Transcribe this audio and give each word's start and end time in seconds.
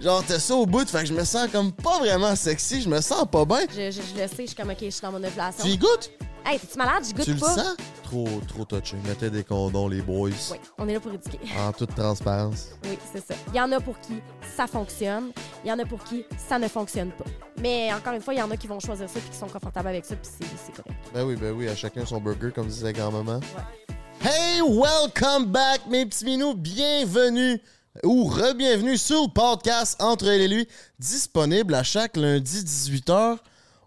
genre, 0.00 0.22
t'as 0.26 0.38
ça 0.38 0.54
au 0.54 0.66
bout, 0.66 0.88
fait 0.88 1.00
que 1.00 1.06
je 1.06 1.12
me 1.14 1.24
sens 1.24 1.48
comme 1.50 1.72
pas 1.72 1.98
vraiment 1.98 2.34
sexy, 2.36 2.82
je 2.82 2.88
me 2.88 3.00
sens 3.00 3.26
pas 3.30 3.44
bien. 3.44 3.60
Je, 3.70 3.90
je, 3.90 4.02
je 4.02 4.20
le 4.22 4.28
sais, 4.28 4.34
je 4.40 4.46
suis 4.46 4.54
comme, 4.54 4.70
OK, 4.70 4.78
je 4.80 4.90
suis 4.90 5.00
dans 5.02 5.12
mon 5.12 5.22
ovulation. 5.22 5.64
Tu 5.64 5.70
y 5.70 5.78
goûtes? 5.78 6.10
Hey, 6.44 6.60
t'es-tu 6.60 6.78
malade? 6.78 7.02
Je 7.08 7.12
goûte 7.12 7.24
Tu 7.24 7.34
le 7.34 7.40
pas. 7.40 7.54
sens? 7.54 7.76
Trop, 8.04 8.28
trop 8.46 8.64
touché. 8.64 8.96
Mettez 9.04 9.30
des 9.30 9.42
condoms, 9.42 9.88
les 9.88 10.00
boys. 10.00 10.28
Oui, 10.52 10.58
on 10.78 10.88
est 10.88 10.92
là 10.94 11.00
pour 11.00 11.12
éduquer. 11.12 11.40
En 11.58 11.72
toute 11.72 11.92
transparence. 11.96 12.68
Oui, 12.84 12.96
c'est 13.12 13.26
ça. 13.26 13.34
Il 13.52 13.56
y 13.56 13.60
en 13.60 13.72
a 13.72 13.80
pour 13.80 13.98
qui 14.00 14.14
ça 14.56 14.68
fonctionne, 14.68 15.32
il 15.64 15.68
y 15.70 15.72
en 15.72 15.78
a 15.80 15.84
pour 15.84 16.04
qui 16.04 16.24
ça 16.48 16.56
ne 16.60 16.68
fonctionne 16.68 17.10
pas. 17.10 17.24
Mais 17.60 17.92
encore 17.92 18.12
une 18.12 18.20
fois, 18.20 18.32
il 18.34 18.38
y 18.38 18.42
en 18.42 18.50
a 18.52 18.56
qui 18.56 18.68
vont 18.68 18.78
choisir 18.78 19.08
ça 19.08 19.18
puis 19.18 19.28
qui 19.30 19.36
sont 19.36 19.48
confortables 19.48 19.88
avec 19.88 20.04
ça 20.04 20.14
puis 20.14 20.30
c'est 20.38 20.46
c'est 20.66 20.72
correct. 20.82 20.96
Ben 21.12 21.24
oui, 21.24 21.34
ben 21.34 21.52
oui, 21.52 21.68
à 21.68 21.74
chacun 21.74 22.06
son 22.06 22.20
burger, 22.20 22.52
comme 22.54 22.68
disait 22.68 22.92
grand-maman. 22.92 23.40
Hey, 24.22 24.60
welcome 24.62 25.46
back, 25.46 25.80
mes 25.88 26.06
petits 26.06 26.24
minous. 26.24 26.54
Bienvenue 26.54 27.60
ou 28.04 28.24
re-bienvenue 28.24 28.96
sur 28.98 29.22
le 29.22 29.28
podcast 29.28 29.96
Entre 30.02 30.26
elle 30.28 30.40
et 30.42 30.48
lui, 30.48 30.68
disponible 30.98 31.74
à 31.74 31.82
chaque 31.82 32.16
lundi 32.16 32.58
18h. 32.62 33.38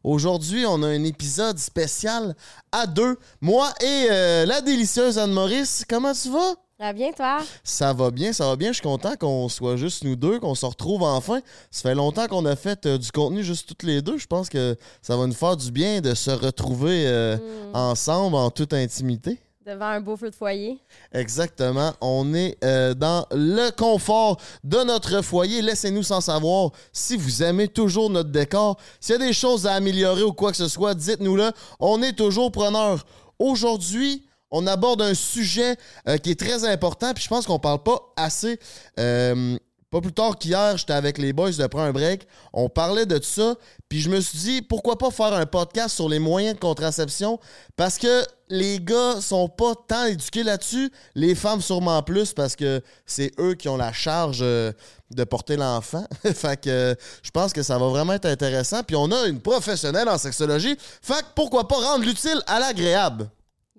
Aujourd'hui, 0.03 0.65
on 0.65 0.81
a 0.83 0.87
un 0.87 1.03
épisode 1.03 1.57
spécial 1.59 2.35
à 2.71 2.87
deux. 2.87 3.17
Moi 3.41 3.69
et 3.81 4.07
euh, 4.09 4.45
la 4.45 4.61
délicieuse 4.61 5.17
Anne-Maurice. 5.17 5.83
Comment 5.89 6.13
tu 6.13 6.29
vas? 6.29 6.55
Ça 6.79 6.85
va 6.85 6.93
bien, 6.93 7.11
toi? 7.11 7.39
Ça 7.63 7.91
va 7.93 8.09
bien, 8.09 8.31
ça 8.31 8.45
va 8.47 8.55
bien. 8.55 8.69
Je 8.69 8.75
suis 8.75 8.83
content 8.83 9.15
qu'on 9.19 9.49
soit 9.49 9.75
juste 9.75 10.05
nous 10.05 10.15
deux, 10.15 10.39
qu'on 10.39 10.55
se 10.55 10.65
retrouve 10.65 11.03
enfin. 11.03 11.41
Ça 11.69 11.89
fait 11.89 11.95
longtemps 11.95 12.27
qu'on 12.27 12.45
a 12.45 12.55
fait 12.55 12.85
euh, 12.85 12.97
du 12.97 13.11
contenu 13.11 13.43
juste 13.43 13.67
toutes 13.67 13.83
les 13.83 14.01
deux. 14.01 14.17
Je 14.17 14.27
pense 14.27 14.47
que 14.47 14.77
ça 15.01 15.17
va 15.17 15.27
nous 15.27 15.33
faire 15.33 15.57
du 15.57 15.71
bien 15.71 15.99
de 15.99 16.13
se 16.15 16.31
retrouver 16.31 17.05
euh, 17.05 17.35
Mm. 17.37 17.75
ensemble 17.75 18.35
en 18.37 18.49
toute 18.49 18.71
intimité. 18.73 19.37
Devant 19.69 19.85
un 19.85 20.01
beau 20.01 20.17
feu 20.17 20.31
de 20.31 20.35
foyer. 20.35 20.79
Exactement. 21.13 21.93
On 22.01 22.33
est 22.33 22.57
euh, 22.63 22.95
dans 22.95 23.27
le 23.29 23.69
confort 23.69 24.41
de 24.63 24.77
notre 24.77 25.21
foyer. 25.21 25.61
Laissez-nous 25.61 26.01
sans 26.01 26.21
savoir 26.21 26.71
si 26.91 27.15
vous 27.15 27.43
aimez 27.43 27.67
toujours 27.67 28.09
notre 28.09 28.31
décor. 28.31 28.79
S'il 28.99 29.19
y 29.19 29.23
a 29.23 29.27
des 29.27 29.33
choses 29.33 29.67
à 29.67 29.73
améliorer 29.73 30.23
ou 30.23 30.33
quoi 30.33 30.49
que 30.49 30.57
ce 30.57 30.67
soit, 30.67 30.95
dites-nous-le. 30.95 31.51
On 31.79 32.01
est 32.01 32.13
toujours 32.13 32.51
preneurs. 32.51 33.05
Aujourd'hui, 33.37 34.25
on 34.49 34.65
aborde 34.65 35.03
un 35.03 35.13
sujet 35.13 35.75
euh, 36.07 36.17
qui 36.17 36.31
est 36.31 36.39
très 36.39 36.65
important, 36.65 37.13
puis 37.13 37.23
je 37.23 37.29
pense 37.29 37.45
qu'on 37.45 37.59
parle 37.59 37.83
pas 37.83 37.99
assez. 38.17 38.59
Euh, 38.99 39.55
pas 39.91 40.01
plus 40.01 40.13
tard 40.13 40.37
qu'hier, 40.37 40.77
j'étais 40.77 40.93
avec 40.93 41.17
les 41.17 41.33
boys 41.33 41.51
de 41.51 41.67
prendre 41.67 41.85
un 41.85 41.91
break. 41.91 42.27
On 42.53 42.69
parlait 42.69 43.07
de 43.07 43.19
ça. 43.23 43.55
Puis 43.87 44.01
je 44.01 44.09
me 44.09 44.21
suis 44.21 44.37
dit, 44.37 44.61
pourquoi 44.61 44.97
pas 44.97 45.09
faire 45.09 45.33
un 45.33 45.47
podcast 45.47 45.95
sur 45.95 46.07
les 46.07 46.19
moyens 46.19 46.55
de 46.55 46.59
contraception? 46.59 47.39
Parce 47.75 47.97
que 47.97 48.23
les 48.49 48.79
gars 48.79 49.19
sont 49.19 49.49
pas 49.49 49.73
tant 49.87 50.05
éduqués 50.05 50.43
là-dessus. 50.43 50.91
Les 51.15 51.33
femmes, 51.33 51.61
sûrement 51.61 52.03
plus, 52.03 52.33
parce 52.33 52.55
que 52.55 52.81
c'est 53.07 53.31
eux 53.39 53.55
qui 53.55 53.67
ont 53.67 53.77
la 53.77 53.91
charge 53.91 54.39
euh, 54.41 54.71
de 55.09 55.23
porter 55.23 55.55
l'enfant. 55.55 56.05
fait 56.23 56.61
que 56.61 56.69
euh, 56.69 56.95
je 57.23 57.31
pense 57.31 57.51
que 57.51 57.63
ça 57.63 57.79
va 57.79 57.87
vraiment 57.87 58.13
être 58.13 58.27
intéressant. 58.27 58.83
Puis 58.83 58.95
on 58.95 59.11
a 59.11 59.25
une 59.25 59.39
professionnelle 59.39 60.07
en 60.07 60.19
sexologie. 60.19 60.77
Fait 61.01 61.21
que 61.21 61.27
pourquoi 61.35 61.67
pas 61.67 61.77
rendre 61.77 62.05
l'utile 62.05 62.41
à 62.45 62.59
l'agréable? 62.59 63.29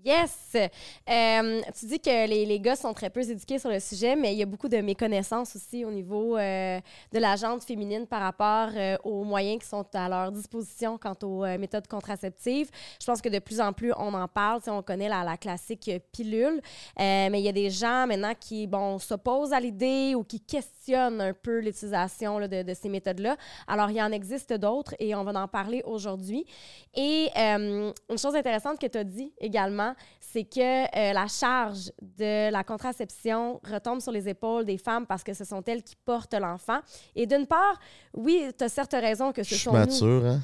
Yes! 0.03 0.55
Euh, 0.55 1.61
tu 1.79 1.85
dis 1.87 2.01
que 2.01 2.27
les, 2.27 2.47
les 2.47 2.59
gars 2.59 2.77
sont 2.77 2.95
très 2.95 3.11
peu 3.11 3.21
éduqués 3.21 3.59
sur 3.59 3.69
le 3.69 3.79
sujet, 3.81 4.17
mais 4.17 4.33
il 4.33 4.39
y 4.39 4.43
a 4.43 4.47
beaucoup 4.47 4.69
de 4.69 4.79
méconnaissances 4.79 5.55
aussi 5.57 5.85
au 5.85 5.91
niveau 5.91 6.39
euh, 6.39 6.81
de 7.13 7.19
la 7.19 7.37
gente 7.37 7.65
féminine 7.65 8.07
par 8.07 8.23
rapport 8.23 8.71
euh, 8.75 8.97
aux 9.05 9.25
moyens 9.25 9.63
qui 9.63 9.69
sont 9.69 9.85
à 9.93 10.09
leur 10.09 10.33
disposition 10.33 10.97
quant 10.97 11.17
aux 11.23 11.45
méthodes 11.59 11.87
contraceptives. 11.87 12.71
Je 12.99 13.05
pense 13.05 13.21
que 13.21 13.29
de 13.29 13.41
plus 13.41 13.61
en 13.61 13.75
plus, 13.75 13.93
on 13.99 14.15
en 14.15 14.27
parle. 14.27 14.63
On 14.69 14.83
connaît 14.83 15.09
la, 15.09 15.23
la 15.23 15.37
classique 15.37 15.91
pilule, 16.13 16.63
mais 16.99 17.41
il 17.41 17.45
y 17.45 17.49
a 17.49 17.53
des 17.53 17.71
gens 17.71 18.07
maintenant 18.07 18.33
qui 18.39 18.67
bon, 18.67 18.99
s'opposent 18.99 19.53
à 19.53 19.61
l'idée 19.61 20.15
ou 20.15 20.25
qui 20.25 20.41
questionnent 20.41 21.21
un 21.21 21.35
peu 21.35 21.59
l'utilisation 21.61 22.41
de, 22.41 22.63
de 22.63 22.75
ces 22.75 22.89
méthodes-là. 22.89 23.37
Alors, 23.67 23.91
il 23.91 23.97
y 23.97 24.03
en 24.03 24.13
existe 24.13 24.53
d'autres 24.55 24.95
et 24.99 25.15
on 25.15 25.25
va 25.25 25.39
en 25.43 25.49
parler 25.49 25.83
aujourd'hui. 25.85 26.47
Et 26.95 27.29
une 27.37 27.93
chose 28.19 28.35
intéressante 28.35 28.79
que 28.79 28.87
tu 28.87 28.99
as 28.99 29.05
dit 29.05 29.33
également, 29.41 29.90
c'est 30.21 30.45
que 30.45 30.85
euh, 30.85 31.13
la 31.13 31.27
charge 31.27 31.91
de 32.01 32.51
la 32.51 32.65
contraception 32.65 33.61
retombe 33.65 34.01
sur 34.01 34.13
les 34.13 34.29
épaules 34.29 34.65
des 34.65 34.79
femmes 34.79 35.07
parce 35.07 35.23
que 35.25 35.35
ce 35.35 35.45
sont 35.45 35.63
elles 35.67 35.83
qui 35.83 35.97
portent 35.97 36.35
l'enfant. 36.35 36.81
Et 37.15 37.27
d'une 37.27 37.47
part, 37.47 37.79
oui, 38.15 38.47
tu 38.57 38.65
as 38.65 38.69
certes 38.69 38.93
raison 38.93 39.33
que 39.33 39.43
ce 39.43 39.57
sont 39.57 39.73
nous. 39.73 39.79
mature, 39.79 40.25
hein? 40.27 40.41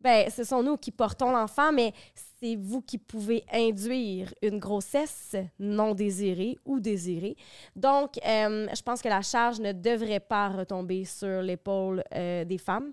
Ben, 0.00 0.30
ce 0.30 0.44
sont 0.44 0.62
nous 0.62 0.76
qui 0.76 0.92
portons 0.92 1.32
l'enfant, 1.32 1.72
mais 1.72 1.92
c'est 2.38 2.54
vous 2.54 2.82
qui 2.82 2.98
pouvez 2.98 3.44
induire 3.52 4.32
une 4.42 4.58
grossesse 4.58 5.34
non 5.58 5.94
désirée 5.94 6.58
ou 6.64 6.78
désirée. 6.80 7.36
Donc, 7.74 8.18
euh, 8.24 8.68
je 8.72 8.82
pense 8.82 9.00
que 9.00 9.08
la 9.08 9.22
charge 9.22 9.58
ne 9.58 9.72
devrait 9.72 10.20
pas 10.20 10.50
retomber 10.50 11.04
sur 11.04 11.42
l'épaule 11.42 12.04
euh, 12.14 12.44
des 12.44 12.58
femmes, 12.58 12.92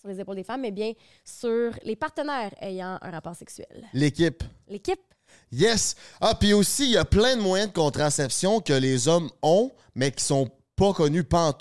sur 0.00 0.08
les 0.08 0.20
épaules 0.20 0.36
des 0.36 0.44
femmes, 0.44 0.62
mais 0.62 0.70
bien 0.70 0.92
sur 1.24 1.72
les 1.82 1.96
partenaires 1.96 2.54
ayant 2.62 2.96
un 3.02 3.10
rapport 3.10 3.34
sexuel. 3.34 3.88
L'équipe. 3.92 4.42
L'équipe, 4.68 5.02
Yes. 5.52 5.96
Ah, 6.20 6.34
puis 6.34 6.52
aussi, 6.52 6.84
il 6.84 6.90
y 6.92 6.96
a 6.96 7.04
plein 7.04 7.36
de 7.36 7.42
moyens 7.42 7.70
de 7.70 7.74
contraception 7.74 8.60
que 8.60 8.72
les 8.72 9.08
hommes 9.08 9.30
ont, 9.42 9.72
mais 9.94 10.12
qui 10.12 10.24
sont 10.24 10.50
pas 10.76 10.92
connus 10.92 11.24
pas 11.24 11.48
en. 11.48 11.52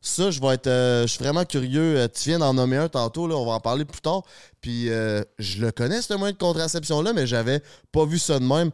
Ça, 0.00 0.30
je 0.30 0.40
vais 0.40 0.54
être. 0.54 0.68
euh, 0.68 1.02
je 1.02 1.08
suis 1.08 1.22
vraiment 1.24 1.44
curieux. 1.44 1.96
Euh, 1.98 2.08
Tu 2.08 2.28
viens 2.30 2.38
d'en 2.38 2.54
nommer 2.54 2.76
un 2.76 2.88
tantôt, 2.88 3.26
là, 3.26 3.34
on 3.36 3.44
va 3.44 3.52
en 3.52 3.60
parler 3.60 3.84
plus 3.84 4.00
tard. 4.00 4.22
Puis 4.60 4.90
euh, 4.90 5.22
je 5.38 5.60
le 5.60 5.70
connais, 5.70 6.02
ce 6.02 6.14
moyen 6.14 6.32
de 6.32 6.38
contraception-là, 6.38 7.12
mais 7.12 7.26
j'avais 7.26 7.62
pas 7.92 8.04
vu 8.04 8.18
ça 8.18 8.38
de 8.40 8.44
même. 8.44 8.70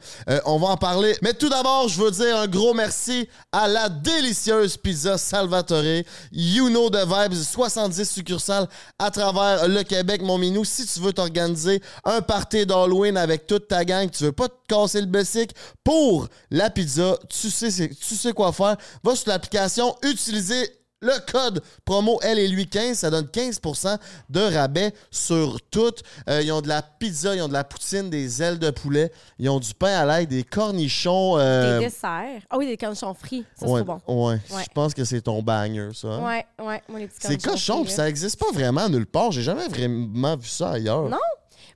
On 0.47 0.59
va 0.59 0.69
en 0.69 0.77
parler. 0.79 1.15
Mais 1.23 1.35
tout 1.35 1.49
d'abord, 1.51 1.89
je 1.89 2.01
veux 2.01 2.11
dire 2.11 2.39
un 2.39 2.47
gros 2.47 2.73
merci 2.73 3.29
à 3.53 3.69
la 3.69 3.91
délicieuse 3.91 4.79
pizza 4.79 5.19
Salvatore. 5.19 6.03
You 6.33 6.69
know 6.71 6.89
the 6.89 7.05
vibes, 7.07 7.35
70 7.35 8.03
succursales 8.11 8.67
à 8.99 9.11
travers 9.11 9.69
le 9.69 9.83
Québec, 9.83 10.23
mon 10.23 10.39
minou. 10.39 10.65
Si 10.65 10.87
tu 10.87 11.01
veux 11.01 11.13
t'organiser 11.13 11.83
un 12.05 12.23
party 12.23 12.65
d'Halloween 12.65 13.19
avec 13.19 13.47
toute 13.47 13.69
ta 13.69 13.85
gang, 13.85 14.11
tu 14.11 14.25
veux 14.25 14.33
pas 14.33 14.49
te 14.49 14.55
casser 14.67 15.01
le 15.01 15.07
bessic 15.07 15.51
pour 15.85 16.29
la 16.51 16.71
pizza, 16.71 17.19
tu 17.29 17.51
sais, 17.51 17.91
tu 17.91 18.17
sais 18.17 18.33
quoi 18.33 18.53
faire. 18.53 18.77
Va 19.03 19.15
sur 19.15 19.29
l'application, 19.29 19.95
utilisez 20.03 20.71
le 21.05 21.13
code 21.31 21.63
promo 21.85 22.19
L 22.23 22.39
et 22.39 22.49
lui 22.49 22.67
15, 22.69 22.99
ça 22.99 23.11
donne 23.11 23.27
15% 23.27 23.99
de 24.31 24.41
rabais 24.41 24.93
sur 25.11 25.61
tout. 25.71 25.93
Euh, 26.29 26.43
ils 26.43 26.51
ont 26.53 26.61
de 26.61 26.69
la 26.69 26.83
pizza, 26.83 27.35
ils 27.37 27.43
ont 27.43 27.49
de 27.49 27.53
la 27.53 27.65
poutine, 27.65 28.11
des 28.11 28.43
ailes 28.43 28.59
de 28.59 28.71
poulet, 28.71 29.13
ils 29.39 29.49
ont 29.49 29.61
du 29.61 29.75
pain 29.75 29.95
à 29.99 30.05
l'ail, 30.05 30.27
des 30.27 30.43
cornichons. 30.45 31.39
euh, 31.39 31.79
des 31.79 31.87
desserts. 31.87 32.43
Ah 32.51 32.57
oui, 32.59 32.67
des 32.67 32.77
cornichons 32.77 33.15
frits. 33.15 33.45
Ça, 33.59 33.67
ouais, 33.67 33.83
c'est 33.83 33.89
ouais. 33.89 33.99
bon. 34.07 34.29
Ouais. 34.31 34.41
Je 34.51 34.73
pense 34.75 34.95
que 34.95 35.05
c'est 35.05 35.21
ton 35.21 35.43
banger, 35.43 35.91
ça. 35.95 36.09
hein? 36.09 36.25
Ouais, 36.27 36.47
ouais, 36.65 36.83
moi, 36.89 36.99
les 36.99 37.07
petits 37.09 37.19
C'est 37.21 37.41
cornichons 37.43 37.75
cochon, 37.75 37.85
puis 37.85 37.93
ça 37.93 38.09
existe 38.09 38.39
pas 38.41 38.51
vraiment 38.53 38.89
nulle 38.89 39.07
part. 39.07 39.31
J'ai 39.33 39.43
jamais 39.43 39.69
vraiment 39.69 40.37
vu 40.37 40.49
ça 40.49 40.71
ailleurs. 40.73 41.09
Non? 41.09 41.19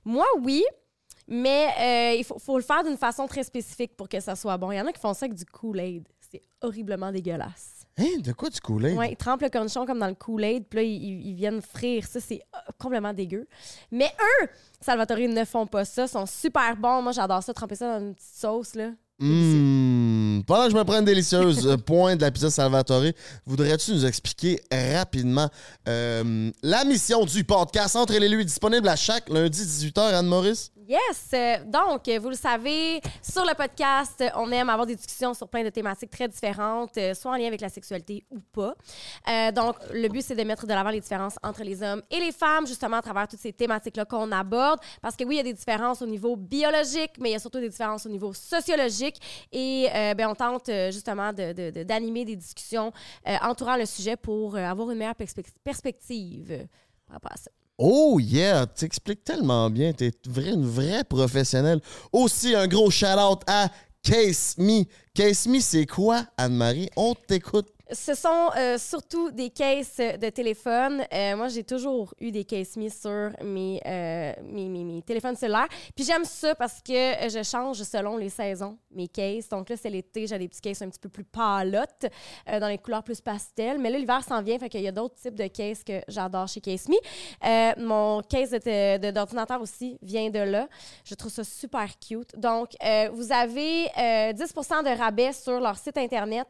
Moi, 0.05 0.25
oui. 0.41 0.63
Mais 1.27 1.67
euh, 1.79 2.15
il 2.17 2.23
faut, 2.23 2.39
faut 2.39 2.57
le 2.57 2.63
faire 2.63 2.83
d'une 2.83 2.97
façon 2.97 3.27
très 3.27 3.43
spécifique 3.43 3.95
pour 3.95 4.09
que 4.09 4.19
ça 4.19 4.35
soit 4.35 4.57
bon. 4.57 4.71
Il 4.71 4.77
y 4.77 4.81
en 4.81 4.87
a 4.87 4.91
qui 4.91 4.99
font 4.99 5.13
ça 5.13 5.25
avec 5.27 5.37
du 5.37 5.45
Kool-Aid. 5.45 6.07
C'est 6.31 6.41
horriblement 6.61 7.11
dégueulasse. 7.11 7.78
Hein, 7.99 8.19
de 8.23 8.31
quoi 8.31 8.49
du 8.49 8.59
Kool-Aid? 8.59 8.97
Ouais, 8.97 9.11
ils 9.11 9.17
trempent 9.17 9.41
le 9.41 9.49
cornichon 9.49 9.85
comme 9.85 9.99
dans 9.99 10.07
le 10.07 10.13
Kool-Aid, 10.13 10.65
puis 10.69 10.77
là, 10.77 10.83
ils, 10.83 11.27
ils 11.27 11.33
viennent 11.33 11.61
frire. 11.61 12.05
Ça, 12.07 12.19
c'est 12.19 12.41
euh, 12.55 12.71
complètement 12.77 13.13
dégueu. 13.13 13.47
Mais 13.91 14.11
eux, 14.41 14.47
Salvatore, 14.79 15.17
ne 15.17 15.43
font 15.43 15.67
pas 15.67 15.85
ça. 15.85 16.07
sont 16.07 16.25
super 16.25 16.77
bons. 16.77 17.01
Moi, 17.01 17.11
j'adore 17.11 17.43
ça, 17.43 17.53
tremper 17.53 17.75
ça 17.75 17.99
dans 17.99 18.05
une 18.05 18.15
petite 18.15 18.35
sauce, 18.35 18.75
là. 18.75 18.91
Mmh. 19.21 20.43
Pendant 20.47 20.65
que 20.65 20.71
je 20.71 20.77
me 20.77 20.83
prends 20.85 20.99
une 20.99 21.05
délicieuse 21.05 21.67
euh, 21.67 21.75
pointe 21.75 22.19
de 22.19 22.21
la 22.21 22.31
pizza 22.31 22.49
Salvatore, 22.49 23.03
voudrais-tu 23.45 23.91
nous 23.91 24.05
expliquer 24.05 24.61
rapidement 24.71 25.49
euh, 25.89 26.49
la 26.63 26.85
mission 26.85 27.25
du 27.25 27.43
podcast 27.43 27.97
Entre 27.97 28.13
les 28.13 28.29
lui 28.29 28.45
disponible 28.45 28.87
à 28.87 28.95
chaque 28.95 29.27
lundi 29.27 29.61
18h, 29.61 29.99
Anne-Maurice? 29.99 30.71
Yes! 30.89 31.29
Euh, 31.35 31.57
donc, 31.65 32.07
euh, 32.07 32.17
vous 32.17 32.29
le 32.29 32.35
savez, 32.35 32.99
sur 33.21 33.45
le 33.45 33.53
podcast, 33.53 34.21
euh, 34.21 34.29
on 34.35 34.51
aime 34.51 34.69
avoir 34.69 34.87
des 34.87 34.95
discussions 34.95 35.35
sur 35.35 35.47
plein 35.47 35.63
de 35.63 35.69
thématiques 35.69 36.09
très 36.09 36.27
différentes, 36.27 36.97
soit 37.13 37.31
en 37.31 37.35
lien 37.35 37.45
avec 37.45 37.61
la 37.61 37.69
sexualité 37.69 38.25
ou 38.31 38.39
pas. 38.39 38.73
Donc, 39.51 39.75
le 39.93 40.07
but, 40.07 40.23
c'est 40.23 40.35
de 40.35 40.43
mettre 40.43 40.65
de 40.65 40.73
l'avant 40.73 40.89
les 40.89 40.99
différences 40.99 41.35
entre 41.43 41.61
les 41.61 41.83
hommes 41.83 42.01
et 42.09 42.19
les 42.19 42.31
femmes, 42.31 42.65
justement 42.65 42.97
à 42.97 43.01
travers 43.03 43.27
toutes 43.27 43.39
ces 43.39 43.53
thématiques-là 43.53 44.05
qu'on 44.05 44.31
aborde. 44.31 44.79
Parce 44.99 45.15
que 45.15 45.23
oui, 45.25 45.35
il 45.35 45.37
y 45.37 45.41
a 45.41 45.43
des 45.43 45.53
différences 45.53 46.01
au 46.01 46.07
niveau 46.07 46.35
biologique, 46.35 47.11
mais 47.19 47.29
il 47.29 47.33
y 47.33 47.35
a 47.35 47.39
surtout 47.39 47.59
des 47.59 47.69
différences 47.69 48.07
au 48.07 48.09
niveau 48.09 48.33
sociologique. 48.33 49.17
Et 49.51 49.89
ben, 50.17 50.27
on 50.27 50.33
tente 50.33 50.71
justement 50.89 51.31
de- 51.33 51.53
de- 51.53 51.69
de- 51.69 51.83
d'animer 51.83 52.25
des 52.25 52.35
discussions 52.35 52.91
entourant 53.43 53.77
le 53.77 53.85
sujet 53.85 54.15
pour 54.15 54.57
avoir 54.57 54.89
une 54.89 54.97
meilleure 54.97 55.13
perspe- 55.13 55.53
perspective 55.63 56.67
par 57.05 57.13
rapport 57.17 57.33
à 57.33 57.37
ça. 57.37 57.51
Oh 57.81 58.19
yeah, 58.19 58.65
t'expliques 58.65 59.23
tellement 59.23 59.69
bien, 59.69 59.93
t'es 59.93 60.11
vrai, 60.27 60.49
une 60.49 60.65
vraie 60.65 61.05
professionnelle. 61.05 61.79
Aussi, 62.11 62.53
un 62.53 62.67
gros 62.67 62.91
shout-out 62.91 63.41
à 63.47 63.69
Case 64.03 64.55
Me. 64.57 64.83
Case 65.13 65.47
Me, 65.47 65.61
c'est 65.61 65.85
quoi, 65.85 66.25
Anne-Marie? 66.35 66.89
On 66.97 67.15
t'écoute. 67.15 67.69
Ce 67.91 68.13
sont 68.13 68.51
euh, 68.55 68.77
surtout 68.77 69.31
des 69.31 69.49
cases 69.49 69.97
de 69.97 70.29
téléphone. 70.29 71.03
Euh, 71.11 71.35
moi, 71.35 71.47
j'ai 71.47 71.63
toujours 71.63 72.13
eu 72.19 72.29
des 72.29 72.45
cases 72.45 72.77
mis 72.77 72.91
sur 72.91 73.31
mes, 73.43 73.81
euh, 73.83 74.33
mes, 74.43 74.69
mes, 74.69 74.83
mes 74.83 75.01
téléphones 75.01 75.35
cellulaires. 75.35 75.67
Puis 75.95 76.05
j'aime 76.05 76.23
ça 76.23 76.53
parce 76.53 76.81
que 76.83 76.93
je 76.93 77.41
change 77.43 77.81
selon 77.81 78.17
les 78.17 78.29
saisons, 78.29 78.77
mes 78.91 79.07
cases. 79.07 79.49
Donc 79.49 79.69
là, 79.69 79.75
c'est 79.75 79.89
l'été, 79.89 80.27
j'ai 80.27 80.37
des 80.37 80.47
petits 80.47 80.61
cases 80.61 80.83
un 80.83 80.89
petit 80.89 80.99
peu 80.99 81.09
plus 81.09 81.23
palottes, 81.23 82.05
dans 82.45 82.67
les 82.67 82.77
couleurs 82.77 83.03
plus 83.03 83.21
pastel. 83.21 83.79
Mais 83.79 83.89
là, 83.89 83.97
l'hiver 83.97 84.23
s'en 84.23 84.43
vient, 84.43 84.59
fait 84.59 84.69
qu'il 84.69 84.81
y 84.81 84.87
a 84.87 84.91
d'autres 84.91 85.15
types 85.15 85.35
de 85.35 85.47
cases 85.47 85.83
que 85.83 86.01
j'adore 86.07 86.47
chez 86.47 86.61
Case 86.61 86.87
Me. 86.89 87.79
mon 87.83 88.21
case 88.21 88.51
d'ordinateur 88.51 89.61
aussi 89.61 89.97
vient 90.03 90.29
de 90.29 90.39
là. 90.39 90.67
Je 91.03 91.15
trouve 91.15 91.31
ça 91.31 91.43
super 91.43 91.87
cute. 91.97 92.37
Donc, 92.37 92.69
vous 93.13 93.31
avez 93.31 93.85
10% 93.85 94.83
de 94.83 94.97
rabais 94.97 95.33
sur 95.33 95.59
leur 95.59 95.77
site 95.77 95.97
Internet 95.97 96.47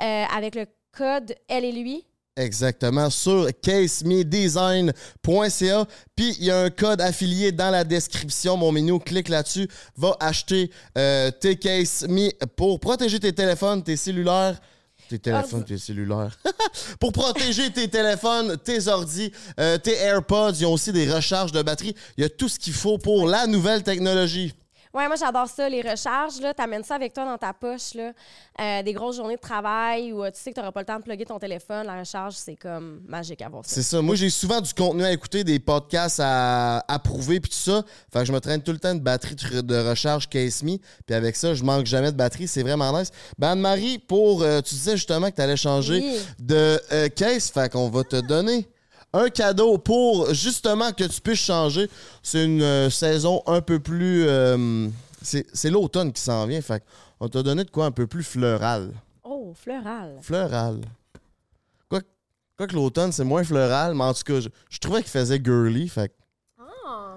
euh, 0.00 0.24
avec 0.34 0.54
le 0.54 0.66
code 0.92 1.34
Elle 1.48 1.64
et 1.64 1.72
lui. 1.72 2.04
Exactement, 2.34 3.10
sur 3.10 3.46
casemedesign.ca. 3.60 5.86
Puis 6.16 6.34
il 6.38 6.44
y 6.44 6.50
a 6.50 6.62
un 6.62 6.70
code 6.70 7.02
affilié 7.02 7.52
dans 7.52 7.68
la 7.68 7.84
description. 7.84 8.56
Mon 8.56 8.72
menu, 8.72 8.98
clique 9.00 9.28
là-dessus, 9.28 9.68
va 9.96 10.16
acheter 10.18 10.70
euh, 10.96 11.30
tes 11.30 11.56
Case 11.56 12.06
Me 12.08 12.30
pour 12.56 12.80
protéger 12.80 13.20
tes 13.20 13.34
téléphones, 13.34 13.82
tes 13.82 13.98
cellulaires. 13.98 14.58
Tes 15.10 15.18
téléphones, 15.18 15.64
tes 15.64 15.76
cellulaires. 15.76 16.38
pour 16.98 17.12
protéger 17.12 17.70
tes 17.70 17.88
téléphones, 17.88 18.56
tes 18.56 18.88
ordis, 18.88 19.30
euh, 19.60 19.76
tes 19.76 19.98
AirPods. 19.98 20.54
Ils 20.58 20.64
ont 20.64 20.72
aussi 20.72 20.90
des 20.90 21.12
recharges 21.12 21.52
de 21.52 21.60
batterie. 21.60 21.94
Il 22.16 22.22
y 22.22 22.24
a 22.24 22.30
tout 22.30 22.48
ce 22.48 22.58
qu'il 22.58 22.72
faut 22.72 22.96
pour 22.96 23.28
la 23.28 23.46
nouvelle 23.46 23.82
technologie. 23.82 24.54
Ouais, 24.94 25.06
moi, 25.06 25.16
j'adore 25.16 25.48
ça, 25.48 25.68
les 25.70 25.80
recharges. 25.80 26.34
Tu 26.38 26.62
amènes 26.62 26.84
ça 26.84 26.96
avec 26.96 27.14
toi 27.14 27.24
dans 27.24 27.38
ta 27.38 27.54
poche. 27.54 27.94
Là. 27.94 28.12
Euh, 28.60 28.82
des 28.82 28.92
grosses 28.92 29.16
journées 29.16 29.36
de 29.36 29.40
travail 29.40 30.12
où 30.12 30.22
euh, 30.22 30.30
tu 30.30 30.38
sais 30.38 30.50
que 30.50 30.56
tu 30.56 30.60
n'auras 30.60 30.72
pas 30.72 30.80
le 30.80 30.86
temps 30.86 30.98
de 30.98 31.02
plugger 31.02 31.24
ton 31.24 31.38
téléphone. 31.38 31.86
La 31.86 32.00
recharge, 32.00 32.34
c'est 32.34 32.56
comme 32.56 33.00
magique 33.08 33.40
à 33.40 33.48
voir 33.48 33.64
ça. 33.64 33.74
C'est 33.74 33.82
ça. 33.82 34.02
Moi, 34.02 34.16
j'ai 34.16 34.28
souvent 34.28 34.60
du 34.60 34.74
contenu 34.74 35.02
à 35.02 35.10
écouter, 35.10 35.44
des 35.44 35.58
podcasts 35.58 36.20
à 36.22 36.84
approuver, 36.88 37.40
puis 37.40 37.50
tout 37.50 37.56
ça. 37.56 37.82
Fait 38.12 38.18
que 38.20 38.24
je 38.26 38.32
me 38.32 38.40
traîne 38.40 38.62
tout 38.62 38.72
le 38.72 38.78
temps 38.78 38.94
de 38.94 39.00
batterie 39.00 39.34
de 39.34 39.88
recharge 39.88 40.28
Case 40.28 40.62
Me. 40.62 40.76
Puis 41.06 41.14
avec 41.14 41.36
ça, 41.36 41.54
je 41.54 41.64
manque 41.64 41.86
jamais 41.86 42.12
de 42.12 42.16
batterie. 42.16 42.46
C'est 42.46 42.62
vraiment 42.62 42.98
nice. 42.98 43.10
Ben, 43.38 43.52
Anne-Marie, 43.52 43.98
pour. 43.98 44.42
Euh, 44.42 44.60
tu 44.60 44.74
disais 44.74 44.96
justement 44.96 45.30
que 45.30 45.36
tu 45.36 45.42
allais 45.42 45.56
changer 45.56 46.04
de 46.38 46.78
case. 47.08 47.50
Fait 47.50 47.72
qu'on 47.72 47.88
va 47.88 48.04
te 48.04 48.20
donner 48.20 48.68
un 49.12 49.28
cadeau 49.28 49.78
pour 49.78 50.32
justement 50.32 50.92
que 50.92 51.04
tu 51.04 51.20
puisses 51.20 51.40
changer. 51.40 51.88
C'est 52.22 52.44
une 52.44 52.62
euh, 52.62 52.90
saison 52.90 53.42
un 53.46 53.60
peu 53.60 53.78
plus. 53.78 54.26
Euh, 54.26 54.88
c'est 55.22 55.70
l'automne 55.70 56.12
qui 56.12 56.20
s'en 56.20 56.46
vient. 56.46 56.60
Fait 56.60 56.82
on 57.20 57.28
t'a 57.28 57.42
donné 57.42 57.64
de 57.64 57.70
quoi 57.70 57.86
un 57.86 57.92
peu 57.92 58.06
plus 58.06 58.24
fleural. 58.24 58.92
Oh, 59.22 59.54
fleural. 59.54 60.18
Fleural. 60.20 60.80
Quoi, 61.88 62.00
quoi 62.56 62.66
que 62.66 62.74
l'automne, 62.74 63.12
c'est 63.12 63.24
moins 63.24 63.44
fleural, 63.44 63.94
mais 63.94 64.04
en 64.04 64.12
tout 64.12 64.24
cas, 64.24 64.40
je, 64.40 64.78
trouvais 64.78 65.02
qu'il 65.02 65.10
faisait 65.10 65.40
girly. 65.42 65.88
Fait 65.88 66.12
ah. 66.58 67.16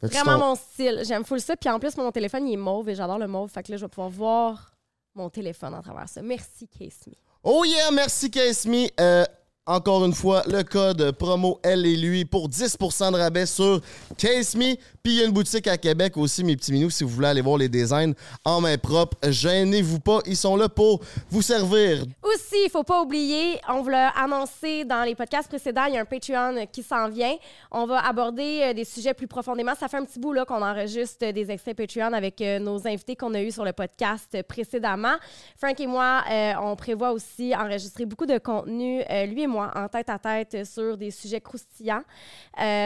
Vraiment 0.00 0.38
mon 0.38 0.54
style. 0.54 1.02
J'aime 1.04 1.24
full 1.24 1.40
ça. 1.40 1.56
Puis 1.56 1.68
en 1.68 1.80
plus, 1.80 1.96
mon 1.96 2.12
téléphone, 2.12 2.46
il 2.46 2.54
est 2.54 2.56
mauve 2.56 2.88
et 2.88 2.94
j'adore 2.94 3.18
le 3.18 3.26
mauve. 3.26 3.50
Fait 3.50 3.62
que 3.64 3.72
là, 3.72 3.78
je 3.78 3.84
vais 3.84 3.88
pouvoir 3.88 4.10
voir 4.10 4.76
mon 5.14 5.28
téléphone 5.28 5.74
à 5.74 5.82
travers 5.82 6.08
ça. 6.08 6.22
Merci, 6.22 6.68
Case 6.68 7.06
Me. 7.08 7.14
Oh 7.42 7.64
yeah, 7.64 7.90
merci, 7.90 8.30
Case 8.30 8.66
Me. 8.66 8.86
Euh, 9.00 9.24
encore 9.66 10.04
une 10.04 10.12
fois, 10.12 10.44
le 10.46 10.62
code 10.62 11.10
promo 11.12 11.58
Elle 11.62 11.84
et 11.86 11.96
lui 11.96 12.24
pour 12.24 12.48
10% 12.48 13.12
de 13.12 13.16
rabais 13.16 13.46
sur 13.46 13.80
Case 14.16 14.54
Me. 14.54 14.76
Puis 15.02 15.14
il 15.14 15.18
y 15.18 15.22
a 15.22 15.24
une 15.24 15.32
boutique 15.32 15.66
à 15.66 15.76
Québec 15.76 16.16
aussi, 16.16 16.44
mes 16.44 16.56
petits 16.56 16.72
minous, 16.72 16.90
si 16.90 17.04
vous 17.04 17.10
voulez 17.10 17.28
aller 17.28 17.40
voir 17.40 17.58
les 17.58 17.68
designs 17.68 18.12
en 18.44 18.60
main 18.60 18.78
propre. 18.78 19.16
Gênez-vous 19.28 20.00
pas, 20.00 20.20
ils 20.26 20.36
sont 20.36 20.56
là 20.56 20.68
pour 20.68 21.00
vous 21.30 21.42
servir. 21.42 22.04
Aussi, 22.22 22.64
il 22.64 22.70
faut 22.70 22.84
pas 22.84 23.02
oublier, 23.02 23.60
on 23.68 23.82
vous 23.82 23.88
l'a 23.88 24.08
annoncé 24.10 24.84
dans 24.84 25.02
les 25.02 25.14
podcasts 25.14 25.48
précédents, 25.48 25.84
il 25.86 25.94
y 25.94 25.96
a 25.96 26.00
un 26.00 26.04
Patreon 26.04 26.66
qui 26.70 26.82
s'en 26.82 27.08
vient. 27.08 27.34
On 27.70 27.86
va 27.86 28.04
aborder 28.06 28.60
euh, 28.62 28.72
des 28.72 28.84
sujets 28.84 29.14
plus 29.14 29.26
profondément. 29.26 29.74
Ça 29.74 29.88
fait 29.88 29.96
un 29.96 30.04
petit 30.04 30.18
bout 30.18 30.32
là 30.32 30.44
qu'on 30.44 30.62
enregistre 30.62 31.30
des 31.30 31.50
extraits 31.50 31.76
Patreon 31.76 32.12
avec 32.12 32.40
euh, 32.40 32.58
nos 32.58 32.86
invités 32.86 33.16
qu'on 33.16 33.34
a 33.34 33.42
eus 33.42 33.52
sur 33.52 33.64
le 33.64 33.72
podcast 33.72 34.42
précédemment. 34.48 35.16
Frank 35.56 35.78
et 35.80 35.86
moi, 35.86 36.22
euh, 36.30 36.52
on 36.62 36.76
prévoit 36.76 37.12
aussi 37.12 37.54
enregistrer 37.54 38.06
beaucoup 38.06 38.26
de 38.26 38.38
contenu, 38.38 39.02
lui 39.28 39.42
et 39.42 39.46
moi, 39.46 39.55
en 39.58 39.88
tête 39.88 40.08
à 40.08 40.18
tête 40.18 40.64
sur 40.64 40.96
des 40.96 41.10
sujets 41.10 41.40
croustillants. 41.40 42.02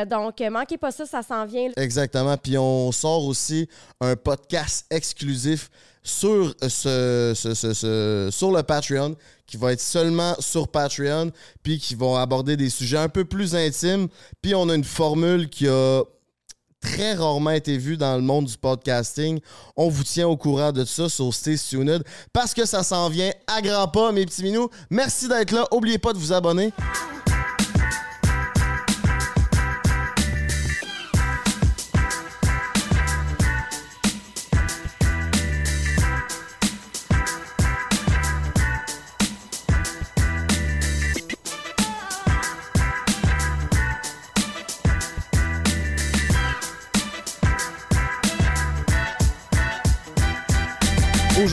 donc, 0.06 0.40
manquez 0.50 0.78
pas 0.78 0.90
ça, 0.90 1.06
ça 1.06 1.22
s'en 1.22 1.46
vient. 1.46 1.70
Exactement. 1.76 2.36
Puis 2.36 2.58
on 2.58 2.92
sort 2.92 3.24
aussi 3.24 3.68
un 4.00 4.16
podcast 4.16 4.86
exclusif 4.90 5.70
sur, 6.02 6.54
ce, 6.62 8.30
sur 8.32 8.52
le 8.52 8.62
Patreon 8.62 9.16
qui 9.46 9.56
va 9.56 9.72
être 9.72 9.80
seulement 9.80 10.34
sur 10.38 10.68
Patreon, 10.68 11.32
puis 11.62 11.78
qui 11.78 11.96
va 11.96 12.20
aborder 12.20 12.56
des 12.56 12.70
sujets 12.70 12.98
un 12.98 13.08
peu 13.08 13.24
plus 13.24 13.56
intimes. 13.56 14.08
Puis 14.40 14.54
on 14.54 14.68
a 14.68 14.74
une 14.74 14.84
formule 14.84 15.48
qui 15.48 15.68
a 15.68 16.02
très 16.80 17.14
rarement 17.14 17.50
été 17.50 17.76
vue 17.76 17.96
dans 17.96 18.16
le 18.16 18.22
monde 18.22 18.46
du 18.46 18.56
podcasting. 18.56 19.40
On 19.76 19.88
vous 19.88 20.04
tient 20.04 20.28
au 20.28 20.36
courant 20.36 20.72
de 20.72 20.84
ça 20.84 21.08
sur 21.08 21.32
Stay 21.32 21.56
Tuned 21.56 22.02
parce 22.32 22.54
que 22.54 22.64
ça 22.64 22.82
s'en 22.82 23.08
vient 23.08 23.32
à 23.46 23.60
grands 23.60 23.88
pas, 23.88 24.12
mes 24.12 24.24
petits 24.26 24.42
minous. 24.42 24.70
Merci 24.90 25.28
d'être 25.28 25.52
là. 25.52 25.66
N'oubliez 25.72 25.98
pas 25.98 26.12
de 26.12 26.18
vous 26.18 26.32
abonner. 26.32 26.72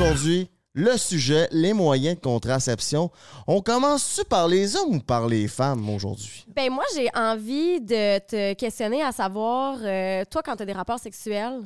Aujourd'hui 0.01 0.49
le 0.73 0.95
sujet, 0.95 1.47
les 1.51 1.73
moyens 1.73 2.17
de 2.17 2.21
contraception. 2.21 3.09
On 3.47 3.61
commence-tu 3.61 4.23
par 4.25 4.47
les 4.47 4.75
hommes 4.75 4.97
ou 4.97 4.99
par 4.99 5.27
les 5.27 5.47
femmes 5.47 5.89
aujourd'hui? 5.89 6.45
Ben 6.55 6.71
moi, 6.71 6.83
j'ai 6.95 7.09
envie 7.15 7.81
de 7.81 8.19
te 8.19 8.53
questionner 8.53 9.01
à 9.01 9.11
savoir, 9.11 9.79
euh, 9.81 10.23
toi, 10.29 10.43
quand 10.43 10.55
tu 10.55 10.61
as 10.61 10.65
des 10.67 10.73
rapports 10.73 10.99
sexuels, 10.99 11.61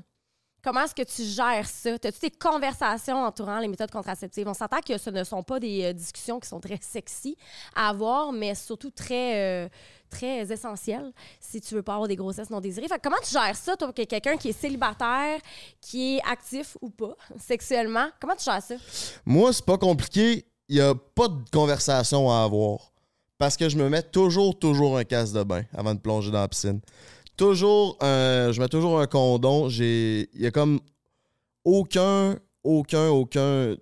comment 0.63 0.81
est-ce 0.81 0.96
que 0.96 1.04
tu 1.04 1.24
gères 1.24 1.68
ça? 1.68 1.92
As-tu 1.92 2.19
des 2.22 2.31
conversations 2.31 3.24
entourant 3.24 3.60
les 3.60 3.68
méthodes 3.68 3.92
contraceptives? 3.92 4.48
On 4.48 4.54
s'entend 4.54 4.80
que 4.80 4.98
ce 4.98 5.10
ne 5.10 5.24
sont 5.24 5.44
pas 5.44 5.60
des 5.60 5.86
euh, 5.86 5.94
discussions 5.94 6.40
qui 6.40 6.48
sont 6.48 6.60
très 6.60 6.80
sexy 6.81 7.36
à 7.75 7.90
avoir, 7.90 8.31
mais 8.31 8.56
surtout 8.56 8.92
très... 8.92 9.66
Euh, 9.66 9.69
très 10.12 10.52
essentiel 10.52 11.13
si 11.40 11.62
tu 11.62 11.74
veux 11.74 11.81
pas 11.81 11.94
avoir 11.94 12.08
des 12.10 12.18
grossesses 12.18 12.50
non 12.50 12.60
désirées. 12.60 12.90
Fait 12.90 13.00
comment 13.02 13.16
tu 13.24 13.31
gères 13.31 13.56
ça, 13.56 13.78
toi, 13.78 13.94
quelqu'un 13.94 14.36
qui 14.36 14.50
est 14.50 14.60
célibataire, 14.60 15.40
qui 15.80 16.18
est 16.18 16.22
actif 16.30 16.78
ou 16.81 16.90
pas 16.90 17.16
sexuellement? 17.40 18.10
Comment 18.19 18.36
tu 18.36 18.44
gères 18.44 18.62
ça? 18.62 18.75
Moi, 19.25 19.54
c'est 19.54 19.66
pas 19.66 19.78
compliqué. 19.78 20.46
Il 20.68 20.75
n'y 20.75 20.81
a 20.81 20.94
pas 20.94 21.30
de 21.30 21.50
conversation 21.52 22.30
à 22.30 22.44
avoir. 22.44 22.92
Parce 23.38 23.57
que 23.57 23.69
je 23.69 23.75
me 23.75 23.90
mets 23.90 24.04
toujours, 24.04 24.60
toujours 24.60 24.98
un 24.98 25.04
casse 25.04 25.34
de 25.34 25.42
bain 25.44 25.64
avant 25.74 25.95
de 25.95 26.00
plonger 26.00 26.30
dans 26.30 26.42
la 26.42 26.47
piscine. 26.47 26.80
Toujours, 27.42 27.98
je 28.02 28.60
mets 28.60 28.68
toujours 28.68 29.00
un 29.00 29.07
condom. 29.07 29.68
Il 29.69 30.28
y 30.36 30.45
a 30.45 30.52
comme 30.52 30.80
aucun, 31.64 32.38
aucun, 32.64 33.10
aucun 33.10 33.76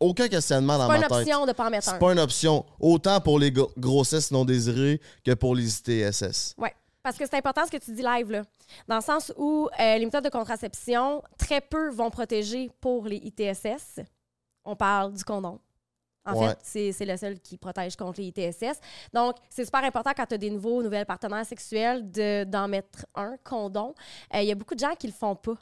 aucun, 0.00 0.28
questionnement 0.28 0.78
dans 0.78 0.88
ma 0.88 0.98
tête. 0.98 1.04
C'est 1.04 1.08
pas 1.08 1.20
une 1.20 1.22
option 1.22 1.46
de 1.46 1.52
pas 1.52 1.66
en 1.66 1.70
mettre 1.70 1.88
un. 1.88 1.92
C'est 1.92 1.98
pas 1.98 2.12
une 2.12 2.18
option. 2.18 2.64
Autant 2.80 3.20
pour 3.20 3.38
les 3.38 3.52
grossesses 3.52 4.30
non 4.30 4.44
désirées 4.44 5.00
que 5.24 5.34
pour 5.34 5.54
les 5.54 5.78
ITSS. 5.78 6.54
Oui. 6.58 6.68
Parce 7.02 7.16
que 7.16 7.24
c'est 7.24 7.36
important 7.36 7.64
ce 7.64 7.70
que 7.70 7.82
tu 7.82 7.92
dis 7.92 8.02
live, 8.02 8.30
là. 8.30 8.42
Dans 8.86 8.96
le 8.96 9.02
sens 9.02 9.32
où 9.36 9.68
euh, 9.80 9.98
les 9.98 10.04
méthodes 10.04 10.24
de 10.24 10.28
contraception, 10.28 11.22
très 11.38 11.60
peu 11.60 11.90
vont 11.90 12.10
protéger 12.10 12.70
pour 12.80 13.06
les 13.06 13.16
ITSS. 13.16 14.00
On 14.64 14.76
parle 14.76 15.14
du 15.14 15.24
condom. 15.24 15.58
En 16.24 16.48
fait, 16.48 16.92
c'est 16.92 17.04
le 17.06 17.16
seul 17.16 17.40
qui 17.40 17.56
protège 17.56 17.96
contre 17.96 18.20
les 18.20 18.26
ITSS. 18.28 18.80
Donc, 19.14 19.36
c'est 19.48 19.64
super 19.64 19.82
important 19.82 20.10
quand 20.14 20.26
tu 20.26 20.34
as 20.34 20.38
des 20.38 20.50
nouveaux, 20.50 20.82
nouvelles 20.82 21.06
partenaires 21.06 21.46
sexuels 21.46 22.10
d'en 22.46 22.68
mettre 22.68 23.06
un 23.14 23.36
condom. 23.42 23.94
Il 24.34 24.40
euh, 24.40 24.42
y 24.42 24.52
a 24.52 24.54
beaucoup 24.54 24.74
de 24.74 24.80
gens 24.80 24.94
qui 24.94 25.06
le 25.06 25.12
font 25.14 25.34
pas. 25.34 25.54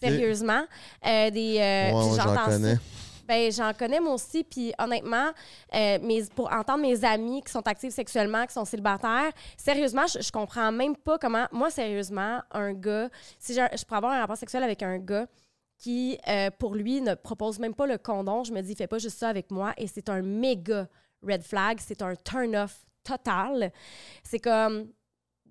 Sérieusement. 0.00 0.64
Euh, 1.06 1.30
des, 1.30 1.58
euh, 1.58 2.14
j'en 2.16 2.34
connais. 2.44 2.76
Ben, 3.26 3.50
j'en 3.50 3.72
connais 3.72 4.00
moi 4.00 4.14
aussi. 4.14 4.44
Puis 4.44 4.72
honnêtement, 4.78 5.30
euh, 5.74 5.98
mes, 6.02 6.24
pour 6.34 6.52
entendre 6.52 6.82
mes 6.82 7.04
amis 7.04 7.42
qui 7.42 7.50
sont 7.50 7.66
actifs 7.66 7.94
sexuellement, 7.94 8.46
qui 8.46 8.52
sont 8.52 8.64
célibataires, 8.64 9.32
sérieusement, 9.56 10.06
je, 10.06 10.30
comprends 10.30 10.70
même 10.70 10.96
pas 10.96 11.18
comment. 11.18 11.46
Moi, 11.50 11.70
sérieusement, 11.70 12.40
un 12.50 12.72
gars, 12.72 13.08
si 13.38 13.54
je, 13.54 13.60
je 13.76 13.84
pourrais 13.84 13.98
avoir 13.98 14.12
un 14.12 14.20
rapport 14.20 14.36
sexuel 14.36 14.62
avec 14.62 14.82
un 14.82 14.98
gars 14.98 15.26
qui, 15.76 16.18
pour 16.58 16.74
lui, 16.74 17.00
ne 17.00 17.14
propose 17.14 17.58
même 17.58 17.74
pas 17.74 17.86
le 17.86 17.98
condom, 17.98 18.44
je 18.44 18.52
me 18.52 18.62
dis, 18.62 18.74
fais 18.74 18.86
pas 18.86 18.98
juste 18.98 19.18
ça 19.18 19.28
avec 19.28 19.50
moi. 19.50 19.74
Et 19.76 19.86
c'est 19.86 20.08
un 20.08 20.22
méga 20.22 20.88
red 21.22 21.42
flag. 21.42 21.78
C'est 21.80 22.02
un 22.02 22.14
turn-off 22.14 22.84
total. 23.02 23.72
C'est 24.22 24.38
comme 24.38 24.88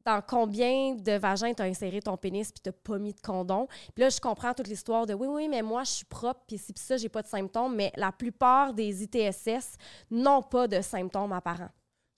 dans 0.05 0.21
combien 0.21 0.95
de 0.95 1.13
vagins 1.13 1.53
t'as 1.53 1.65
inséré 1.65 2.01
ton 2.01 2.17
pénis 2.17 2.51
puis 2.51 2.61
t'as 2.61 2.71
pas 2.71 2.97
mis 2.97 3.13
de 3.13 3.21
condom? 3.21 3.67
Puis 3.93 4.03
là, 4.03 4.09
je 4.09 4.19
comprends 4.19 4.53
toute 4.53 4.67
l'histoire 4.67 5.05
de 5.05 5.13
oui, 5.13 5.27
oui, 5.27 5.47
mais 5.47 5.61
moi, 5.61 5.83
je 5.83 5.91
suis 5.91 6.05
propre, 6.05 6.41
puis 6.47 6.57
si 6.57 6.73
ça, 6.75 6.97
j'ai 6.97 7.09
pas 7.09 7.21
de 7.21 7.27
symptômes. 7.27 7.75
Mais 7.75 7.91
la 7.95 8.11
plupart 8.11 8.73
des 8.73 9.03
ITSS 9.03 9.77
n'ont 10.11 10.41
pas 10.41 10.67
de 10.67 10.81
symptômes 10.81 11.31
apparents. 11.31 11.71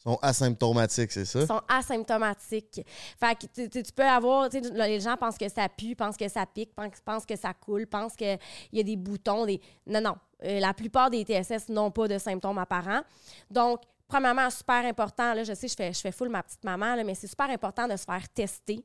Sont 0.06 0.20
asymptomatiques, 0.22 1.12
c'est 1.12 1.26
ça? 1.26 1.40
Ils 1.40 1.48
sont 1.48 1.62
asymptomatiques. 1.68 2.82
Fait 3.20 3.36
que 3.36 3.68
tu, 3.68 3.84
tu- 3.84 3.92
peux 3.92 4.04
avoir, 4.04 4.50
tu 4.50 4.62
les 4.62 5.00
gens 5.00 5.18
pensent 5.18 5.38
que 5.38 5.50
ça 5.50 5.68
pue, 5.68 5.96
pensent 5.96 6.18
que 6.18 6.28
ça 6.28 6.46
pique, 6.46 6.76
pensent, 6.76 7.02
pensent 7.04 7.26
que 7.26 7.36
ça 7.36 7.54
coule, 7.54 7.88
pensent 7.88 8.16
qu'il 8.16 8.38
y 8.72 8.80
a 8.80 8.84
des 8.84 8.96
boutons. 8.96 9.46
Des... 9.46 9.60
Non, 9.88 10.02
non. 10.02 10.16
Euh, 10.44 10.60
la 10.60 10.74
plupart 10.76 11.10
des 11.10 11.24
TSS 11.24 11.70
n'ont 11.70 11.90
pas 11.90 12.08
de 12.08 12.20
symptômes 12.20 12.58
apparents. 12.60 13.02
Donc, 13.50 13.82
premièrement, 14.08 14.50
super 14.50 14.86
important, 14.86 15.34
là, 15.34 15.44
je 15.44 15.54
sais, 15.54 15.68
je 15.68 15.76
fais, 15.76 15.94
je 15.94 16.00
fais 16.00 16.12
full 16.12 16.30
ma 16.30 16.44
petite 16.44 16.64
maman, 16.64 16.96
là, 16.96 17.04
mais 17.04 17.16
c'est 17.16 17.28
super 17.28 17.50
important 17.50 17.88
de 17.88 17.96
se 17.96 18.04
faire 18.04 18.28
tester 18.30 18.84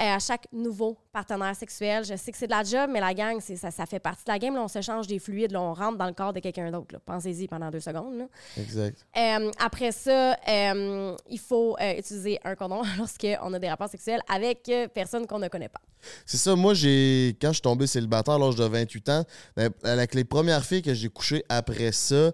euh, 0.00 0.16
à 0.16 0.18
chaque 0.18 0.46
nouveau 0.52 0.98
partenaire 1.12 1.54
sexuel. 1.54 2.04
Je 2.04 2.16
sais 2.16 2.32
que 2.32 2.38
c'est 2.38 2.46
de 2.46 2.52
la 2.52 2.64
job, 2.64 2.90
mais 2.92 3.00
la 3.00 3.14
gang, 3.14 3.38
c'est, 3.40 3.56
ça, 3.56 3.70
ça 3.70 3.86
fait 3.86 4.00
partie 4.00 4.24
de 4.24 4.30
la 4.30 4.38
game. 4.38 4.54
Là, 4.54 4.62
on 4.62 4.68
s'échange 4.68 5.06
des 5.06 5.18
fluides, 5.18 5.52
là, 5.52 5.60
on 5.60 5.74
rentre 5.74 5.98
dans 5.98 6.06
le 6.06 6.12
corps 6.12 6.32
de 6.32 6.40
quelqu'un 6.40 6.70
d'autre. 6.70 6.98
Pensez-y 7.04 7.46
pendant 7.46 7.70
deux 7.70 7.80
secondes. 7.80 8.18
là. 8.18 8.24
Exact. 8.56 8.98
Euh, 9.16 9.50
après 9.60 9.92
ça, 9.92 10.36
euh, 10.48 11.16
il 11.30 11.38
faut 11.38 11.76
utiliser 11.78 12.40
un 12.44 12.54
condom 12.54 12.82
lorsqu'on 12.98 13.52
a 13.52 13.58
des 13.58 13.68
rapports 13.68 13.88
sexuels 13.88 14.20
avec 14.32 14.70
personne 14.92 15.26
qu'on 15.26 15.38
ne 15.38 15.48
connaît 15.48 15.68
pas. 15.68 15.80
C'est 16.26 16.36
ça, 16.36 16.54
moi, 16.54 16.74
j'ai 16.74 17.36
quand 17.40 17.48
je 17.48 17.54
suis 17.54 17.62
tombé 17.62 17.86
célibataire 17.86 18.34
à 18.34 18.38
l'âge 18.38 18.56
de 18.56 18.64
28 18.64 19.08
ans, 19.08 19.24
ben, 19.56 19.70
avec 19.82 20.14
les 20.14 20.24
premières 20.24 20.64
filles 20.64 20.82
que 20.82 20.94
j'ai 20.94 21.08
couchées 21.08 21.44
après 21.48 21.92
ça, 21.92 22.32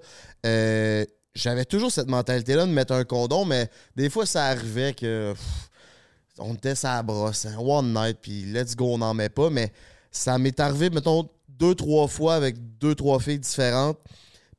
j'avais 1.35 1.65
toujours 1.65 1.91
cette 1.91 2.09
mentalité-là 2.09 2.67
de 2.67 2.71
mettre 2.71 2.93
un 2.93 3.05
condom, 3.05 3.45
mais 3.45 3.69
des 3.97 4.09
fois, 4.09 4.27
ça 4.27 4.47
arrivait 4.47 4.95
que 4.95 5.35
on 6.39 6.55
était 6.55 6.75
ça 6.75 7.03
brosse, 7.03 7.47
hein, 7.47 7.57
one 7.59 7.93
night, 7.93 8.19
puis 8.21 8.45
let's 8.45 8.75
go, 8.75 8.95
on 8.95 8.99
n'en 8.99 9.15
met 9.15 9.29
pas, 9.29 9.51
mais 9.51 9.73
ça 10.11 10.39
m'est 10.39 10.59
arrivé, 10.59 10.91
mettons, 10.91 11.29
deux, 11.49 11.75
trois 11.75 12.09
fois 12.09 12.35
avec 12.35 12.57
deux, 12.79 12.95
trois 12.95 13.21
filles 13.21 13.39
différentes. 13.39 13.99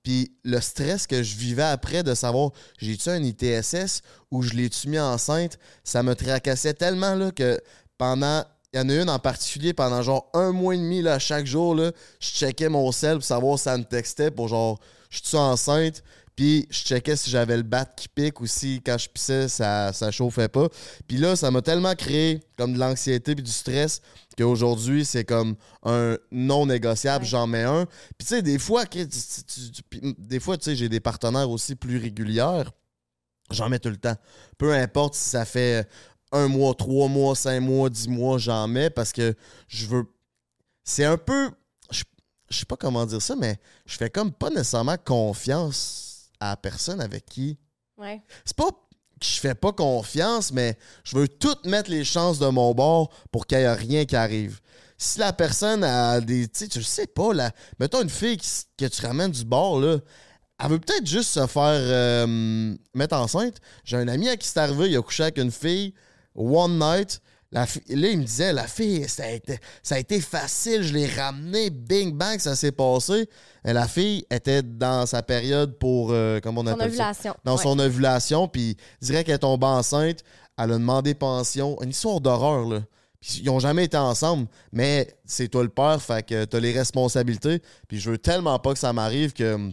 Puis 0.03 0.31
le 0.43 0.61
stress 0.61 1.07
que 1.07 1.23
je 1.23 1.35
vivais 1.35 1.63
après 1.63 2.03
de 2.03 2.13
savoir 2.13 2.51
j'ai-tu 2.77 3.09
un 3.09 3.23
ITSS 3.23 4.03
ou 4.29 4.43
je 4.43 4.53
l'ai-tu 4.53 4.87
mis 4.87 4.99
enceinte, 4.99 5.57
ça 5.83 6.03
me 6.03 6.13
tracassait 6.13 6.73
tellement 6.75 7.15
là, 7.15 7.31
que 7.31 7.59
pendant. 7.97 8.43
Il 8.73 8.79
y 8.79 8.81
en 8.81 8.89
a 8.89 8.93
une 8.93 9.09
en 9.09 9.19
particulier 9.19 9.71
pendant 9.71 10.01
genre 10.01 10.29
un 10.33 10.51
mois 10.51 10.75
et 10.75 10.77
demi, 10.77 11.01
là, 11.01 11.17
chaque 11.17 11.45
jour, 11.45 11.73
là, 11.75 11.93
je 12.19 12.27
checkais 12.27 12.67
mon 12.67 12.91
sel 12.91 13.13
pour 13.13 13.23
savoir 13.23 13.57
si 13.57 13.63
ça 13.63 13.77
me 13.77 13.85
textait 13.85 14.31
pour 14.31 14.49
genre 14.49 14.79
je 15.09 15.21
suis 15.23 15.37
enceinte? 15.37 16.03
Puis 16.35 16.67
je 16.69 16.79
checkais 16.83 17.15
si 17.15 17.29
j'avais 17.29 17.55
le 17.55 17.63
bat 17.63 17.85
qui 17.85 18.09
pique 18.09 18.41
ou 18.41 18.47
si 18.47 18.81
quand 18.85 18.97
je 18.97 19.07
pissais, 19.07 19.47
ça, 19.47 19.93
ça 19.93 20.11
chauffait 20.11 20.49
pas. 20.49 20.67
Puis 21.07 21.17
là, 21.17 21.35
ça 21.37 21.49
m'a 21.49 21.61
tellement 21.61 21.95
créé 21.95 22.41
comme 22.57 22.73
de 22.73 22.79
l'anxiété 22.79 23.35
puis 23.35 23.43
du 23.43 23.51
stress 23.51 24.01
qu'aujourd'hui, 24.37 25.05
c'est 25.05 25.23
comme 25.23 25.55
un 25.83 26.17
non 26.31 26.65
négociable, 26.65 27.23
Ouais. 27.23 27.29
j'en 27.29 27.47
mets 27.47 27.63
un. 27.63 27.85
Puis 28.17 28.25
tu 28.25 28.25
sais, 28.27 28.41
des 28.41 28.59
fois, 28.59 28.85
tu- 28.85 29.07
tu- 29.07 29.71
tu- 29.71 29.83
puis, 29.89 30.15
des 30.17 30.39
fois, 30.41 30.57
tu 30.57 30.65
sais, 30.65 30.75
j'ai 30.75 30.89
des 30.89 30.99
partenaires 30.99 31.49
aussi 31.49 31.75
plus 31.75 31.97
régulières. 31.99 32.71
J'en 33.51 33.69
mets 33.69 33.79
tout 33.79 33.89
le 33.89 33.97
temps. 33.97 34.15
Peu 34.57 34.73
importe 34.73 35.13
si 35.15 35.29
ça 35.29 35.45
fait 35.45 35.87
un 36.33 36.47
mois, 36.49 36.73
trois 36.75 37.07
mois, 37.07 37.35
cinq 37.35 37.61
mois, 37.61 37.89
dix 37.89 38.09
mois, 38.09 38.39
j'en 38.39 38.67
mets 38.67 38.89
parce 38.89 39.13
que 39.13 39.35
je 39.69 39.85
veux. 39.85 40.03
C'est 40.83 41.05
un 41.05 41.17
peu. 41.17 41.49
Je, 41.91 42.03
je 42.49 42.57
sais 42.59 42.65
pas 42.65 42.75
comment 42.75 43.05
dire 43.05 43.21
ça, 43.21 43.35
mais 43.37 43.57
je 43.85 43.95
fais 43.95 44.09
comme 44.09 44.33
pas 44.33 44.49
nécessairement 44.49 44.97
confiance 44.97 46.01
à 46.39 46.49
la 46.49 46.57
personne 46.57 47.01
avec 47.01 47.25
qui. 47.25 47.57
Ouais. 47.97 48.21
C'est 48.43 48.55
pas 48.55 48.69
que 49.19 49.25
je 49.25 49.39
fais 49.39 49.55
pas 49.55 49.71
confiance, 49.71 50.51
mais 50.51 50.77
je 51.03 51.17
veux 51.17 51.27
toutes 51.27 51.65
mettre 51.65 51.89
les 51.89 52.03
chances 52.03 52.39
de 52.39 52.47
mon 52.47 52.73
bord 52.73 53.09
pour 53.31 53.47
qu'il 53.47 53.57
n'y 53.57 53.63
ait 53.63 53.73
rien 53.73 54.05
qui 54.05 54.15
arrive. 54.15 54.59
Si 54.97 55.19
la 55.19 55.33
personne 55.33 55.83
a 55.83 56.21
des. 56.21 56.47
Tu 56.47 56.59
sais, 56.59 56.67
tu 56.67 56.83
sais 56.83 57.07
pas, 57.07 57.33
là. 57.33 57.51
Mettons 57.79 58.01
une 58.01 58.09
fille 58.09 58.37
qui 58.37 58.49
que 58.77 58.85
tu 58.85 59.05
ramènes 59.05 59.31
du 59.31 59.43
bord, 59.45 59.79
là. 59.79 59.97
Elle 60.63 60.69
veut 60.69 60.79
peut-être 60.79 61.05
juste 61.05 61.31
se 61.31 61.45
faire 61.47 61.65
euh, 61.65 62.75
mettre 62.93 63.17
enceinte. 63.17 63.57
J'ai 63.83 63.97
un 63.97 64.07
ami 64.07 64.29
à 64.29 64.37
qui 64.37 64.47
c'est 64.47 64.59
arrivé, 64.59 64.89
il 64.89 64.97
a 64.97 65.01
couché 65.01 65.23
avec 65.23 65.37
une 65.37 65.51
fille, 65.51 65.93
one 66.33 66.79
night. 66.79 67.21
La 67.55 67.65
fi- 67.65 67.81
là, 67.87 68.09
il 68.09 68.17
me 68.19 68.23
disait, 68.25 68.51
la 68.53 68.67
fille, 68.67 69.07
ça 69.07 69.23
a 69.23 69.29
été, 69.29 69.57
ça 69.81 69.95
a 69.95 69.99
été 69.99 70.19
facile, 70.19 70.83
je 70.83 70.93
l'ai 70.93 71.07
ramené, 71.07 71.69
bing 71.69 72.11
bang, 72.13 72.37
ça 72.37 72.53
s'est 72.55 72.73
passé. 72.73 73.29
Et 73.63 73.71
la 73.71 73.87
fille 73.87 74.25
était 74.29 74.61
dans 74.61 75.05
sa 75.05 75.23
période 75.23 75.77
pour, 75.79 76.09
euh, 76.11 76.39
comment 76.43 76.61
on 76.61 76.65
Ton 76.65 76.71
appelle 76.71 76.89
ça? 76.93 77.09
ovulation. 77.09 77.33
dans 77.45 77.55
Ouais. 77.55 77.63
son 77.63 77.79
ovulation, 77.79 78.47
puis 78.49 78.75
direct 79.01 79.25
qu'elle 79.27 79.35
est 79.35 79.39
tombée 79.39 79.65
enceinte, 79.67 80.19
elle 80.57 80.71
a 80.71 80.77
demandé 80.77 81.13
pension. 81.13 81.77
Une 81.81 81.91
histoire 81.91 82.19
d'horreur, 82.19 82.67
là. 82.67 82.81
Puis 83.21 83.39
ils 83.43 83.49
ont 83.49 83.59
jamais 83.59 83.85
été 83.85 83.97
ensemble, 83.97 84.47
mais 84.73 85.07
c'est 85.25 85.47
toi 85.47 85.63
le 85.63 85.69
père, 85.69 85.99
fait 86.01 86.23
que 86.23 86.43
t'as 86.45 86.59
les 86.59 86.73
responsabilités. 86.73 87.61
Puis 87.87 87.99
je 87.99 88.11
veux 88.11 88.17
tellement 88.19 88.59
pas 88.59 88.73
que 88.73 88.79
ça 88.79 88.91
m'arrive 88.93 89.31
que 89.33 89.53
hum, 89.55 89.71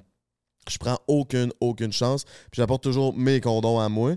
je 0.71 0.79
prends 0.79 0.99
aucune, 1.09 1.53
aucune 1.61 1.93
chance. 1.93 2.25
Puis 2.25 2.61
j'apporte 2.61 2.83
toujours 2.85 3.12
mes 3.12 3.41
condoms 3.41 3.81
à 3.81 3.89
moi. 3.89 4.11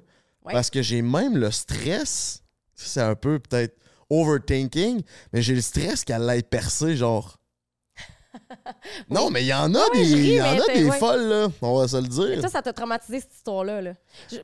Ouais. 0.45 0.53
Parce 0.53 0.69
que 0.69 0.81
j'ai 0.83 1.01
même 1.01 1.35
le 1.35 1.49
stress. 1.51 2.43
Ça, 2.75 2.85
C'est 2.87 3.01
un 3.01 3.15
peu 3.15 3.39
peut-être 3.39 3.77
overthinking, 4.09 5.01
mais 5.33 5.41
j'ai 5.41 5.55
le 5.55 5.61
stress 5.61 6.03
qu'elle 6.03 6.21
l'aille 6.23 6.43
percer, 6.43 6.95
genre. 6.95 7.37
Non, 9.09 9.29
mais 9.29 9.43
il 9.43 9.47
y 9.47 9.53
en 9.53 9.73
a 9.73 9.89
des, 9.93 9.99
ris, 10.03 10.33
y 10.35 10.41
en 10.41 10.59
a 10.59 10.73
des 10.73 10.83
ouais. 10.85 10.97
folles, 10.99 11.23
là. 11.27 11.47
On 11.61 11.77
va 11.79 11.87
se 11.87 11.95
le 11.95 12.07
dire. 12.07 12.39
toi, 12.41 12.49
ça 12.49 12.61
t'a 12.61 12.73
traumatisé 12.73 13.21
cette 13.21 13.33
histoire-là. 13.33 13.81
là? 13.81 13.93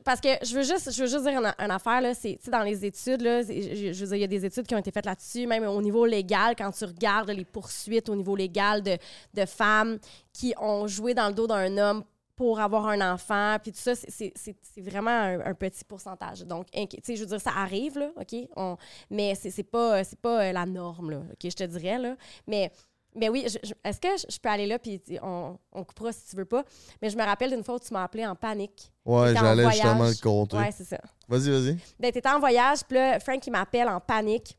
Parce 0.02 0.20
que 0.20 0.28
je 0.42 0.54
veux 0.56 0.62
juste, 0.62 0.90
je 0.92 1.02
veux 1.02 1.08
juste 1.08 1.22
dire 1.24 1.38
une, 1.38 1.52
une 1.58 1.70
affaire. 1.70 2.00
Là, 2.00 2.14
c'est, 2.14 2.38
dans 2.50 2.62
les 2.62 2.84
études, 2.86 3.20
là, 3.20 3.44
c'est- 3.44 3.60
je, 3.76 3.92
je 3.92 4.00
veux 4.00 4.06
dire, 4.06 4.16
il 4.16 4.20
y 4.20 4.24
a 4.24 4.28
des 4.28 4.44
études 4.46 4.66
qui 4.66 4.74
ont 4.74 4.78
été 4.78 4.90
faites 4.90 5.04
là-dessus, 5.06 5.46
même 5.46 5.64
au 5.64 5.82
niveau 5.82 6.06
légal, 6.06 6.54
quand 6.56 6.70
tu 6.72 6.84
regardes 6.86 7.30
les 7.30 7.44
poursuites 7.44 8.08
au 8.08 8.16
niveau 8.16 8.34
légal 8.34 8.82
de, 8.82 8.96
de 9.34 9.44
femmes 9.46 9.98
qui 10.32 10.54
ont 10.58 10.86
joué 10.86 11.12
dans 11.12 11.28
le 11.28 11.34
dos 11.34 11.46
d'un 11.46 11.76
homme 11.76 12.02
pour 12.36 12.60
avoir 12.60 12.86
un 12.88 13.12
enfant, 13.12 13.56
puis 13.62 13.72
tout 13.72 13.78
ça, 13.78 13.94
c'est- 13.94 14.32
vraiment 14.78 15.10
un, 15.10 15.40
un 15.40 15.54
petit 15.54 15.84
pourcentage. 15.84 16.40
Donc, 16.40 16.66
tu 16.70 16.80
sais, 17.02 17.16
je 17.16 17.20
veux 17.20 17.26
dire, 17.26 17.40
ça 17.40 17.52
arrive, 17.56 17.98
là, 17.98 18.10
OK? 18.20 18.34
On- 18.56 18.76
mais 19.10 19.34
c'est 19.34 19.62
pas, 19.62 20.02
pas 20.20 20.44
euh, 20.48 20.52
la 20.52 20.66
norme, 20.66 21.10
là, 21.10 21.18
OK? 21.30 21.38
Je 21.44 21.48
te 21.56 21.64
dirais, 21.64 21.98
là. 21.98 22.16
Mais, 22.46 22.72
mais 23.14 23.28
oui, 23.28 23.44
est-ce 23.84 24.00
que 24.00 24.08
je 24.16 24.24
je 24.32 24.38
peux 24.38 24.48
aller 24.48 24.66
là, 24.66 24.78
puis 24.78 25.00
on, 25.22 25.58
on 25.72 25.84
coupera 25.84 26.12
si 26.12 26.30
tu 26.30 26.36
veux 26.36 26.46
pas? 26.46 26.64
Mais 27.02 27.10
je 27.10 27.16
me 27.18 27.22
rappelle 27.22 27.50
d'une 27.50 27.62
fois 27.62 27.74
où 27.74 27.78
tu 27.78 27.92
m'as 27.92 28.04
appelé 28.04 28.26
en 28.26 28.34
panique. 28.34 28.90
Ouais, 29.04 29.34
j'allais 29.34 29.70
justement 29.70 30.08
le 30.08 30.22
compter. 30.22 30.56
Ouais, 30.56 30.70
c'est 30.72 30.84
ça. 30.84 30.98
Vas-y, 31.28 31.50
vas-y. 31.50 31.76
Ben, 32.00 32.10
t'étais 32.10 32.28
en 32.30 32.40
voyage, 32.40 32.78
puis 32.88 32.96
là, 32.96 33.20
Frank, 33.20 33.46
il 33.46 33.50
m'appelle 33.50 33.88
en 33.88 34.00
panique. 34.00 34.56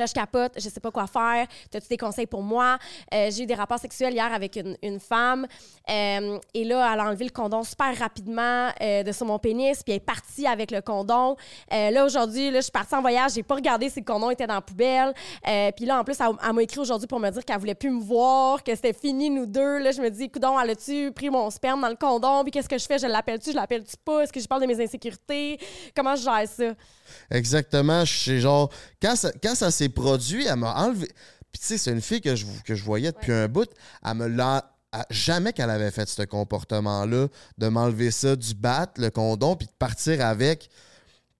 Là, 0.00 0.06
je 0.06 0.14
capote, 0.14 0.52
je 0.56 0.68
sais 0.68 0.80
pas 0.80 0.90
quoi 0.90 1.06
faire. 1.06 1.46
T'as-tu 1.70 1.88
des 1.88 1.98
conseils 1.98 2.26
pour 2.26 2.42
moi? 2.42 2.78
Euh, 3.12 3.30
j'ai 3.30 3.42
eu 3.42 3.46
des 3.46 3.54
rapports 3.54 3.78
sexuels 3.78 4.14
hier 4.14 4.32
avec 4.32 4.56
une, 4.56 4.78
une 4.82 4.98
femme. 4.98 5.46
Euh, 5.90 6.38
et 6.54 6.64
là, 6.64 6.90
elle 6.92 7.00
a 7.00 7.04
enlevé 7.04 7.26
le 7.26 7.30
condom 7.30 7.62
super 7.62 7.94
rapidement 7.98 8.70
euh, 8.80 9.02
de 9.02 9.12
sur 9.12 9.26
mon 9.26 9.38
pénis, 9.38 9.82
puis 9.82 9.92
elle 9.92 9.96
est 9.96 10.00
partie 10.00 10.46
avec 10.46 10.70
le 10.70 10.80
condom. 10.80 11.36
Euh, 11.70 11.90
là, 11.90 12.04
aujourd'hui, 12.06 12.50
là, 12.50 12.60
je 12.60 12.64
suis 12.64 12.72
partie 12.72 12.94
en 12.94 13.02
voyage, 13.02 13.32
j'ai 13.34 13.42
pas 13.42 13.56
regardé 13.56 13.90
si 13.90 14.00
le 14.00 14.06
condom 14.06 14.30
était 14.30 14.46
dans 14.46 14.54
la 14.54 14.62
poubelle. 14.62 15.12
Puis 15.76 15.84
là, 15.84 16.00
en 16.00 16.04
plus, 16.04 16.16
elle, 16.18 16.52
m'a 16.54 16.62
écrit 16.62 16.80
aujourd'hui 16.80 17.06
pour 17.06 17.20
me 17.20 17.28
dire 17.28 17.44
qu'elle 17.44 17.58
voulait 17.58 17.74
plus 17.74 17.90
me 17.90 18.00
voir, 18.00 18.64
que 18.64 18.74
c'était 18.74 18.94
fini, 18.94 19.28
nous 19.28 19.44
deux. 19.44 19.80
Là, 19.80 19.92
je 19.92 20.00
me 20.00 20.08
dis, 20.08 20.30
coudon, 20.30 20.58
elle 20.58 20.70
a-tu 20.70 21.12
pris 21.12 21.28
mon 21.28 21.50
sperme 21.50 21.82
dans 21.82 21.90
le 21.90 21.96
condom? 21.96 22.42
Puis 22.42 22.52
qu'est-ce 22.52 22.70
que 22.70 22.78
je 22.78 22.86
fais? 22.86 22.98
Je 22.98 23.06
l'appelle-tu? 23.06 23.50
Je 23.50 23.56
l'appelle-tu 23.56 23.96
pas? 24.02 24.22
Est-ce 24.22 24.32
que 24.32 24.40
je 24.40 24.48
parle 24.48 24.62
de 24.62 24.66
mes 24.66 24.82
insécurités? 24.82 25.58
Comment 25.94 26.16
je 26.16 26.22
gère 26.22 26.48
ça? 26.48 26.74
Exactement. 27.30 28.04
Je 28.04 28.18
sais, 28.18 28.40
genre, 28.40 28.70
quand 29.02 29.16
ça, 29.16 29.30
quand 29.42 29.54
ça 29.54 29.70
s'est 29.70 29.88
produit, 29.90 30.46
elle 30.46 30.56
m'a 30.56 30.74
enlevé. 30.74 31.08
Puis, 31.52 31.60
tu 31.60 31.66
sais, 31.66 31.78
c'est 31.78 31.90
une 31.90 32.00
fille 32.00 32.20
que 32.20 32.36
je, 32.36 32.46
que 32.64 32.74
je 32.74 32.84
voyais 32.84 33.12
depuis 33.12 33.32
un 33.32 33.48
bout. 33.48 33.68
Elle 34.04 34.14
me 34.14 34.26
l'a. 34.26 34.72
Jamais 35.08 35.52
qu'elle 35.52 35.70
avait 35.70 35.92
fait 35.92 36.08
ce 36.08 36.22
comportement-là, 36.22 37.28
de 37.58 37.68
m'enlever 37.68 38.10
ça 38.10 38.34
du 38.34 38.54
bat, 38.54 38.90
le 38.96 39.10
condom, 39.10 39.54
puis 39.54 39.68
de 39.68 39.72
partir 39.78 40.24
avec. 40.24 40.68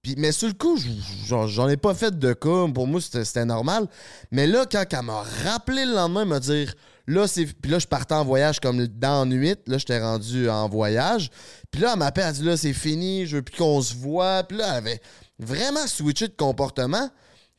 Puis, 0.02 0.14
mais 0.16 0.32
sur 0.32 0.48
le 0.48 0.54
coup, 0.54 0.78
j'en 1.26 1.68
ai 1.68 1.76
pas 1.76 1.94
fait 1.94 2.16
de 2.16 2.32
cas. 2.32 2.66
Pour 2.72 2.86
moi, 2.86 3.00
c'était 3.00 3.44
normal. 3.44 3.88
Mais 4.30 4.46
là, 4.46 4.66
quand 4.70 4.84
elle 4.90 5.02
m'a 5.02 5.22
rappelé 5.44 5.84
le 5.84 5.94
lendemain, 5.94 6.24
me 6.24 6.38
dire 6.38 6.72
là, 7.06 7.26
c'est. 7.26 7.44
Puis 7.44 7.70
là, 7.70 7.78
je 7.78 7.86
partais 7.86 8.14
en 8.14 8.24
voyage 8.24 8.60
comme 8.60 8.86
dans 8.86 9.26
nuit. 9.26 9.56
Là, 9.66 9.78
j'étais 9.78 10.00
rendu 10.00 10.48
en 10.48 10.68
voyage. 10.68 11.30
Puis 11.70 11.82
là, 11.82 11.92
elle 11.92 11.98
m'appelle, 11.98 12.26
elle 12.28 12.34
dit 12.34 12.44
là, 12.44 12.56
c'est 12.56 12.72
fini, 12.72 13.26
je 13.26 13.36
veux 13.36 13.42
plus 13.42 13.56
qu'on 13.56 13.82
se 13.82 13.94
voit. 13.94 14.44
Puis 14.44 14.56
là, 14.56 14.68
elle 14.68 14.76
avait 14.76 15.00
vraiment 15.38 15.86
switché 15.86 16.28
de 16.28 16.36
comportement. 16.36 17.10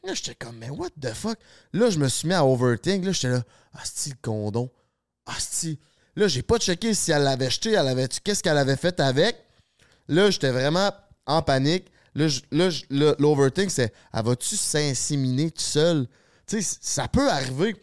Là, 0.04 0.14
j'étais 0.14 0.36
comme, 0.36 0.58
mais 0.58 0.70
what 0.70 0.90
the 1.00 1.14
fuck? 1.14 1.38
Là, 1.74 1.90
je 1.90 2.00
me 2.00 2.08
suis 2.08 2.28
mis 2.28 2.34
à 2.34 2.46
overthink. 2.46 3.06
Là, 3.06 3.12
j'étais 3.12 3.30
là, 3.30 3.44
ah, 3.74 3.84
le 4.08 4.14
condom. 4.22 4.70
Ah, 5.26 5.38
Là, 6.16 6.28
j'ai 6.28 6.42
pas 6.42 6.58
checké 6.58 6.94
si 6.94 7.12
elle 7.12 7.24
l'avait 7.24 7.50
jeté, 7.50 7.72
elle 7.72 7.88
avait 7.88 8.08
qu'est-ce 8.08 8.44
qu'elle 8.44 8.58
avait 8.58 8.76
fait 8.76 9.00
avec? 9.00 9.38
Là, 10.10 10.30
j'étais 10.30 10.52
vraiment 10.52 10.92
en 11.26 11.42
panique. 11.42 11.86
Là, 12.16 12.28
l'overthink, 12.90 13.72
c'est, 13.72 13.94
elle 14.14 14.24
va-tu 14.26 14.58
s'inséminer 14.58 15.52
tout 15.52 15.62
seul? 15.62 16.08
Tu 16.46 16.62
sais, 16.62 16.78
ça 16.82 17.08
peut 17.08 17.30
arriver. 17.30 17.78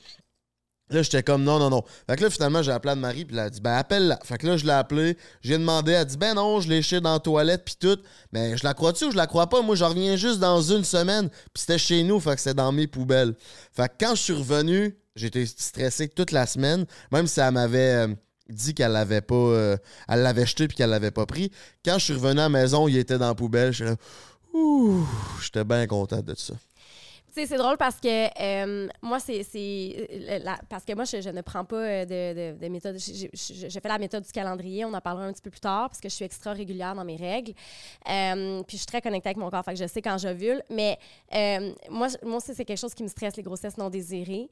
Là, 0.91 1.03
j'étais 1.03 1.23
comme 1.23 1.45
non, 1.45 1.59
non, 1.59 1.69
non. 1.71 1.83
Fait 2.09 2.17
que 2.17 2.23
là, 2.25 2.31
finalement, 2.31 2.63
j'ai 2.63 2.73
appelé 2.73 2.93
Anne-Marie, 2.93 3.25
puis 3.27 3.37
elle 3.37 3.43
a 3.45 3.51
dit, 3.51 3.61
ben, 3.61 3.75
appelle-la. 3.75 4.19
Fait 4.25 4.39
que 4.39 4.47
là, 4.47 4.57
je 4.57 4.65
l'ai 4.65 4.73
appelée, 4.73 5.17
j'ai 5.43 5.59
demandé, 5.59 5.93
elle 5.93 5.99
a 5.99 6.05
dit, 6.05 6.17
ben 6.17 6.35
non, 6.35 6.61
je 6.61 6.69
l'ai 6.69 6.81
chez 6.83 7.01
dans 7.01 7.13
la 7.13 7.19
toilette, 7.21 7.65
puis 7.65 7.77
tout. 7.79 7.99
Mais 8.33 8.57
je 8.57 8.65
la 8.65 8.73
crois-tu 8.75 9.05
ou 9.07 9.11
je 9.11 9.17
la 9.17 9.27
crois 9.27 9.49
pas? 9.49 9.61
Moi, 9.63 9.77
je 9.77 9.85
reviens 9.85 10.17
juste 10.17 10.39
dans 10.39 10.63
une 10.63 10.85
semaine, 10.85 11.29
puis 11.29 11.61
c'était 11.61 11.79
chez 11.79 12.03
nous, 12.03 12.21
fait 12.21 12.35
que 12.35 12.41
c'était 12.41 12.55
dans 12.55 12.73
mes 12.73 12.87
poubelles. 12.87 13.35
Fait 13.73 13.89
que 13.89 14.05
quand 14.07 14.15
je 14.15 14.23
suis 14.23 14.33
revenu, 14.33 14.97
j'étais 15.15 15.45
stressé 15.47 16.09
toute 16.09 16.33
la 16.33 16.47
semaine, 16.47 16.87
même 17.13 17.27
si 17.27 17.41
elle 17.41 17.53
m'avait. 17.53 18.07
euh, 18.07 18.15
dit 18.51 18.73
qu'elle 18.73 18.93
l'avait 18.93 19.21
pas 19.21 19.35
euh, 19.35 19.77
elle 20.09 20.23
l'avait 20.23 20.47
jeté 20.47 20.69
puis 20.69 20.75
qu'elle 20.79 20.89
l'avait 20.89 21.11
pas 21.11 21.27
pris 21.27 21.53
quand 21.85 21.99
je 21.99 22.05
suis 22.05 22.15
revenu 22.15 22.41
à 22.41 22.45
la 22.45 22.49
maison 22.49 22.89
il 22.89 22.97
était 22.97 23.19
dans 23.19 23.27
la 23.27 23.35
poubelle 23.35 23.75
j'étais 23.75 23.91
là 23.91 23.97
ouh 24.55 25.07
j'étais 25.43 25.65
bien 25.65 25.87
content 25.87 26.23
de 26.23 26.35
ça 26.35 26.55
C'est 27.31 27.57
drôle 27.57 27.77
parce 27.77 28.01
que 28.01 28.09
euh, 28.43 28.89
moi, 29.03 29.21
c'est. 29.21 29.43
euh, 29.55 30.39
Parce 30.69 30.85
que 30.85 30.95
moi, 30.95 31.05
je, 31.05 31.21
je 31.21 31.29
ne 31.31 31.41
prends 31.41 31.65
pas 31.65 31.77
euh, 31.77 32.05
de, 32.05 32.55
de- 32.57 32.59
de 32.59 32.69
méthode. 32.69 32.97
J'ai- 32.99 33.31
j'ai 33.33 33.71
fait 33.81 33.89
la 33.89 33.99
méthode 33.99 34.25
du 34.25 34.33
calendrier, 34.33 34.85
on 34.85 34.93
en 34.93 35.01
parlera 35.01 35.27
un 35.27 35.33
petit 35.33 35.43
peu 35.43 35.51
plus 35.51 35.61
tard, 35.61 35.89
parce 35.89 36.01
que 36.01 36.09
je 36.09 36.15
suis 36.15 36.25
extra 36.25 36.53
régulière 36.53 36.95
dans 36.95 37.05
mes 37.05 37.17
règles. 37.17 37.53
Puis 38.05 38.73
je 38.73 38.77
suis 38.79 38.87
très 38.87 39.01
connectée 39.01 39.29
avec 39.29 39.37
mon 39.37 39.51
corps, 39.51 39.65
fait 39.65 39.75
que 39.75 39.79
je 39.79 39.87
sais 39.87 40.03
quand 40.03 40.19
j'ovule. 40.19 40.63
Mais 40.71 40.99
moi, 41.91 42.09
je- 42.09 42.27
moi 42.27 42.39
aussi, 42.39 42.55
c'est 42.55 42.65
quelque 42.65 42.79
chose 42.81 42.95
qui 42.95 43.03
me 43.05 43.09
stresse, 43.09 43.37
les 43.37 43.43
grossesses 43.43 43.77
non 43.77 43.89
désirées. 43.91 44.49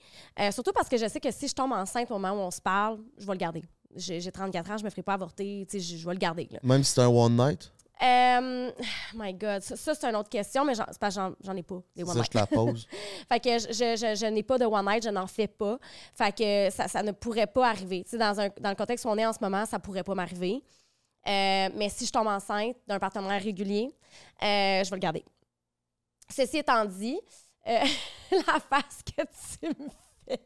Surtout 0.53 0.73
parce 0.73 0.89
que 0.89 0.97
je 0.97 1.09
sais 1.09 1.21
que 1.21 1.31
si 1.33 1.49
je 1.49 1.55
tombe 1.55 1.73
enceinte 1.73 2.11
au 2.11 2.19
moment 2.19 2.33
où 2.43 2.47
on 2.47 2.51
se 2.51 2.61
parle, 2.61 2.99
je 3.19 3.27
vais 3.27 3.33
le 3.33 3.39
garder. 3.39 3.63
J'ai 3.95 4.21
j'ai 4.21 4.31
34 4.31 4.71
ans, 4.71 4.77
je 4.77 4.85
me 4.85 4.91
ferai 4.91 5.03
pas 5.03 5.15
avorter, 5.15 5.67
tu 5.71 5.79
sais, 5.81 5.85
je, 5.85 5.97
je 5.97 6.07
vais 6.07 6.13
le 6.13 6.19
garder. 6.19 6.47
là. 6.51 6.59
même 6.63 6.85
si 6.85 6.93
c'est 6.93 7.01
un 7.01 7.09
one 7.09 7.35
night? 7.35 7.73
Euh, 8.03 8.71
my 9.15 9.33
God, 9.35 9.63
ça, 9.63 9.77
ça, 9.77 9.95
c'est 9.95 10.07
une 10.07 10.17
autre 10.17 10.29
question, 10.29 10.65
mais 10.65 10.75
j'en 10.75 10.85
c'est 10.91 10.99
parce 10.99 11.15
que 11.17 11.21
j'en- 11.41 11.57
ai 11.57 11.63
pas, 11.63 11.83
des 11.95 12.05
ça 12.05 12.11
one 12.11 12.15
je 12.17 12.21
night. 12.21 12.31
te 12.33 12.39
la 12.39 12.47
pose 12.47 12.87
Fait 13.29 13.41
que 13.41 13.59
je, 13.59 13.67
je, 13.69 13.97
je- 13.97 14.15
je 14.21 14.27
n'ai 14.27 14.43
pas 14.43 14.59
de 14.59 14.65
one 14.67 14.85
night, 14.85 15.03
je 15.05 15.09
n'en 15.11 15.27
fais 15.27 15.49
pas. 15.49 15.79
Fait 16.15 16.33
que 16.37 16.71
ça, 16.75 16.89
ça 16.89 17.03
ne 17.03 17.13
pourrait 17.13 17.47
pas 17.47 17.69
arriver. 17.71 18.05
Tu 18.05 18.11
sais, 18.11 18.19
dans, 18.19 18.39
un, 18.41 18.49
dans 18.61 18.69
le 18.71 18.77
contexte 18.77 19.05
où 19.05 19.09
on 19.09 19.17
est 19.17 19.25
en 19.27 19.33
ce 19.33 19.39
moment, 19.41 19.65
ça 19.65 19.79
pourrait 19.79 20.05
pas 20.05 20.15
m'arriver. 20.15 20.63
Euh, 21.27 21.69
mais 21.75 21.89
si 21.89 22.07
je 22.07 22.13
tombe 22.13 22.27
enceinte 22.29 22.77
d'un 22.87 22.99
partenaire 22.99 23.41
régulier, 23.43 23.91
euh, 24.43 24.85
je 24.85 24.91
vais 24.91 24.97
le 24.97 25.01
garder. 25.01 25.25
Ceci 26.29 26.59
étant 26.59 26.85
dit, 26.85 27.19
euh, 27.67 27.79
la 28.31 28.61
face 28.61 29.01
que 29.05 29.23
tu 29.23 29.69
me 29.69 29.89
fais. 30.29 30.41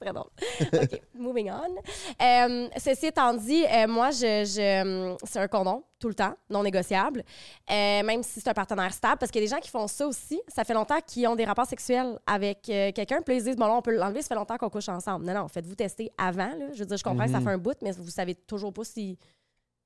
Très 0.00 0.12
drôle. 0.14 0.30
OK, 0.72 1.02
moving 1.14 1.50
on. 1.50 2.24
Euh, 2.24 2.68
ceci 2.78 3.06
étant 3.06 3.34
dit, 3.34 3.64
euh, 3.66 3.86
moi, 3.86 4.10
je, 4.10 4.44
je- 4.46 5.16
c'est 5.24 5.38
un 5.40 5.46
condom 5.48 5.84
tout 5.98 6.08
le 6.08 6.14
temps, 6.14 6.32
non 6.48 6.62
négociable, 6.62 7.22
Euh, 7.70 8.02
même 8.02 8.22
si 8.22 8.40
c'est 8.40 8.48
un 8.48 8.54
partenaire 8.54 8.94
stable, 8.94 9.18
parce 9.18 9.30
qu'il 9.30 9.42
y 9.42 9.44
a 9.44 9.46
des 9.48 9.54
gens 9.54 9.60
qui 9.60 9.68
font 9.68 9.86
ça 9.86 10.06
aussi. 10.06 10.40
Ça 10.48 10.64
fait 10.64 10.72
longtemps 10.72 11.00
qu'ils 11.06 11.26
ont 11.28 11.36
des 11.36 11.44
rapports 11.44 11.66
sexuels 11.66 12.18
avec 12.26 12.68
euh, 12.70 12.92
quelqu'un, 12.92 13.20
puis 13.20 13.36
ils 13.36 13.40
se 13.40 13.44
disent, 13.46 13.56
bon, 13.56 13.66
là, 13.66 13.74
on 13.74 13.82
peut 13.82 13.94
l'enlever, 13.94 14.22
ça 14.22 14.28
fait 14.28 14.34
longtemps 14.36 14.56
qu'on 14.56 14.70
couche 14.70 14.88
ensemble. 14.88 15.26
Non, 15.26 15.34
non, 15.34 15.48
faites-vous 15.48 15.74
tester 15.74 16.10
avant. 16.16 16.48
Là. 16.56 16.72
Je 16.72 16.78
veux 16.78 16.86
dire, 16.86 16.96
je 16.96 17.04
comprends 17.04 17.26
que 17.26 17.32
ça 17.32 17.38
Mhm. 17.38 17.44
fait 17.44 17.50
un 17.50 17.58
bout, 17.58 17.76
mais 17.82 17.90
vous 17.92 18.08
savez 18.10 18.34
toujours 18.34 18.72
pas 18.72 18.84
si. 18.84 19.18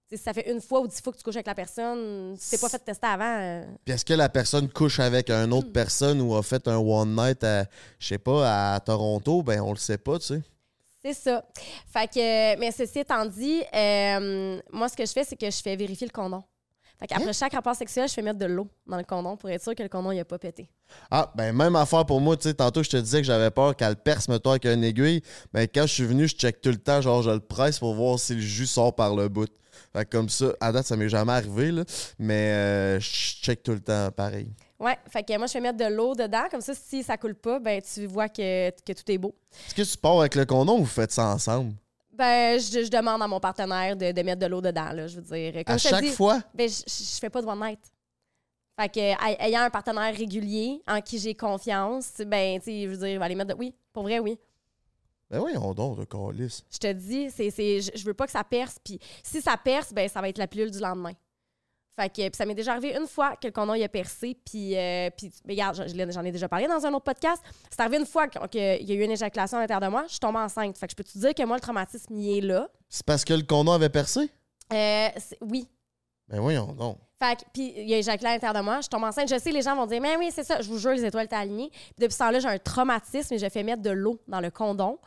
Si 0.09 0.19
ça 0.19 0.33
fait 0.33 0.51
une 0.51 0.61
fois 0.61 0.81
ou 0.81 0.87
dix 0.89 1.01
fois 1.01 1.13
que 1.13 1.19
tu 1.19 1.25
couches 1.25 1.37
avec 1.37 1.47
la 1.47 1.55
personne, 1.55 2.37
si 2.39 2.51
t'es 2.51 2.59
pas 2.59 2.69
fait 2.69 2.79
tester 2.79 3.07
avant. 3.07 3.39
euh, 3.41 3.65
Puis 3.85 3.95
est-ce 3.95 4.05
que 4.05 4.15
la 4.15 4.29
personne 4.29 4.69
couche 4.69 5.01
avec 5.01 5.31
une 5.31 5.53
autre 5.53 5.73
personne 5.73 6.21
ou 6.21 6.35
a 6.37 6.43
fait 6.43 6.67
un 6.69 6.77
one 6.77 7.15
night 7.17 7.43
à, 7.43 7.65
je 7.99 8.07
sais 8.07 8.19
pas, 8.19 8.75
à 8.75 8.81
Toronto? 8.81 9.43
Ben, 9.43 9.61
on 9.61 9.71
le 9.71 9.79
sait 9.79 9.99
pas, 9.99 10.19
tu 10.19 10.27
sais. 10.27 10.43
C'est 11.03 11.15
ça. 11.15 11.45
Fait 11.87 12.07
que, 12.09 12.59
mais 12.59 12.71
ceci 12.71 13.01
étant 13.01 13.27
dit, 13.27 13.63
euh, 13.75 14.61
moi, 14.73 14.89
ce 14.89 14.97
que 14.97 15.05
je 15.05 15.13
fais, 15.13 15.25
c'est 15.25 15.37
que 15.37 15.51
je 15.51 15.61
fais 15.63 15.77
vérifier 15.77 16.07
le 16.07 16.13
condom. 16.13 16.43
Fait 16.99 17.07
qu'après 17.09 17.33
chaque 17.33 17.53
rapport 17.53 17.75
sexuel, 17.75 18.09
je 18.09 18.15
fais 18.15 18.23
mettre 18.23 18.39
de 18.39 18.47
l'eau 18.47 18.69
dans 18.87 18.97
le 18.97 19.03
condom 19.05 19.37
pour 19.37 19.51
être 19.51 19.63
sûr 19.63 19.75
que 19.75 19.83
le 19.83 19.89
condom, 19.89 20.13
il 20.13 20.21
a 20.21 20.25
pas 20.25 20.39
pété. 20.39 20.71
Ah, 21.11 21.31
ben, 21.35 21.53
même 21.55 21.77
affaire 21.77 22.07
pour 22.07 22.21
moi, 22.21 22.37
tu 22.37 22.45
sais. 22.45 22.55
Tantôt, 22.55 22.83
je 22.83 22.91
te 22.91 22.97
disais 22.97 23.19
que 23.21 23.27
j'avais 23.27 23.51
peur 23.51 23.75
qu'elle 23.77 23.97
perce, 23.97 24.29
mettons, 24.29 24.51
avec 24.51 24.65
une 24.65 24.85
aiguille. 24.85 25.21
Ben, 25.53 25.67
quand 25.67 25.83
je 25.87 25.93
suis 25.93 26.05
venu, 26.07 26.29
je 26.29 26.37
check 26.37 26.61
tout 26.61 26.71
le 26.71 26.79
temps, 26.79 27.01
genre, 27.01 27.23
je 27.23 27.31
le 27.31 27.41
presse 27.41 27.79
pour 27.81 27.95
voir 27.95 28.19
si 28.19 28.35
le 28.35 28.41
jus 28.41 28.67
sort 28.67 28.95
par 28.95 29.15
le 29.15 29.29
bout. 29.29 29.51
Fait 29.93 30.05
que 30.05 30.17
comme 30.17 30.29
ça, 30.29 30.47
à 30.61 30.73
date, 30.73 30.87
ça 30.87 30.97
m'est 30.97 31.09
jamais 31.09 31.33
arrivé, 31.33 31.71
là. 31.73 31.85
Mais 32.19 32.53
euh, 32.53 33.01
je 33.01 33.09
check 33.43 33.63
tout 33.63 33.73
le 33.73 33.81
temps 33.81 34.11
pareil. 34.11 34.49
Ouais, 34.79 34.99
fait 35.09 35.23
que 35.23 35.37
moi, 35.39 35.47
je 35.47 35.53
fais 35.53 35.61
mettre 35.61 35.79
de 35.79 35.95
l'eau 35.95 36.15
dedans. 36.15 36.45
Comme 36.51 36.61
ça, 36.61 36.75
si 36.75 37.03
ça 37.03 37.17
coule 37.17 37.35
pas, 37.35 37.59
ben 37.59 37.81
tu 37.81 38.07
vois 38.07 38.29
que, 38.29 38.71
que 38.71 38.93
tout 38.93 39.11
est 39.11 39.19
beau. 39.19 39.35
Est-ce 39.67 39.75
que 39.75 39.83
tu 39.83 39.97
pars 39.99 40.19
avec 40.21 40.35
le 40.35 40.45
condom 40.45 40.75
ou 40.75 40.85
vous 40.85 40.87
faites 40.87 41.13
ça 41.13 41.27
ensemble? 41.27 41.73
Ben, 42.13 42.61
je, 42.61 42.85
je 42.85 42.91
demande 42.91 43.23
à 43.23 43.27
mon 43.27 43.41
partenaire 43.41 43.97
de, 43.97 44.13
de 44.13 44.23
mettre 44.23 44.41
de 44.41 44.47
l'eau 44.47 44.61
dedans, 44.61 44.93
là, 44.93 45.07
je 45.07 45.17
veux 45.21 45.23
dire. 45.23 45.65
Comme 45.65 45.75
à 45.75 45.79
je 45.79 45.89
chaque 45.89 46.05
dis, 46.05 46.11
fois? 46.11 46.41
Ben, 46.55 46.69
je, 46.69 46.83
je 46.87 47.19
fais 47.21 47.31
pas 47.31 47.41
de 47.43 47.47
one 47.47 47.59
night. 47.61 47.81
Fait 48.79 48.89
que, 48.89 49.01
ay- 49.01 49.37
ayant 49.41 49.63
un 49.63 49.71
partenaire 49.71 50.15
régulier 50.15 50.83
en 50.87 51.01
qui 51.01 51.19
j'ai 51.19 51.35
confiance, 51.35 52.13
ben, 52.27 52.59
tu 52.59 52.65
sais, 52.67 52.83
je 52.83 52.89
veux 52.89 52.97
dire, 52.97 53.09
il 53.09 53.19
va 53.19 53.25
aller 53.25 53.35
mettre 53.37 53.55
de... 53.55 53.59
Oui, 53.59 53.75
pour 53.93 54.03
vrai, 54.03 54.19
oui. 54.19 54.39
Ben 55.31 55.41
oui, 55.41 55.53
on 55.57 55.73
donne 55.75 55.97
le 55.99 56.05
calice. 56.07 56.63
Je 56.71 56.79
te 56.79 56.93
dis, 56.93 57.31
c'est, 57.31 57.51
c'est, 57.51 57.81
je, 57.81 58.05
veux 58.05 58.15
pas 58.15 58.27
que 58.27 58.33
ça 58.33 58.45
perce. 58.45 58.77
Puis 58.85 58.99
si 59.23 59.41
ça 59.41 59.57
perce, 59.57 59.93
ben, 59.93 60.09
ça 60.09 60.21
va 60.21 60.29
être 60.29 60.39
la 60.39 60.47
pilule 60.47 60.71
du 60.71 60.79
lendemain. 60.79 61.13
Fait 61.97 62.09
que, 62.09 62.23
puis 62.29 62.37
ça 62.37 62.45
m'est 62.45 62.55
déjà 62.57 62.73
arrivé 62.73 62.97
une 62.97 63.07
fois 63.07 63.37
que 63.37 63.47
le 63.47 63.53
condom 63.53 63.75
il 63.75 63.85
a 63.85 63.89
percé. 63.89 64.37
Puis, 64.45 64.77
euh, 64.77 65.11
puis 65.17 65.33
regarde, 65.49 65.85
j'en 66.13 66.25
ai 66.25 66.33
déjà 66.33 66.49
parlé 66.49 66.67
dans 66.67 66.85
un 66.85 66.93
autre 66.93 67.05
podcast. 67.05 67.41
C'est 67.71 67.81
arrivé 67.81 67.99
une 67.99 68.07
fois 68.07 68.27
que- 68.27 68.47
qu'il 68.49 68.89
y 68.89 68.93
a 68.93 68.95
eu 68.97 69.05
une 69.05 69.13
éjaculation 69.13 69.59
à 69.59 69.61
l'intérieur 69.61 69.81
de 69.89 69.93
moi. 69.93 70.03
Je 70.07 70.13
suis 70.13 70.21
tombée 70.21 70.39
enceinte. 70.41 70.77
Fait 70.77 70.87
que 70.87 70.91
je 70.93 70.97
peux 70.97 71.05
te 71.05 71.17
dire 71.17 71.35
que 71.35 71.45
moi, 71.45 71.57
le 71.57 71.61
traumatisme, 71.61 72.13
il 72.17 72.39
est 72.39 72.41
là? 72.41 72.69
C'est 72.89 73.07
parce 73.07 73.25
que 73.25 73.33
le 73.33 73.43
condom 73.45 73.73
avait 73.73 73.89
percé? 73.91 74.29
Euh, 74.73 75.09
oui. 75.41 75.69
Ben 76.29 76.41
voyons 76.41 76.73
donc. 76.73 76.99
Fait 77.29 77.45
puis 77.53 77.73
il 77.77 77.89
y 77.89 77.95
a 77.95 77.99
éjaculé 77.99 78.29
à 78.31 78.33
l'intérieur 78.35 78.55
de 78.61 78.65
moi. 78.65 78.81
Je 78.81 78.89
tombe 78.89 79.05
enceinte. 79.05 79.29
Je 79.29 79.39
sais, 79.39 79.51
les 79.53 79.63
gens 79.63 79.77
vont 79.77 79.87
dire, 79.87 80.01
mais 80.01 80.17
oui, 80.17 80.31
c'est 80.35 80.45
ça. 80.45 80.61
Je 80.61 80.69
vous 80.69 80.79
jure, 80.79 80.93
les 80.93 81.05
étoiles 81.05 81.27
étaient 81.27 81.37
alignées. 81.37 81.71
Puis 81.71 81.95
depuis 81.99 82.13
ce 82.13 82.19
temps-là, 82.19 82.39
j'ai 82.41 82.49
un 82.49 82.59
traumatisme 82.59 83.35
et 83.35 83.39
je 83.39 83.49
fais 83.49 83.63
mettre 83.63 83.83
de 83.83 83.91
l'eau 83.91 84.19
dans 84.29 84.41
le 84.41 84.51
condom. 84.51 84.99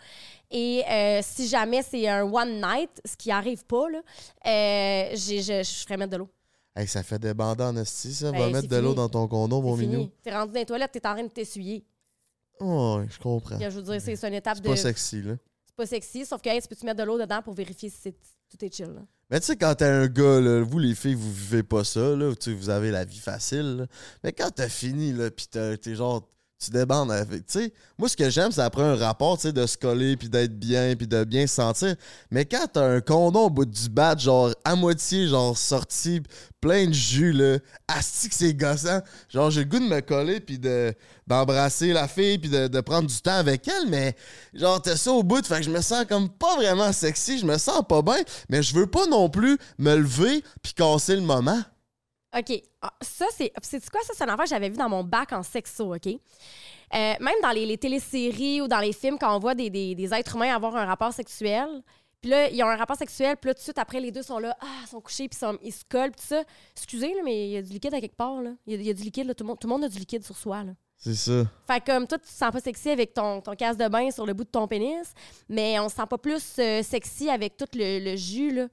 Et 0.49 0.83
euh, 0.89 1.19
si 1.23 1.47
jamais 1.47 1.83
c'est 1.83 2.07
un 2.07 2.23
one 2.23 2.61
night, 2.61 2.89
ce 3.05 3.15
qui 3.17 3.31
arrive 3.31 3.65
pas, 3.65 3.89
là, 3.89 3.99
euh, 3.99 5.09
j'ai- 5.13 5.41
je, 5.41 5.63
je 5.63 5.83
ferais 5.83 5.97
mettre 5.97 6.11
de 6.11 6.17
l'eau. 6.17 6.29
Hey, 6.75 6.87
ça 6.87 7.01
fait 7.03 7.19
des 7.19 7.33
bandants 7.33 7.69
en 7.69 7.77
esti, 7.77 8.13
ça. 8.13 8.31
Ben, 8.31 8.37
Va 8.39 8.45
c'est 8.45 8.51
mettre 8.53 8.67
de 8.67 8.75
l'eau 8.77 8.83
fini. 8.91 8.95
dans 8.95 9.09
ton 9.09 9.27
condom, 9.27 9.61
mon 9.61 9.75
C'est 9.75 9.81
minou. 9.81 9.93
fini. 10.01 10.11
T'es 10.23 10.31
rendu 10.35 10.53
dans 10.53 10.59
les 10.59 10.65
toilettes, 10.65 10.91
t'es 10.91 11.05
en 11.07 11.13
train 11.13 11.23
de 11.23 11.29
t'essuyer. 11.29 11.83
Oh, 12.59 12.99
je 13.09 13.19
comprends. 13.19 13.59
Je 13.59 13.67
veux 13.67 13.81
dire, 13.81 14.01
c'est 14.01 14.15
c'est 14.15 14.27
une 14.27 14.33
étape 14.35 14.57
C'est 14.57 14.63
de. 14.63 14.69
pas 14.69 14.75
sexy, 14.75 15.21
là. 15.21 15.33
C'est 15.65 15.75
pas 15.75 15.85
sexy, 15.85 16.25
sauf 16.25 16.41
que 16.41 16.49
hey, 16.49 16.61
tu 16.61 16.67
peux-tu 16.67 16.85
mettre 16.85 16.99
de 16.99 17.03
l'eau 17.03 17.17
dedans 17.19 17.41
pour 17.41 17.53
vérifier 17.53 17.89
si 17.89 17.97
c'est- 18.01 18.36
tout 18.49 18.63
est 18.63 18.73
chill. 18.73 18.87
là. 18.87 19.01
Mais 19.29 19.39
tu 19.41 19.47
sais, 19.47 19.57
quand 19.57 19.75
t'es 19.75 19.85
un 19.85 20.07
gars, 20.07 20.39
là, 20.39 20.61
vous 20.61 20.79
les 20.79 20.95
filles, 20.95 21.15
vous 21.15 21.31
vivez 21.33 21.63
pas 21.63 21.83
ça, 21.83 22.15
là, 22.15 22.31
vous 22.45 22.69
avez 22.69 22.91
la 22.91 23.03
vie 23.03 23.19
facile. 23.19 23.87
Mais 24.23 24.31
quand 24.31 24.51
t'as 24.51 24.69
fini, 24.69 25.11
là, 25.11 25.29
pis 25.29 25.47
t'es 25.49 25.95
genre, 25.95 26.29
tu 26.59 26.71
débandes 26.71 27.11
avec. 27.11 27.45
Tu 27.45 27.71
moi, 27.97 28.09
ce 28.09 28.17
que 28.17 28.29
j'aime, 28.29 28.51
c'est 28.51 28.61
après 28.61 28.83
un 28.83 28.95
rapport, 28.95 29.37
de 29.37 29.65
se 29.65 29.77
coller, 29.77 30.17
puis 30.17 30.27
d'être 30.27 30.57
bien, 30.57 30.95
puis 30.95 31.07
de 31.07 31.23
bien 31.23 31.45
se 31.45 31.55
sentir. 31.55 31.95
Mais 32.31 32.45
quand 32.45 32.65
t'as 32.73 32.85
un 32.85 33.01
condom 33.01 33.45
au 33.45 33.49
bout 33.49 33.65
du 33.65 33.89
bat, 33.89 34.17
genre, 34.17 34.53
à 34.65 34.75
moitié, 34.75 35.27
genre, 35.27 35.57
sorti, 35.57 36.21
plein 36.59 36.87
de 36.87 36.93
jus, 36.93 37.31
là, 37.31 37.59
asti 37.87 38.29
que 38.29 38.35
c'est 38.35 38.53
gossant. 38.53 39.01
Genre, 39.29 39.51
j'ai 39.51 39.61
le 39.61 39.69
goût 39.69 39.79
de 39.79 39.85
me 39.85 39.99
coller, 40.01 40.39
puis 40.39 40.57
de, 40.57 40.93
d'embrasser 41.27 41.93
la 41.93 42.07
fille, 42.07 42.39
puis 42.39 42.49
de, 42.49 42.67
de 42.67 42.81
prendre 42.81 43.07
du 43.07 43.21
temps 43.21 43.37
avec 43.37 43.67
elle, 43.67 43.89
mais 43.89 44.15
genre, 44.53 44.81
t'as 44.81 44.95
ça 44.95 45.11
au 45.11 45.23
bout, 45.23 45.45
fait 45.45 45.57
que 45.57 45.63
je 45.63 45.71
me 45.71 45.81
sens 45.81 46.05
comme 46.05 46.29
pas 46.29 46.55
vraiment 46.55 46.91
sexy, 46.91 47.37
je 47.37 47.45
me 47.45 47.57
sens 47.57 47.83
pas 47.87 48.01
bien, 48.01 48.21
mais 48.49 48.63
je 48.63 48.73
veux 48.73 48.87
pas 48.87 49.05
non 49.07 49.29
plus 49.29 49.57
me 49.77 49.95
lever, 49.95 50.43
puis 50.63 50.73
casser 50.73 51.15
le 51.15 51.21
moment. 51.21 51.61
OK. 52.37 52.61
Ah, 52.81 52.93
ça, 53.01 53.25
c'est. 53.35 53.51
C'est 53.61 53.89
quoi 53.89 54.01
ça? 54.03 54.13
C'est 54.15 54.23
un 54.23 54.27
affaire 54.27 54.43
que 54.45 54.49
j'avais 54.49 54.69
vu 54.69 54.77
dans 54.77 54.89
mon 54.89 55.03
bac 55.03 55.31
en 55.33 55.43
sexo, 55.43 55.95
OK? 55.95 56.07
Euh, 56.07 56.17
même 56.93 57.35
dans 57.41 57.51
les, 57.51 57.65
les 57.65 57.77
téléséries 57.77 58.61
ou 58.61 58.67
dans 58.67 58.79
les 58.79 58.93
films, 58.93 59.17
quand 59.19 59.35
on 59.35 59.39
voit 59.39 59.55
des, 59.55 59.69
des- 59.69 59.95
des 59.95 60.13
êtres 60.13 60.35
humains 60.35 60.55
avoir 60.55 60.75
un 60.75 60.85
rapport 60.85 61.11
sexuel, 61.11 61.67
puis 62.21 62.31
là, 62.31 62.49
ils 62.49 62.63
ont 62.63 62.67
un 62.67 62.75
rapport 62.77 62.95
sexuel, 62.95 63.35
puis 63.37 63.49
là, 63.49 63.53
tout 63.53 63.59
de 63.59 63.63
suite, 63.63 63.77
après, 63.77 63.99
les 63.99 64.11
deux 64.11 64.23
sont 64.23 64.39
là, 64.39 64.55
ah, 64.61 64.65
ils 64.83 64.87
sont 64.87 65.01
couchés, 65.01 65.27
puis 65.27 65.39
ils 65.63 65.71
se 65.73 65.83
collent, 65.89 66.11
puis 66.11 66.21
tout 66.21 66.27
ça. 66.27 66.43
Excusez, 66.75 67.13
là, 67.13 67.21
mais 67.23 67.47
il 67.47 67.51
y 67.51 67.57
a 67.57 67.61
du 67.61 67.71
liquide 67.73 67.93
à 67.93 67.99
quelque 68.01 68.15
part, 68.15 68.41
là. 68.41 68.51
Il 68.65 68.73
y 68.73 68.75
a, 68.77 68.79
il 68.79 68.87
y 68.87 68.89
a 68.89 68.93
du 68.93 69.03
liquide, 69.03 69.27
là. 69.27 69.33
Tout 69.35 69.43
le, 69.43 69.49
monde, 69.49 69.59
tout 69.59 69.67
le 69.67 69.73
monde 69.73 69.83
a 69.83 69.89
du 69.89 69.99
liquide 69.99 70.23
sur 70.23 70.37
soi, 70.37 70.63
là. 70.63 70.71
C'est 70.99 71.13
ça. 71.13 71.43
Fait 71.67 71.79
que, 71.79 71.91
comme 71.91 72.07
toi, 72.07 72.17
tu 72.17 72.25
te 72.25 72.31
sens 72.31 72.51
pas 72.51 72.59
sexy 72.59 72.89
avec 72.89 73.13
ton, 73.13 73.39
ton 73.41 73.53
casse 73.53 73.77
de 73.77 73.87
bain 73.87 74.09
sur 74.09 74.25
le 74.25 74.33
bout 74.33 74.45
de 74.45 74.49
ton 74.49 74.67
pénis, 74.67 75.07
mais 75.47 75.77
on 75.79 75.89
se 75.89 75.95
sent 75.95 76.07
pas 76.09 76.17
plus 76.17 76.43
euh, 76.57 76.81
sexy 76.81 77.29
avec 77.29 77.55
tout 77.55 77.67
le, 77.75 77.99
le 77.99 78.15
jus, 78.15 78.51
là. 78.51 78.67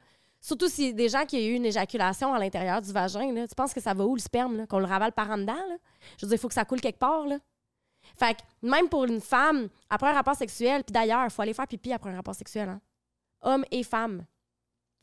Surtout 0.44 0.68
si 0.68 0.92
des 0.92 1.08
gens 1.08 1.24
qui 1.24 1.36
ont 1.36 1.40
eu 1.40 1.54
une 1.54 1.64
éjaculation 1.64 2.34
à 2.34 2.38
l'intérieur 2.38 2.82
du 2.82 2.92
vagin, 2.92 3.46
tu 3.46 3.54
penses 3.56 3.72
que 3.72 3.80
ça 3.80 3.94
va 3.94 4.04
où 4.04 4.14
le 4.14 4.20
sperme? 4.20 4.66
Qu'on 4.66 4.78
le 4.78 4.84
ravale 4.84 5.12
par 5.12 5.30
en 5.30 5.38
dedans? 5.38 5.56
Je 6.18 6.26
veux 6.26 6.28
dire, 6.28 6.36
il 6.36 6.38
faut 6.38 6.48
que 6.48 6.54
ça 6.54 6.66
coule 6.66 6.82
quelque 6.82 6.98
part. 6.98 7.24
Fait 8.18 8.34
que 8.34 8.42
même 8.60 8.90
pour 8.90 9.06
une 9.06 9.22
femme, 9.22 9.70
après 9.88 10.10
un 10.10 10.12
rapport 10.12 10.34
sexuel, 10.36 10.84
puis 10.84 10.92
d'ailleurs, 10.92 11.24
il 11.24 11.30
faut 11.30 11.40
aller 11.40 11.54
faire 11.54 11.66
pipi 11.66 11.94
après 11.94 12.10
un 12.10 12.16
rapport 12.16 12.34
sexuel, 12.34 12.68
hein? 12.68 12.80
Homme 13.40 13.64
et 13.70 13.82
femme. 13.82 14.26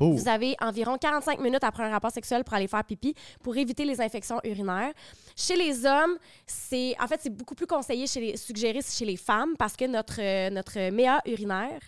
Vous 0.10 0.28
avez 0.28 0.56
environ 0.62 0.98
45 0.98 1.40
minutes 1.40 1.64
après 1.64 1.84
un 1.84 1.90
rapport 1.90 2.12
sexuel 2.12 2.44
pour 2.44 2.54
aller 2.54 2.68
faire 2.68 2.84
pipi 2.84 3.14
pour 3.44 3.56
éviter 3.56 3.86
les 3.86 4.02
infections 4.02 4.40
urinaires. 4.44 4.94
Chez 5.36 5.56
les 5.56 5.86
hommes, 5.86 6.18
c'est 6.46 6.96
en 7.00 7.08
fait 7.08 7.20
c'est 7.22 7.30
beaucoup 7.30 7.56
plus 7.56 7.68
conseillé 7.68 8.08
chez 8.08 8.20
les 8.20 8.38
suggéré 8.38 8.80
chez 8.82 9.06
les 9.06 9.18
femmes 9.18 9.56
parce 9.58 9.76
que 9.76 9.86
notre 9.86 10.20
euh, 10.20 10.50
notre 10.50 10.90
méa 10.90 11.22
urinaire 11.26 11.82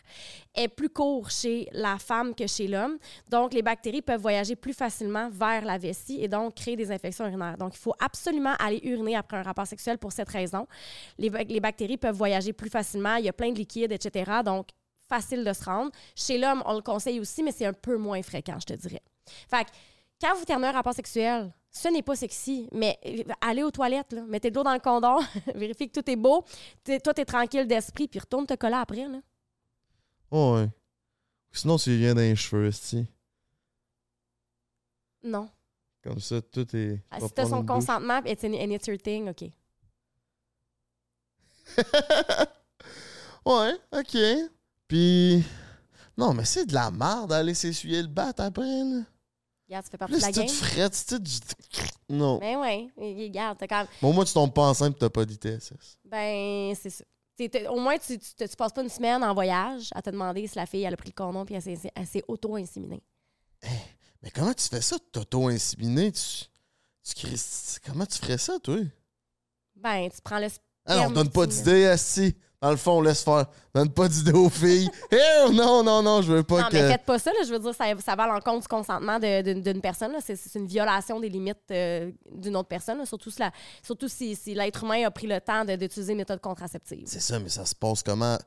est 0.56 0.68
plus 0.68 0.90
court 0.90 1.30
chez 1.30 1.68
la 1.72 1.98
femme 1.98 2.36
que 2.36 2.48
chez 2.48 2.68
l'homme. 2.68 2.98
Donc 3.30 3.54
les 3.54 3.62
bactéries 3.62 4.02
peuvent 4.02 4.22
voyager 4.22 4.56
plus 4.56 4.74
facilement 4.74 5.30
vers 5.32 5.66
la 5.66 5.78
vessie 5.78 6.20
et 6.22 6.28
donc 6.28 6.56
créer 6.56 6.76
des 6.76 6.92
infections 6.92 7.26
urinaires. 7.26 7.58
Donc 7.58 7.74
il 7.76 7.80
faut 7.80 7.96
absolument 8.00 8.54
aller 8.60 8.80
uriner 8.84 9.16
après 9.16 9.38
un 9.38 9.44
rapport 9.44 9.68
sexuel 9.68 9.98
pour 9.98 10.12
cette 10.12 10.30
raison. 10.30 10.68
Les, 11.18 11.30
les 11.30 11.60
bactéries 11.60 11.98
peuvent 11.98 12.16
voyager 12.16 12.54
plus 12.54 12.70
facilement, 12.70 13.16
il 13.16 13.26
y 13.26 13.30
a 13.30 13.34
plein 13.34 13.52
de 13.52 13.58
liquides, 13.58 13.92
etc. 13.92 14.32
Donc 14.46 14.68
facile 15.14 15.44
de 15.44 15.54
se 15.54 15.64
rendre. 15.64 15.92
Chez 16.16 16.38
l'homme, 16.40 16.64
on 16.66 16.74
le 16.74 16.82
conseille 16.82 17.20
aussi, 17.20 17.44
mais 17.44 17.52
c'est 17.52 17.66
un 17.66 17.74
peu 17.74 17.98
moins 17.98 18.22
fréquent, 18.24 18.58
je 18.60 18.66
te 18.66 18.74
dirais. 18.74 19.02
Fait 19.48 19.66
que, 19.66 19.70
quand 20.20 20.36
vous 20.36 20.46
terminez 20.46 20.70
un 20.70 20.72
rapport 20.72 20.94
sexuel, 20.94 21.54
ce 21.70 21.88
n'est 21.90 22.02
pas 22.02 22.16
sexy, 22.16 22.68
mais 22.72 22.98
euh, 23.06 23.24
allez 23.42 23.64
aux 23.64 23.72
toilettes, 23.72 24.14
là, 24.14 24.22
mettez 24.28 24.50
de 24.52 24.56
l'eau 24.56 24.64
dans 24.64 24.74
le 24.74 24.80
condom, 24.80 25.20
vérifiez 25.56 25.88
que 25.90 26.00
tout 26.00 26.10
est 26.10 26.16
beau, 26.16 26.44
toi, 27.04 27.14
t'es 27.14 27.26
tranquille 27.26 27.68
d'esprit, 27.68 28.08
puis 28.08 28.20
retourne 28.20 28.46
te 28.48 28.54
coller 28.56 28.76
après. 28.76 29.08
Là. 29.08 29.20
Oh, 30.32 30.56
ouais. 30.56 30.70
Sinon, 31.52 31.78
tu 31.78 31.96
viens 31.98 32.16
dans 32.16 32.22
les 32.22 32.36
cheveux, 32.36 32.68
esti. 32.68 33.06
Non. 35.24 35.50
Comme 36.04 36.20
ça, 36.20 36.42
tout 36.42 36.76
est. 36.76 37.00
Ah, 37.12 37.20
si 37.20 37.32
t'as 37.32 37.46
son 37.46 37.64
consentement, 37.66 38.22
it's, 38.26 38.44
an- 38.44 38.54
and 38.54 38.72
it's 38.72 38.88
your 38.88 38.98
thing, 38.98 39.30
OK. 39.30 39.44
ouais, 43.46 43.74
ok. 43.92 44.18
Puis. 44.94 45.44
Non, 46.16 46.36
mais 46.36 46.46
c'est 46.46 46.68
de 46.68 46.74
la 46.76 46.92
merde 46.92 47.32
d'aller 47.32 47.56
s'essuyer 47.56 48.00
le 48.00 48.08
bat 48.08 48.32
après, 48.38 48.62
là. 48.84 49.02
Regarde, 49.68 49.86
tu 49.86 49.90
fais 49.90 49.98
partie 49.98 50.14
de 50.14 50.22
la 50.22 50.28
c'est 50.28 50.34
game. 50.34 50.90
c'est 50.92 51.08
tout. 51.08 51.18
du- 51.20 51.32
Non. 52.10 52.38
Ben 52.38 52.60
ouais, 52.60 52.90
regarde, 52.96 53.58
t'as 53.58 53.66
quand 53.66 53.78
même... 53.78 53.88
Bon, 54.04 54.14
moi, 54.14 54.24
tu 54.24 54.34
tombes 54.34 54.54
pas 54.54 54.70
enceinte 54.70 54.94
pis 54.94 55.00
t'as 55.00 55.10
pas 55.10 55.26
d'ITSS. 55.26 55.74
Ben, 56.06 56.76
c'est 56.80 56.92
ça. 56.92 57.04
Au 57.72 57.80
moins, 57.80 57.98
tu, 57.98 58.20
tu, 58.20 58.48
passes 58.56 58.72
pas 58.72 58.84
une 58.84 58.90
semaine 58.90 59.24
en 59.24 59.34
voyage 59.34 59.90
à 59.96 60.04
te 60.04 60.12
demander 60.12 60.46
si 60.46 60.58
la 60.58 60.68
fille 60.68 60.84
elle 60.84 60.94
a 60.94 60.98
pris 60.98 61.10
le 61.10 61.16
condom 61.16 61.44
puis 61.44 61.56
elle 61.56 62.06
s'est- 62.08 62.24
auto-inséminée. 62.28 63.02
Mais 64.22 64.30
comment 64.30 64.54
tu 64.54 64.68
fais 64.68 64.82
ça, 64.82 64.98
t'auto-inséminer? 65.12 66.12
Tu, 66.12 66.46
Comment 67.84 68.06
tu 68.06 68.20
ferais 68.20 68.38
ça, 68.38 68.60
toi? 68.60 68.78
Ben, 69.76 70.08
tu 70.12 70.22
prends 70.22 70.38
le 70.38 70.50
Ah 70.86 70.94
non, 70.94 71.00
sperme, 71.02 71.14
donne 71.16 71.30
pas 71.32 71.48
d'idée, 71.48 71.88
Asti. 71.88 72.36
Dans 72.64 72.72
le 72.72 72.78
fond, 72.78 73.02
laisse 73.02 73.22
faire. 73.24 73.46
Donne 73.76 73.90
pas 73.92 74.08
d'idée 74.08 74.32
aux 74.32 74.50
filles. 74.50 74.90
Non, 75.52 75.84
non, 75.84 76.02
non, 76.02 76.22
je 76.22 76.32
veux 76.32 76.44
pas 76.44 76.62
Non, 76.62 76.68
que. 76.70 76.74
mais 76.78 76.92
faites 76.94 77.04
pas 77.04 77.20
ça, 77.20 77.32
là, 77.34 77.40
je 77.46 77.52
veux 77.52 77.60
dire, 77.60 77.76
ça, 77.76 77.84
ça 78.00 78.16
va 78.16 78.24
à 78.24 78.28
l'encontre 78.28 78.62
du 78.62 78.68
consentement 78.70 79.20
d'une 79.20 79.82
personne. 79.82 80.14
là. 80.14 80.20
C'est 80.22 80.56
une 80.56 80.66
violation 80.66 81.20
des 81.20 81.28
limites 81.28 81.58
euh, 81.72 82.10
d'une 82.32 82.56
autre 82.56 82.70
personne, 82.70 83.00
là. 83.00 83.06
surtout, 83.06 83.30
la- 83.38 83.52
surtout 83.84 84.08
si, 84.08 84.34
si 84.38 84.54
l'être 84.54 84.82
humain 84.86 85.06
a 85.06 85.12
pris 85.12 85.28
le 85.28 85.42
temps 85.42 85.66
d'utiliser 85.66 86.14
une 86.14 86.20
méthode 86.20 86.40
contraceptive. 86.40 87.04
C'est 87.06 87.20
ça, 87.20 87.38
mais 87.38 87.50
ça 87.50 87.66
se 87.66 87.76
passe 87.76 88.02
comment? 88.02 88.38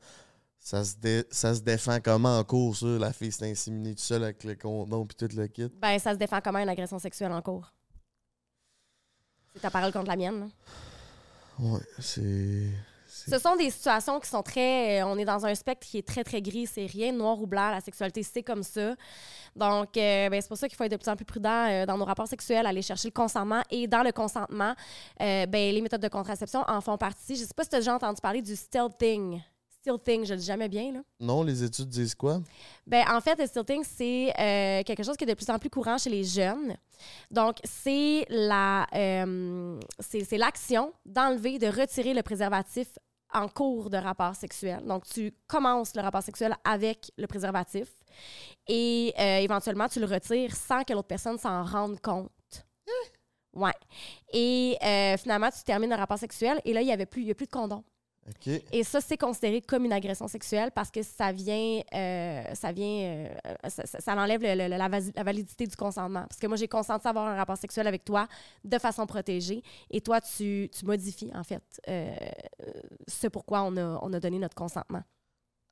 Ça 0.59 0.83
se, 0.83 0.97
dé- 0.97 1.25
ça 1.31 1.55
se 1.55 1.61
défend 1.61 1.99
comment 2.03 2.39
en 2.39 2.43
cours, 2.43 2.75
ça? 2.75 2.87
La 2.87 3.13
fille 3.13 3.31
s'est 3.31 3.51
inséminée 3.51 3.91
toute 3.91 4.01
seule 4.01 4.25
avec 4.25 4.43
le 4.45 4.55
condom 4.55 5.05
puis 5.07 5.15
tout 5.29 5.37
le 5.37 5.47
kit? 5.47 5.69
Ben, 5.81 5.99
ça 5.99 6.13
se 6.13 6.17
défend 6.17 6.41
comment 6.43 6.59
une 6.61 6.69
agression 6.71 6.99
sexuelle 6.99 7.33
en 7.33 7.43
cours? 7.43 7.71
C'est 9.55 9.61
ta 9.61 9.71
parole 9.71 9.93
contre 9.93 10.09
la 10.09 10.17
mienne. 10.17 10.41
là. 10.41 10.47
Ouais, 11.59 11.81
c'est. 11.99 12.71
Ce 13.29 13.39
sont 13.39 13.57
des 13.57 13.71
situations 13.71 14.21
qui 14.21 14.29
sont 14.29 14.43
très. 14.43 15.01
euh, 15.01 15.07
on 15.07 15.19
est 15.19 15.25
dans 15.25 15.45
un 15.45 15.55
spectre 15.55 15.87
qui 15.87 15.99
est 15.99 16.07
très, 16.07 16.23
très 16.23 16.41
gris. 16.41 16.67
C'est 16.67 16.87
rien 16.87 17.13
de 17.13 17.19
noir 17.19 17.41
ou 17.41 17.47
blanc. 17.47 17.71
La 17.71 17.81
sexualité, 17.81 18.23
c'est 18.23 18.43
comme 18.43 18.63
ça. 18.63 18.95
Donc, 19.55 19.97
euh, 19.97 20.29
ben, 20.29 20.41
c'est 20.41 20.49
pour 20.49 20.57
ça 20.57 20.69
qu'il 20.69 20.77
faut 20.77 20.85
être 20.85 20.93
de 20.93 20.97
plus 20.97 21.09
en 21.11 21.17
plus 21.17 21.25
prudent 21.25 21.69
euh, 21.69 21.87
dans 21.87 21.99
nos 21.99 22.05
rapports 22.05 22.29
sexuels, 22.29 22.67
aller 22.67 22.83
chercher 22.83 23.09
le 23.09 23.13
consentement. 23.13 23.63
Et 23.71 23.87
dans 23.87 24.03
le 24.03 24.13
consentement, 24.13 24.75
euh, 25.21 25.47
ben, 25.47 25.75
les 25.75 25.81
méthodes 25.81 26.03
de 26.03 26.09
contraception 26.09 26.63
en 26.69 26.81
font 26.81 26.97
partie. 26.97 27.37
Je 27.37 27.45
sais 27.45 27.55
pas 27.55 27.65
si 27.65 27.71
tu 27.71 27.77
as 27.77 27.81
déjà 27.81 27.95
entendu 27.95 28.21
parler 28.21 28.43
du 28.43 28.55
stealthing. 28.55 29.43
Stealthing, 29.81 30.27
je 30.27 30.35
le 30.35 30.41
dis 30.41 30.47
jamais 30.47 30.69
bien, 30.69 30.93
là. 30.93 31.01
Non, 31.21 31.43
les 31.43 31.63
études 31.63 31.89
disent 31.89 32.15
quoi? 32.15 32.41
Ben, 32.87 33.05
en 33.09 33.21
fait, 33.21 33.39
le 33.39 33.47
stealthing, 33.47 33.85
c'est 33.85 34.33
quelque 34.85 35.05
chose 35.05 35.17
qui 35.17 35.25
est 35.25 35.29
de 35.29 35.35
plus 35.35 35.49
en 35.49 35.59
plus 35.59 35.71
courant 35.71 35.97
chez 35.97 36.11
les 36.11 36.25
jeunes. 36.25 36.77
Donc, 37.31 37.59
c'est 37.65 38.27
la, 38.29 38.87
euh, 38.95 39.79
c'est 40.01 40.25
c'est 40.25 40.39
l'action 40.39 40.93
d'enlever, 41.05 41.59
de 41.59 41.67
retirer 41.67 42.15
le 42.15 42.23
préservatif 42.23 42.89
en 43.33 43.49
cours 43.49 43.91
de 43.91 43.97
rapport 43.97 44.35
sexuel. 44.35 44.85
Donc, 44.87 45.07
tu 45.07 45.33
commences 45.47 45.95
le 45.95 46.03
rapport 46.03 46.23
sexuel 46.23 46.55
avec 46.65 47.11
le 47.17 47.27
préservatif 47.27 47.89
et 48.67 49.13
euh, 49.19 49.39
éventuellement, 49.39 49.89
tu 49.89 50.01
le 50.01 50.07
retires 50.07 50.55
sans 50.55 50.85
que 50.85 50.93
l'autre 50.93 51.09
personne 51.09 51.39
s'en 51.39 51.65
rende 51.65 52.01
compte. 52.01 52.31
Ouais. 53.53 53.73
Et 54.33 54.77
euh, 54.83 55.17
finalement, 55.17 55.51
tu 55.51 55.63
termines 55.65 55.91
le 55.91 55.97
rapport 55.97 56.19
sexuel 56.19 56.61
et 56.65 56.73
là, 56.73 56.83
il 56.83 56.87
n'y 56.87 56.93
avait 56.93 57.07
plus, 57.07 57.23
il 57.23 57.29
y 57.29 57.31
a 57.31 57.35
plus 57.35 57.47
de 57.47 57.51
condom. 57.51 57.83
Et 58.73 58.83
ça, 58.85 59.01
c'est 59.01 59.17
considéré 59.17 59.61
comme 59.61 59.85
une 59.85 59.93
agression 59.93 60.29
sexuelle 60.29 60.71
parce 60.75 60.91
que 60.91 61.03
ça 61.03 61.33
vient, 61.33 61.81
euh, 61.95 62.43
ça 62.55 62.73
vient, 62.73 62.87
euh, 62.87 63.29
ça, 63.69 63.87
ça- 63.87 64.17
enlève 64.17 64.43
la, 64.43 65.23
validité 65.23 65.67
du 65.67 65.77
consentement. 65.77 66.25
Parce 66.29 66.41
que 66.41 66.47
moi, 66.47 66.57
j'ai 66.57 66.69
consenti 66.69 67.07
à 67.07 67.11
avoir 67.11 67.27
un 67.27 67.37
rapport 67.37 67.57
sexuel 67.57 67.87
avec 67.87 68.05
toi 68.05 68.27
de 68.65 68.79
façon 68.79 69.07
protégée 69.07 69.63
et 69.91 70.01
toi, 70.01 70.21
tu, 70.21 70.71
modifies, 70.85 71.31
en 71.35 71.45
fait, 71.45 71.63
euh, 71.89 72.15
ce 73.07 73.29
pourquoi 73.29 73.63
on 73.63 74.13
a 74.13 74.21
donné 74.21 74.39
notre 74.39 74.55
consentement. 74.55 75.03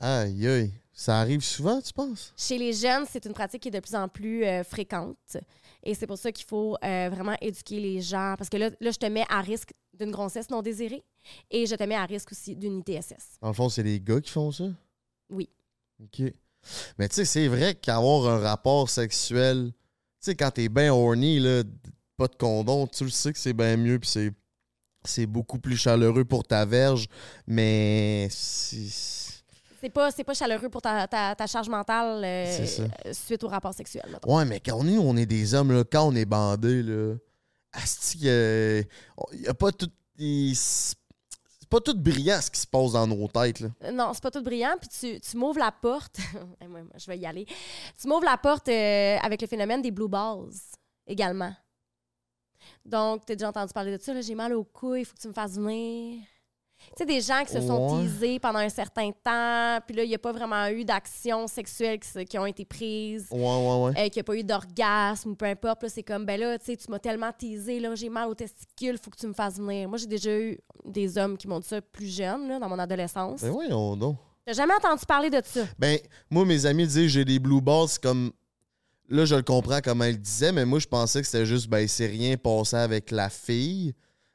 Aïe, 0.01 0.47
aïe. 0.47 0.73
Ça 0.93 1.19
arrive 1.19 1.43
souvent, 1.43 1.81
tu 1.81 1.93
penses? 1.93 2.33
Chez 2.37 2.57
les 2.57 2.73
jeunes, 2.73 3.05
c'est 3.11 3.25
une 3.27 3.33
pratique 3.33 3.63
qui 3.63 3.69
est 3.69 3.73
de 3.73 3.81
plus 3.81 3.97
en 3.97 4.09
plus 4.09 4.45
euh, 4.45 4.63
fréquente. 4.63 5.37
Et 5.83 5.93
c'est 5.95 6.07
pour 6.07 6.19
ça 6.19 6.31
qu'il 6.31 6.47
faut 6.47 6.77
euh, 6.85 7.09
vraiment 7.11 7.37
éduquer 7.41 7.81
les 7.81 8.01
gens. 8.01 8.37
Parce 8.39 8.49
que 8.49 8.57
là, 8.57 8.71
là, 8.81 8.91
je 8.93 8.99
te 8.99 9.07
mets 9.07 9.25
à 9.29 9.41
risque 9.41 9.71
d'une 9.93 10.13
grossesse 10.13 10.49
non 10.51 10.63
désirée 10.63 11.03
et 11.51 11.67
je 11.67 11.75
te 11.75 11.83
mets 11.85 11.97
à 11.97 12.05
risque 12.05 12.31
aussi 12.33 12.55
d'une 12.55 12.79
ITSS. 12.87 13.39
Dans 13.41 13.49
le 13.49 13.55
fond, 13.55 13.69
c'est 13.69 13.83
les 13.83 14.01
gars 14.01 14.21
qui 14.21 14.31
font 14.31 14.53
ça? 14.53 14.65
Oui. 15.31 15.49
OK. 16.01 16.23
Mais 16.99 17.09
tu 17.09 17.17
sais, 17.17 17.25
c'est 17.25 17.49
vrai 17.49 17.75
qu'avoir 17.75 18.29
un 18.29 18.39
rapport 18.39 18.89
sexuel, 18.89 19.73
tu 19.73 19.81
sais, 20.21 20.35
quand 20.37 20.53
t'es 20.53 20.69
bien 20.69 20.93
horny, 20.93 21.41
là, 21.41 21.63
pas 22.17 22.29
de 22.29 22.37
condom, 22.37 22.87
tu 22.87 23.05
le 23.05 23.11
sais 23.11 23.33
que 23.33 23.39
c'est 23.39 23.53
bien 23.53 23.77
mieux, 23.77 23.99
puis 23.99 24.09
c'est, 24.09 24.33
c'est 25.05 25.27
beaucoup 25.27 25.59
plus 25.59 25.77
chaleureux 25.77 26.25
pour 26.25 26.45
ta 26.45 26.65
verge, 26.65 27.07
mais 27.47 28.29
c'est- 28.31 29.24
C'est 29.85 29.91
pas, 29.91 30.11
c'est 30.11 30.25
pas 30.25 30.33
chaleureux 30.33 30.71
pour 30.71 30.81
ta, 30.81 31.07
ta, 31.07 31.35
ta 31.35 31.47
charge 31.47 31.69
mentale 31.69 32.25
euh, 32.25 32.67
ça. 32.67 32.85
suite 33.13 33.45
au 33.45 33.49
rapport 33.49 33.75
sexuel. 33.75 34.19
Ouais, 34.27 34.47
mais 34.47 34.59
quand 34.59 34.79
on 34.79 34.87
est, 34.89 34.97
on 34.97 35.15
est 35.15 35.27
des 35.27 35.53
hommes, 35.53 35.73
là, 35.73 35.85
quand 35.85 36.05
on 36.09 36.15
est 36.15 36.25
bandé, 36.25 36.83
là, 36.83 37.17
asti, 37.73 38.21
euh, 38.25 38.83
y 39.35 39.47
a 39.47 39.53
pas 39.53 39.73
tout. 39.73 39.91
y- 40.19 40.55
C'est 40.55 40.97
pas 41.69 41.81
tout 41.81 41.95
brillant 41.99 42.41
ce 42.41 42.51
qui 42.51 42.61
se 42.61 42.67
passe 42.67 42.93
dans 42.93 43.07
nos 43.07 43.29
têtes, 43.29 43.61
là. 43.61 43.69
Euh, 43.83 43.91
Non, 43.93 44.13
c'est 44.15 44.23
pas 44.23 44.31
tout 44.31 44.43
brillant. 44.43 44.75
Puis 44.81 44.89
tu, 44.89 45.21
tu 45.21 45.37
m'ouvres 45.37 45.59
la 45.59 45.71
porte. 45.73 46.17
Moi, 46.67 46.81
je 46.97 47.07
vais 47.07 47.19
y 47.19 47.27
aller. 47.27 47.45
Tu 48.01 48.09
m'ouvres 48.09 48.25
la 48.25 48.39
porte 48.39 48.69
euh, 48.69 49.19
avec 49.23 49.43
le 49.43 49.47
phénomène 49.49 49.83
des 49.83 49.91
blue 49.91 50.09
balls 50.09 50.49
également. 51.07 51.55
Donc, 52.87 53.27
tu 53.27 53.33
as 53.33 53.37
déjà 53.37 53.51
entendu 53.51 53.73
parler 53.75 53.99
de 53.99 54.03
ça. 54.03 54.19
J'ai 54.23 54.35
mal 54.35 54.55
au 54.55 54.65
cou, 54.65 54.95
il 54.95 55.05
faut 55.05 55.15
que 55.15 55.21
tu 55.21 55.29
me 55.29 55.35
fasses 55.35 55.57
venir. 55.57 56.23
Tu 56.89 56.99
sais, 56.99 57.07
des 57.07 57.21
gens 57.21 57.43
qui 57.45 57.53
se 57.53 57.61
sont 57.61 57.97
Ouais. 57.99 58.05
teasés 58.05 58.39
pendant 58.39 58.59
un 58.61 58.69
certain 58.69 59.11
temps, 59.11 59.79
puis 59.87 59.97
là, 59.97 60.05
il 60.05 60.09
n'y 60.09 60.15
a 60.15 60.19
pas 60.19 60.33
vraiment 60.33 60.67
eu 60.69 60.85
d'actions 60.85 61.47
sexuelles 61.47 61.99
qui, 61.99 62.25
qui 62.25 62.39
ont 62.39 62.47
été 62.47 62.65
prises. 62.65 63.27
Ouais, 63.31 63.39
ouais, 63.41 63.85
ouais. 63.85 63.91
euh, 63.91 64.09
qu'il 64.09 64.17
n'y 64.17 64.21
a 64.21 64.25
pas 64.25 64.37
eu 64.37 64.45
d'orgasme 64.45 65.31
ou 65.31 65.35
peu 65.35 65.47
importe. 65.47 65.83
là, 65.83 65.89
C'est 65.89 66.03
comme, 66.03 66.25
ben 66.25 66.39
là, 66.39 66.59
tu 66.59 66.67
sais, 66.67 66.77
tu 66.77 66.91
m'as 66.91 66.99
tellement 66.99 67.33
teasé, 67.33 67.81
là, 67.81 67.95
j'ai 67.95 68.09
mal 68.09 68.29
aux 68.29 68.35
testicules, 68.35 68.99
faut 68.99 69.11
que 69.11 69.17
tu 69.17 69.27
me 69.27 69.35
fasses 69.35 69.59
venir. 69.59 69.89
Moi, 69.89 69.99
j'ai 69.99 70.07
déjà 70.07 70.31
eu 70.39 70.59
des 70.85 71.19
hommes 71.19 71.37
qui 71.37 71.49
m'ont 71.49 71.61
dit 71.61 71.69
ça 71.69 71.81
plus 71.81 72.07
jeune, 72.15 72.49
là, 72.49 72.59
dans 72.59 72.69
mon 72.69 72.79
adolescence. 72.79 73.41
Ben 73.43 73.51
voyons 73.51 73.97
donc. 73.97 74.17
T'as 74.47 74.53
jamais 74.53 74.75
entendu 74.75 75.07
parler 75.07 75.31
de 75.31 75.41
ça? 75.45 75.63
Ben, 75.79 75.99
moi, 76.31 76.45
mes 76.45 76.67
amis 76.67 76.87
disaient 76.87 77.09
j'ai 77.09 77.25
des 77.25 77.39
blue 77.39 77.61
balls, 77.63 77.89
c'est 77.89 78.03
comme. 78.03 78.31
Là, 79.09 79.25
je 79.27 79.35
le 79.35 79.43
comprends 79.43 79.81
comment 79.83 80.05
ils 80.05 80.19
disaient, 80.21 80.53
mais 80.53 80.65
moi, 80.65 80.79
je 80.79 80.87
pensais 80.87 81.21
que 81.21 81.27
c'était 81.27 81.45
juste, 81.45 81.69
ben, 81.69 81.87
c'est 81.87 82.07
rien 82.07 82.37
passé 82.37 82.77
avec 82.77 83.11
la 83.11 83.29
fille. 83.29 83.93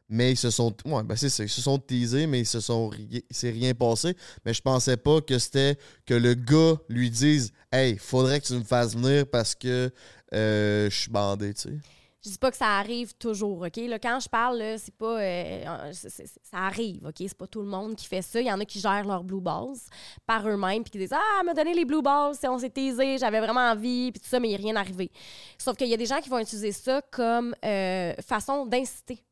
Mais 0.10 0.32
ils 0.32 0.38
se 0.38 0.50
sont. 0.50 0.76
Ouais, 0.86 1.04
ben. 1.04 1.16
Ils 1.22 1.30
se 1.30 1.48
sont 1.48 1.78
teasés, 1.78 2.26
mais 2.26 2.40
ils 2.40 2.46
se 2.46 2.60
sont. 2.60 2.90
C'est 3.30 3.52
rien 3.52 3.74
passé. 3.74 4.16
Mais 4.44 4.54
je 4.54 4.62
pensais 4.62 4.98
pas 4.98 5.22
que 5.22 5.38
c'était 5.38 5.78
que 6.06 6.16
le 6.16 6.34
gars 6.34 6.76
lui 6.90 7.10
dise 7.12 7.54
Hey, 7.72 7.98
faudrait 7.98 8.42
que 8.42 8.48
tu 8.48 8.54
me 8.54 8.64
fasses 8.64 8.96
venir 8.96 9.28
parce 9.28 9.54
que 9.54 9.92
euh, 10.34 10.90
je 10.90 10.96
suis 10.96 11.12
bandé, 11.12 11.54
tu 11.54 11.62
sais. 11.62 11.78
Je 12.22 12.32
dis 12.32 12.38
pas 12.38 12.52
que 12.52 12.58
ça 12.58 12.78
arrive 12.78 13.14
toujours, 13.14 13.62
OK? 13.62 13.78
Là, 13.78 13.98
quand 13.98 14.20
je 14.20 14.28
parle, 14.28 14.62
c'est 14.78 14.94
pas... 14.94 15.22
euh, 15.22 15.94
ça 15.94 16.58
arrive, 16.58 17.06
OK? 17.06 17.16
C'est 17.20 17.38
pas 17.38 17.48
tout 17.48 17.62
le 17.62 17.68
monde 17.68 17.96
qui 17.96 18.08
fait 18.08 18.22
ça. 18.22 18.42
Il 18.42 18.48
y 18.48 18.52
en 18.52 18.60
a 18.60 18.66
qui 18.66 18.82
gèrent 18.82 19.06
leurs 19.06 19.24
blue 19.24 19.40
balls 19.40 19.78
par 20.26 20.46
eux-mêmes 20.46 20.84
puis 20.84 20.92
qui 20.92 20.98
disent 20.98 21.14
«Ah, 21.14 21.44
m'a 21.46 21.54
donné 21.54 21.74
les 21.74 21.86
blue 21.86 22.02
balls, 22.02 22.36
on 22.44 22.60
s'est 22.60 22.70
teasé, 22.70 23.18
j'avais 23.18 23.40
vraiment 23.40 23.72
envie, 23.72 24.12
puis 24.12 24.20
tout 24.20 24.28
ça, 24.28 24.38
mais 24.38 24.50
il 24.50 24.52
n'y 24.52 24.58
a 24.58 24.60
rien 24.60 24.76
arrivé.» 24.76 25.10
Sauf 25.58 25.78
qu'il 25.78 25.88
y 25.88 25.94
a 25.94 25.98
des 25.98 26.06
gens 26.06 26.20
qui 26.20 26.28
vont 26.28 26.40
utiliser 26.40 26.74
ça 26.74 27.02
comme 27.10 27.56
euh, 27.64 28.14
façon 28.22 28.66
d'inciter 28.66 29.24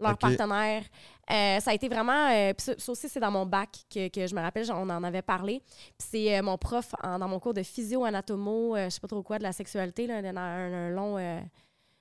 leur 0.00 0.12
partenaire. 0.18 0.82
Euh, 1.30 1.60
ça 1.60 1.70
a 1.70 1.74
été 1.74 1.88
vraiment. 1.88 2.28
euh, 2.30 2.52
puis 2.52 2.64
ça, 2.64 2.74
ça 2.76 2.92
aussi, 2.92 3.08
c'est 3.08 3.20
dans 3.20 3.30
mon 3.30 3.46
bac 3.46 3.70
que, 3.92 4.08
que 4.08 4.26
je 4.26 4.34
me 4.34 4.40
rappelle, 4.40 4.70
on 4.72 4.88
en 4.90 5.04
avait 5.04 5.22
parlé. 5.22 5.62
Puis 5.98 6.08
c'est 6.10 6.38
euh, 6.38 6.42
mon 6.42 6.58
prof 6.58 6.94
en- 7.02 7.18
dans 7.18 7.28
mon 7.28 7.38
cours 7.38 7.54
de 7.54 7.62
physio-anatomo, 7.62 8.76
euh, 8.76 8.84
je 8.84 8.90
sais 8.90 9.00
pas 9.00 9.08
trop 9.08 9.22
quoi, 9.22 9.38
de 9.38 9.42
la 9.44 9.52
sexualité, 9.52 10.06
là, 10.06 10.16
un, 10.18 10.90
long. 10.90 11.16
un, 11.18 11.42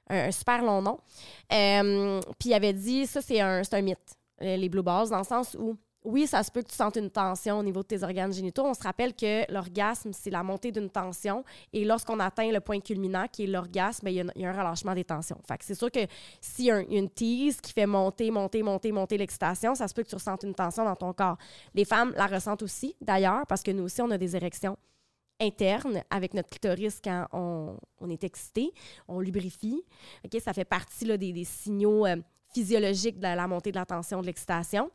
un 0.09 0.31
super 0.31 0.61
long 0.63 0.81
nom. 0.81 0.99
Puis 2.39 2.49
il 2.49 2.53
avait 2.53 2.73
dit 2.73 3.07
ça, 3.07 3.21
c'est 3.21 3.39
un, 3.39 3.61
un 3.71 3.81
mythe, 3.81 4.15
les 4.39 4.67
blue 4.69 4.81
balls, 4.83 5.09
dans 5.09 5.19
le 5.19 5.23
sens 5.23 5.55
où. 5.59 5.77
Oui, 6.03 6.27
ça 6.27 6.43
se 6.43 6.51
peut 6.51 6.61
que 6.61 6.67
tu 6.69 6.75
sentes 6.75 6.97
une 6.97 7.09
tension 7.09 7.59
au 7.59 7.63
niveau 7.63 7.81
de 7.81 7.87
tes 7.87 8.03
organes 8.03 8.33
génitaux. 8.33 8.65
On 8.65 8.73
se 8.73 8.83
rappelle 8.83 9.13
que 9.13 9.49
l'orgasme, 9.51 10.11
c'est 10.11 10.29
la 10.29 10.43
montée 10.43 10.71
d'une 10.71 10.89
tension. 10.89 11.45
Et 11.71 11.85
lorsqu'on 11.85 12.19
atteint 12.19 12.51
le 12.51 12.59
point 12.59 12.81
culminant, 12.81 13.25
qui 13.31 13.45
est 13.45 13.47
l'orgasme, 13.47 14.05
ben, 14.05 14.11
il 14.11 14.41
y, 14.41 14.45
a 14.45 14.49
un- 14.49 14.51
relâchement 14.51 14.93
des 14.93 15.05
tensions. 15.05 15.39
Fait 15.47 15.59
c'est 15.61 15.75
sûr 15.75 15.89
que 15.89 16.01
s'il 16.41 16.65
y 16.65 16.71
a 16.71 16.75
un- 16.75 16.85
une 16.89 17.09
tease 17.09 17.61
qui 17.61 17.71
fait 17.71 17.85
monter, 17.85 18.31
monter, 18.31 18.61
monter, 18.63 18.91
monter 18.91 19.17
l'excitation, 19.17 19.75
ça 19.75 19.87
se 19.87 19.93
peut 19.93 20.03
que 20.03 20.09
tu 20.09 20.15
ressentes 20.15 20.43
une 20.43 20.53
tension 20.53 20.83
dans 20.83 20.95
ton 20.95 21.13
corps. 21.13 21.37
Les 21.73 21.85
femmes 21.85 22.13
la 22.17 22.27
ressentent 22.27 22.63
aussi, 22.63 22.95
d'ailleurs, 22.99 23.45
parce 23.47 23.63
que 23.63 23.71
nous 23.71 23.83
aussi, 23.83 24.01
on 24.01 24.11
a 24.11 24.17
des 24.17 24.35
érections 24.35 24.77
internes 25.39 26.03
avec 26.09 26.33
notre 26.33 26.49
clitoris 26.49 26.99
quand 27.03 27.27
on, 27.31 27.77
est 28.09 28.23
excité, 28.23 28.71
on 29.07 29.19
lubrifie. 29.19 29.83
OK? 30.25 30.39
Ça 30.41 30.53
fait 30.53 30.65
partie 30.65 31.17
des, 31.17 31.43
signaux 31.45 32.05
euh, 32.05 32.17
physiologiques 32.53 33.19
de 33.19 33.23
la 33.23 33.47
montée 33.47 33.71
de 33.71 33.77
la 33.77 33.85
tension, 33.85 34.21
de 34.21 34.25
l'excitation. 34.25 34.91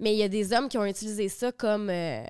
Mais 0.00 0.14
il 0.14 0.18
y 0.18 0.22
a 0.22 0.28
des 0.28 0.52
hommes 0.52 0.68
qui 0.68 0.78
ont 0.78 0.84
utilisé 0.84 1.28
ça 1.28 1.52
comme, 1.52 1.90
euh, 1.90 2.24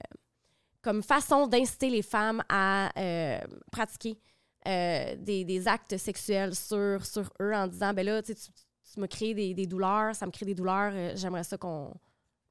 comme 0.83 1.03
façon 1.03 1.47
d'inciter 1.47 1.91
les 1.91 2.03
femmes 2.03 2.43
à 2.49 2.91
euh, 2.99 3.39
pratiquer 3.71 4.19
euh, 4.67 5.17
des, 5.17 5.45
des 5.45 5.69
actes 5.69 5.97
sexuels 5.97 6.55
sur, 6.55 7.05
sur 7.05 7.31
eux 7.41 7.55
en 7.55 7.67
disant 7.67 7.93
ben 7.93 8.07
là, 8.07 8.23
tu, 8.23 8.35
sais, 8.35 8.51
tu, 8.93 9.01
me 9.01 9.07
crées 9.07 9.35
des, 9.35 9.55
des 9.55 9.67
douleurs, 9.67 10.15
ça 10.15 10.27
me 10.27 10.31
crée 10.31 10.47
des 10.47 10.55
douleurs, 10.55 11.17
j'aimerais 11.17 11.45
ça 11.45 11.59
qu'on 11.59 11.93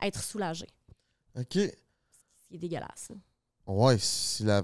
être 0.01 0.21
soulagé. 0.21 0.67
OK. 1.35 1.53
C'est 1.53 2.57
dégueulasse. 2.57 3.09
là. 3.09 3.15
Ouais, 3.65 3.97
si 3.97 4.43
la. 4.43 4.63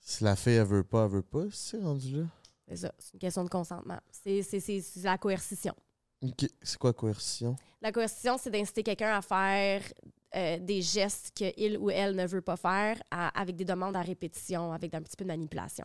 Si 0.00 0.22
la 0.22 0.36
fille, 0.36 0.54
elle 0.54 0.66
veut 0.66 0.84
pas, 0.84 1.04
elle 1.04 1.10
veut 1.10 1.22
pas, 1.22 1.46
c'est 1.50 1.82
rendu 1.82 2.20
là. 2.20 2.26
C'est 2.68 2.76
ça, 2.76 2.92
c'est 2.98 3.14
une 3.14 3.18
question 3.18 3.42
de 3.42 3.48
consentement. 3.48 3.98
C'est 4.10 4.40
la 5.02 5.18
coercition. 5.18 5.74
C'est 6.62 6.78
quoi 6.78 6.92
coercition? 6.92 7.56
La 7.82 7.92
coercition, 7.92 8.36
c'est 8.40 8.50
d'inciter 8.50 8.82
quelqu'un 8.82 9.16
à 9.16 9.22
faire 9.22 9.82
euh, 10.34 10.58
des 10.58 10.82
gestes 10.82 11.30
qu'il 11.34 11.78
ou 11.78 11.90
elle 11.90 12.14
ne 12.16 12.26
veut 12.26 12.40
pas 12.40 12.56
faire 12.56 13.00
à- 13.10 13.28
avec 13.40 13.56
des 13.56 13.64
demandes 13.64 13.96
à 13.96 14.02
répétition, 14.02 14.72
avec 14.72 14.92
un 14.94 15.00
petit 15.02 15.16
peu 15.16 15.24
de 15.24 15.28
manipulation. 15.28 15.84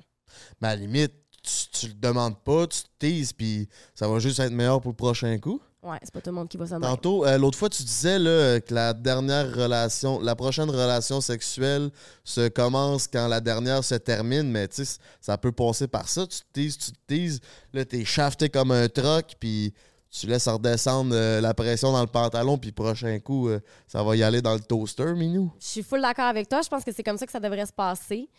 Mais 0.61 0.69
à 0.69 0.75
la 0.75 0.81
limite, 0.81 1.13
tu, 1.43 1.67
tu 1.71 1.87
le 1.87 1.93
demandes 1.93 2.39
pas, 2.43 2.67
tu 2.67 2.81
te 2.83 2.87
teases, 2.99 3.33
puis 3.33 3.67
ça 3.93 4.07
va 4.07 4.19
juste 4.19 4.39
être 4.39 4.51
meilleur 4.51 4.79
pour 4.81 4.91
le 4.91 4.95
prochain 4.95 5.37
coup. 5.37 5.61
Ouais, 5.83 5.97
c'est 6.03 6.13
pas 6.13 6.21
tout 6.21 6.29
le 6.29 6.35
monde 6.35 6.47
qui 6.47 6.57
va 6.57 6.65
même. 6.65 6.81
Tantôt, 6.81 7.25
euh, 7.25 7.37
l'autre 7.39 7.57
fois, 7.57 7.67
tu 7.69 7.81
disais 7.83 8.19
là, 8.19 8.59
que 8.61 8.73
la 8.73 8.93
dernière 8.93 9.51
relation, 9.53 10.19
la 10.21 10.35
prochaine 10.35 10.69
relation 10.69 11.21
sexuelle 11.21 11.89
se 12.23 12.47
commence 12.49 13.07
quand 13.07 13.27
la 13.27 13.41
dernière 13.41 13.83
se 13.83 13.95
termine, 13.95 14.51
mais 14.51 14.67
tu 14.67 14.85
sais, 14.85 14.99
ça 15.19 15.37
peut 15.39 15.51
passer 15.51 15.87
par 15.87 16.07
ça. 16.07 16.27
Tu 16.27 16.39
te 16.39 16.45
teases, 16.53 16.77
tu 16.77 16.91
te 16.91 16.97
teases, 17.07 17.39
là, 17.73 17.83
t'es 17.83 18.05
shafté 18.05 18.49
comme 18.49 18.71
un 18.71 18.87
troc, 18.89 19.35
puis 19.39 19.73
tu 20.11 20.27
laisses 20.27 20.47
redescendre 20.47 21.15
euh, 21.15 21.39
la 21.41 21.53
pression 21.53 21.91
dans 21.91 22.01
le 22.01 22.07
pantalon, 22.07 22.57
puis 22.57 22.71
prochain 22.71 23.17
coup, 23.19 23.47
euh, 23.47 23.59
ça 23.87 24.03
va 24.03 24.15
y 24.15 24.23
aller 24.23 24.41
dans 24.41 24.53
le 24.53 24.59
toaster, 24.59 25.13
Minou? 25.15 25.51
Je 25.59 25.65
suis 25.65 25.83
full 25.83 26.01
d'accord 26.01 26.25
avec 26.25 26.49
toi. 26.49 26.61
Je 26.61 26.67
pense 26.69 26.83
que 26.83 26.91
c'est 26.91 27.03
comme 27.03 27.17
ça 27.17 27.25
que 27.25 27.31
ça 27.31 27.39
devrait 27.39 27.65
se 27.65 27.73
passer. 27.73 28.29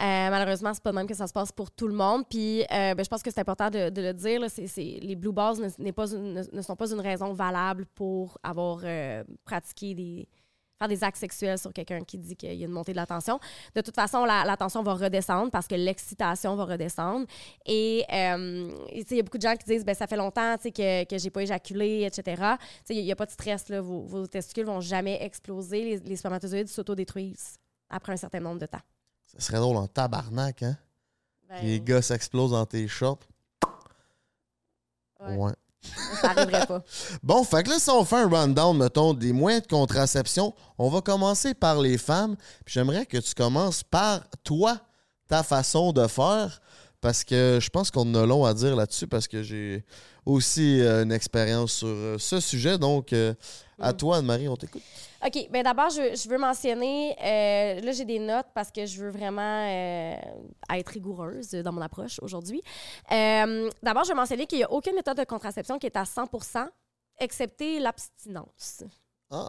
Euh, 0.00 0.30
malheureusement, 0.30 0.72
c'est 0.74 0.82
pas 0.82 0.90
de 0.90 0.96
même 0.96 1.06
que 1.06 1.14
ça 1.14 1.26
se 1.26 1.32
passe 1.32 1.52
pour 1.52 1.70
tout 1.70 1.86
le 1.88 1.94
monde. 1.94 2.24
Puis, 2.28 2.62
euh, 2.62 2.94
ben, 2.94 3.02
je 3.04 3.08
pense 3.08 3.22
que 3.22 3.30
c'est 3.30 3.40
important 3.40 3.70
de, 3.70 3.90
le 3.94 4.12
dire. 4.12 4.40
les 5.00 5.16
blue 5.16 5.32
balls 5.32 5.56
ne, 5.78 5.90
pas 5.90 6.10
une- 6.12 6.46
ne- 6.52 6.62
sont 6.62 6.76
pas 6.76 6.90
une 6.90 7.00
raison 7.00 7.32
valable 7.32 7.86
pour 7.94 8.38
avoir 8.42 8.80
pratiqué 9.44 9.94
des 9.94 10.28
faire 10.82 10.88
des 10.88 11.04
actes 11.04 11.18
sexuels 11.18 11.58
sur 11.58 11.72
quelqu'un 11.72 12.02
qui 12.02 12.18
dit 12.18 12.36
qu'il 12.36 12.54
y 12.54 12.62
a 12.62 12.66
une 12.66 12.72
montée 12.72 12.92
de 12.92 12.96
la 12.96 13.06
tension. 13.06 13.38
De 13.74 13.80
toute 13.80 13.94
façon, 13.94 14.24
la, 14.24 14.44
la 14.44 14.56
tension 14.56 14.82
va 14.82 14.94
redescendre 14.94 15.50
parce 15.50 15.66
que 15.66 15.74
l'excitation 15.74 16.56
va 16.56 16.64
redescendre. 16.64 17.26
Et 17.66 18.04
euh, 18.12 18.70
il 18.92 19.16
y 19.16 19.20
a 19.20 19.22
beaucoup 19.22 19.38
de 19.38 19.42
gens 19.42 19.56
qui 19.56 19.64
disent 19.64 19.84
ben 19.84 19.94
ça 19.94 20.06
fait 20.06 20.16
longtemps 20.16 20.56
que, 20.56 21.04
que 21.04 21.18
j'ai 21.18 21.30
pas 21.30 21.42
éjaculé, 21.42 22.02
etc. 22.02 22.42
Il 22.90 23.04
n'y 23.04 23.12
a, 23.12 23.16
pas 23.16 23.26
de 23.26 23.30
stress. 23.30 23.68
Là, 23.68 23.80
vos, 23.80 24.02
vos 24.02 24.26
testicules 24.26 24.66
vont 24.66 24.80
jamais 24.80 25.22
exploser. 25.22 25.84
Les, 25.84 25.98
les 25.98 26.16
spermatozoïdes 26.16 26.68
s'autodétruisent 26.68 27.56
après 27.88 28.12
un 28.12 28.16
certain 28.16 28.40
nombre 28.40 28.58
de 28.58 28.66
temps. 28.66 28.82
Ça 29.32 29.40
serait 29.40 29.58
drôle 29.58 29.76
en 29.76 29.86
tabarnak, 29.86 30.62
hein? 30.62 30.76
Ben, 31.48 31.62
Les 31.62 31.80
gars 31.80 32.02
s'explosent 32.02 32.52
dans 32.52 32.66
tes 32.66 32.88
shorts. 32.88 33.20
ouais, 35.20 35.36
ouais. 35.36 35.52
Bon, 37.22 37.44
fait 37.44 37.62
que 37.62 37.70
là, 37.70 37.78
si 37.78 37.90
on 37.90 38.04
fait 38.04 38.16
un 38.16 38.28
rundown, 38.28 38.76
mettons, 38.76 39.14
des 39.14 39.32
moyens 39.32 39.62
de 39.62 39.68
contraception, 39.68 40.54
on 40.78 40.88
va 40.88 41.00
commencer 41.00 41.54
par 41.54 41.80
les 41.80 41.98
femmes. 41.98 42.36
J'aimerais 42.66 43.06
que 43.06 43.18
tu 43.18 43.34
commences 43.34 43.82
par 43.82 44.20
toi, 44.44 44.78
ta 45.28 45.42
façon 45.42 45.92
de 45.92 46.06
faire, 46.06 46.60
parce 47.02 47.24
que 47.24 47.58
je 47.60 47.68
pense 47.68 47.90
qu'on 47.90 48.14
a 48.14 48.24
long 48.24 48.44
à 48.46 48.54
dire 48.54 48.74
là-dessus, 48.76 49.08
parce 49.08 49.28
que 49.28 49.42
j'ai 49.42 49.84
aussi 50.24 50.80
euh, 50.80 51.02
une 51.02 51.10
expérience 51.10 51.72
sur 51.72 51.88
euh, 51.88 52.16
ce 52.16 52.38
sujet. 52.38 52.78
Donc, 52.78 53.12
euh, 53.12 53.34
à 53.80 53.92
Mm. 53.92 53.96
toi, 53.96 54.16
Anne-Marie, 54.18 54.48
on 54.48 54.56
t'écoute. 54.56 54.82
OK. 55.26 55.48
Ben 55.50 55.64
d'abord, 55.64 55.90
je, 55.90 56.14
je 56.14 56.28
veux 56.28 56.38
mentionner, 56.38 57.16
là, 57.20 57.92
j'ai 57.92 58.04
des 58.04 58.20
notes 58.20 58.46
parce 58.54 58.70
que 58.70 58.86
je 58.86 59.02
veux 59.02 59.10
vraiment 59.10 59.66
être 60.72 60.88
rigoureuse 60.88 61.50
dans 61.50 61.72
mon 61.72 61.80
approche 61.80 62.18
aujourd'hui. 62.22 62.62
D'abord, 63.10 64.04
je 64.04 64.10
veux 64.10 64.14
mentionner 64.16 64.46
qu'il 64.46 64.58
n'y 64.58 64.64
a 64.64 64.70
aucune 64.72 64.94
méthode 64.94 65.16
de 65.16 65.24
contraception 65.24 65.78
qui 65.78 65.86
est 65.86 65.96
à 65.96 66.04
100 66.04 66.28
excepté 67.18 67.80
l'abstinence. 67.80 68.84
Ah, 69.30 69.48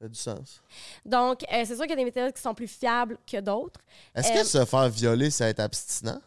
fait 0.00 0.08
du 0.08 0.18
sens. 0.18 0.62
Donc, 1.04 1.44
c'est 1.50 1.66
sûr 1.76 1.80
qu'il 1.82 1.90
y 1.90 1.94
a 1.94 1.96
des 1.96 2.04
méthodes 2.04 2.32
qui 2.32 2.42
sont 2.42 2.54
plus 2.54 2.68
fiables 2.68 3.18
que 3.30 3.40
d'autres. 3.40 3.80
Est-ce 4.14 4.32
que 4.32 4.44
se 4.44 4.64
faire 4.64 4.88
violer, 4.88 5.30
ça 5.30 5.48
être 5.48 5.60
abstinent? 5.60 6.20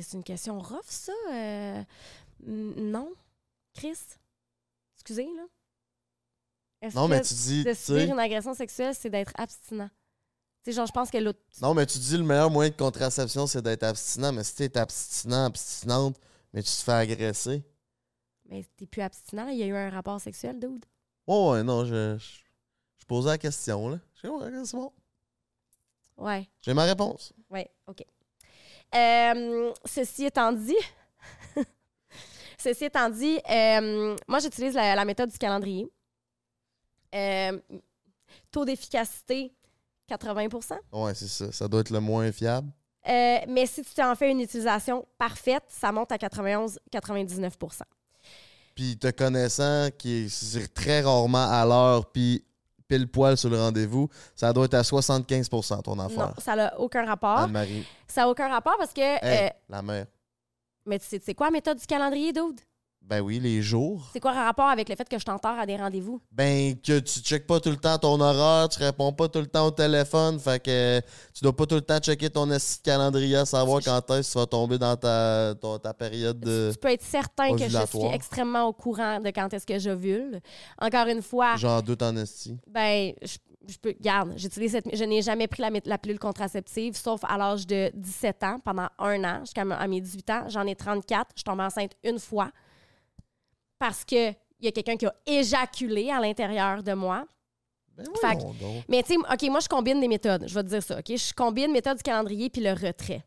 C'est 0.00 0.12
une 0.16 0.22
question 0.24 0.58
rough, 0.60 0.84
ça? 0.86 1.12
Euh, 1.32 1.82
non? 2.46 3.12
Chris? 3.74 3.98
Excusez, 4.94 5.24
là? 5.36 5.46
Est-ce 6.82 6.94
Non, 6.96 7.06
que 7.06 7.10
mais 7.10 7.20
tu 7.22 7.34
dis, 7.34 7.64
de 7.64 7.74
subir 7.74 8.12
une 8.12 8.18
agression 8.18 8.54
sexuelle, 8.54 8.94
c'est 8.94 9.10
d'être 9.10 9.32
abstinent? 9.36 9.90
Tu 10.62 10.70
sais, 10.70 10.76
genre, 10.76 10.86
je 10.86 10.92
pense 10.92 11.10
que 11.10 11.18
l'autre... 11.18 11.40
Non, 11.60 11.74
mais 11.74 11.86
tu 11.86 11.98
dis 11.98 12.16
le 12.16 12.22
meilleur 12.22 12.50
moyen 12.50 12.70
de 12.70 12.76
contraception, 12.76 13.46
c'est 13.46 13.62
d'être 13.62 13.82
abstinent. 13.82 14.32
Mais 14.32 14.44
si 14.44 14.54
t'es 14.54 14.78
abstinent, 14.78 15.46
abstinente, 15.46 16.16
mais 16.52 16.62
tu 16.62 16.70
te 16.70 16.82
fais 16.82 16.92
agresser. 16.92 17.62
Mais 18.48 18.64
t'es 18.76 18.86
plus 18.86 19.02
abstinent. 19.02 19.48
Il 19.48 19.58
y 19.58 19.62
a 19.62 19.66
eu 19.66 19.74
un 19.74 19.90
rapport 19.90 20.20
sexuel, 20.20 20.58
dude. 20.58 20.84
Oh, 21.26 21.52
ouais, 21.52 21.62
non, 21.62 21.84
je, 21.84 22.16
je, 22.18 22.40
je 22.98 23.04
posais 23.06 23.28
la 23.30 23.38
question, 23.38 23.88
là. 23.88 23.98
Je 24.14 24.20
sais, 24.22 24.28
ouais, 24.28 24.64
c'est 24.64 24.76
bon? 24.76 24.92
Ouais, 26.16 26.48
J'ai 26.60 26.74
ma 26.74 26.84
réponse. 26.84 27.32
ouais, 27.50 27.70
OK. 27.86 28.04
Euh, 28.94 29.72
ceci 29.84 30.26
étant 30.26 30.52
dit... 30.52 30.76
ceci 32.58 32.84
étant 32.86 33.08
dit, 33.10 33.38
euh, 33.50 34.16
moi, 34.28 34.38
j'utilise 34.40 34.74
la, 34.74 34.94
la 34.94 35.04
méthode 35.04 35.30
du 35.30 35.38
calendrier. 35.38 35.88
Euh, 37.14 37.58
taux 38.50 38.64
d'efficacité, 38.64 39.52
80% 40.10 40.78
Ouais, 40.92 41.14
c'est 41.14 41.28
ça. 41.28 41.52
Ça 41.52 41.68
doit 41.68 41.80
être 41.80 41.90
le 41.90 42.00
moins 42.00 42.30
fiable. 42.32 42.68
Euh, 43.08 43.38
mais 43.48 43.66
si 43.66 43.82
tu 43.82 44.02
en 44.02 44.14
fais 44.14 44.30
une 44.30 44.40
utilisation 44.40 45.06
parfaite, 45.16 45.64
ça 45.68 45.90
monte 45.90 46.12
à 46.12 46.16
91-99% 46.16 47.80
Puis 48.74 48.98
te 48.98 49.10
connaissant, 49.10 49.88
qui 49.96 50.26
est 50.26 50.74
très 50.74 51.00
rarement 51.00 51.50
à 51.50 51.64
l'heure, 51.64 52.10
puis 52.12 52.44
pile 52.90 53.06
poil 53.08 53.36
sur 53.36 53.48
le 53.48 53.56
rendez-vous, 53.58 54.08
ça 54.34 54.52
doit 54.52 54.64
être 54.64 54.74
à 54.74 54.82
75% 54.82 55.82
ton 55.82 55.94
Non, 55.96 56.06
affaire. 56.06 56.34
ça 56.38 56.56
n'a 56.56 56.78
aucun 56.80 57.04
rapport. 57.06 57.38
Anne-Marie. 57.38 57.86
Ça 58.08 58.22
n'a 58.22 58.28
aucun 58.28 58.48
rapport 58.48 58.76
parce 58.78 58.92
que. 58.92 59.00
Hey, 59.00 59.46
euh, 59.46 59.50
la 59.68 59.80
mère. 59.82 60.06
mais 60.84 60.98
tu 60.98 61.06
sais, 61.06 61.20
c'est 61.24 61.34
quoi 61.34 61.46
la 61.46 61.52
méthode 61.52 61.78
du 61.78 61.86
calendrier, 61.86 62.32
dude? 62.32 62.60
Ben 63.10 63.20
oui, 63.22 63.40
les 63.40 63.60
jours. 63.60 64.08
C'est 64.12 64.20
quoi 64.20 64.32
le 64.32 64.38
rapport 64.38 64.68
avec 64.68 64.88
le 64.88 64.94
fait 64.94 65.08
que 65.08 65.18
je 65.18 65.24
t'enterre 65.24 65.58
à 65.58 65.66
des 65.66 65.74
rendez-vous? 65.74 66.20
Ben, 66.30 66.76
que 66.80 67.00
tu 67.00 67.18
checkes 67.18 67.44
pas 67.44 67.58
tout 67.58 67.70
le 67.70 67.76
temps 67.76 67.98
ton 67.98 68.20
horaire, 68.20 68.68
tu 68.68 68.78
réponds 68.78 69.12
pas 69.12 69.26
tout 69.28 69.40
le 69.40 69.48
temps 69.48 69.66
au 69.66 69.72
téléphone, 69.72 70.38
fait 70.38 70.62
que 70.62 71.00
tu 71.34 71.42
dois 71.42 71.56
pas 71.56 71.66
tout 71.66 71.74
le 71.74 71.80
temps 71.80 71.98
checker 71.98 72.30
ton 72.30 72.48
calendrier 72.84 73.34
à 73.34 73.44
savoir 73.44 73.80
quand 73.84 74.08
est-ce 74.12 74.28
que 74.28 74.32
tu 74.34 74.38
vas 74.38 74.46
tomber 74.46 74.78
dans 74.78 74.94
ta, 74.94 75.56
ton- 75.60 75.80
ta 75.80 75.92
période 75.92 76.38
de 76.38 76.70
Tu 76.72 76.78
peux 76.78 76.92
être 76.92 77.02
certain 77.02 77.56
que 77.56 77.68
je 77.68 77.84
suis 77.84 78.06
extrêmement 78.12 78.66
au 78.68 78.72
courant 78.72 79.18
de 79.18 79.30
quand 79.30 79.52
est-ce 79.54 79.66
que 79.66 79.80
j'ovule. 79.80 80.40
Encore 80.80 81.08
une 81.08 81.22
fois, 81.22 81.56
j'en 81.56 81.82
doute 81.82 82.02
en 82.02 82.16
esti. 82.16 82.58
ben, 82.68 83.12
je, 83.22 83.38
je 83.66 83.76
peux. 83.78 83.94
Garde, 84.00 84.38
cette. 84.38 84.96
Je 84.96 85.02
n'ai 85.02 85.22
jamais 85.22 85.48
pris 85.48 85.64
la, 85.84 85.98
pilule 85.98 86.20
contraceptive, 86.20 86.96
sauf 86.96 87.22
à 87.24 87.36
l'âge 87.36 87.66
de 87.66 87.90
17 87.92 88.44
ans, 88.44 88.60
pendant 88.64 88.86
un 89.00 89.24
an, 89.24 89.40
jusqu'à 89.40 89.64
mes 89.64 90.00
18 90.00 90.30
ans. 90.30 90.44
J'en 90.46 90.64
ai 90.64 90.76
34. 90.76 91.30
Je 91.36 91.42
tombe 91.42 91.58
enceinte 91.58 91.96
une 92.04 92.20
fois 92.20 92.52
parce 93.80 94.04
qu'il 94.04 94.36
y 94.60 94.68
a 94.68 94.70
quelqu'un 94.70 94.96
qui 94.96 95.06
a 95.06 95.14
éjaculé 95.26 96.10
à 96.10 96.20
l'intérieur 96.20 96.84
de 96.84 96.92
moi. 96.92 97.26
Ben 97.96 98.04
Fait. 98.20 98.38
Mais 98.88 99.02
tu 99.02 99.14
sais, 99.14 99.18
OK, 99.18 99.50
moi, 99.50 99.60
je 99.60 99.68
combine 99.68 100.00
des 100.00 100.06
méthodes. 100.06 100.44
Je 100.46 100.54
vais 100.54 100.62
te 100.62 100.68
dire 100.68 100.82
ça, 100.82 100.98
OK? 100.98 101.08
Je 101.08 101.32
combine 101.34 101.72
méthode 101.72 101.96
du 101.96 102.02
calendrier 102.02 102.50
puis 102.50 102.62
le 102.62 102.72
retrait. 102.72 103.24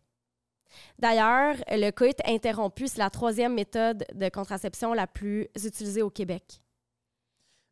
D'ailleurs, 0.97 1.55
le 1.69 1.91
coït 1.91 2.19
interrompu, 2.25 2.87
c'est 2.87 2.99
la 2.99 3.09
troisième 3.09 3.53
méthode 3.53 4.05
de 4.13 4.29
contraception 4.29 4.93
la 4.93 5.07
plus 5.07 5.47
utilisée 5.63 6.01
au 6.01 6.09
Québec. 6.09 6.61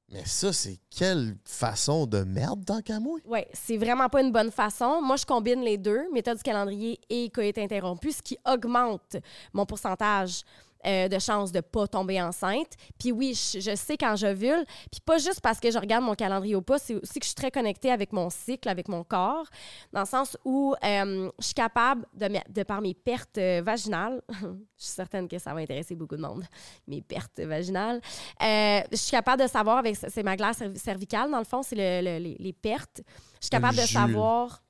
Mais 0.09 0.25
ça, 0.25 0.51
c'est 0.51 0.77
quelle 0.89 1.37
façon 1.45 2.05
de 2.05 2.23
merde 2.23 2.65
qu'à 2.83 2.99
moi? 2.99 3.17
Oui, 3.25 3.39
c'est 3.53 3.77
vraiment 3.77 4.09
pas 4.09 4.21
une 4.21 4.31
bonne 4.31 4.51
façon. 4.51 5.01
Moi, 5.01 5.15
je 5.15 5.25
combine 5.25 5.61
les 5.61 5.77
deux, 5.77 6.11
méthode 6.11 6.37
du 6.37 6.43
calendrier 6.43 6.99
et 7.09 7.29
coït 7.29 7.57
interrompu, 7.57 8.11
ce 8.11 8.21
qui 8.21 8.37
augmente 8.45 9.15
mon 9.53 9.65
pourcentage 9.65 10.41
euh, 10.85 11.07
de 11.07 11.19
chances 11.19 11.51
de 11.51 11.61
pas 11.61 11.87
tomber 11.87 12.21
enceinte. 12.21 12.73
Puis 12.99 13.11
oui, 13.11 13.33
je, 13.33 13.59
je 13.59 13.75
sais 13.75 13.97
quand 13.97 14.15
j'ovule. 14.15 14.65
Puis 14.91 15.01
pas 15.05 15.17
juste 15.17 15.41
parce 15.41 15.59
que 15.59 15.69
je 15.71 15.77
regarde 15.77 16.03
mon 16.03 16.15
calendrier 16.15 16.55
ou 16.55 16.61
pas, 16.61 16.79
c'est 16.79 16.95
aussi 16.95 17.19
que 17.19 17.25
je 17.25 17.29
suis 17.29 17.35
très 17.35 17.51
connectée 17.51 17.91
avec 17.91 18.13
mon 18.13 18.29
cycle, 18.29 18.67
avec 18.69 18.87
mon 18.87 19.03
corps, 19.03 19.45
dans 19.93 20.01
le 20.01 20.05
sens 20.05 20.37
où 20.45 20.73
euh, 20.83 21.29
je 21.39 21.45
suis 21.45 21.53
capable, 21.53 22.05
de, 22.13 22.63
par 22.63 22.81
mes 22.81 22.93
pertes 22.93 23.37
euh, 23.37 23.61
vaginales, 23.63 24.21
je 24.29 24.45
suis 24.77 24.93
certaine 24.93 25.27
que 25.27 25.37
ça 25.39 25.53
va 25.53 25.59
intéresser 25.61 25.95
beaucoup 25.95 26.15
de 26.15 26.21
monde, 26.21 26.43
mes 26.87 27.01
pertes 27.01 27.39
vaginales, 27.39 28.01
je 28.39 28.83
suis 28.95 29.11
capable 29.11 29.43
de 29.43 29.47
savoir, 29.47 29.77
avec 29.77 29.95
c'est 29.95 30.23
ma 30.23 30.35
glace 30.35 30.59
cervi- 30.59 30.77
cervicale, 30.77 31.29
dans 31.31 31.39
le 31.39 31.45
fond, 31.45 31.61
c'est 31.63 31.75
le- 31.75 32.01
le- 32.03 32.23
les, 32.23 32.35
les 32.39 32.53
pertes. 32.53 33.01
Je 33.39 33.45
suis 33.45 33.49
capable 33.49 33.75
de 33.77 33.81
savoir 34.11 34.63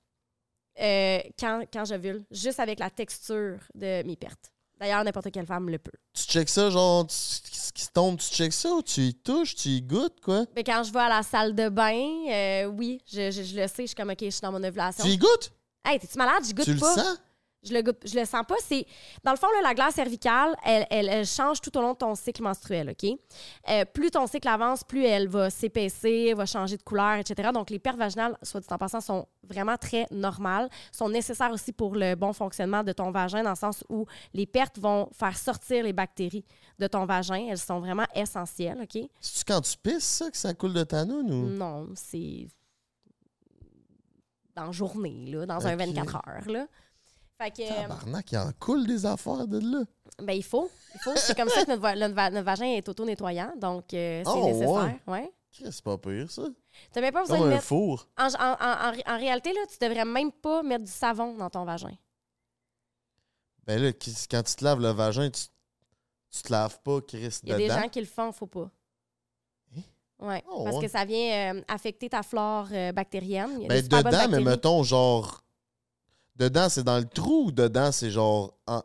euh, 0.80 1.19
quand, 1.39 1.63
quand 1.71 1.86
j'ovule, 1.86 2.24
juste 2.32 2.60
avec 2.60 2.80
la 2.80 2.89
texture 2.89 3.58
de 3.76 4.04
mes 4.04 4.15
pertes. 4.15 4.51
D'ailleurs, 4.82 5.04
n'importe 5.04 5.30
quelle 5.32 5.46
femme 5.46 5.70
le 5.70 5.78
peut. 5.78 5.91
Tu 6.12 6.24
checks 6.24 6.50
ça, 6.50 6.72
genre, 6.72 7.06
tu- 7.06 7.13
ce 7.15 7.72
qui 7.72 7.84
se 7.84 7.91
tombe, 7.91 8.17
tu 8.17 8.28
checks 8.34 8.52
ça 8.52 8.74
ou 8.74 8.82
tu 8.82 9.02
y 9.02 9.13
touches, 9.13 9.54
tu 9.56 9.70
y 9.70 9.82
goûtes, 9.84 10.20
quoi? 10.22 10.44
Mais 10.56 10.63
quand 10.63 10.82
je 10.84 10.91
vais 10.91 11.00
à 11.02 11.08
la 11.10 11.22
salle 11.22 11.54
de 11.54 11.70
bain, 11.70 12.02
euh, 12.30 12.65
oui, 12.65 13.00
je, 13.06 13.30
je- 13.30 13.44
je 13.44 13.56
le 13.62 13.67
sais, 13.67 13.84
je 13.84 13.88
suis 13.88 13.96
comme, 13.96 14.10
OK, 14.10 14.17
je 14.20 14.30
suis 14.32 14.41
dans 14.41 14.52
mon 14.52 14.63
ovulation. 14.63 15.04
Tu 15.06 15.12
y 15.12 15.17
goûtes? 15.17 15.52
Hey, 15.86 16.00
t'es-tu 16.00 16.17
malade? 16.17 16.44
Je 16.48 16.54
goûte 16.54 16.65
tu 16.65 16.76
pas. 16.78 16.96
le 16.96 17.02
sens? 17.02 17.17
Je 17.63 17.74
le 17.76 17.84
je 18.06 18.17
le 18.19 18.26
sens 18.26 18.43
pas. 18.47 18.56
C'est 18.60 18.86
dans 19.24 19.32
le 19.32 19.38
fond 19.38 19.45
là, 19.56 19.62
la 19.69 19.76
glace 19.76 19.93
cervicale, 19.93 20.56
elle, 20.65 20.88
elle- 20.89 21.10
elle 21.10 21.26
change 21.28 21.62
tout 21.62 21.78
au 21.78 21.82
long 21.82 21.93
de 21.93 21.97
ton 21.97 22.15
cycle 22.15 22.41
menstruel, 22.41 22.89
ok? 22.89 23.12
Euh, 23.69 23.86
Plus 23.86 24.10
ton 24.10 24.26
cycle 24.26 24.47
avance, 24.47 24.84
plus 24.84 25.06
elle 25.06 25.28
va 25.28 25.52
s'épaisser, 25.52 26.34
va 26.34 26.47
changer 26.47 26.76
de 26.78 26.82
couleur, 26.82 27.15
etc. 27.19 27.50
Donc 27.54 27.69
les 27.69 27.78
pertes 27.78 28.00
vaginales, 28.00 28.36
soit 28.41 28.62
dit 28.62 28.67
en 28.71 28.80
passant, 28.80 29.00
sont 29.00 29.28
vraiment 29.43 29.78
très 29.78 30.08
normales, 30.10 30.69
sont 30.91 31.08
nécessaires 31.10 31.52
aussi 31.52 31.71
pour 31.71 31.93
le 31.95 32.15
bon 32.15 32.34
fonctionnement 32.34 32.84
de 32.84 32.93
ton 32.93 33.12
vagin, 33.12 33.43
dans 33.43 33.52
le 33.52 33.56
sens 33.56 33.84
où 33.89 34.08
les 34.34 34.47
pertes 34.47 34.80
vont 34.80 35.08
faire 35.13 35.38
sortir 35.38 35.84
les 35.84 35.93
bactéries 35.93 36.45
de 36.80 36.88
ton 36.88 37.06
vagin. 37.06 37.45
Elles 37.47 37.60
sont 37.60 37.80
vraiment 37.80 38.06
essentielles, 38.15 38.80
ok? 38.82 39.04
C'est-tu 39.19 39.43
quand 39.45 39.62
tu 39.62 39.78
pisses, 39.78 40.04
ça, 40.04 40.32
que 40.32 40.38
ça 40.38 40.54
coule 40.56 40.74
de 40.74 40.84
ta 40.84 41.06
noune 41.06 41.32
ou? 41.32 41.45
Non, 41.50 41.89
c'est 41.93 42.47
dans 44.56 44.65
la 44.65 44.71
journée, 44.71 45.26
là, 45.28 45.45
dans 45.45 45.65
un 45.65 45.74
Ok. 45.74 45.80
24 45.80 46.15
heures, 46.28 46.47
là. 46.50 46.67
Fait 47.42 47.52
que, 47.52 47.62
euh, 47.64 47.82
Tabarnak, 47.82 48.32
il 48.32 48.38
en 48.38 48.52
coule 48.60 48.86
des 48.86 49.06
affaires 49.06 49.48
de 49.48 49.60
là. 49.60 49.84
ben, 50.20 50.34
il 50.34 50.44
faut. 50.44 50.70
Il 50.94 51.00
faut. 51.02 51.16
C'est 51.16 51.36
comme 51.36 51.50
ça 51.50 51.64
que 51.66 51.70
notre, 51.70 51.82
va- 51.82 51.96
notre 51.96 52.14
va- 52.14 52.30
notre 52.30 52.46
vagin 52.46 52.66
est 52.66 52.88
auto-nettoyant, 52.88 53.54
donc 53.58 53.94
euh, 53.94 54.22
c'est 54.26 54.32
Oh, 54.32 54.46
nécessaire. 54.46 55.00
Ouais? 55.08 55.32
C'est 55.52 55.82
pas 55.84 55.98
pire, 55.98 56.30
ça. 56.32 56.44
T'as 56.94 57.02
même 57.02 57.12
pas 57.14 57.22
besoin 57.22 57.38
Comme 57.38 57.48
de 57.48 57.52
un 57.52 57.56
mettre... 57.56 57.66
four. 57.68 58.08
En, 58.18 58.28
en- 58.28 58.54
en- 58.54 58.90
en- 58.94 59.14
en 59.14 59.18
réalité, 59.18 59.52
là, 59.54 59.60
tu 59.70 59.78
devrais 59.86 60.06
même 60.06 60.32
pas 60.32 60.64
mettre 60.64 60.86
du 60.86 60.92
savon 60.92 61.36
dans 61.36 61.50
ton 61.50 61.66
vagin. 61.66 61.92
Ben 63.66 63.82
là, 63.82 63.92
quand 64.30 64.44
tu 64.44 64.56
te 64.56 64.64
laves 64.64 64.80
le 64.82 64.90
vagin, 64.90 65.30
tu, 65.30 65.42
tu 66.32 66.42
te 66.44 66.52
laves 66.52 66.80
pas, 66.82 67.02
Chris, 67.02 67.40
Il 67.44 67.50
y 67.50 67.52
a 67.54 67.58
dedans. 67.58 67.76
des 67.76 67.82
gens 67.82 67.90
qui 67.90 68.00
le 68.00 68.06
font, 68.06 68.32
faut 68.32 68.48
pas. 68.48 68.70
Hein? 69.76 69.82
Ouais, 70.20 70.44
Oh, 70.52 70.64
parce 70.64 70.78
ouais. 70.78 70.86
que 70.86 70.92
ça 70.92 71.06
vient 71.06 71.56
euh, 71.56 71.62
affecter 71.68 72.10
ta 72.10 72.24
flore 72.24 72.68
euh, 72.72 72.92
bactérienne. 72.92 73.52
Il 73.58 73.62
y 73.64 73.66
a 73.66 73.68
Ben 73.68 74.04
dedans, 74.04 74.28
mais 74.30 74.40
mettons, 74.42 74.84
genre... 74.84 75.44
Dedans, 76.42 76.70
c'est 76.70 76.84
dans 76.84 76.98
le 76.98 77.06
trou 77.06 77.46
ou 77.48 77.52
dedans, 77.52 77.92
c'est 77.92 78.10
genre 78.10 78.54
en- 78.66 78.82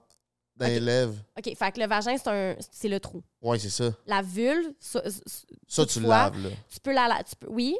dans 0.57 0.67
les 0.67 0.77
Ok. 0.77 0.83
lèvres? 0.85 1.15
OK, 1.39 1.57
fait 1.57 1.73
que 1.73 1.81
le 1.81 1.87
vagin, 1.87 2.17
c'est 2.19 2.29
un- 2.29 2.57
c'est 2.71 2.89
le 2.89 3.01
trou. 3.01 3.23
Ouais, 3.41 3.59
c'est 3.59 3.71
ça. 3.71 3.91
La 4.07 4.21
vulve, 4.21 4.73
ça- 4.79 5.03
ça- 5.09 5.21
Ça, 5.67 5.87
tu 5.87 6.01
le 6.01 6.05
Toutefois, 6.05 6.17
laves, 6.17 6.43
là. 6.43 6.49
tu 6.69 6.81
peux 6.81 6.93
la, 6.93 7.09
la- 7.09 7.23
tu 7.25 7.35
peux- 7.37 7.49
oui. 7.51 7.75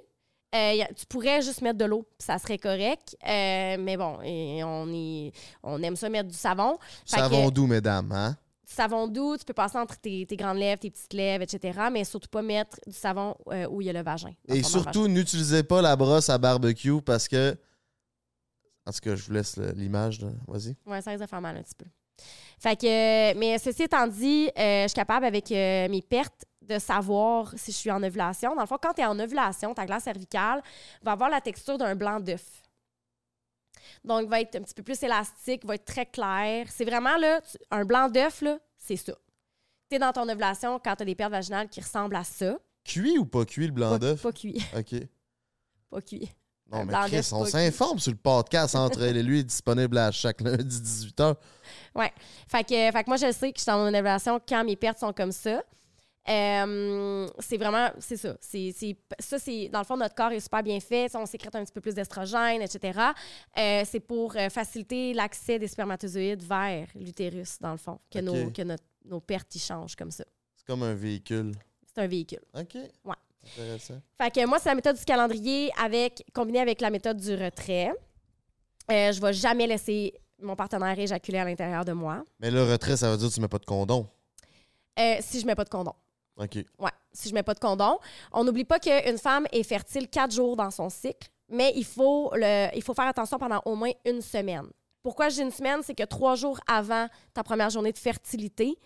Euh, 0.55 0.73
y 0.75 0.83
a- 0.83 0.89
tu 0.95 1.05
pourrais 1.07 1.43
juste 1.43 1.61
mettre 1.61 1.77
de 1.77 1.85
l'eau, 1.85 2.03
puis 2.19 2.25
ça 2.27 2.39
serait 2.39 2.57
correct. 2.57 3.17
Euh, 3.29 3.77
mais 3.79 3.97
bon, 3.99 4.19
et 4.23 4.65
on, 4.65 4.89
est, 4.95 5.33
on 5.63 5.83
aime 5.83 5.97
ça 5.97 6.09
mettre 6.09 6.29
du 6.31 6.37
savon. 6.37 6.79
Fait 7.05 7.19
Savon 7.19 7.51
doux, 7.51 7.67
mesdames, 7.67 8.11
hein? 8.13 8.35
Savon 8.65 9.07
doux, 9.09 9.37
tu 9.37 9.45
peux 9.45 9.53
passer 9.53 9.77
entre 9.77 9.99
tes, 9.99 10.25
tes 10.27 10.37
grandes 10.37 10.57
lèvres, 10.59 10.81
tes 10.81 10.91
petites 10.91 11.13
lèvres, 11.13 11.43
etc. 11.43 11.79
Mais 11.93 12.05
surtout 12.05 12.29
pas 12.31 12.43
mettre 12.43 12.79
du 12.87 12.95
savon 12.95 13.35
euh, 13.53 13.67
où 13.69 13.81
il 13.83 13.87
y 13.89 13.91
a 13.91 13.93
le 13.93 14.03
vagin. 14.03 14.31
dans 14.49 14.55
Et 14.55 14.59
le 14.59 14.63
fond, 14.65 14.71
surtout, 14.71 15.07
n'utilisez 15.07 15.63
pas 15.63 15.83
la 15.83 15.95
brosse 15.97 16.31
à 16.31 16.39
barbecue 16.39 17.03
parce 17.03 17.29
que... 17.29 17.55
En 18.87 18.93
tout 18.93 19.01
cas, 19.01 19.17
je 19.17 19.25
vous 19.27 19.33
laisse 19.33 19.57
l'image. 19.57 20.21
Vas-y. 20.47 20.77
Ouais, 20.87 21.03
ça 21.03 21.11
risque 21.11 21.23
de 21.23 21.29
faire 21.29 21.41
mal 21.41 21.57
un 21.57 21.63
petit 21.63 21.75
peu. 21.75 21.87
Fait 22.59 22.77
que, 22.81 22.87
euh, 22.87 23.35
mais 23.37 23.59
ceci 23.59 23.83
étant 23.83 24.07
dit, 24.07 24.49
euh, 24.59 24.85
je 24.85 24.89
suis 24.89 24.95
capable 24.95 25.27
avec 25.27 25.51
euh, 25.53 25.89
mes 25.89 26.01
pertes 26.01 26.45
de 26.63 26.79
savoir 26.79 27.53
si 27.57 27.71
je 27.73 27.77
suis 27.77 27.91
en 27.91 28.03
ovulation. 28.03 28.55
Dans 28.55 28.63
le 28.63 28.67
fond, 28.67 28.79
quand 28.81 28.95
tu 28.95 29.03
es 29.03 29.05
en 29.05 29.19
ovulation, 29.19 29.75
ta 29.75 29.85
glace 29.85 30.05
cervicale 30.05 30.63
va 31.03 31.13
avoir 31.13 31.29
la 31.29 31.41
texture 31.41 31.77
d'un 31.79 31.95
blanc 31.95 32.19
d'œuf. 32.21 32.63
Donc, 34.05 34.29
va 34.29 34.41
être 34.41 34.57
un 34.57 34.63
petit 34.63 34.75
peu 34.75 34.83
plus 34.83 35.01
élastique, 35.03 35.65
va 35.65 35.75
être 35.75 35.85
très 35.85 36.07
clair. 36.07 36.67
C'est 36.71 36.85
vraiment 36.85 37.17
là, 37.19 37.41
tu- 37.43 37.59
un 37.71 37.85
blanc 37.85 38.09
d'œuf, 38.09 38.41
là, 38.41 38.59
c'est 38.79 38.97
ça. 38.97 39.13
Tu 39.91 39.97
es 39.97 39.99
dans 39.99 40.13
ton 40.13 40.29
ovulation 40.29 40.81
quand 40.83 40.97
tu 40.97 41.03
as 41.03 41.07
des 41.07 41.15
pertes 41.15 41.31
vaginales 41.33 41.69
qui 41.69 41.81
ressemblent 41.81 42.17
à 42.17 42.25
ça. 42.25 42.59
Cuit 42.85 43.19
ou 43.19 43.27
pas 43.27 43.45
cuit, 43.45 43.67
le 43.67 43.73
blanc 43.73 43.99
d'œuf? 43.99 44.23
pas 44.23 44.33
cuit. 44.33 44.61
OK. 44.77 44.95
Pas 45.91 46.01
cuit. 46.01 46.31
Non, 46.71 46.85
mais 46.85 46.93
Chris, 47.09 47.29
on 47.33 47.45
s'informe 47.51 47.99
sur 47.99 48.11
le 48.13 48.19
podcast 48.19 48.75
entre 48.75 49.03
elle 49.03 49.17
et 49.17 49.23
lui, 49.23 49.45
disponible 49.45 49.97
à 49.99 50.11
chaque 50.11 50.41
lundi 50.41 50.79
18h. 50.79 51.37
Fait 52.49 52.65
que, 52.65 52.69
fait 52.93 53.05
que 53.05 53.09
moi, 53.09 53.17
je 53.17 53.31
sais 53.33 53.53
que 53.53 53.59
je 53.59 53.63
suis 53.63 53.71
dans 53.71 53.79
mon 53.79 53.89
évaluation 53.89 54.41
quand 54.47 54.65
mes 54.65 54.77
pertes 54.77 54.99
sont 54.99 55.13
comme 55.13 55.33
ça. 55.33 55.63
Euh, 56.29 57.29
c'est 57.39 57.57
vraiment, 57.57 57.89
c'est 58.01 58.17
ça. 58.17 58.37
C'est, 58.41 58.75
ça, 59.21 59.39
c'est, 59.39 59.69
dans 59.69 59.79
le 59.79 59.85
fond, 59.85 59.97
notre 59.97 60.15
corps 60.15 60.33
est 60.33 60.41
super 60.41 60.63
bien 60.63 60.81
fait. 60.81 61.15
On 61.15 61.25
sécrète 61.25 61.55
un 61.55 61.63
petit 61.65 61.73
peu 61.73 61.81
plus 61.81 61.95
d'estrogène, 61.95 62.63
etc. 62.63 62.99
Euh, 63.57 63.83
c'est 63.87 64.01
pour 64.01 64.35
euh, 64.37 64.49
faciliter 64.49 65.15
l'accès 65.15 65.59
des 65.59 65.69
spermatozoïdes 65.69 66.43
vers 66.43 66.89
l'utérus, 66.97 67.59
dans 67.61 67.73
le 67.73 67.79
fond, 67.79 68.01
que, 68.11 68.19
nos, 68.19 68.51
que 68.51 68.63
notre- 68.63 68.83
nos 69.05 69.21
pertes 69.21 69.55
y 69.55 69.61
changent 69.61 69.95
comme 69.95 70.11
ça. 70.11 70.25
C'est 70.57 70.67
comme 70.67 70.83
un 70.83 70.95
véhicule. 70.95 71.53
C'est 71.95 72.03
un 72.03 72.09
véhicule. 72.09 72.41
OK. 72.55 72.75
Ouais. 73.05 73.15
Intéressant. 73.55 74.01
Fait 74.21 74.31
que 74.31 74.47
moi, 74.47 74.59
c'est 74.59 74.69
la 74.69 74.75
méthode 74.75 74.97
du 74.97 75.05
calendrier 75.05 75.71
avec, 75.83 76.25
combinée 76.35 76.61
avec 76.61 76.81
la 76.81 76.91
méthode 76.91 77.19
du 77.19 77.35
retrait. 77.35 77.93
Euh, 78.91 79.13
je 79.13 79.21
vais 79.21 79.33
jamais 79.33 79.67
laisser 79.67 80.15
mon 80.41 80.55
partenaire 80.55 80.99
éjaculer 80.99 81.39
à 81.39 81.45
l'intérieur 81.45 81.85
de 81.85 81.93
moi 81.93 82.23
Mais 82.41 82.51
le 82.51 82.63
retrait, 82.65 82.97
ça 82.97 83.11
veut 83.11 83.17
dire 83.17 83.29
que 83.29 83.35
tu 83.35 83.41
mets 83.41 83.49
pas 83.49 83.59
de 83.59 83.65
condom. 83.65 84.09
euh, 84.99 85.17
si 85.21 85.41
je 85.41 85.47
mets 85.47 85.55
pas 85.55 85.65
de 85.65 85.69
condom. 85.71 85.95
OK. 86.39 86.57
Ouais, 86.79 86.91
si 87.13 87.29
je 87.31 87.35
mets 87.35 87.43
pas 87.43 87.55
de 87.55 87.59
condom. 87.59 87.99
On 88.33 88.45
n'oublie 88.45 88.65
pas 88.65 88.79
qu'une 88.79 89.19
femme 89.19 89.47
est 89.53 89.63
fertile 89.63 90.09
quatre 90.09 90.33
jours 90.35 90.55
dans 90.57 90.71
son 90.71 90.91
cycle, 90.91 91.29
mais 91.49 91.73
il 91.75 91.85
faut, 91.85 92.31
le, 92.35 92.69
il 92.77 92.83
faut 92.83 92.93
faire 92.95 93.07
attention 93.07 93.39
pendant 93.39 93.63
au 93.65 93.75
moins 93.75 93.93
une 94.05 94.21
semaine. 94.21 94.67
Pourquoi 95.03 95.29
j'ai 95.31 95.43
une 95.43 95.51
semaine? 95.51 95.81
C'est 95.83 95.95
que 95.95 96.03
trois 96.03 96.35
jours 96.35 96.61
avant 96.67 97.07
ta 97.33 97.43
première 97.43 97.71
journée 97.71 97.93
de 97.93 97.99
fertilité, 97.99 98.77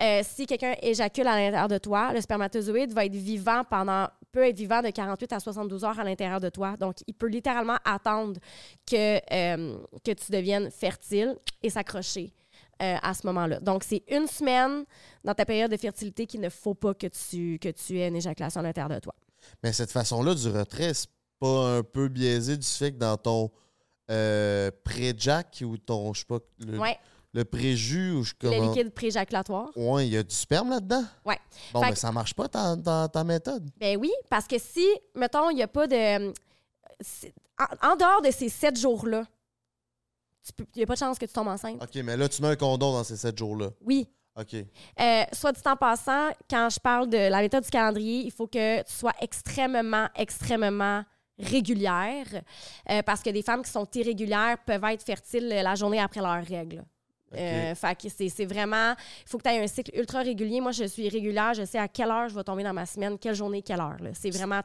euh, 0.00 0.22
si 0.24 0.46
quelqu'un 0.46 0.74
éjacule 0.82 1.26
à 1.26 1.36
l'intérieur 1.36 1.68
de 1.68 1.78
toi, 1.78 2.12
le 2.12 2.20
spermatozoïde 2.20 2.92
va 2.92 3.04
être 3.04 3.14
vivant 3.14 3.62
pendant 3.68 4.08
peut 4.32 4.48
être 4.48 4.56
vivant 4.56 4.82
de 4.82 4.90
48 4.90 5.32
à 5.32 5.40
72 5.40 5.84
heures 5.84 6.00
à 6.00 6.04
l'intérieur 6.04 6.40
de 6.40 6.48
toi. 6.48 6.76
Donc, 6.76 6.96
il 7.06 7.14
peut 7.14 7.28
littéralement 7.28 7.76
attendre 7.84 8.40
que, 8.84 9.16
euh, 9.32 9.78
que 10.04 10.10
tu 10.10 10.32
deviennes 10.32 10.72
fertile 10.72 11.36
et 11.62 11.70
s'accrocher 11.70 12.34
euh, 12.82 12.96
à 13.00 13.14
ce 13.14 13.24
moment-là. 13.28 13.60
Donc, 13.60 13.84
c'est 13.84 14.02
une 14.08 14.26
semaine 14.26 14.84
dans 15.22 15.34
ta 15.34 15.44
période 15.44 15.70
de 15.70 15.76
fertilité 15.76 16.26
qu'il 16.26 16.40
ne 16.40 16.48
faut 16.48 16.74
pas 16.74 16.94
que 16.94 17.06
tu, 17.06 17.60
que 17.60 17.68
tu 17.68 18.00
aies 18.00 18.08
une 18.08 18.16
éjaculation 18.16 18.58
à 18.60 18.64
l'intérieur 18.64 18.90
de 18.90 18.98
toi. 18.98 19.14
Mais 19.62 19.72
cette 19.72 19.92
façon-là 19.92 20.34
du 20.34 20.48
retrait, 20.48 20.92
c'est 20.94 21.10
pas 21.38 21.76
un 21.76 21.82
peu 21.84 22.08
biaisé 22.08 22.56
du 22.56 22.66
fait 22.66 22.90
que 22.90 22.98
dans 22.98 23.16
ton 23.16 23.52
euh, 24.10 24.70
pré-jack 24.82 25.62
ou 25.64 25.78
ton, 25.78 26.12
je 26.12 26.20
sais 26.20 26.26
pas, 26.26 26.38
le, 26.58 26.78
Ouais, 26.78 26.98
le 27.34 27.44
préjus 27.44 28.12
ou 28.12 28.22
je 28.22 28.32
le 28.42 28.50
liquide 28.68 28.90
préjaculatoire. 28.94 29.68
Ouais, 29.76 30.06
il 30.06 30.12
y 30.12 30.16
a 30.16 30.22
du 30.22 30.34
sperme 30.34 30.70
là-dedans? 30.70 31.04
Ouais. 31.26 31.38
Bon, 31.72 31.80
mais 31.80 31.90
que- 31.92 31.98
ça 31.98 32.10
marche 32.12 32.32
pas 32.32 32.48
ta, 32.48 32.76
ta, 32.76 33.08
ta 33.08 33.24
méthode. 33.24 33.68
Ben 33.76 33.98
oui, 33.98 34.10
parce 34.30 34.46
que 34.46 34.56
si, 34.58 34.86
mettons, 35.14 35.50
il 35.50 35.56
n'y 35.56 35.62
a 35.62 35.68
pas 35.68 35.86
de. 35.86 36.32
c'est- 37.00 37.34
En, 37.58 37.90
en 37.92 37.96
dehors 37.96 38.22
de 38.22 38.30
ces 38.30 38.48
sept 38.48 38.78
jours-là, 38.78 39.24
il 40.58 40.64
n'y 40.76 40.82
a 40.82 40.86
pas 40.86 40.94
de 40.94 40.98
chance 40.98 41.18
que 41.18 41.26
tu 41.26 41.32
tombes 41.32 41.48
enceinte. 41.48 41.82
OK, 41.82 41.94
mais 42.02 42.16
là, 42.16 42.28
tu 42.28 42.42
mets 42.42 42.48
un 42.48 42.56
condom 42.56 42.92
dans 42.92 43.04
ces 43.04 43.16
sept 43.16 43.36
jours-là. 43.38 43.70
Oui. 43.80 44.08
OK. 44.36 44.54
Euh, 44.54 45.22
soit 45.32 45.52
dit 45.52 45.60
en 45.64 45.76
passant, 45.76 46.30
quand 46.50 46.68
je 46.70 46.80
parle 46.80 47.08
de 47.08 47.16
la 47.16 47.40
méthode 47.40 47.62
du 47.64 47.70
calendrier, 47.70 48.24
il 48.24 48.32
faut 48.32 48.48
que 48.48 48.82
tu 48.82 48.92
sois 48.92 49.12
extrêmement, 49.20 50.08
extrêmement 50.16 51.04
régulière, 51.38 52.26
euh, 52.90 53.02
parce 53.02 53.22
que 53.22 53.30
des 53.30 53.42
femmes 53.42 53.62
qui 53.62 53.70
sont 53.70 53.88
irrégulières 53.94 54.58
peuvent 54.66 54.84
être 54.84 55.02
fertiles 55.04 55.48
la 55.48 55.74
journée 55.76 56.00
après 56.00 56.20
leurs 56.20 56.44
règles. 56.44 56.84
Euh, 57.38 57.74
fait 57.74 57.94
que 58.00 58.08
c'est 58.08 58.44
vraiment, 58.44 58.92
il 58.92 59.28
faut 59.28 59.38
que 59.38 59.42
tu 59.42 59.50
aies 59.50 59.62
un 59.62 59.66
cycle 59.66 59.90
ultra 59.98 60.20
régulier. 60.20 60.60
Moi, 60.60 60.72
je 60.72 60.84
suis 60.84 61.08
régulière, 61.08 61.54
je 61.54 61.64
sais 61.64 61.78
à 61.78 61.88
quelle 61.88 62.10
heure 62.10 62.28
je 62.28 62.34
vais 62.34 62.44
tomber 62.44 62.62
dans 62.62 62.72
ma 62.72 62.86
semaine, 62.86 63.18
quelle 63.18 63.34
journée, 63.34 63.62
quelle 63.62 63.80
heure. 63.80 63.96
C'est 64.14 64.30
vraiment. 64.30 64.60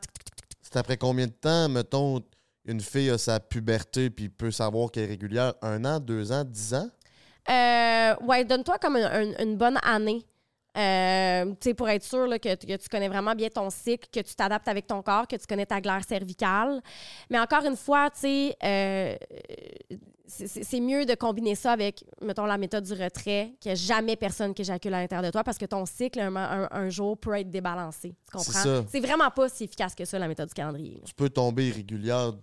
C'est 0.62 0.76
après 0.78 0.98
combien 0.98 1.28
de 1.28 1.32
temps, 1.32 1.68
mettons, 1.70 2.22
une 2.66 2.82
fille 2.82 3.10
a 3.10 3.18
sa 3.18 3.40
puberté 3.40 4.10
puis 4.10 4.30
peut 4.30 4.52
savoir 4.52 4.92
qu'elle 4.92 5.06
est 5.06 5.08
régulière? 5.08 5.54
Un 5.62 5.84
an, 5.86 6.00
deux 6.00 6.32
ans, 6.32 6.44
dix 6.44 6.74
ans? 6.74 6.90
Euh, 7.50 8.16
ouais, 8.28 8.46
donne-toi 8.46 8.78
comme 8.80 8.98
une, 8.98 9.06
une- 9.06 9.36
une 9.48 9.58
bonne 9.58 9.80
année. 9.84 10.24
Euh, 10.80 11.74
pour 11.76 11.90
être 11.90 12.04
sûr 12.04 12.26
là, 12.28 12.40
que, 12.40 12.56
que 12.56 12.78
tu 12.78 12.90
connais 12.90 13.10
vraiment 13.10 13.36
bien 13.36 13.50
ton 13.50 13.70
cycle, 13.70 14.08
que 14.12 14.22
tu 14.22 14.34
t'adaptes 14.34 14.68
avec 14.68 14.88
ton 14.88 15.02
corps, 15.02 15.28
que 15.28 15.36
tu 15.36 15.46
connais 15.46 15.66
ta 15.66 15.82
glaire 15.82 16.04
cervicale. 16.08 16.82
Mais 17.30 17.38
encore 17.40 17.66
une 17.66 17.76
fois, 17.76 18.10
tu 18.10 18.20
sais, 18.22 18.56
euh, 18.64 19.16
c'est- 20.28 20.80
mieux 20.80 21.06
de 21.06 21.16
combiner 21.16 21.56
ça 21.56 21.72
avec, 21.72 22.04
mettons, 22.22 22.46
la 22.46 22.58
méthode 22.58 22.84
du 22.84 22.94
retrait, 22.94 23.54
qu'il 23.60 23.70
n'y 23.70 23.74
a 23.74 23.76
jamais 23.76 24.16
personne 24.16 24.54
qui 24.54 24.62
éjacule 24.62 24.94
à 24.94 25.02
l'intérieur 25.02 25.26
de 25.26 25.32
toi 25.32 25.44
parce 25.44 25.58
que 25.58 25.66
ton 25.66 25.86
cycle, 25.86 26.20
un, 26.20 26.36
un- 26.36 26.68
un 26.72 26.90
jour, 26.90 27.18
peut 27.18 27.34
être 27.38 27.50
débalancé. 27.50 28.10
Tu 28.10 28.16
C'est 28.16 28.32
comprends? 28.38 28.84
C'est 28.90 29.00
vraiment 29.00 29.30
pas 29.32 29.50
si 29.50 29.64
efficace 29.66 29.96
que 29.96 30.06
ça, 30.06 30.18
la 30.20 30.28
méthode 30.28 30.48
du 30.48 30.54
calendrier. 30.54 30.96
là. 30.96 31.02
Tu 31.06 31.14
peux 31.14 31.30
tomber 31.30 31.68
irrégulière. 31.70 32.34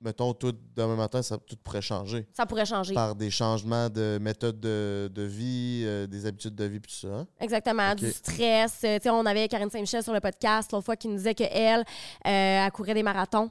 Mettons, 0.00 0.32
tout 0.32 0.54
demain 0.76 0.94
matin, 0.94 1.22
ça, 1.22 1.36
tout 1.38 1.56
pourrait 1.56 1.82
changer. 1.82 2.24
Ça 2.32 2.46
pourrait 2.46 2.64
changer. 2.66 2.94
Par 2.94 3.16
des 3.16 3.30
changements 3.30 3.90
de 3.90 4.18
méthode 4.20 4.60
de, 4.60 5.10
de 5.12 5.22
vie, 5.22 5.82
euh, 5.84 6.06
des 6.06 6.24
habitudes 6.24 6.54
de 6.54 6.64
vie, 6.64 6.78
puis 6.78 6.92
tout 6.92 6.98
ça. 7.08 7.08
hein? 7.08 7.26
Exactement, 7.40 7.94
du 7.96 8.10
stress. 8.12 8.80
Euh, 8.84 8.98
tu 8.98 9.02
sais, 9.04 9.10
on 9.10 9.26
avait 9.26 9.48
Karine 9.48 9.70
Saint-Michel 9.70 10.04
sur 10.04 10.12
le 10.12 10.20
podcast 10.20 10.70
l'autre 10.70 10.84
fois 10.84 10.94
qui 10.94 11.08
nous 11.08 11.16
disait 11.16 11.34
qu'elle, 11.34 11.80
euh, 11.80 11.84
elle 12.24 12.70
courait 12.70 12.94
des 12.94 13.02
marathons. 13.02 13.50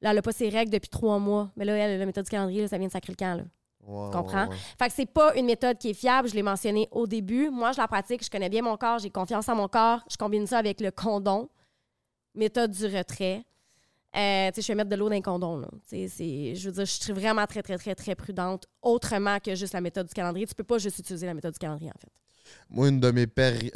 Là, 0.00 0.10
elle 0.10 0.16
n'a 0.16 0.22
pas 0.22 0.32
ses 0.32 0.48
règles 0.48 0.72
depuis 0.72 0.88
trois 0.90 1.20
mois. 1.20 1.52
Mais 1.56 1.64
là, 1.64 1.74
elle, 1.76 1.98
la 1.98 2.06
méthode 2.06 2.24
du 2.24 2.30
calendrier, 2.30 2.62
là, 2.62 2.68
ça 2.68 2.76
vient 2.76 2.88
de 2.88 2.92
sacrer 2.92 3.12
le 3.12 3.16
camp. 3.16 3.36
Là. 3.36 3.44
Tu 3.86 3.86
comprends? 4.16 4.44
ouais, 4.44 4.50
ouais. 4.50 4.56
Fait 4.78 4.88
que 4.88 4.92
c'est 4.94 5.06
pas 5.06 5.34
une 5.36 5.46
méthode 5.46 5.78
qui 5.78 5.90
est 5.90 5.94
fiable. 5.94 6.28
Je 6.28 6.34
l'ai 6.34 6.42
mentionné 6.42 6.88
au 6.90 7.06
début. 7.06 7.50
Moi, 7.50 7.70
je 7.72 7.78
la 7.78 7.86
pratique. 7.86 8.24
Je 8.24 8.30
connais 8.30 8.48
bien 8.48 8.62
mon 8.62 8.76
corps. 8.76 8.98
J'ai 8.98 9.10
confiance 9.10 9.48
en 9.48 9.54
mon 9.54 9.68
corps. 9.68 10.00
Je 10.10 10.16
combine 10.16 10.46
ça 10.46 10.58
avec 10.58 10.80
le 10.80 10.90
condom. 10.90 11.48
Méthode 12.34 12.72
du 12.72 12.84
retrait. 12.86 13.44
Euh, 14.16 14.50
je 14.56 14.66
vais 14.68 14.74
mettre 14.76 14.90
de 14.90 14.96
l'eau 14.96 15.08
dans 15.08 15.14
les 15.14 15.22
condom. 15.22 15.58
Là. 15.58 15.68
Je 15.90 15.96
veux 16.66 16.72
dire, 16.72 16.84
je 16.86 16.90
suis 16.90 17.12
vraiment 17.12 17.46
très, 17.46 17.62
très, 17.62 17.76
très, 17.78 17.94
très 17.94 18.14
prudente. 18.14 18.66
Autrement 18.82 19.38
que 19.40 19.54
juste 19.54 19.72
la 19.74 19.80
méthode 19.80 20.06
du 20.06 20.14
calendrier. 20.14 20.46
Tu 20.46 20.54
peux 20.54 20.62
pas 20.64 20.78
juste 20.78 20.98
utiliser 21.00 21.26
la 21.26 21.34
méthode 21.34 21.52
du 21.52 21.58
calendrier, 21.58 21.90
en 21.90 21.98
fait. 21.98 22.10
Moi, 22.70 22.88
une 22.88 23.00
de 23.00 23.10
mes, 23.10 23.26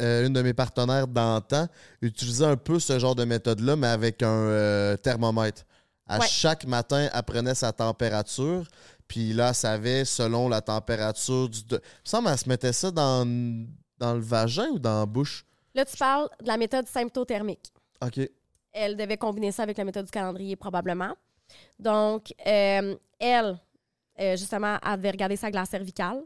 euh, 0.00 0.26
une 0.26 0.32
de 0.32 0.42
mes 0.42 0.52
partenaires 0.54 1.08
d'antan 1.08 1.66
utilisait 2.02 2.44
un 2.44 2.56
peu 2.56 2.78
ce 2.78 2.98
genre 2.98 3.14
de 3.14 3.24
méthode-là, 3.24 3.76
mais 3.76 3.86
avec 3.88 4.22
un 4.22 4.28
euh, 4.28 4.96
thermomètre. 4.96 5.64
À 6.06 6.18
Ouais. 6.20 6.26
chaque 6.28 6.64
matin, 6.66 7.08
elle 7.12 7.22
prenait 7.22 7.54
sa 7.54 7.72
température, 7.72 8.66
puis 9.08 9.32
là, 9.32 9.48
elle 9.48 9.54
savait 9.54 10.04
selon 10.04 10.48
la 10.48 10.60
température 10.60 11.48
du. 11.48 11.64
de- 11.64 11.76
Il 11.76 11.78
me 12.04 12.08
semble 12.08 12.28
qu'elle 12.28 12.38
se 12.38 12.48
mettait 12.48 12.72
ça 12.72 12.90
dans, 12.90 13.26
dans 13.98 14.14
le 14.14 14.20
vagin 14.20 14.68
ou 14.68 14.78
dans 14.78 15.00
la 15.00 15.06
bouche? 15.06 15.44
Là, 15.74 15.84
tu 15.84 15.96
parles 15.96 16.28
de 16.40 16.46
la 16.46 16.56
méthode 16.56 16.86
symptothermique. 16.88 17.72
OK. 18.02 18.20
Elle 18.72 18.96
devait 18.96 19.16
combiner 19.16 19.52
ça 19.52 19.62
avec 19.62 19.76
la 19.78 19.84
méthode 19.84 20.04
du 20.04 20.10
calendrier, 20.10 20.56
probablement. 20.56 21.14
Donc, 21.78 22.32
euh, 22.46 22.96
elle, 23.18 23.58
euh, 24.20 24.36
justement, 24.36 24.76
avait 24.82 25.10
regardé 25.10 25.36
sa 25.36 25.50
glace 25.50 25.70
cervicale. 25.70 26.22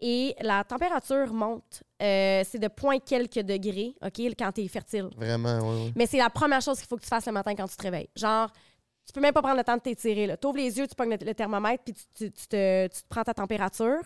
Et 0.00 0.34
la 0.40 0.62
température 0.62 1.32
monte. 1.32 1.82
Euh, 2.00 2.44
c'est 2.48 2.58
de 2.60 2.68
point 2.68 2.98
quelques 3.00 3.40
degrés, 3.40 3.94
OK, 4.00 4.20
quand 4.38 4.52
tu 4.52 4.60
es 4.62 4.68
fertile. 4.68 5.08
Vraiment, 5.16 5.58
oui, 5.60 5.84
oui. 5.86 5.92
Mais 5.96 6.06
c'est 6.06 6.18
la 6.18 6.30
première 6.30 6.60
chose 6.60 6.78
qu'il 6.78 6.86
faut 6.86 6.96
que 6.96 7.02
tu 7.02 7.08
fasses 7.08 7.26
le 7.26 7.32
matin 7.32 7.54
quand 7.56 7.66
tu 7.66 7.76
te 7.76 7.82
réveilles. 7.82 8.08
Genre, 8.14 8.48
tu 9.04 9.12
peux 9.12 9.20
même 9.20 9.32
pas 9.34 9.42
prendre 9.42 9.56
le 9.56 9.64
temps 9.64 9.76
de 9.76 9.80
t'étirer. 9.82 10.36
Tu 10.40 10.46
ouvres 10.46 10.58
les 10.58 10.78
yeux, 10.78 10.86
tu 10.86 10.94
pognes 10.94 11.10
le, 11.18 11.26
le 11.26 11.34
thermomètre, 11.34 11.82
puis 11.82 11.94
tu, 11.94 12.04
tu- 12.14 12.30
tu 12.30 12.46
te, 12.46 12.86
tu 12.86 13.02
te 13.02 13.08
prends 13.08 13.24
ta 13.24 13.34
température. 13.34 14.00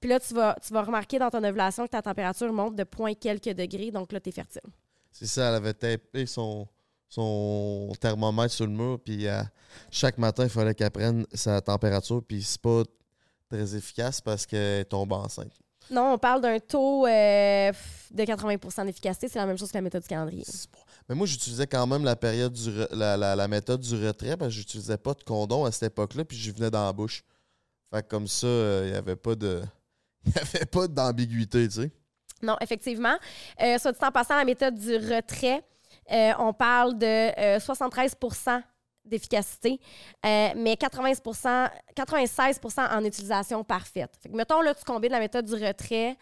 Puis 0.00 0.08
là, 0.08 0.18
tu 0.18 0.32
vas, 0.32 0.56
tu 0.66 0.72
vas 0.72 0.82
remarquer 0.82 1.18
dans 1.18 1.28
ton 1.28 1.44
ovulation 1.44 1.84
que 1.84 1.90
ta 1.90 2.00
température 2.00 2.50
monte 2.50 2.76
de 2.76 2.84
point 2.84 3.12
quelques 3.12 3.50
degrés. 3.52 3.90
Donc 3.90 4.12
là, 4.12 4.20
tu 4.20 4.30
es 4.30 4.32
fertile. 4.32 4.62
C'est 5.10 5.26
ça, 5.26 5.48
elle 5.50 5.56
avait 5.56 5.74
tapé 5.74 6.24
son, 6.24 6.66
son 7.14 7.92
thermomètre 8.00 8.52
sur 8.52 8.66
le 8.66 8.72
mur, 8.72 8.98
puis 9.04 9.26
euh, 9.26 9.42
chaque 9.90 10.18
matin, 10.18 10.44
il 10.44 10.50
fallait 10.50 10.74
qu'elle 10.74 10.90
prenne 10.90 11.26
sa 11.32 11.60
température, 11.60 12.22
puis 12.26 12.42
c'est 12.42 12.60
pas 12.60 12.82
très 13.48 13.76
efficace 13.76 14.20
parce 14.20 14.46
qu'elle 14.46 14.84
tombe 14.86 15.12
enceinte. 15.12 15.52
Non, 15.90 16.14
on 16.14 16.18
parle 16.18 16.40
d'un 16.40 16.58
taux 16.58 17.06
euh, 17.06 17.70
de 18.10 18.22
80% 18.22 18.86
d'efficacité. 18.86 19.28
C'est 19.28 19.38
la 19.38 19.44
même 19.44 19.58
chose 19.58 19.70
que 19.70 19.76
la 19.76 19.82
méthode 19.82 20.00
du 20.00 20.08
calendrier. 20.08 20.42
Mais 21.08 21.14
moi, 21.14 21.26
j'utilisais 21.26 21.66
quand 21.66 21.86
même 21.86 22.04
la 22.04 22.16
période 22.16 22.54
du 22.54 22.70
re- 22.70 22.88
la, 22.94 23.18
la- 23.18 23.36
la 23.36 23.48
méthode 23.48 23.80
du 23.82 23.94
retrait 24.06 24.36
parce 24.38 24.48
que 24.50 24.54
j'utilisais 24.56 24.96
pas 24.96 25.12
de 25.12 25.22
condom 25.22 25.66
à 25.66 25.72
cette 25.72 25.92
époque-là, 25.92 26.24
puis 26.24 26.38
j'y 26.38 26.52
venais 26.52 26.70
dans 26.70 26.86
la 26.86 26.92
bouche. 26.94 27.22
Fait 27.92 28.02
que 28.02 28.08
comme 28.08 28.26
ça, 28.26 28.46
il 28.46 28.92
n'y 28.92 28.96
avait 28.96 29.16
pas 29.16 29.34
de. 29.34 29.62
Il 30.26 30.32
y 30.34 30.38
avait 30.38 30.64
pas 30.64 30.88
d'ambiguïté, 30.88 31.68
tu 31.68 31.74
sais. 31.82 31.92
Non, 32.40 32.56
effectivement. 32.62 33.14
Euh, 33.62 33.76
soit 33.78 33.92
dit 33.92 33.98
en 34.02 34.10
passant, 34.10 34.36
la 34.36 34.46
méthode 34.46 34.74
du 34.78 34.96
retrait, 34.96 35.62
euh, 36.12 36.32
on 36.38 36.52
parle 36.52 36.98
de 36.98 37.06
euh, 37.06 37.58
73% 37.58 38.62
d'efficacité, 39.06 39.78
euh, 40.24 40.48
mais 40.56 40.78
80 40.78 41.12
96% 41.94 42.88
en 42.96 43.04
utilisation 43.04 43.62
parfaite. 43.62 44.10
Fait 44.18 44.30
que, 44.30 44.34
mettons, 44.34 44.62
là, 44.62 44.74
tu 44.74 44.82
combines 44.82 45.12
la 45.12 45.18
méthode 45.20 45.44
du 45.44 45.52
retrait 45.62 46.16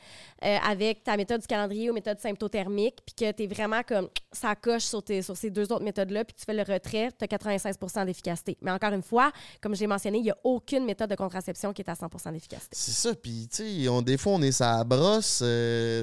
euh, 0.44 0.56
avec 0.68 1.04
ta 1.04 1.16
méthode 1.16 1.40
du 1.40 1.46
calendrier 1.46 1.90
ou 1.90 1.94
méthode 1.94 2.18
symptothermique, 2.18 2.96
puis 3.06 3.14
que 3.14 3.30
tu 3.32 3.44
es 3.44 3.46
vraiment 3.46 3.82
comme 3.86 4.08
ça 4.32 4.56
coche 4.56 4.82
sur, 4.82 5.00
tes- 5.00 5.22
sur 5.22 5.36
ces 5.36 5.50
deux 5.50 5.72
autres 5.72 5.84
méthodes-là, 5.84 6.24
puis 6.24 6.34
tu 6.36 6.44
fais 6.44 6.54
le 6.54 6.62
retrait, 6.62 7.10
tu 7.16 7.24
as 7.24 7.28
96% 7.28 8.04
d'efficacité. 8.06 8.58
Mais 8.60 8.72
encore 8.72 8.92
une 8.92 9.02
fois, 9.02 9.30
comme 9.60 9.76
j'ai 9.76 9.86
mentionné, 9.86 10.18
il 10.18 10.24
n'y 10.24 10.30
a 10.32 10.36
aucune 10.42 10.84
méthode 10.84 11.10
de 11.10 11.14
contraception 11.14 11.72
qui 11.72 11.82
est 11.82 11.88
à 11.88 11.94
100% 11.94 12.32
d'efficacité. 12.32 12.70
C'est 12.76 12.90
ça, 13.08 13.14
puis 13.14 13.46
tu 13.48 13.56
sais, 13.86 14.02
des 14.02 14.16
fois, 14.18 14.32
on 14.32 14.42
est 14.42 14.50
sa 14.50 14.82
brosse. 14.82 15.40
euh, 15.44 16.02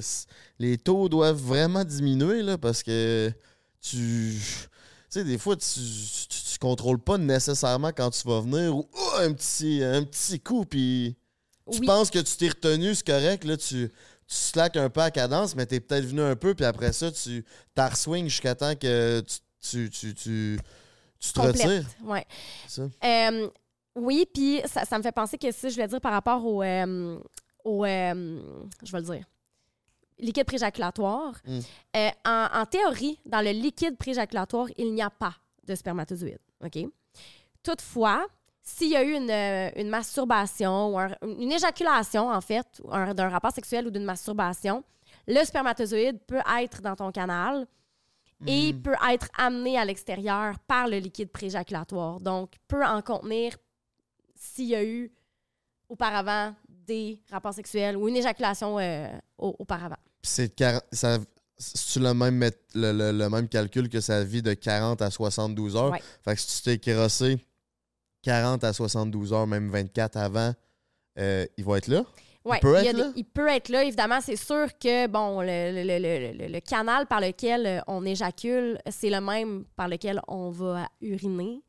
les 0.59 0.77
taux 0.77 1.09
doivent 1.09 1.35
vraiment 1.41 1.83
diminuer, 1.83 2.41
là, 2.41 2.57
parce 2.57 2.83
que 2.83 3.31
tu. 3.81 4.35
Tu 5.11 5.19
sais, 5.19 5.23
des 5.23 5.39
fois, 5.39 5.55
tu, 5.55 5.79
tu, 6.29 6.43
tu 6.43 6.59
contrôles 6.59 6.99
pas 6.99 7.17
nécessairement 7.17 7.91
quand 7.91 8.11
tu 8.11 8.27
vas 8.27 8.41
venir 8.41 8.75
ou 8.75 8.87
oh, 8.93 9.11
un, 9.17 9.33
petit, 9.33 9.83
un 9.83 10.03
petit 10.03 10.39
coup, 10.39 10.65
puis 10.65 11.15
tu 11.71 11.79
Oui. 11.79 11.87
penses 11.87 12.11
que 12.11 12.19
tu 12.19 12.35
t'es 12.37 12.49
retenu, 12.49 12.93
c'est 12.93 13.07
correct, 13.07 13.43
là, 13.43 13.57
tu, 13.57 13.89
tu 13.89 14.35
slack 14.35 14.77
un 14.77 14.89
peu 14.91 15.01
à 15.01 15.09
cadence, 15.09 15.55
mais 15.55 15.65
t'es 15.65 15.79
peut-être 15.79 16.05
venu 16.05 16.21
un 16.21 16.35
peu, 16.35 16.53
puis 16.53 16.65
après 16.65 16.93
ça, 16.93 17.11
tu 17.11 17.43
t'as 17.73 17.95
swing 17.95 18.25
jusqu'à 18.25 18.53
temps 18.53 18.75
que 18.75 19.21
tu, 19.61 19.89
tu, 19.89 20.13
tu, 20.13 20.59
tu, 21.19 21.33
te 21.33 21.39
retires. 21.39 21.85
Ouais. 22.03 22.25
Ça. 22.67 22.83
Euh, 23.03 23.49
oui, 23.95 24.27
puis 24.31 24.61
ça, 24.65 24.85
ça 24.85 24.97
me 24.97 25.03
fait 25.03 25.11
penser 25.11 25.39
que 25.39 25.51
si 25.51 25.69
je 25.69 25.73
voulais 25.73 25.87
dire 25.87 26.01
par 26.01 26.11
rapport 26.11 26.45
au, 26.45 26.61
euh, 26.61 27.17
au 27.63 27.83
euh, 27.83 28.41
je 28.83 28.91
vais 28.91 28.99
le 28.99 29.05
dire, 29.05 29.25
liquide 30.19 30.45
préjaculatoire, 30.45 31.33
Mm. 31.45 31.59
euh, 31.95 32.09
en, 32.25 32.47
en 32.61 32.65
théorie, 32.65 33.19
dans 33.25 33.41
le 33.41 33.51
liquide 33.51 33.97
préjaculatoire, 33.97 34.67
il 34.77 34.93
n'y 34.93 35.01
a 35.01 35.09
pas 35.09 35.35
de 35.65 35.75
spermatozoïdes. 35.75 36.39
OK? 36.63 36.77
Toutefois, 37.63 38.27
s'il 38.61 38.89
y 38.89 38.95
a 38.95 39.03
eu 39.03 39.13
une, 39.15 39.29
euh, 39.31 39.69
une 39.75 39.89
masturbation 39.89 40.93
ou 40.93 40.99
un- 40.99 41.15
une 41.21 41.51
éjaculation, 41.51 42.29
en 42.29 42.41
fait, 42.41 42.81
d'un 43.15 43.29
rapport 43.29 43.51
sexuel 43.51 43.87
ou 43.87 43.89
d'une 43.91 44.03
masturbation, 44.03 44.83
le 45.27 45.43
spermatozoïde 45.43 46.19
peut 46.27 46.41
être 46.61 46.81
dans 46.81 46.95
ton 46.95 47.11
canal 47.11 47.67
et 48.47 48.73
Mm. 48.73 48.81
peut 48.81 48.95
être 49.11 49.27
amené 49.37 49.77
à 49.77 49.85
l'extérieur 49.85 50.57
par 50.59 50.87
le 50.87 50.97
liquide 50.97 51.31
préjaculatoire. 51.31 52.19
Donc, 52.19 52.53
peut 52.67 52.85
en 52.85 53.01
contenir 53.01 53.57
s'il 54.35 54.65
y 54.67 54.75
a 54.75 54.83
eu 54.83 55.11
auparavant 55.89 56.53
des 56.67 57.21
rapports 57.31 57.53
sexuels 57.53 57.97
ou 57.97 58.07
une 58.07 58.15
éjaculation 58.17 58.79
euh, 58.79 59.07
au- 59.37 59.55
auparavant. 59.59 59.97
C'est 60.21 60.53
ça 60.91 61.17
c'est 61.61 61.99
le 61.99 62.13
même 62.13 62.39
le, 62.73 62.91
le- 62.93 63.11
le 63.11 63.29
même 63.29 63.49
calcul 63.49 63.89
que 63.89 63.99
sa 63.99 64.23
vie 64.23 64.41
de 64.41 64.53
40 64.53 65.01
à 65.01 65.09
72 65.11 65.75
heures? 65.75 65.91
Ouais. 65.91 66.01
Fait 66.23 66.35
que 66.35 66.39
si 66.41 66.61
tu 66.63 66.79
t'es 66.79 66.93
crossé 66.93 67.37
40 68.23 68.63
à 68.63 68.71
72 68.73 69.33
heures, 69.33 69.47
même 69.47 69.69
24 69.69 70.15
avant, 70.17 70.53
euh, 71.17 71.45
il 71.57 71.65
va 71.65 71.77
être 71.77 71.87
là? 71.87 72.03
Ouais, 72.45 72.59
peut 72.61 72.75
il, 72.81 72.87
a 72.87 72.89
être 72.91 72.95
des- 72.95 73.01
là? 73.01 73.11
il 73.15 73.25
peut 73.25 73.47
être 73.49 73.67
là. 73.69 73.83
Évidemment, 73.83 74.19
c'est 74.21 74.37
sûr 74.37 74.67
que 74.79 75.07
bon, 75.07 75.41
le, 75.41 75.71
le- 75.83 76.37
le- 76.37 76.47
le- 76.47 76.59
canal 76.61 77.05
par 77.07 77.19
lequel 77.19 77.65
euh, 77.65 77.79
on 77.87 78.05
éjacule, 78.05 78.79
c'est 78.89 79.09
le 79.09 79.19
même 79.19 79.65
par 79.75 79.89
lequel 79.89 80.21
on 80.29 80.49
va 80.49 80.87
uriner. 81.01 81.61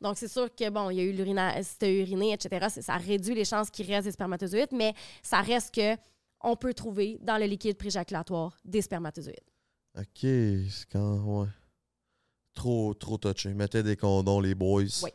Donc, 0.00 0.16
c'est 0.18 0.28
sûr 0.28 0.48
que, 0.54 0.68
bon, 0.70 0.90
il 0.90 0.96
y 0.96 1.00
a 1.00 1.04
eu 1.04 1.12
l'urina, 1.12 1.60
si 1.62 1.78
t'as 1.78 1.88
uriné, 1.88 2.32
etc., 2.32 2.66
ça 2.80 2.96
réduit 2.96 3.34
les 3.34 3.44
chances 3.44 3.70
qu'il 3.70 3.86
reste 3.92 4.04
des 4.06 4.12
spermatozoïdes, 4.12 4.72
mais 4.72 4.92
ça 5.22 5.40
reste 5.40 5.72
que 5.74 5.96
on 6.42 6.56
peut 6.56 6.74
trouver 6.74 7.18
dans 7.22 7.38
le 7.38 7.46
liquide 7.46 7.76
préjaculatoire 7.76 8.56
des 8.64 8.82
spermatozoïdes. 8.82 9.36
OK, 9.98 10.04
c'est 10.22 10.86
quand. 10.92 11.18
Ouais. 11.40 11.48
Trop, 12.54 12.94
trop 12.94 13.18
touché. 13.18 13.52
Mettez 13.54 13.82
des 13.82 13.96
condoms, 13.96 14.40
les 14.40 14.54
boys. 14.54 14.82
Oui. 15.02 15.10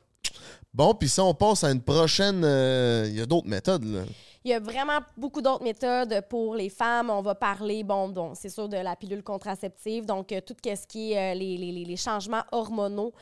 Bon, 0.74 0.94
puis 0.94 1.10
ça, 1.10 1.24
on 1.24 1.34
passe 1.34 1.64
à 1.64 1.72
une 1.72 1.82
prochaine. 1.82 2.44
euh, 2.46 3.06
Il 3.08 3.16
y 3.16 3.22
a 3.22 3.26
d'autres 3.26 3.48
méthodes, 3.48 3.84
là. 3.84 4.04
Il 4.44 4.50
y 4.50 4.54
a 4.54 4.60
vraiment 4.60 5.00
beaucoup 5.18 5.42
d'autres 5.42 5.64
méthodes 5.64 6.22
pour 6.30 6.56
les 6.56 6.70
femmes. 6.70 7.10
On 7.12 7.22
va 7.22 7.36
parler, 7.36 7.84
bon, 7.84 8.10
bon 8.10 8.34
c'est 8.34 8.50
sûr, 8.50 8.68
de 8.70 8.78
la 8.78 8.96
pilule 8.96 9.22
contraceptive, 9.24 10.06
donc 10.06 10.32
euh, 10.32 10.42
tout 10.42 10.56
ce 10.64 10.88
qui 10.88 11.12
est 11.14 11.34
euh, 11.34 11.38
les, 11.38 11.58
les- 11.58 11.86
les- 11.86 11.96
changements 11.98 12.44
hormonaux 12.52 13.14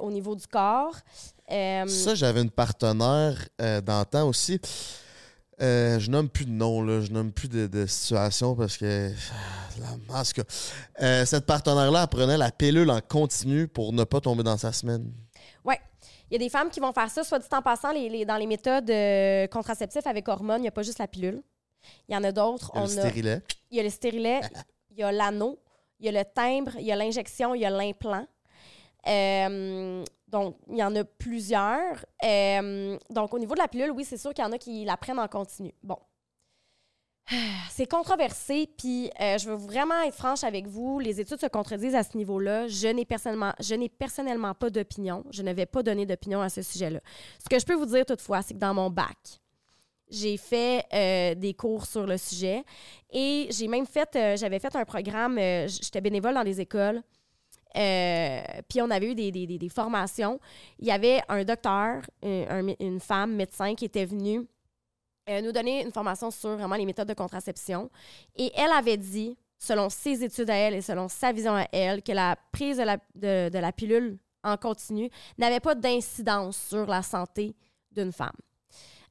au 0.00 0.10
niveau 0.12 0.36
du 0.36 0.46
corps. 0.46 0.94
Ça, 1.48 2.14
j'avais 2.14 2.42
une 2.42 2.50
partenaire 2.50 3.36
d'antan 3.82 4.28
aussi. 4.28 4.60
Euh, 5.62 5.98
je 6.00 6.10
nomme 6.10 6.28
plus 6.28 6.44
de 6.46 6.50
nom, 6.50 6.82
là. 6.82 7.00
Je 7.00 7.10
nomme 7.12 7.32
plus 7.32 7.48
de, 7.48 7.66
de 7.66 7.86
situation 7.86 8.54
parce 8.56 8.76
que. 8.76 9.10
La- 10.08 10.22
cas, 10.22 10.42
euh, 11.02 11.24
cette 11.26 11.46
partenaire-là 11.46 12.06
prenait 12.06 12.36
la 12.38 12.52
pilule 12.52 12.88
en 12.90 13.00
continu 13.00 13.66
pour 13.66 13.92
ne 13.92 14.04
pas 14.04 14.20
tomber 14.20 14.44
dans 14.44 14.56
sa 14.56 14.72
semaine. 14.72 15.12
Il 16.30 16.32
y 16.32 16.36
a 16.36 16.38
des 16.38 16.48
femmes 16.48 16.70
qui 16.70 16.80
vont 16.80 16.92
faire 16.92 17.10
ça, 17.10 17.22
soit 17.22 17.38
dit 17.38 17.46
en 17.52 17.60
passant, 17.60 17.92
les, 17.92 18.08
les- 18.08 18.24
dans 18.24 18.36
les 18.38 18.46
méthodes 18.46 18.88
euh, 18.90 19.46
contraceptives 19.48 20.06
avec 20.06 20.26
hormones, 20.26 20.58
il 20.60 20.62
n'y 20.62 20.68
a 20.68 20.72
pas 20.72 20.82
juste 20.82 20.98
la 20.98 21.06
pilule. 21.06 21.42
Il 22.08 22.14
y 22.14 22.16
en 22.16 22.24
a 22.24 22.32
d'autres. 22.32 22.72
Il 22.74 22.78
y 22.78 22.80
a 22.80 22.82
On 22.82 22.86
le 22.86 22.98
a- 22.98 23.00
stérilet. 23.02 23.40
il 23.70 23.76
y 23.76 23.80
a 23.80 23.82
le 23.82 23.90
stérilet, 23.90 24.40
il 24.90 24.98
y 24.98 25.02
a 25.02 25.12
l'anneau, 25.12 25.60
il 26.00 26.06
y 26.06 26.08
a 26.08 26.12
le 26.12 26.24
timbre, 26.34 26.72
il 26.78 26.86
y 26.86 26.92
a 26.92 26.96
l'injection, 26.96 27.54
il 27.54 27.60
y 27.60 27.66
a 27.66 27.70
l'implant. 27.70 28.26
Euh, 29.06 30.02
donc, 30.34 30.56
il 30.68 30.78
y 30.78 30.82
en 30.82 30.96
a 30.96 31.04
plusieurs. 31.04 32.04
Euh, 32.24 32.98
donc, 33.08 33.32
au 33.32 33.38
niveau 33.38 33.54
de 33.54 33.60
la 33.60 33.68
pilule, 33.68 33.92
oui, 33.92 34.04
c'est 34.04 34.16
sûr 34.16 34.34
qu'il 34.34 34.44
y 34.44 34.46
en 34.48 34.50
a 34.50 34.58
qui 34.58 34.84
la 34.84 34.96
prennent 34.96 35.20
en 35.20 35.28
continu. 35.28 35.72
Bon. 35.80 35.96
C'est 37.70 37.86
controversé, 37.86 38.68
puis 38.76 39.12
euh, 39.20 39.38
je 39.38 39.48
veux 39.48 39.54
vraiment 39.54 40.02
être 40.02 40.16
franche 40.16 40.42
avec 40.42 40.66
vous. 40.66 40.98
Les 40.98 41.20
études 41.20 41.40
se 41.40 41.46
contredisent 41.46 41.94
à 41.94 42.02
ce 42.02 42.16
niveau-là. 42.16 42.66
Je 42.66 42.88
n'ai 42.88 43.04
personnellement, 43.04 43.52
personnellement 43.96 44.54
pas 44.54 44.70
d'opinion. 44.70 45.24
Je 45.30 45.42
ne 45.42 45.52
vais 45.52 45.66
pas 45.66 45.84
donner 45.84 46.04
d'opinion 46.04 46.40
à 46.40 46.48
ce 46.48 46.62
sujet-là. 46.62 46.98
Ce 47.38 47.48
que 47.48 47.60
je 47.60 47.64
peux 47.64 47.74
vous 47.74 47.86
dire 47.86 48.04
toutefois, 48.04 48.42
c'est 48.42 48.54
que 48.54 48.58
dans 48.58 48.74
mon 48.74 48.90
bac, 48.90 49.40
j'ai 50.10 50.36
fait 50.36 50.84
euh, 50.92 51.36
des 51.36 51.54
cours 51.54 51.86
sur 51.86 52.08
le 52.08 52.18
sujet 52.18 52.64
et 53.12 53.46
j'ai 53.50 53.68
même 53.68 53.86
fait, 53.86 54.36
j'avais 54.36 54.58
fait 54.58 54.74
un 54.74 54.84
programme, 54.84 55.38
j'étais 55.38 56.00
bénévole 56.00 56.34
dans 56.34 56.44
des 56.44 56.60
écoles, 56.60 57.02
euh, 57.76 58.42
puis 58.68 58.80
on 58.82 58.90
avait 58.90 59.10
eu 59.10 59.14
des, 59.14 59.30
des- 59.32 59.68
formations. 59.68 60.38
Il 60.78 60.86
y 60.86 60.90
avait 60.90 61.22
un 61.28 61.44
docteur, 61.44 62.02
mé- 62.22 62.76
une 62.80 63.00
femme 63.00 63.34
médecin 63.34 63.74
qui 63.74 63.84
était 63.86 64.04
venue 64.04 64.46
euh, 65.28 65.40
nous 65.40 65.52
donner 65.52 65.82
une 65.82 65.92
formation 65.92 66.30
sur 66.30 66.50
vraiment 66.56 66.76
les 66.76 66.84
méthodes 66.86 67.08
de 67.08 67.14
contraception. 67.14 67.90
Et 68.36 68.52
elle 68.54 68.70
avait 68.72 68.96
dit, 68.98 69.36
selon 69.58 69.88
ses 69.88 70.22
études 70.22 70.50
à 70.50 70.54
elle 70.54 70.74
et 70.74 70.82
selon 70.82 71.08
sa 71.08 71.32
vision 71.32 71.54
à 71.54 71.66
elle, 71.72 72.02
que 72.02 72.12
la 72.12 72.36
prise 72.52 72.76
de 72.76 72.82
la, 72.82 72.98
de 73.14 73.58
la 73.58 73.72
pilule 73.72 74.18
en 74.42 74.56
continu 74.58 75.08
n'avait 75.38 75.60
pas 75.60 75.74
d'incidence 75.74 76.58
sur 76.68 76.86
la 76.86 77.02
santé 77.02 77.54
d'une 77.90 78.12
femme. 78.12 78.36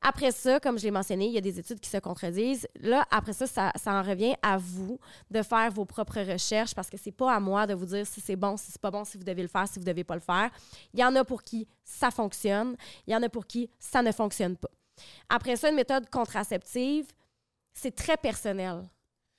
Après 0.05 0.31
ça, 0.31 0.59
comme 0.59 0.77
je 0.77 0.83
l'ai 0.83 0.91
mentionné, 0.91 1.27
il 1.27 1.31
y 1.31 1.37
a 1.37 1.41
des 1.41 1.57
études 1.57 1.79
qui 1.79 1.89
se 1.89 1.97
contredisent. 1.97 2.67
Là, 2.81 3.07
après 3.09 3.31
ça, 3.31 3.47
ça, 3.47 3.71
en 3.85 4.03
revient 4.03 4.35
à 4.41 4.57
vous 4.57 4.99
de 5.31 5.41
faire 5.41 5.71
vos 5.71 5.85
propres 5.85 6.19
recherches 6.19 6.75
parce 6.75 6.89
que 6.89 6.97
c'est 6.97 7.13
pas 7.13 7.33
à 7.33 7.39
moi 7.39 7.65
de 7.65 7.73
vous 7.73 7.85
dire 7.85 8.05
si 8.05 8.19
c'est 8.19 8.35
bon, 8.35 8.57
si 8.57 8.69
c'est 8.69 8.81
pas 8.81 8.91
bon, 8.91 9.05
si 9.05 9.17
vous 9.17 9.23
devez 9.23 9.41
le 9.41 9.47
faire, 9.47 9.65
si 9.65 9.79
vous 9.79 9.85
devez 9.85 10.03
pas 10.03 10.15
le 10.15 10.21
faire. 10.21 10.51
Il 10.93 10.99
y 10.99 11.05
en 11.05 11.15
a 11.15 11.23
pour 11.23 11.41
qui 11.41 11.65
ça 11.85 12.11
fonctionne, 12.11 12.75
il 13.07 13.13
y 13.13 13.15
en 13.15 13.23
a 13.23 13.29
pour 13.29 13.47
qui 13.47 13.69
ça 13.79 14.01
ne 14.01 14.11
fonctionne 14.11 14.57
pas. 14.57 14.69
Après 15.29 15.55
ça, 15.55 15.69
une 15.69 15.75
méthode 15.75 16.09
contraceptive, 16.09 17.05
c'est 17.73 17.95
très 17.95 18.17
personnel 18.17 18.83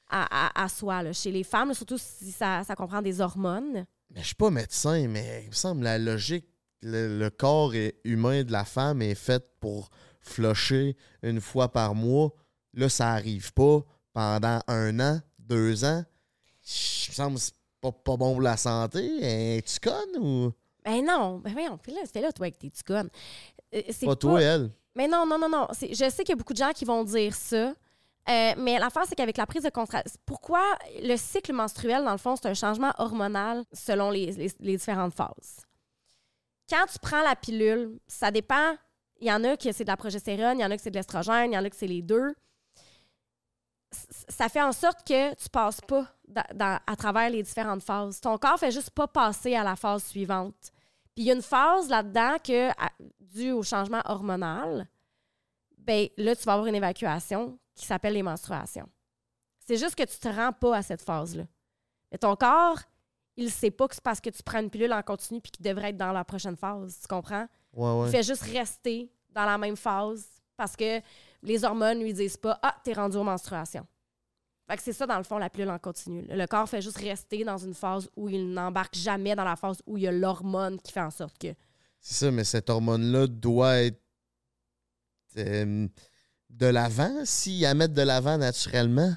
à, 0.08 0.68
soi, 0.68 1.02
là, 1.02 1.12
chez 1.12 1.32
les 1.32 1.42
femmes, 1.42 1.74
surtout 1.74 1.98
si 1.98 2.30
ça, 2.30 2.62
comprend 2.76 3.02
des 3.02 3.20
hormones. 3.20 3.84
Mais 4.10 4.20
je 4.20 4.26
suis 4.26 4.34
pas 4.34 4.50
médecin, 4.50 5.08
mais 5.08 5.42
il 5.42 5.48
me 5.48 5.54
semble 5.54 5.82
la 5.82 5.98
logique, 5.98 6.46
le, 6.82 7.28
corps 7.30 7.72
humain 8.04 8.44
de 8.44 8.52
la 8.52 8.64
femme 8.64 9.02
est 9.02 9.14
fait 9.14 9.44
pour 9.58 9.90
flusher 10.24 10.96
une 11.22 11.40
fois 11.40 11.70
par 11.70 11.94
mois. 11.94 12.32
Là, 12.72 12.88
ça 12.88 13.10
arrive 13.12 13.52
pas 13.52 13.80
pendant 14.12 14.60
un 14.66 14.98
an, 15.00 15.20
deux 15.38 15.84
ans. 15.84 16.04
Il 16.66 17.10
me 17.10 17.14
semble 17.14 17.36
que 17.36 17.42
c'est 17.42 17.54
pas, 17.80 17.92
pas 17.92 18.16
bon 18.16 18.32
pour 18.32 18.40
la 18.42 18.56
santé. 18.56 19.62
Tu 19.66 19.80
connes 19.80 20.18
ou? 20.18 20.52
Ben 20.84 21.04
non, 21.04 21.38
ben 21.38 21.52
voyons, 21.52 21.78
fais-le, 21.82 22.06
fais-le, 22.06 22.32
toi, 22.32 22.46
avec 22.46 22.58
tes 22.58 22.68
petits 22.70 22.82
connes. 22.84 23.10
Euh, 23.74 23.82
c'est 23.90 24.06
pas 24.06 24.16
toi, 24.16 24.42
elle? 24.42 24.70
Mais 24.94 25.08
non, 25.08 25.24
non, 25.26 25.38
non, 25.38 25.48
non. 25.48 25.68
Je 25.80 25.94
sais 25.94 26.24
qu'il 26.24 26.30
y 26.30 26.32
a 26.32 26.36
beaucoup 26.36 26.52
de 26.52 26.58
gens 26.58 26.72
qui 26.72 26.84
vont 26.84 27.04
dire 27.04 27.34
ça. 27.34 27.74
Euh, 28.26 28.52
mais 28.56 28.78
l'affaire, 28.78 29.02
c'est 29.06 29.14
qu'avec 29.14 29.36
la 29.36 29.46
prise 29.46 29.62
de 29.64 29.68
contraception, 29.70 30.18
pourquoi 30.24 30.62
le 31.02 31.16
cycle 31.16 31.52
menstruel, 31.52 32.04
dans 32.04 32.12
le 32.12 32.18
fond, 32.18 32.36
c'est 32.36 32.48
un 32.48 32.54
changement 32.54 32.92
hormonal 32.98 33.64
selon 33.72 34.10
les, 34.10 34.32
les- 34.32 34.52
les 34.60 34.76
différentes 34.76 35.14
phases? 35.14 35.60
Quand 36.70 36.86
tu 36.90 36.98
prends 36.98 37.22
la 37.22 37.36
pilule, 37.36 37.98
ça 38.06 38.30
dépend. 38.30 38.76
Il 39.24 39.28
y 39.28 39.32
en 39.32 39.42
a 39.42 39.56
qui 39.56 39.72
c'est 39.72 39.84
de 39.84 39.88
la 39.88 39.96
progestérone, 39.96 40.58
il 40.58 40.62
y 40.62 40.64
en 40.66 40.70
a 40.70 40.76
qui 40.76 40.82
c'est 40.82 40.90
de 40.90 40.96
l'estrogène, 40.96 41.52
il 41.52 41.54
y 41.54 41.58
en 41.58 41.64
a 41.64 41.70
qui 41.70 41.78
c'est 41.78 41.86
les 41.86 42.02
deux. 42.02 42.34
Ça 44.28 44.48
fait 44.50 44.60
en 44.60 44.72
sorte 44.72 45.06
que 45.06 45.34
tu 45.34 45.48
passes 45.48 45.80
pas 45.80 46.06
dans- 46.52 46.78
à 46.86 46.96
travers 46.96 47.30
les 47.30 47.42
différentes 47.42 47.82
phases. 47.82 48.20
Ton 48.20 48.36
corps 48.36 48.58
fait 48.58 48.70
juste 48.70 48.90
pas 48.90 49.06
passer 49.06 49.54
à 49.54 49.62
la 49.64 49.76
phase 49.76 50.04
suivante. 50.04 50.72
Puis 51.14 51.22
il 51.22 51.24
y 51.24 51.30
a 51.30 51.34
une 51.34 51.42
phase 51.42 51.88
là-dedans 51.88 52.36
que, 52.44 52.68
à- 52.70 52.90
due 53.20 53.52
au 53.52 53.62
changement 53.62 54.02
hormonal, 54.04 54.86
ben 55.78 56.08
là, 56.18 56.36
tu 56.36 56.42
vas 56.44 56.52
avoir 56.54 56.66
une 56.66 56.74
évacuation 56.74 57.58
qui 57.74 57.86
s'appelle 57.86 58.14
les 58.14 58.22
menstruations. 58.22 58.88
C'est 59.66 59.76
juste 59.78 59.94
que 59.94 60.02
tu 60.02 60.18
te 60.18 60.28
rends 60.28 60.52
pas 60.52 60.76
à 60.76 60.82
cette 60.82 61.00
phase-là. 61.02 61.44
Mais 62.12 62.18
ton 62.18 62.36
corps, 62.36 62.80
il 63.36 63.50
sait 63.50 63.70
pas 63.70 63.88
que 63.88 63.94
c'est 63.94 64.04
parce 64.04 64.20
que 64.20 64.28
tu 64.30 64.42
prends 64.42 64.60
une 64.60 64.70
pilule 64.70 64.92
en 64.92 65.02
continu 65.02 65.40
puis 65.40 65.50
qu'il 65.50 65.64
devrait 65.64 65.90
être 65.90 65.96
dans 65.96 66.12
la 66.12 66.24
prochaine 66.24 66.56
phase. 66.56 66.98
Tu 67.00 67.06
comprends? 67.08 67.46
Ouais, 67.72 67.90
ouais. 68.00 68.08
Il 68.08 68.10
fait 68.10 68.22
juste 68.22 68.42
rester 68.42 69.10
dans 69.34 69.44
la 69.44 69.58
même 69.58 69.76
phase 69.76 70.24
parce 70.56 70.76
que 70.76 71.00
les 71.42 71.64
hormones 71.64 72.00
lui 72.00 72.12
disent 72.14 72.36
pas 72.36 72.58
Ah, 72.62 72.74
t'es 72.84 72.92
rendu 72.92 73.16
aux 73.16 73.24
menstruations. 73.24 73.86
Fait 74.66 74.76
que 74.78 74.82
c'est 74.82 74.92
ça, 74.94 75.06
dans 75.06 75.18
le 75.18 75.24
fond, 75.24 75.36
la 75.36 75.50
pilule 75.50 75.68
en 75.68 75.78
continu. 75.78 76.24
Le 76.28 76.46
corps 76.46 76.66
fait 76.68 76.80
juste 76.80 76.96
rester 76.96 77.44
dans 77.44 77.58
une 77.58 77.74
phase 77.74 78.08
où 78.16 78.30
il 78.30 78.50
n'embarque 78.50 78.94
jamais 78.94 79.34
dans 79.36 79.44
la 79.44 79.56
phase 79.56 79.82
où 79.86 79.98
il 79.98 80.04
y 80.04 80.08
a 80.08 80.12
l'hormone 80.12 80.80
qui 80.80 80.90
fait 80.90 81.00
en 81.02 81.10
sorte 81.10 81.36
que. 81.36 81.48
C'est 82.00 82.14
ça, 82.14 82.30
mais 82.30 82.44
cette 82.44 82.70
hormone-là 82.70 83.26
doit 83.26 83.76
être 83.82 84.00
euh, 85.36 85.88
de 86.50 86.66
l'avant, 86.66 87.24
s'ils 87.24 87.62
la 87.62 87.74
mettent 87.74 87.92
de 87.94 88.02
l'avant 88.02 88.38
naturellement? 88.38 89.12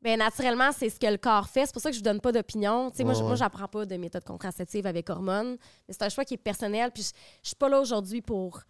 Bien, 0.00 0.16
naturellement, 0.16 0.72
c'est 0.72 0.90
ce 0.90 0.98
que 0.98 1.06
le 1.06 1.18
corps 1.18 1.48
fait. 1.48 1.66
C'est 1.66 1.72
pour 1.72 1.82
ça 1.82 1.90
que 1.90 1.94
je 1.94 2.00
ne 2.00 2.04
vous 2.04 2.10
donne 2.10 2.20
pas 2.20 2.32
d'opinion. 2.32 2.90
Tu 2.90 2.96
sais, 2.98 3.04
moi, 3.04 3.12
Ouais, 3.12 3.18
je- 3.20 3.24
moi, 3.24 3.34
j'apprends 3.36 3.68
pas 3.68 3.86
de 3.86 3.96
méthode 3.96 4.24
contraceptive 4.24 4.84
avec 4.86 5.08
hormones. 5.10 5.56
Mais 5.86 5.94
c'est 5.94 6.02
un 6.02 6.08
choix 6.08 6.24
qui 6.24 6.34
est 6.34 6.38
personnel. 6.38 6.90
Puis 6.90 7.04
je, 7.04 7.08
je 7.42 7.48
suis 7.50 7.56
pas 7.56 7.68
là 7.68 7.80
aujourd'hui 7.80 8.20
pour 8.20 8.60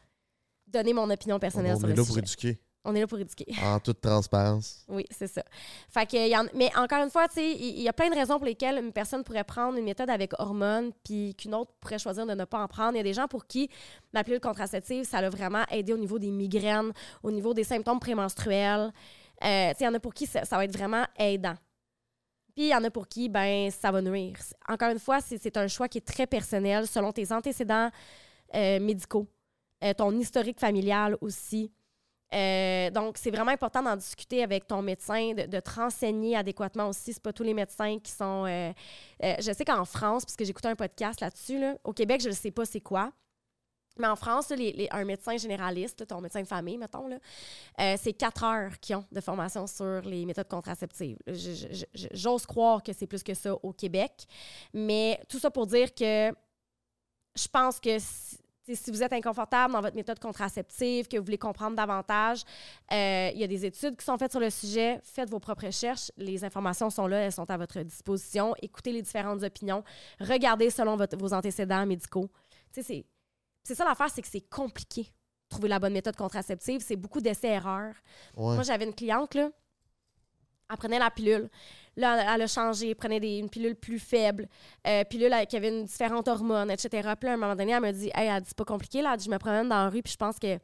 donner 0.73 0.93
mon 0.93 1.09
opinion 1.11 1.39
personnelle 1.39 1.75
On 1.77 1.79
sur 1.81 1.89
est 1.89 1.93
le 1.93 1.97
là 1.97 2.03
sujet. 2.03 2.09
pour 2.15 2.19
éduquer, 2.19 2.61
On 2.85 2.95
est 2.95 3.01
là 3.01 3.07
pour 3.07 3.19
éduquer. 3.19 3.47
en 3.63 3.79
toute 3.79 4.01
transparence. 4.01 4.85
Oui, 4.89 5.05
c'est 5.11 5.29
ça. 5.29 5.43
Fait 5.89 6.05
que, 6.07 6.17
y 6.29 6.37
en- 6.37 6.47
mais 6.55 6.71
encore 6.77 7.03
une 7.03 7.11
fois, 7.11 7.27
il 7.37 7.81
y, 7.81 7.89
a 7.89 7.93
plein 7.93 8.11
de 8.11 8.15
raisons 8.15 8.37
pour 8.39 8.47
lesquelles 8.47 8.79
une 8.79 8.93
personne 8.93 9.23
pourrait 9.23 9.45
prendre 9.45 9.79
une 9.79 9.85
méthode 9.85 10.11
avec 10.11 10.33
hormones, 10.41 10.91
puis 11.05 11.35
qu'une 11.37 11.55
autre 11.55 11.73
pourrait 11.81 11.99
choisir 11.99 12.27
de 12.27 12.35
ne 12.35 12.45
pas 12.45 12.61
en 12.63 12.67
prendre. 12.69 12.95
Il 12.95 12.97
y 12.97 13.01
a 13.01 13.05
des 13.05 13.15
gens 13.15 13.29
pour 13.29 13.47
qui 13.47 13.69
la 14.13 14.25
pilule 14.25 14.41
contraceptive, 14.41 15.05
ça 15.05 15.19
a 15.19 15.29
vraiment 15.31 15.65
aidé 15.71 15.93
au 15.93 15.99
niveau 15.99 16.19
des 16.19 16.31
migraines, 16.31 16.93
au 17.23 17.31
niveau 17.31 17.55
des 17.55 17.65
symptômes 17.65 18.01
prémenstruels. 18.01 18.93
Euh, 19.45 19.73
il 19.79 19.85
y 19.85 19.89
en 19.89 19.95
a 19.95 20.01
pour 20.01 20.15
qui 20.15 20.27
ça, 20.27 20.45
ça 20.45 20.57
va 20.57 20.65
être 20.65 20.77
vraiment 20.77 21.05
aidant. 21.19 21.55
Puis 22.55 22.65
il 22.67 22.69
y 22.69 22.75
en 22.75 22.85
a 22.85 22.91
pour 22.91 23.09
qui, 23.09 23.29
ben, 23.31 23.71
ça 23.71 23.91
va 23.91 24.03
nuire. 24.03 24.37
Encore 24.69 24.91
une 24.91 24.99
fois, 24.99 25.21
c'est 25.21 25.39
c'est 25.43 25.57
un 25.57 25.69
choix 25.69 25.89
qui 25.89 25.99
est 25.99 26.07
très 26.07 26.27
personnel 26.27 26.87
selon 26.87 27.11
tes 27.11 27.33
antécédents 27.33 27.91
euh, 28.55 28.79
médicaux, 28.79 29.27
euh, 29.83 29.95
ton 29.95 30.13
historique 30.19 30.59
familial 30.61 31.17
aussi. 31.21 31.73
Euh, 32.35 32.89
donc, 32.91 33.19
c'est 33.19 33.31
vraiment 33.31 33.51
important 33.51 33.83
d'en 33.83 33.95
discuter 33.97 34.43
avec 34.43 34.67
ton 34.67 34.81
médecin, 34.81 35.35
de, 35.35 35.45
de 35.45 35.61
te 35.61 35.71
renseigner 35.71 36.35
adéquatement 36.35 36.89
aussi. 36.89 37.13
C'est 37.13 37.23
pas 37.23 37.33
tous 37.33 37.43
les 37.43 37.53
médecins 37.53 37.99
qui 37.99 38.11
sont. 38.11 38.47
euh, 38.47 38.73
je 39.21 39.53
sais 39.53 39.65
qu'en 39.67 39.85
France, 39.85 40.25
puisque 40.25 40.45
j'écoutais 40.45 40.69
un 40.69 40.77
podcast 40.77 41.21
là-dessus, 41.21 41.59
là, 41.59 41.77
au 41.85 41.93
Québec, 41.93 42.23
je 42.23 42.29
ne 42.31 42.35
sais 42.35 42.51
pas 42.51 42.65
c'est 42.65 42.81
quoi. 42.81 43.13
Mais 43.99 44.07
en 44.07 44.17
France, 44.17 44.49
les- 44.49 44.73
les- 44.73 44.89
un 44.91 45.05
médecin 45.05 45.37
généraliste, 45.37 46.07
ton 46.07 46.23
médecin 46.23 46.41
de 46.41 46.47
famille, 46.47 46.79
mettons, 46.79 47.11
c'est 47.99 48.15
quatre 48.15 48.43
heures 48.43 48.81
qu'ils 48.81 48.97
ont 48.97 49.05
de 49.13 49.21
formation 49.21 49.67
sur 49.67 50.01
les 50.01 50.25
méthodes 50.25 50.49
contraceptives. 50.49 51.19
J'ose 52.15 52.47
croire 52.47 52.83
que 52.83 52.95
c'est 52.95 53.07
plus 53.07 53.23
que 53.23 53.35
ça 53.35 53.55
au 53.63 53.75
Québec. 53.75 54.25
Mais 54.73 55.21
tout 55.29 55.39
ça 55.39 55.51
pour 55.51 55.67
dire 55.67 55.95
que 55.95 56.33
je 57.35 57.49
pense 57.49 57.79
que 57.79 57.99
si 58.65 58.91
vous 58.91 59.03
êtes 59.03 59.13
inconfortable 59.13 59.73
dans 59.73 59.81
votre 59.81 59.97
méthode 59.97 60.19
contraceptive, 60.19 61.09
que 61.09 61.17
vous 61.17 61.25
voulez 61.25 61.39
comprendre 61.39 61.77
davantage, 61.77 62.43
euh, 62.93 63.31
il 63.35 63.41
y 63.41 63.45
a 63.45 63.47
des 63.47 63.65
études 63.67 63.97
qui 63.97 64.05
sont 64.05 64.17
faites 64.19 64.31
sur 64.31 64.41
le 64.41 64.51
sujet. 64.51 65.01
Faites 65.03 65.29
vos 65.31 65.41
propres 65.41 65.67
recherches. 65.67 66.11
Les 66.17 66.45
informations 66.45 66.89
sont 66.91 67.07
là, 67.07 67.19
elles 67.19 67.33
sont 67.33 67.51
à 67.51 67.57
votre 67.57 67.81
disposition. 67.83 68.55
Écoutez 68.63 68.93
les 68.93 69.03
différentes 69.03 69.43
opinions. 69.43 69.83
Regardez 70.21 70.71
selon 70.71 70.97
votre- 70.97 71.17
vos 71.17 71.33
antécédents 71.33 71.85
médicaux. 71.87 72.29
C'est, 72.71 73.05
c'est 73.65 73.75
ça 73.75 73.85
l'affaire, 73.85 74.11
c'est 74.11 74.23
que 74.23 74.29
c'est 74.29 74.49
compliqué. 74.49 75.13
Trouver 75.49 75.69
la 75.69 75.79
bonne 75.79 75.93
méthode 75.93 76.17
contraceptive, 76.17 76.81
c'est 76.83 76.97
beaucoup 76.97 77.21
d'essais-erreurs. 77.21 77.95
Ouais. 78.37 78.55
Moi, 78.55 78.63
j'avais 78.63 78.87
une 78.87 78.95
cliente, 78.95 79.35
là, 79.35 79.51
elle 80.73 80.79
prenait 80.79 80.99
la 80.99 81.11
pilule. 81.11 81.49
Là, 81.97 82.35
elle- 82.35 82.43
a 82.43 82.47
changé, 82.47 82.91
elle 82.91 82.97
prenait 82.97 83.21
des, 83.21 83.39
une 83.39 83.51
pilule 83.51 83.77
plus 83.77 83.99
faible, 83.99 84.49
euh, 84.87 85.05
pilule 85.05 85.35
qui 85.49 85.57
avait 85.57 85.69
une 85.69 85.85
différente 85.85 86.27
hormone, 86.27 86.71
etc. 86.71 86.89
Puis 87.21 87.27
là, 87.27 87.33
à 87.33 87.35
un 87.35 87.37
moment 87.37 87.55
donné, 87.55 87.73
elle 87.73 87.83
me 87.83 87.93
dit 87.93 88.11
Hey, 88.15 88.29
elle 88.29 88.41
dit, 88.41 88.49
c'est 88.49 88.57
pas 88.57 88.65
compliqué, 88.65 89.03
là. 89.03 89.17
Je 89.23 89.29
me 89.29 89.39
promène 89.39 89.69
dans 89.69 89.85
la 89.85 89.91
rue, 89.91 90.03
puis 90.03 90.13
je 90.13 90.17
pense 90.17 90.39
que 90.39 90.59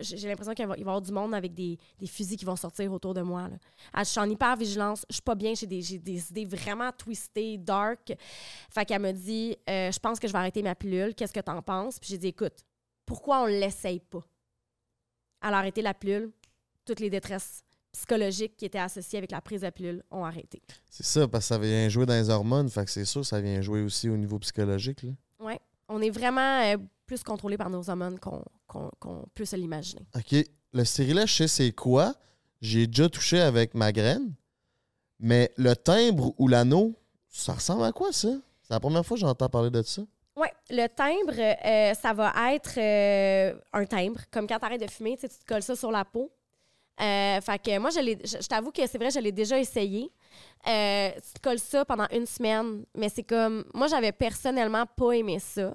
j'ai 0.00 0.28
l'impression 0.28 0.52
qu'il 0.52 0.66
va, 0.66 0.76
y 0.76 0.80
avoir 0.80 1.00
du 1.00 1.12
monde 1.12 1.34
avec 1.34 1.54
des, 1.54 1.78
des 1.98 2.06
fusils 2.06 2.36
qui 2.36 2.44
vont 2.44 2.56
sortir 2.56 2.92
autour 2.92 3.14
de 3.14 3.22
moi. 3.22 3.48
Elle 3.94 4.04
je 4.04 4.10
suis 4.10 4.20
en 4.20 4.28
hyper 4.28 4.56
vigilance, 4.56 5.06
je 5.08 5.14
suis 5.14 5.22
pas 5.22 5.34
bien, 5.34 5.54
j'ai 5.54 5.66
des, 5.66 5.98
des 5.98 6.30
idées 6.30 6.44
vraiment 6.44 6.90
twistées, 6.92 7.56
dark. 7.56 8.12
Fait 8.70 8.84
qu'elle 8.84 9.00
me 9.02 9.12
dit 9.12 9.56
Euh, 9.68 9.92
Je 9.92 9.98
pense 9.98 10.18
que 10.18 10.26
je 10.26 10.32
vais 10.32 10.38
arrêter 10.38 10.62
ma 10.62 10.74
pilule, 10.74 11.14
qu'est-ce 11.14 11.32
que 11.32 11.40
t'en 11.40 11.62
penses 11.62 11.98
Puis 11.98 12.10
j'ai 12.10 12.18
dit 12.18 12.28
Écoute, 12.28 12.64
pourquoi 13.06 13.42
on 13.42 13.46
l'essaye 13.46 14.00
pas 14.00 14.22
Elle 15.42 15.54
a 15.54 15.58
arrêté 15.58 15.82
la 15.82 15.94
pilule, 15.94 16.32
toutes 16.84 17.00
les 17.00 17.10
détresses 17.10 17.62
psychologiques 17.92 18.56
qui 18.56 18.64
étaient 18.64 18.78
associées 18.78 19.18
avec 19.18 19.30
la 19.30 19.40
prise 19.40 19.62
de 19.62 19.70
pilule 19.70 20.02
ont 20.10 20.24
arrêté. 20.24 20.62
C'est 20.88 21.06
ça, 21.06 21.28
parce 21.28 21.44
que 21.44 21.54
ça 21.54 21.58
vient 21.58 21.88
jouer 21.88 22.06
dans 22.06 22.14
les 22.14 22.30
hormones, 22.30 22.68
fait 22.68 22.84
que 22.84 22.90
c'est 22.90 23.04
sûr 23.04 23.22
que 23.22 23.26
ça 23.26 23.40
vient 23.40 23.60
jouer 23.60 23.82
aussi 23.82 24.08
au 24.08 24.16
niveau 24.16 24.38
psychologique. 24.38 25.04
Ouais. 25.38 25.58
On 25.88 26.00
est 26.00 26.10
vraiment 26.10 26.62
euh, 26.62 26.76
plus 27.06 27.22
contrôlé 27.22 27.56
par 27.56 27.70
nos 27.70 27.88
hormones 27.90 28.18
qu'on 28.18 28.42
qu'on 28.66 29.24
peut 29.34 29.44
se 29.44 29.56
l'imaginer. 29.56 30.06
OK. 30.14 30.44
Le 30.72 30.84
stérilet, 30.84 31.26
je 31.26 31.34
sais 31.34 31.48
c'est 31.48 31.72
quoi. 31.72 32.14
J'ai 32.60 32.86
déjà 32.86 33.08
touché 33.08 33.40
avec 33.40 33.74
ma 33.74 33.90
graine. 33.90 34.32
Mais 35.18 35.52
le 35.56 35.74
timbre 35.74 36.32
ou 36.38 36.48
l'anneau, 36.48 36.94
ça 37.28 37.54
ressemble 37.54 37.84
à 37.84 37.92
quoi, 37.92 38.12
ça? 38.12 38.28
C'est 38.62 38.72
la 38.72 38.80
première 38.80 39.04
fois 39.04 39.16
que 39.16 39.20
j'entends 39.20 39.48
parler 39.48 39.70
de 39.70 39.82
ça. 39.82 40.02
Oui, 40.36 40.46
le 40.70 40.86
timbre, 40.86 41.34
euh, 41.38 41.94
ça 41.94 42.12
va 42.14 42.32
être 42.54 42.78
euh, 42.78 43.60
un 43.72 43.84
timbre. 43.84 44.20
Comme 44.30 44.46
quand 44.46 44.58
tu 44.58 44.64
arrêtes 44.64 44.80
de 44.80 44.90
fumer, 44.90 45.16
tu 45.18 45.28
te 45.28 45.44
colles 45.46 45.62
ça 45.62 45.76
sur 45.76 45.90
la 45.90 46.04
peau. 46.04 46.30
Euh, 47.00 47.40
fait 47.40 47.58
que 47.58 47.78
moi, 47.78 47.90
je, 47.90 48.00
je, 48.00 48.46
t'avoue 48.46 48.70
que 48.70 48.86
c'est 48.86 48.98
vrai, 48.98 49.10
je 49.10 49.20
l'ai 49.20 49.32
déjà 49.32 49.58
essayé. 49.58 50.10
Euh, 50.68 51.10
tu 51.14 51.40
colles 51.42 51.58
ça 51.58 51.84
pendant 51.84 52.06
une 52.12 52.26
semaine, 52.26 52.84
mais 52.94 53.08
c'est 53.08 53.22
comme. 53.22 53.64
Moi, 53.72 53.86
j'avais 53.86 54.12
personnellement 54.12 54.84
pas 54.86 55.12
aimé 55.12 55.38
ça. 55.38 55.72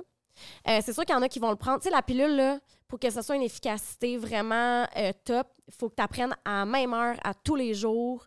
Euh, 0.68 0.80
c'est 0.84 0.94
sûr 0.94 1.06
qu'il 1.06 1.16
y 1.16 1.18
en 1.18 1.22
a 1.22 1.30
qui 1.30 1.40
vont 1.40 1.50
le 1.50 1.56
prendre. 1.56 1.80
Tu 1.80 1.86
sais, 1.86 1.90
la 1.90 2.02
pilule, 2.02 2.36
là, 2.36 2.60
pour 2.88 3.00
que 3.00 3.10
ce 3.10 3.22
soit 3.22 3.36
une 3.36 3.42
efficacité 3.42 4.18
vraiment 4.18 4.86
euh, 4.98 5.12
top, 5.24 5.48
il 5.68 5.74
faut 5.74 5.90
que 5.90 5.96
tu 5.96 6.04
apprennes 6.04 6.36
à 6.46 6.60
la 6.60 6.66
même 6.66 6.94
heure, 6.94 7.16
à 7.24 7.34
tous 7.34 7.56
les 7.56 7.74
jours. 7.74 8.26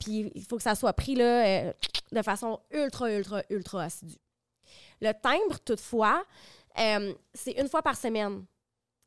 Puis 0.00 0.30
il 0.34 0.44
faut 0.48 0.56
que 0.56 0.62
ça 0.62 0.74
soit 0.74 0.92
pris 0.92 1.14
là, 1.14 1.72
de 2.12 2.22
façon 2.22 2.60
ultra, 2.70 3.10
ultra, 3.10 3.42
ultra 3.48 3.84
assidue. 3.84 4.18
Le 5.00 5.12
timbre, 5.12 5.58
toutefois, 5.64 6.22
c'est 6.76 7.52
une 7.52 7.68
fois 7.68 7.80
par 7.80 7.96
semaine 7.96 8.44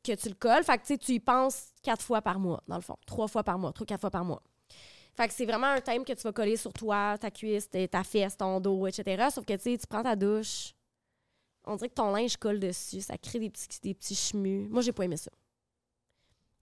que 0.06 0.14
tu 0.20 0.28
le 0.28 0.34
colles. 0.34 0.64
Fait 0.64 0.78
que 0.78 0.94
tu 0.94 1.12
y 1.12 1.20
penses 1.20 1.68
quatre 1.82 2.02
fois 2.02 2.22
par 2.22 2.38
mois, 2.38 2.62
dans 2.68 2.76
le 2.76 2.82
fond. 2.82 2.96
Trois 3.06 3.28
fois 3.28 3.42
par 3.44 3.58
mois, 3.58 3.72
trois, 3.72 3.86
quatre 3.86 4.00
fois 4.00 4.10
par 4.10 4.24
mois. 4.24 4.42
Fait 5.16 5.28
que 5.28 5.34
c'est 5.34 5.46
vraiment 5.46 5.68
un 5.68 5.80
timbre 5.80 6.04
que 6.04 6.12
tu 6.12 6.22
vas 6.22 6.32
coller 6.32 6.56
sur 6.56 6.72
toi, 6.72 7.16
ta 7.18 7.30
cuisse, 7.30 7.68
ta 7.90 8.04
fesse, 8.04 8.36
ton 8.36 8.60
dos, 8.60 8.86
etc. 8.86 9.28
Sauf 9.32 9.44
que 9.46 9.54
tu 9.56 9.86
prends 9.88 10.02
ta 10.02 10.14
douche, 10.14 10.74
on 11.64 11.76
dirait 11.76 11.88
que 11.88 11.94
ton 11.94 12.10
linge 12.10 12.36
colle 12.36 12.60
dessus, 12.60 13.00
ça 13.00 13.16
crée 13.16 13.38
des 13.38 13.50
petits, 13.50 13.80
des 13.82 13.94
petits 13.94 14.14
chemus. 14.14 14.68
Moi, 14.68 14.82
j'ai 14.82 14.92
pas 14.92 15.04
aimé 15.04 15.16
ça. 15.16 15.30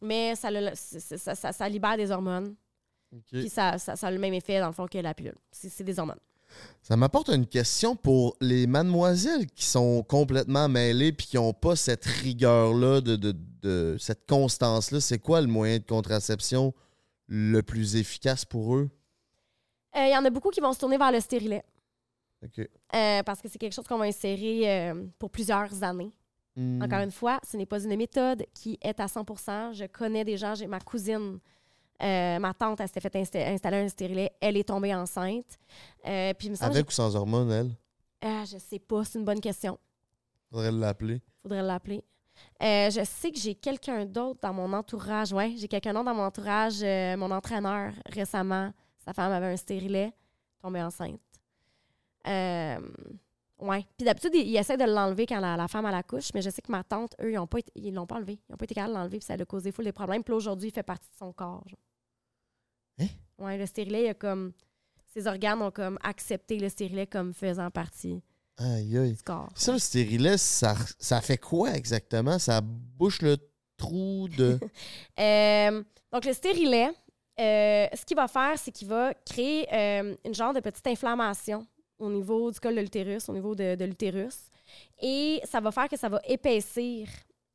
Mais 0.01 0.35
ça, 0.37 0.51
le- 0.51 0.71
c'est- 0.75 1.01
c'est- 1.01 1.19
ça, 1.19 1.35
ça- 1.35 1.53
ça 1.53 1.69
libère 1.69 1.97
des 1.97 2.11
hormones. 2.11 2.55
Puis 3.41 3.49
ça, 3.49 3.79
ça, 3.79 3.95
a 4.07 4.11
le 4.11 4.19
même 4.19 4.35
effet, 4.35 4.61
dans 4.61 4.67
le 4.69 4.73
fond, 4.73 4.87
que 4.87 4.99
la 4.99 5.15
pilule. 5.15 5.37
C'est 5.51 5.83
des 5.85 5.99
hormones. 5.99 6.19
Ça 6.83 6.97
m'apporte 6.97 7.29
une 7.31 7.47
question 7.47 7.97
pour 7.97 8.37
les 8.41 8.67
mademoiselles 8.67 9.47
qui 9.47 9.65
sont 9.65 10.03
complètement 10.03 10.69
mêlées 10.69 11.13
puis 11.13 11.27
qui 11.27 11.37
n'ont 11.37 11.55
pas 11.55 11.77
cette 11.77 12.05
rigueur-là, 12.05 13.01
de, 13.01 13.17
de- 13.17 13.35
de- 13.63 13.97
cette 13.99 14.27
constance-là. 14.27 15.01
C'est 15.01 15.19
quoi 15.19 15.41
le 15.41 15.47
moyen 15.47 15.79
de 15.79 15.85
contraception 15.85 16.75
le 17.27 17.63
plus 17.63 17.97
efficace 17.97 18.45
pour 18.45 18.77
eux? 18.77 18.91
Euh, 19.97 20.05
Il 20.07 20.13
y 20.13 20.17
en 20.17 20.25
a 20.25 20.31
beaucoup 20.31 20.51
qui 20.51 20.61
vont 20.61 20.73
se 20.73 20.79
tourner 20.79 20.99
vers 20.99 21.11
le 21.13 21.21
stérilet. 21.21 21.65
OK. 22.45 22.59
euh, 22.95 23.23
parce 23.23 23.41
que 23.41 23.49
c'est 23.49 23.59
quelque 23.59 23.73
chose 23.73 23.87
qu'on 23.87 23.97
va 23.97 24.05
insérer 24.05 24.91
euh, 24.91 25.05
pour 25.19 25.31
plusieurs 25.31 25.83
années. 25.83 26.13
Hmm. 26.57 26.83
Encore 26.83 27.01
une 27.01 27.11
fois, 27.11 27.41
ce 27.51 27.57
n'est 27.57 27.65
pas 27.65 27.83
une 27.83 27.97
méthode 27.97 28.45
qui 28.53 28.79
est 28.83 29.01
à 29.01 29.07
100% 29.07 29.73
Je 29.73 29.87
connais 29.87 30.25
des 30.25 30.37
gens, 30.37 30.55
j'ai 30.55 30.67
ma 30.67 30.79
cousine, 30.81 31.39
euh, 32.05 32.39
ma 32.39 32.53
tante, 32.55 32.81
elle 32.81 32.89
s'était 32.89 33.01
fait 33.01 33.15
insta- 33.23 33.47
installer 33.55 33.79
un 33.79 33.89
stérilet, 33.89 34.31
elle 34.41 34.57
est 34.57 34.69
tombée 34.69 34.95
enceinte. 34.95 35.59
Euh, 36.07 36.35
puis 36.35 36.49
il 36.49 36.51
me 36.51 36.57
semble, 36.57 36.73
Avec 36.73 36.89
ou 36.89 36.93
sans 36.93 37.17
hormones, 37.17 37.51
elle? 37.51 37.71
ah, 38.21 38.45
je 38.45 38.59
sais 38.59 38.79
pas, 38.79 39.05
c'est 39.05 39.19
une 39.19 39.25
bonne 39.25 39.41
question. 39.41 39.79
Faudrait 40.51 40.71
l'appeler. 40.73 41.21
Faudrait 41.43 41.63
l'appeler. 41.63 42.05
Euh, 42.63 42.91
je 42.91 43.05
sais 43.05 43.31
que 43.31 43.39
j'ai 43.39 43.55
quelqu'un 43.55 44.05
d'autre 44.07 44.41
dans 44.43 44.53
mon 44.53 44.73
entourage. 44.73 45.33
Ouais, 45.33 45.55
j'ai 45.57 45.69
quelqu'un 45.69 45.93
d'autre 45.93 46.05
dans 46.07 46.15
mon 46.15 46.25
entourage, 46.25 46.83
euh, 46.83 47.17
mon 47.17 47.31
entraîneur 47.31 47.93
récemment. 48.07 48.73
Sa 49.05 49.13
femme 49.13 49.33
avait 49.33 49.47
un 49.53 49.57
stérilet, 49.57 50.13
tombée 50.61 50.83
enceinte. 50.83 51.21
Euh, 52.27 52.79
ouais. 53.61 53.85
Puis 53.97 54.05
d'habitude, 54.05 54.33
il, 54.35 54.49
il 54.49 54.57
essaie 54.57 54.77
de 54.77 54.85
l'enlever 54.85 55.27
quand 55.27 55.41
la, 55.41 55.57
la 55.57 55.69
femme 55.69 55.87
a 55.87 55.91
la 55.93 56.03
couche, 56.03 56.31
mais 56.35 56.43
je 56.43 56.51
sais 56.51 56.63
que 56.63 56.73
ma 56.73 56.83
tante, 56.83 57.15
eux, 57.23 57.31
ils 57.31 57.35
l'ont 57.35 57.47
pas, 57.47 57.59
été- 57.59 57.73
ils 57.77 57.93
l'ont 57.95 58.07
pas 58.07 58.17
enlevé. 58.17 58.35
Ils 58.49 58.53
n'ont 58.53 58.57
pas 58.57 58.65
été 58.65 58.75
capables 58.75 58.95
de 58.95 58.99
l'enlever, 58.99 59.19
puis 59.19 59.27
ça 59.27 59.35
a 59.35 59.45
causé 59.45 59.73
full 59.73 59.85
des 59.85 59.93
problèmes. 59.93 60.25
Puis 60.25 60.35
aujourd'hui, 60.35 60.69
il 60.71 60.73
fait 60.73 60.83
partie 60.83 61.09
de 61.11 61.17
son 61.17 61.33
corps. 61.33 61.63
genre. 61.69 61.79
Ouais, 63.39 63.59
le 63.59 63.67
stérilet, 63.67 64.05
il 64.05 64.09
a 64.09 64.15
comme. 64.15 64.53
Ses 65.13 65.27
organes 65.29 65.63
ont 65.63 65.71
comme 65.71 65.97
accepté 66.03 66.59
le 66.59 66.69
stérilet 66.69 67.07
comme 67.07 67.33
faisant 67.33 67.71
partie 67.71 68.21
Aïe, 68.57 68.99
aïe. 68.99 69.13
du 69.13 69.23
corps. 69.23 69.49
Ça, 69.55 69.73
le 69.73 69.79
stérilet, 69.79 70.37
ça, 70.39 70.75
ça 70.99 71.21
fait 71.21 71.39
quoi 71.39 71.71
exactement? 71.73 72.39
Ça 72.41 72.61
bouche 72.61 73.23
le 73.23 73.37
trou 73.77 74.29
de. 74.37 74.59
Euh, 75.21 75.83
donc, 76.13 76.25
le 76.25 76.33
stérilet, 76.33 76.89
euh, 77.41 77.87
ce 77.95 78.05
qu'il 78.05 78.17
va 78.17 78.27
faire, 78.27 78.59
c'est 78.59 78.73
qu'il 78.73 78.89
va 78.89 79.15
créer 79.15 79.73
euh, 79.73 80.17
une 80.25 80.35
genre 80.35 80.53
de 80.53 80.61
petite 80.61 80.87
inflammation 80.87 81.65
au 81.99 82.11
niveau 82.11 82.51
du 82.51 82.59
col 82.59 82.75
de 82.75 82.81
l'utérus, 82.81 83.29
au 83.29 83.33
niveau 83.33 83.55
de, 83.55 83.77
de 83.77 83.85
l'utérus. 83.85 84.37
Et 85.01 85.41
ça 85.45 85.61
va 85.61 85.71
faire 85.71 85.89
que 85.89 85.97
ça 85.97 86.09
va 86.09 86.21
épaissir 86.27 87.07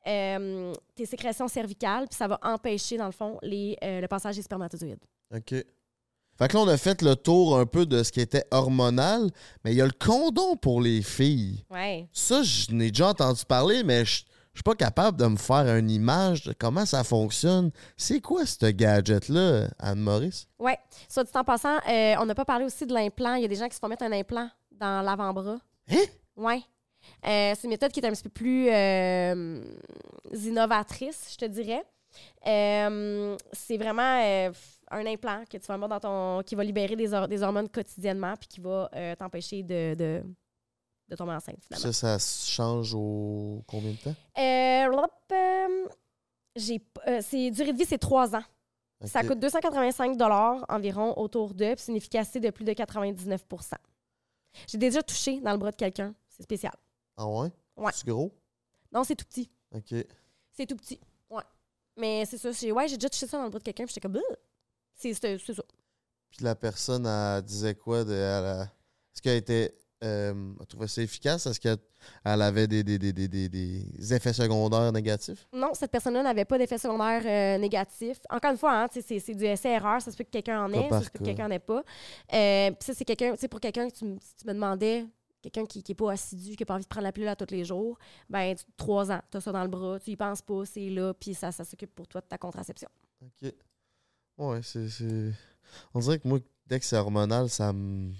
euh, 0.08 0.74
tes 0.96 1.06
sécrétions 1.06 1.48
cervicales, 1.48 2.08
puis 2.08 2.18
ça 2.18 2.28
va 2.28 2.40
empêcher, 2.44 2.98
dans 2.98 3.06
le 3.06 3.12
fond, 3.12 3.38
les, 3.42 3.78
euh, 3.84 4.02
le 4.02 4.08
passage 4.08 4.36
des 4.36 4.42
spermatozoïdes. 4.42 5.04
OK. 5.36 5.50
Fait 5.52 6.48
que 6.48 6.56
là, 6.56 6.64
on 6.64 6.68
a 6.70 6.78
fait 6.78 7.02
le 7.02 7.16
tour 7.16 7.58
un 7.58 7.66
peu 7.66 7.86
de 7.86 8.02
ce 8.02 8.12
qui 8.12 8.22
était 8.22 8.46
hormonal, 8.52 9.30
mais 9.64 9.74
il 9.74 9.78
y 9.78 9.82
a 9.82 9.86
le 9.86 9.92
condom 9.92 10.56
pour 10.56 10.82
les 10.82 11.02
filles. 11.02 11.66
Ouais. 11.70 12.08
Ça, 12.14 12.44
je 12.44 12.72
n'ai 12.72 12.92
déjà 12.92 13.10
entendu 13.10 13.44
parler, 13.46 13.84
mais 13.84 14.06
je 14.06 14.24
je 14.60 14.62
suis 14.62 14.64
pas 14.64 14.76
capable 14.76 15.18
de 15.18 15.26
me 15.26 15.38
faire 15.38 15.74
une 15.78 15.90
image 15.90 16.44
de 16.44 16.54
comment 16.54 16.86
ça 16.86 17.06
fonctionne. 17.06 17.72
C'est 17.96 18.20
quoi 18.20 18.46
ce 18.46 18.66
gadget-là, 18.66 19.70
Anne-Maurice? 19.80 20.48
Ouais. 20.60 20.78
Soit 21.08 21.24
dit 21.24 21.32
en 21.36 21.46
passant, 21.46 21.78
euh, 21.88 22.16
on 22.20 22.26
n'a 22.26 22.36
pas 22.36 22.44
parlé 22.44 22.66
aussi 22.66 22.86
de 22.86 22.94
l'implant. 22.94 23.36
Il 23.36 23.44
y 23.44 23.46
a 23.46 23.48
des 23.48 23.56
gens 23.56 23.70
qui 23.70 23.76
se 23.76 23.80
font 23.80 23.88
mettre 23.88 24.04
un 24.04 24.12
implant 24.12 24.50
dans 24.72 25.02
l'avant-bras. 25.02 25.60
Hein? 25.90 26.04
Oui. 26.36 26.66
C'est 27.24 27.64
une 27.64 27.70
méthode 27.72 27.92
qui 27.92 28.00
est 28.00 28.06
un 28.06 28.12
petit 28.12 28.24
peu 28.24 28.30
plus 28.30 28.70
euh, 28.70 29.62
innovatrice, 30.34 31.30
je 31.34 31.38
te 31.38 31.46
dirais. 31.46 31.84
Euh, 32.48 33.38
c'est 33.54 33.78
vraiment 33.78 34.22
euh, 34.24 34.52
un 34.92 35.06
implant 35.06 35.44
que 35.50 35.58
tu 35.58 35.66
vas 35.68 35.78
mettre 35.78 35.90
dans 35.90 36.00
ton. 36.00 36.44
qui 36.44 36.56
va 36.56 36.64
libérer 36.64 36.96
des, 36.96 37.14
hor- 37.14 37.28
des 37.28 37.44
hormones 37.44 37.70
quotidiennement 37.70 38.34
puis 38.36 38.48
qui 38.48 38.60
va 38.62 38.90
euh, 38.96 39.16
t'empêcher 39.16 39.62
de, 39.64 39.94
de, 39.94 40.24
de 41.08 41.16
tomber 41.16 41.34
enceinte, 41.34 41.60
finalement. 41.64 41.92
Ça, 41.92 42.18
ça 42.18 42.46
change 42.52 42.96
au 42.96 43.64
combien 43.68 43.92
de 43.92 43.98
temps? 43.98 44.16
Euh, 44.38 44.88
euh, 45.32 45.88
j'ai 46.56 46.82
euh, 47.08 47.20
c'est 47.22 47.52
durée 47.52 47.74
de 47.74 47.78
vie, 47.78 47.86
c'est 47.86 48.00
trois 48.00 48.36
ans. 48.36 48.44
Ça 49.06 49.24
coûte 49.24 49.40
285 49.40 50.18
environ 50.68 51.18
autour 51.18 51.54
d'eux, 51.54 51.76
puis 51.76 51.84
c'est 51.86 51.92
une 51.92 51.98
efficacité 51.98 52.42
de 52.42 52.50
plus 52.50 52.66
de 52.66 52.74
99% 52.74 53.40
J'ai 54.68 54.78
déjà 54.78 55.02
touché 55.02 55.40
dans 55.40 55.52
le 55.54 55.58
bras 55.58 55.72
de 55.72 55.76
quelqu'un. 55.78 56.14
C'est 56.28 56.44
spécial. 56.44 56.74
Ah 57.22 57.28
ouais? 57.28 57.50
Ouais. 57.76 57.92
C'est 57.94 58.08
gros? 58.08 58.32
Non, 58.94 59.04
c'est 59.04 59.16
tout 59.16 59.26
petit. 59.26 59.52
OK. 59.76 59.94
C'est 60.54 60.66
tout 60.66 60.76
petit. 60.78 61.00
Ouais. 61.30 61.44
Mais 61.98 62.26
c'est 62.26 62.38
ça. 62.38 62.52
J'ai, 62.52 62.72
ouais, 62.72 62.88
j'ai 62.88 62.96
déjà 62.96 63.10
touché 63.10 63.28
ça 63.28 63.38
dans 63.38 63.44
le 63.44 63.50
bras 63.50 63.60
de 63.60 63.64
quelqu'un, 63.64 63.84
puis 63.84 63.94
j'étais 63.94 64.08
comme, 64.08 64.20
c'est, 64.96 65.14
c'est, 65.14 65.38
c'est 65.38 65.54
ça. 65.54 65.64
Puis 66.32 66.44
la 66.46 66.56
personne, 66.56 67.06
elle 67.06 67.42
disait 67.44 67.76
quoi? 67.76 68.04
De, 68.06 68.14
elle 68.14 68.62
Est-ce 69.14 69.22
qu'elle 69.22 69.38
était. 69.38 69.76
Euh, 70.02 70.54
elle 70.58 70.66
trouvait 70.68 70.88
ça 70.88 71.02
efficace? 71.02 71.46
Est-ce 71.46 71.60
qu'elle 71.60 71.76
elle 72.24 72.42
avait 72.42 72.68
des, 72.68 72.86
des, 72.86 72.98
des, 72.98 73.12
des, 73.12 73.28
des- 73.50 74.14
effets 74.14 74.32
secondaires 74.32 74.90
négatifs? 74.94 75.46
Non, 75.52 75.74
cette 75.74 75.92
personne-là 75.92 76.24
n'avait 76.24 76.46
pas 76.46 76.58
d'effet 76.58 76.78
secondaire 76.78 77.22
euh, 77.26 77.60
négatif. 77.60 78.18
Encore 78.30 78.52
une 78.52 78.58
fois, 78.58 78.84
hein, 78.84 78.88
c'est, 78.94 79.20
c'est 79.20 79.36
du 79.36 79.44
essai-erreur. 79.44 80.02
Ça 80.02 80.10
se 80.10 80.16
peut 80.16 80.24
que 80.24 80.30
quelqu'un 80.30 80.64
en 80.64 80.72
ait, 80.72 80.88
ça 80.90 81.02
se 81.02 81.10
peut 81.10 81.20
que 81.20 81.26
quelqu'un 81.26 81.50
n'en 81.50 81.54
ait 81.56 81.60
pas. 81.60 81.84
Euh, 82.34 82.72
puis 82.72 82.78
ça, 82.86 82.94
c'est 82.94 83.04
quelqu'un, 83.04 83.34
tu 83.34 83.40
sais, 83.42 83.48
pour 83.50 83.60
quelqu'un 83.60 83.90
que 83.90 83.94
tu, 83.94 84.06
tu 84.06 84.48
me 84.48 84.54
demandais, 84.54 85.06
quelqu'un 85.42 85.66
qui 85.66 85.84
n'est 85.88 85.96
pas 85.96 86.12
assidu, 86.12 86.56
qui 86.56 86.62
n'a 86.62 86.66
pas 86.66 86.76
envie 86.76 86.84
de 86.84 86.90
prendre 86.90 87.04
la 87.06 87.12
pilule 87.12 87.30
à 87.30 87.36
tous 87.36 87.52
les 87.54 87.64
jours, 87.66 87.98
ben, 88.30 88.56
trois 88.78 89.12
ans, 89.12 89.22
tu 89.32 89.38
as 89.38 89.42
ça 89.42 89.52
dans 89.52 89.64
le 89.64 89.70
bras, 89.70 90.00
tu 90.00 90.12
y 90.12 90.16
penses 90.16 90.42
pas, 90.42 90.66
c'est 90.66 90.90
là, 90.90 91.14
puis 91.14 91.34
ça, 91.34 91.52
ça 91.52 91.64
s'occupe 91.64 91.94
pour 91.96 92.08
toi 92.08 92.22
de 92.22 92.26
ta 92.28 92.38
contraception. 92.38 92.90
OK. 93.22 93.54
Ouais, 94.38 94.62
c'est. 94.64 94.88
c'est- 94.90 95.34
On 95.94 96.00
dirait 96.00 96.20
que 96.20 96.28
moi, 96.28 96.40
dès 96.66 96.80
que 96.80 96.86
c'est 96.86 96.98
hormonal, 96.98 97.50
ça 97.50 97.74
me. 97.74 98.12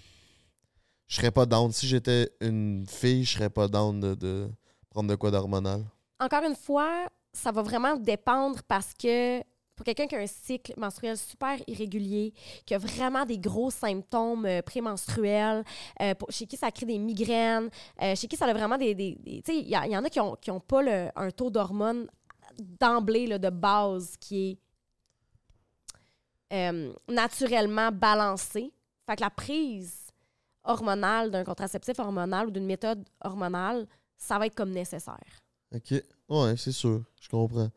Je 1.08 1.16
serais 1.16 1.32
pas 1.32 1.46
down. 1.46 1.72
Si 1.72 1.88
j'étais 1.88 2.30
une 2.42 2.86
fille, 2.88 3.24
je 3.26 3.34
serais 3.34 3.50
pas 3.50 3.68
down 3.68 4.00
de, 4.00 4.14
de 4.16 4.50
prendre 4.90 5.10
de 5.10 5.16
quoi 5.16 5.32
d'hormonal. 5.32 5.84
Encore 6.20 6.44
une 6.44 6.56
fois, 6.56 7.08
ça 7.34 7.52
va 7.52 7.62
vraiment 7.64 7.96
dépendre 7.96 8.62
parce 8.68 8.94
que 8.94 9.42
pour 9.80 9.86
quelqu'un 9.86 10.08
qui 10.08 10.16
a 10.18 10.20
un 10.20 10.28
cycle 10.28 10.74
menstruel 10.76 11.18
super 11.18 11.58
irrégulier, 11.66 12.34
qui 12.66 12.76
a 12.76 12.78
vraiment 12.78 13.26
des 13.26 13.38
gros 13.40 13.72
symptômes 13.72 14.46
euh, 14.46 14.62
prémenstruels, 14.62 15.64
euh, 16.02 16.14
pour- 16.16 16.30
chez 16.30 16.46
qui 16.46 16.58
ça 16.58 16.70
crée 16.70 16.86
des 16.86 16.98
migraines, 17.00 17.70
euh, 18.02 18.14
chez 18.14 18.28
qui 18.28 18.36
ça 18.36 18.46
a 18.46 18.52
vraiment 18.54 18.78
des... 18.78 18.94
des- 18.94 19.16
des- 19.16 19.42
tu 19.42 19.54
sais, 19.54 19.58
il 19.58 19.70
y, 19.70 19.78
en 19.98 20.04
a 20.04 20.10
qui 20.10 20.20
n'ont 20.20 20.36
qui 20.36 20.52
ont 20.52 20.60
pas 20.60 20.82
le- 20.82 21.08
un 21.16 21.32
taux 21.32 21.50
d'hormones 21.50 22.08
d'emblée, 22.58 23.40
de 23.40 23.50
base, 23.50 24.18
qui 24.20 24.60
est 26.52 26.74
naturellement 27.08 27.90
balancé. 27.94 28.74
Fait 29.08 29.16
que 29.16 29.22
la 29.22 29.30
prise 29.30 29.94
hormonale 30.66 31.32
d'un 31.32 31.46
contraceptif 31.46 31.98
hormonal 32.00 32.48
ou 32.48 32.52
d'une 32.52 32.66
méthode 32.66 33.08
hormonale, 33.24 33.88
ça 34.18 34.38
va 34.38 34.46
être 34.48 34.56
comme 34.56 34.72
nécessaire. 34.72 35.24
OK. 35.74 35.94
Ouais, 36.28 36.58
c'est 36.58 36.74
sûr. 36.74 37.02
Je 37.22 37.30
comprends. 37.30 37.70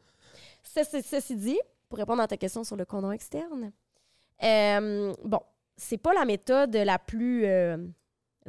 Ceci, 0.65 1.01
ceci 1.03 1.37
dit, 1.37 1.61
pour 1.93 1.99
répondre 1.99 2.23
à 2.23 2.27
ta 2.27 2.39
question 2.39 2.65
sur 2.65 2.75
le 2.75 2.87
condom 2.87 3.13
externe, 3.13 3.71
euh, 4.43 5.13
bon, 5.25 5.41
c'est 5.77 5.99
pas 5.99 6.15
la 6.15 6.25
méthode 6.25 6.75
la 6.75 6.99
plus 6.99 7.45
euh, 7.45 7.77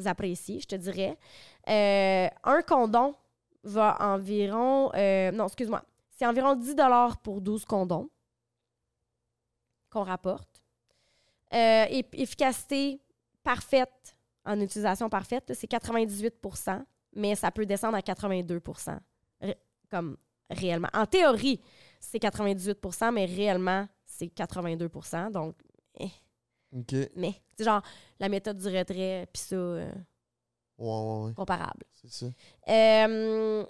appréciée, 0.06 0.62
je 0.62 0.66
te 0.68 0.76
dirais. 0.76 1.18
Euh, 1.68 2.30
un 2.46 2.62
condom 2.62 3.14
va 3.66 3.98
environ. 4.00 4.94
euh, 4.96 5.30
non, 5.34 5.48
excuse-moi. 5.48 5.84
C'est 6.10 6.26
environ 6.26 6.56
10 6.56 6.74
pour 7.22 7.41
12 7.41 7.66
condoms 7.66 8.10
qu'on 9.89 10.04
rapporte. 10.04 10.64
Efficacité 11.52 13.02
parfaite, 13.44 14.16
en 14.46 14.58
utilisation 14.62 15.10
parfaite, 15.10 15.52
c'est 15.54 15.70
98% 15.70 16.82
mais 17.16 17.36
ça 17.36 17.52
peut 17.52 17.66
descendre 17.66 17.98
à 17.98 18.02
82 18.02 18.62
ré- 19.41 19.58
comme 19.91 20.16
réellement. 20.50 20.88
En 20.94 21.06
théorie, 21.06 21.60
c'est 22.06 22.22
98% 22.22 23.12
mais 23.14 23.26
réellement, 23.26 23.88
c'est 24.06 24.28
82% 24.28 25.32
Donc, 25.32 25.56
OK. 26.76 26.95
mais, 27.16 27.34
c'est 27.58 27.64
genre, 27.66 27.82
la 28.20 28.30
méthode 28.30 28.58
du 28.58 28.68
retrait, 28.68 29.28
puis 29.32 29.41
ça, 29.41 29.56
euh, 29.56 29.91
Ouais, 30.80 30.88
ouais, 30.89 31.26
ouais. 31.28 31.34
comparable. 31.36 31.84
C'est 31.93 32.12
ça. 32.12 32.26
Euh, 32.68 33.64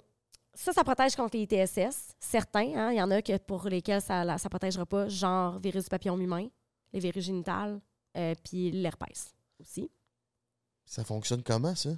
ça, 0.54 0.72
ça 0.72 0.84
protège 0.84 1.14
contre 1.14 1.36
les 1.36 1.42
ITSS. 1.42 2.14
Certains, 2.18 2.72
hein, 2.74 2.92
il 2.92 2.96
y 2.96 3.02
en 3.02 3.10
a 3.10 3.20
que 3.20 3.36
pour 3.36 3.68
lesquels 3.68 4.00
ça 4.00 4.24
ne 4.24 4.48
protégera 4.48 4.86
pas, 4.86 5.08
genre 5.08 5.58
virus 5.58 5.84
du 5.84 5.90
papillon 5.90 6.18
humain, 6.18 6.48
les 6.92 7.00
virus 7.00 7.24
génitales, 7.26 7.80
euh, 8.16 8.34
puis 8.42 8.70
l'herpès 8.70 9.34
aussi. 9.60 9.90
Ça 10.86 11.04
fonctionne 11.04 11.42
comment, 11.42 11.74
ça? 11.74 11.90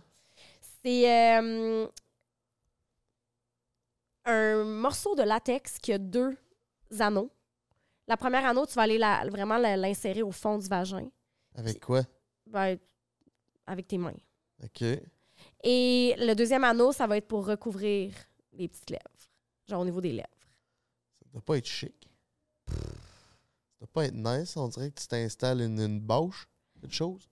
C'est 0.82 1.39
euh, 1.41 1.87
un 4.27 4.64
morceau 4.64 5.14
de 5.14 5.22
latex 5.22 5.79
qui 5.79 5.93
a 5.93 5.99
deux 5.99 6.37
anneaux. 6.99 7.31
La 8.09 8.16
première 8.16 8.45
anneau, 8.45 8.66
tu 8.66 8.74
vas 8.74 8.83
aller 8.83 8.99
la- 8.99 9.24
vraiment 9.29 9.57
l'insérer 9.59 10.22
au 10.22 10.31
fond 10.31 10.59
du 10.59 10.68
vagin 10.68 11.09
Avec 11.55 11.81
quoi? 11.81 12.03
ben, 12.47 12.77
avec 13.66 13.89
tes 13.89 13.99
mains. 13.99 14.14
OK. 14.62 14.85
Et 15.64 16.14
le 16.18 16.35
deuxième 16.35 16.64
anneau, 16.64 16.93
ça 16.93 17.07
va 17.07 17.16
être 17.16 17.27
pour 17.29 17.47
recouvrir 17.47 18.12
les 18.53 18.68
petites 18.68 18.91
lèvres, 18.91 19.03
genre 19.68 19.81
au 19.81 19.85
niveau 19.85 20.01
des 20.01 20.12
lèvres. 20.12 20.29
Ça 21.22 21.29
doit 21.33 21.43
pas 21.43 21.59
être 21.59 21.66
chic. 21.66 22.09
Ça 22.68 22.74
doit 23.81 23.89
pas 23.93 24.05
être 24.07 24.14
nice. 24.14 24.57
On 24.57 24.68
dirait 24.68 24.91
que 24.91 25.01
tu 25.01 25.07
t'installes 25.09 25.61
une, 25.61 25.81
une 25.81 26.01
bâche, 26.01 26.47
quelque 26.81 26.95
chose. 26.95 27.29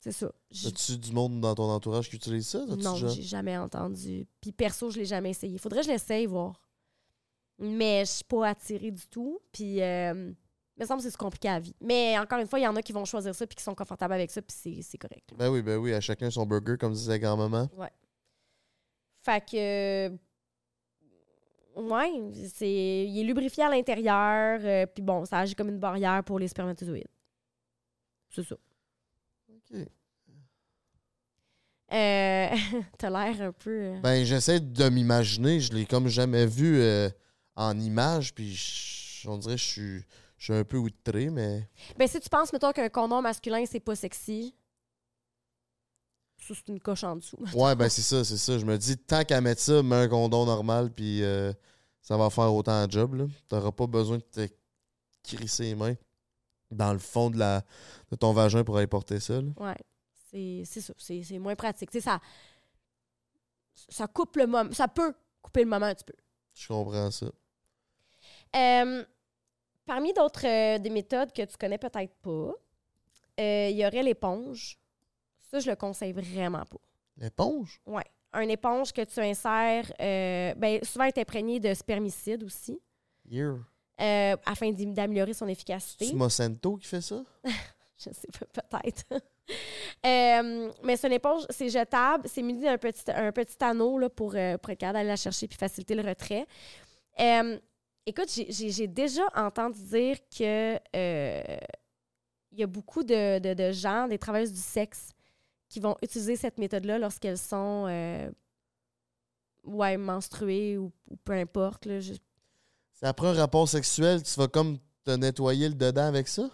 C'est 0.00 0.12
ça. 0.12 0.30
As-tu 0.66 0.96
du 0.96 1.12
monde 1.12 1.40
dans 1.40 1.54
ton 1.54 1.64
entourage 1.70 2.08
qui 2.08 2.16
utilise 2.16 2.46
ça? 2.48 2.64
Non, 2.66 2.94
j'ai 3.08 3.22
jamais 3.22 3.56
entendu. 3.58 4.26
Puis 4.40 4.52
perso, 4.52 4.90
je 4.90 4.98
l'ai 4.98 5.04
jamais 5.04 5.30
essayé. 5.30 5.58
Faudrait 5.58 5.80
que 5.80 5.86
je 5.86 5.90
l'essaye, 5.92 6.26
voir. 6.26 6.60
Mais 7.58 8.04
je 8.04 8.10
suis 8.12 8.24
pas 8.24 8.48
attirée 8.50 8.92
du 8.92 9.04
tout. 9.08 9.40
Puis, 9.50 9.82
euh, 9.82 10.30
il 10.76 10.80
me 10.80 10.86
semble 10.86 11.02
que 11.02 11.10
c'est 11.10 11.16
compliqué 11.16 11.48
à 11.48 11.58
vie. 11.58 11.74
Mais 11.80 12.16
encore 12.16 12.38
une 12.38 12.46
fois, 12.46 12.60
il 12.60 12.62
y 12.62 12.68
en 12.68 12.76
a 12.76 12.82
qui 12.82 12.92
vont 12.92 13.04
choisir 13.04 13.34
ça 13.34 13.44
puis 13.48 13.56
qui 13.56 13.64
sont 13.64 13.74
confortables 13.74 14.14
avec 14.14 14.30
ça, 14.30 14.40
puis 14.40 14.56
c'est- 14.56 14.82
c'est 14.82 14.98
correct. 14.98 15.30
Ben 15.36 15.50
oui, 15.50 15.62
ben 15.62 15.76
oui, 15.78 15.92
à 15.92 16.00
chacun 16.00 16.30
son 16.30 16.46
burger, 16.46 16.76
comme 16.78 16.92
disait 16.92 17.18
grand-maman. 17.18 17.68
Fait 19.22 19.44
que. 19.44 20.16
Ouais, 21.80 22.32
c'est, 22.54 23.04
il 23.06 23.20
est 23.20 23.24
lubrifié 23.24 23.64
à 23.64 23.68
l'intérieur, 23.68 24.60
euh, 24.62 24.86
puis 24.86 25.02
bon, 25.02 25.24
ça 25.24 25.38
agit 25.40 25.54
comme 25.54 25.68
une 25.68 25.78
barrière 25.78 26.22
pour 26.24 26.38
les 26.38 26.48
spermatozoïdes. 26.48 27.06
C'est 28.30 28.42
ça. 28.44 28.56
OK. 29.74 29.86
Euh, 31.92 32.48
T'as 32.98 33.10
l'air 33.10 33.40
un 33.48 33.52
peu. 33.52 33.70
euh, 33.70 34.00
Ben, 34.00 34.24
j'essaie 34.24 34.60
de 34.60 34.88
m'imaginer. 34.88 35.60
Je 35.60 35.72
l'ai 35.72 35.86
comme 35.86 36.08
jamais 36.08 36.46
vu 36.46 36.78
euh, 36.80 37.08
en 37.56 37.78
image, 37.78 38.34
puis 38.34 38.54
je- 38.54 39.28
on 39.28 39.38
dirait 39.38 39.54
que 39.56 39.60
je 39.60 39.66
suis, 39.66 40.00
je 40.36 40.44
suis 40.44 40.52
un 40.52 40.64
peu 40.64 40.76
outré, 40.76 41.30
mais... 41.30 41.66
Ben, 41.96 42.06
si 42.06 42.20
tu 42.20 42.28
penses, 42.28 42.52
mettons, 42.52 42.72
qu'un 42.72 42.88
condom 42.90 43.22
masculin, 43.22 43.64
c'est 43.66 43.80
pas 43.80 43.96
sexy, 43.96 44.54
ça, 46.46 46.54
c'est 46.54 46.68
une 46.72 46.80
coche 46.80 47.04
en 47.04 47.16
dessous. 47.16 47.38
Ouais, 47.54 47.74
ben 47.74 47.88
c'est 47.88 48.02
ça, 48.02 48.24
c'est 48.24 48.36
ça. 48.38 48.58
Je 48.58 48.64
me 48.64 48.76
dis, 48.78 48.96
tant 48.96 49.24
qu'à 49.24 49.40
mettre 49.40 49.60
ça, 49.60 49.82
mets 49.82 49.96
un 49.96 50.08
condom 50.08 50.46
normal, 50.46 50.90
puis 50.90 51.22
euh, 51.22 51.52
ça 52.00 52.16
va 52.16 52.30
faire 52.30 52.52
autant 52.54 52.86
de 52.86 52.92
job, 52.92 53.14
là. 53.14 53.24
T'auras 53.48 53.72
pas 53.72 53.86
besoin 53.86 54.18
de 54.18 54.22
te 54.22 54.48
crisser 55.24 55.64
les 55.64 55.74
mains 55.74 55.94
dans 56.70 56.92
le 56.92 56.98
fond 56.98 57.30
de, 57.30 57.38
la, 57.38 57.62
de 58.10 58.16
ton 58.16 58.32
vagin 58.32 58.64
pour 58.64 58.76
aller 58.76 58.86
porter 58.86 59.20
ça, 59.20 59.40
là? 59.40 59.48
Ouais, 59.58 59.76
c'est 60.30 60.62
c'est 60.64 60.80
ça. 60.80 60.92
C'est 60.98 61.38
moins 61.38 61.54
pratique. 61.54 61.90
Ça, 62.00 62.20
ça 63.88 64.06
coupe 64.06 64.36
le 64.36 64.46
moment. 64.46 64.72
Ça 64.72 64.88
peut 64.88 65.14
couper 65.42 65.64
le 65.64 65.70
moment 65.70 65.86
un 65.86 65.94
petit 65.94 66.04
peu. 66.04 66.14
Je 66.54 66.68
comprends 66.68 67.10
ça. 67.10 67.26
Euh, 68.56 69.04
parmi 69.86 70.12
d'autres 70.12 70.46
euh, 70.46 70.78
des 70.78 70.90
méthodes 70.90 71.32
que 71.32 71.42
tu 71.42 71.56
connais 71.56 71.78
peut-être 71.78 72.14
pas, 72.22 72.52
euh, 73.40 73.68
il 73.70 73.76
y 73.76 73.86
aurait 73.86 74.02
l'éponge. 74.02 74.78
Ça, 75.50 75.60
je 75.60 75.70
le 75.70 75.76
conseille 75.76 76.12
vraiment 76.12 76.64
pas. 76.64 76.78
L'éponge? 77.16 77.80
Ouais. 77.86 78.04
Un 78.32 78.48
éponge 78.48 78.92
que 78.92 79.02
tu 79.02 79.20
insères, 79.20 79.90
euh, 80.00 80.54
ben, 80.54 80.84
souvent 80.84 81.04
est 81.06 81.16
imprégné 81.16 81.60
de 81.60 81.72
spermicide 81.72 82.42
aussi, 82.44 82.78
Yeah. 83.30 83.56
Euh, 84.00 84.36
afin 84.46 84.70
d'améliorer 84.72 85.34
son 85.34 85.48
efficacité. 85.48 86.06
C'est 86.06 86.14
Mocento 86.14 86.76
qui 86.76 86.86
fait 86.86 87.00
ça? 87.00 87.22
Je 87.98 88.10
sais 88.12 88.28
pas, 88.52 88.78
peut-être. 88.78 89.04
Euh, 90.04 90.70
mais 90.82 90.98
c'est 90.98 91.06
une 91.06 91.14
éponge, 91.14 91.44
c'est 91.48 91.70
jetable, 91.70 92.28
c'est 92.28 92.42
muni 92.42 92.60
d'un 92.60 92.76
petit, 92.76 93.00
un 93.10 93.32
petit 93.32 93.56
anneau 93.64 93.98
là, 93.98 94.10
pour, 94.10 94.34
euh, 94.34 94.58
pour 94.58 94.68
être 94.70 94.78
capable 94.78 94.98
d'aller 94.98 95.08
la 95.08 95.16
chercher 95.16 95.48
puis 95.48 95.56
faciliter 95.56 95.94
le 95.94 96.06
retrait. 96.06 96.46
Euh, 97.18 97.58
écoute, 98.04 98.28
j'ai- 98.30 98.86
déjà 98.86 99.22
entendu 99.34 99.82
dire 99.84 100.18
que 100.28 100.74
il 102.52 102.58
y 102.58 102.62
a 102.62 102.66
beaucoup 102.66 103.02
de, 103.02 103.38
de- 103.38 103.54
de 103.54 103.72
gens, 103.72 104.06
des 104.06 104.18
travailleuses 104.18 104.52
du 104.52 104.60
sexe, 104.60 105.12
qui 105.70 105.80
vont 105.80 105.96
utiliser 106.02 106.36
cette 106.36 106.58
méthode-là 106.58 106.98
lorsqu'elles 106.98 107.38
sont 107.38 107.86
ouais, 109.64 109.96
menstruées 109.96 110.76
ou, 110.78 110.92
ou 111.10 111.16
peu 111.24 111.32
importe. 111.32 111.86
Là, 111.86 112.00
je- 112.00 112.12
C'est 113.00 113.06
après 113.06 113.28
un 113.28 113.32
rapport 113.34 113.68
sexuel, 113.68 114.22
tu 114.22 114.34
vas 114.40 114.48
comme 114.48 114.78
te 115.04 115.12
nettoyer 115.12 115.68
le 115.68 115.74
dedans 115.74 116.06
avec 116.06 116.26
ça? 116.26 116.50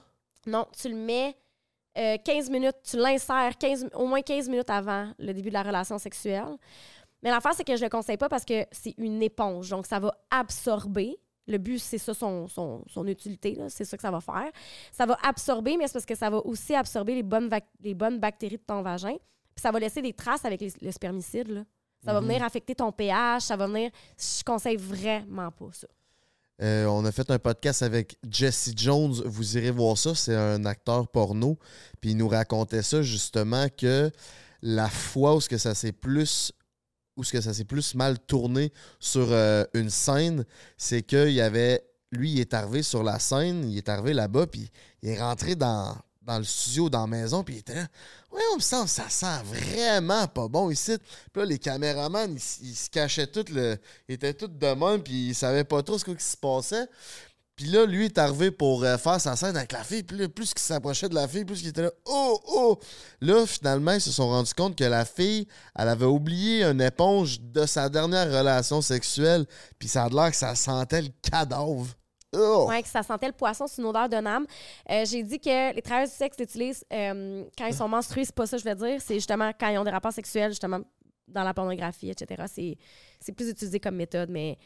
Non, 0.47 0.67
tu 0.79 0.89
le 0.91 0.95
mets 0.97 1.37
euh, 1.97 2.19
15 2.23 2.51
minutes, 2.51 2.77
tu 2.85 2.97
l'insères 2.99 3.57
15 3.57 3.89
au 3.95 4.07
moins 4.07 4.21
15 4.21 4.49
minutes 4.49 4.69
avant 4.69 5.11
le 5.19 5.33
début 5.33 5.49
de 5.49 5.55
la 5.55 5.63
relation 5.63 5.97
sexuelle. 5.99 6.57
Mais 7.23 7.31
l'affaire, 7.31 7.55
c'est 7.55 7.65
que 7.65 7.75
je 7.77 7.83
le 7.83 7.89
conseille 7.89 8.19
pas 8.19 8.29
parce 8.29 8.45
que 8.45 8.67
c'est 8.73 8.95
une 8.99 9.23
éponge. 9.23 9.71
Donc, 9.71 9.87
ça 9.87 9.99
va 9.99 10.15
absorber. 10.31 11.17
Le 11.47 11.57
but, 11.59 11.79
c'est 11.79 11.97
ça 11.99 12.13
son, 12.13 12.47
son, 12.49 12.83
son 12.87 13.07
utilité. 13.07 13.59
C'est 13.69 13.85
ça 13.87 13.97
que 13.97 14.03
ça 14.03 14.11
va 14.11 14.21
faire. 14.21 14.51
Ça 14.93 15.07
va 15.07 15.17
absorber, 15.23 15.77
mais 15.79 15.87
c'est 15.87 15.95
parce 15.95 16.05
que 16.07 16.15
ça 16.15 16.29
va 16.29 16.39
aussi 16.45 16.75
absorber 16.75 17.15
les 17.15 17.23
bonnes, 17.23 17.49
les 17.81 17.95
bonnes 17.95 18.19
bactéries 18.19 18.57
de 18.59 18.63
ton 18.67 18.83
vagin. 18.83 19.15
Puis 19.55 19.63
ça 19.63 19.71
va 19.71 19.79
laisser 19.79 20.03
des 20.03 20.13
traces 20.13 20.45
avec 20.45 20.61
les, 20.61 20.73
le 20.83 20.91
spermicide. 20.91 21.49
là. 21.49 21.65
Ça 22.05 22.13
va 22.13 22.21
Mhm. 22.21 22.27
venir 22.29 22.43
affecter 22.45 22.75
ton 22.75 22.93
pH. 22.93 23.43
Ça 23.45 23.57
va 23.57 23.67
venir. 23.67 23.91
Je 24.19 24.43
conseille 24.45 24.77
vraiment 24.77 25.51
pas 25.51 25.69
ça. 25.73 25.87
Euh, 26.63 26.87
on 26.87 27.05
a 27.05 27.13
fait 27.13 27.31
un 27.31 27.39
podcast 27.39 27.83
avec 27.83 28.17
Jesse 28.29 28.73
Jones. 28.77 29.23
Vous 29.25 29.57
irez 29.57 29.71
voir 29.71 29.99
ça. 29.99 30.15
C'est 30.15 30.37
un 30.37 30.65
acteur 30.65 31.09
porno. 31.09 31.59
Puis 32.01 32.11
il 32.11 32.17
nous 32.17 32.29
racontait 32.29 32.83
ça 32.83 33.03
justement 33.03 33.67
que 33.77 34.11
la 34.63 34.89
fois 34.89 35.37
où 35.37 35.41
que 35.41 35.59
ça 35.59 35.75
s'est 35.75 35.93
plus 35.93 36.53
où 37.17 37.23
ça 37.23 37.55
s'est 37.55 37.65
plus 37.65 37.95
mal 37.95 38.19
tourné 38.19 38.73
sur 38.99 39.29
euh, 39.31 39.65
une 39.75 39.91
scène, 39.91 40.45
c'est 40.77 41.03
qu'il 41.03 41.31
y 41.31 41.41
avait 41.41 41.85
lui, 42.11 42.33
il 42.33 42.41
est 42.41 42.55
arrivé 42.55 42.83
sur 42.83 43.03
la 43.03 43.19
scène, 43.19 43.71
il 43.71 43.77
est 43.77 43.89
arrivé 43.89 44.15
là-bas, 44.15 44.47
puis 44.47 44.71
il 45.03 45.11
est 45.11 45.21
rentré 45.21 45.55
dans, 45.55 45.97
dans 46.25 46.39
le 46.39 46.45
studio, 46.45 46.89
dans 46.89 47.03
la 47.03 47.07
maison, 47.07 47.45
puis 47.45 47.57
il 47.57 47.59
était 47.59 47.75
là. 47.75 47.87
Ouais, 48.33 48.43
on 48.53 48.57
me 48.57 48.61
semble 48.61 48.89
ça 48.89 49.09
sent 49.09 49.43
vraiment 49.45 50.27
pas 50.27 50.49
bon 50.49 50.71
ici. 50.71 50.97
Puis 51.33 51.43
là, 51.43 51.45
les 51.45 51.59
caméramans, 51.59 52.37
ils, 52.63 52.75
se 52.75 52.91
cachaient 52.91 53.27
tout. 53.27 53.45
Ils 53.49 53.79
étaient 54.09 54.35
tous 54.35 54.49
de 54.49 54.75
même, 54.75 55.03
puis 55.03 55.29
ils 55.29 55.35
savaient 55.35 55.65
pas 55.65 55.83
trop 55.83 55.99
ce 55.99 56.05
qui 56.05 56.25
se 56.25 56.37
passait. 56.37 56.89
Puis 57.57 57.67
là, 57.67 57.87
lui 57.87 58.07
est 58.07 58.19
arrivé 58.19 58.51
pour 58.51 58.83
euh, 58.83 58.99
faire 58.99 59.21
sa 59.21 59.37
scène 59.37 59.57
avec 59.57 59.71
la 59.71 59.85
fille. 59.85 60.03
Puis 60.03 60.27
plus 60.29 60.53
qu'il 60.53 60.63
s'approchait 60.63 61.09
de 61.09 61.15
la 61.15 61.29
fille, 61.29 61.45
plus 61.45 61.61
qu'il 61.61 61.69
était 61.69 61.83
là. 61.83 61.93
Oh, 62.05 62.41
oh! 62.49 62.79
Là, 63.21 63.47
finalement, 63.47 63.93
ils 63.93 64.01
se 64.01 64.11
sont 64.11 64.29
rendus 64.29 64.55
compte 64.55 64.77
que 64.77 64.85
la 64.85 65.05
fille, 65.05 65.47
elle 65.77 65.89
avait 65.89 66.05
oublié 66.05 66.65
une 66.65 66.81
éponge 66.81 67.41
de 67.41 67.65
sa 67.65 67.89
dernière 67.89 68.27
relation 68.27 68.83
sexuelle. 68.83 69.47
Puis 69.79 69.89
ça 69.89 70.05
a 70.05 70.09
l'air 70.09 70.31
que 70.31 70.37
ça 70.37 70.57
sentait 70.57 71.03
le 71.03 71.11
cadavre. 71.23 71.87
Oh! 72.35 72.67
Ouais, 72.69 72.83
que 72.83 72.89
ça 72.89 73.03
sentait 73.03 73.27
le 73.27 73.33
poisson, 73.33 73.67
c'est 73.67 73.81
une 73.83 73.89
odeur 73.89 74.09
de 74.09 74.17
âme. 74.17 74.47
Euh, 74.91 75.05
J'ai 75.07 75.23
dit 75.23 75.39
que 75.39 75.75
les 75.75 75.83
travailleurs 75.83 76.09
du 76.09 76.15
sexe 76.15 76.39
l'utilisent 76.39 76.85
euh, 76.93 77.45
quand 77.57 77.67
ils 77.67 77.75
sont 77.75 77.89
menstrués, 77.89 78.25
c'est 78.25 78.35
pas 78.35 78.47
ça 78.47 78.57
que 78.57 78.63
je 78.63 78.69
veux 78.69 78.75
dire. 78.75 79.01
C'est 79.01 79.15
justement 79.15 79.53
quand 79.59 79.69
ils 79.69 79.79
ont 79.79 79.85
des 79.85 79.91
rapports 79.91 80.13
sexuels, 80.13 80.51
justement, 80.51 80.81
dans 81.29 81.43
la 81.45 81.55
pornographie, 81.55 82.11
etc. 82.11 82.45
C'est 82.53 82.77
c'est 83.21 83.33
plus 83.33 83.49
utilisé 83.49 83.81
comme 83.81 83.97
méthode, 83.97 84.29
mais 84.31 84.59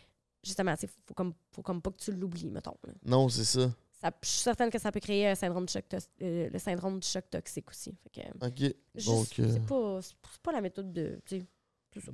justement, 0.42 0.74
il 0.80 0.88
faut 1.06 1.14
comme, 1.14 1.32
faut 1.52 1.62
comme 1.62 1.80
pas 1.80 1.90
que 1.90 1.98
tu 1.98 2.12
l'oublies, 2.12 2.50
mettons. 2.50 2.76
là. 2.86 2.92
Non, 3.04 3.28
c'est 3.28 3.44
ça. 3.44 3.70
Ça, 4.00 4.12
je 4.22 4.28
suis 4.28 4.38
certaine 4.40 4.70
que 4.70 4.78
ça 4.78 4.92
peut 4.92 5.00
créer 5.00 5.26
un 5.28 5.34
syndrome 5.34 5.64
de 5.64 5.70
choc 5.70 5.84
euh, 6.22 6.48
le 6.52 6.58
syndrome 6.60 7.00
du 7.00 7.08
choc 7.08 7.24
toxique 7.30 7.68
aussi. 7.68 7.92
Fait 8.04 8.22
que, 8.22 8.46
OK. 8.46 8.72
c'est 8.96 9.66
pas, 9.66 9.98
c'est 10.02 10.40
pas 10.42 10.52
la 10.52 10.60
méthode 10.60 10.92
de. 10.92 11.18
Ça. 11.96 12.12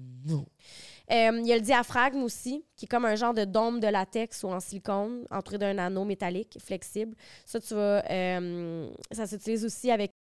Euh, 1.10 1.38
Il 1.40 1.46
y 1.46 1.52
a 1.52 1.56
le 1.56 1.60
diaphragme 1.60 2.22
aussi, 2.22 2.64
qui 2.76 2.86
est 2.86 2.88
comme 2.88 3.04
un 3.04 3.14
genre 3.14 3.34
de 3.34 3.44
dôme 3.44 3.80
de 3.80 3.88
latex 3.88 4.42
ou 4.42 4.48
en 4.48 4.60
silicone, 4.60 5.26
entouré 5.30 5.58
d'un 5.58 5.76
anneau 5.78 6.04
métallique 6.04 6.58
flexible. 6.60 7.14
Ça, 7.44 7.60
tu 7.60 7.74
vas. 7.74 8.02
euh, 8.10 8.88
ça 9.10 9.26
s'utilise 9.26 9.64
aussi 9.64 9.90
avec 9.90 10.13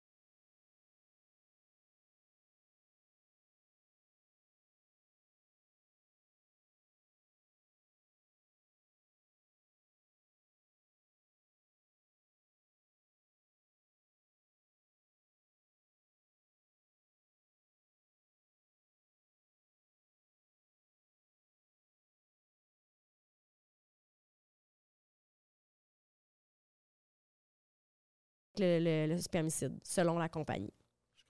le, 28.60 28.80
le- 28.80 29.14
le 29.14 29.22
spermicide, 29.22 29.78
selon 29.84 30.18
la 30.20 30.30
compagnie. 30.30 30.74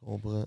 Je 0.01 0.05
comprends. 0.05 0.45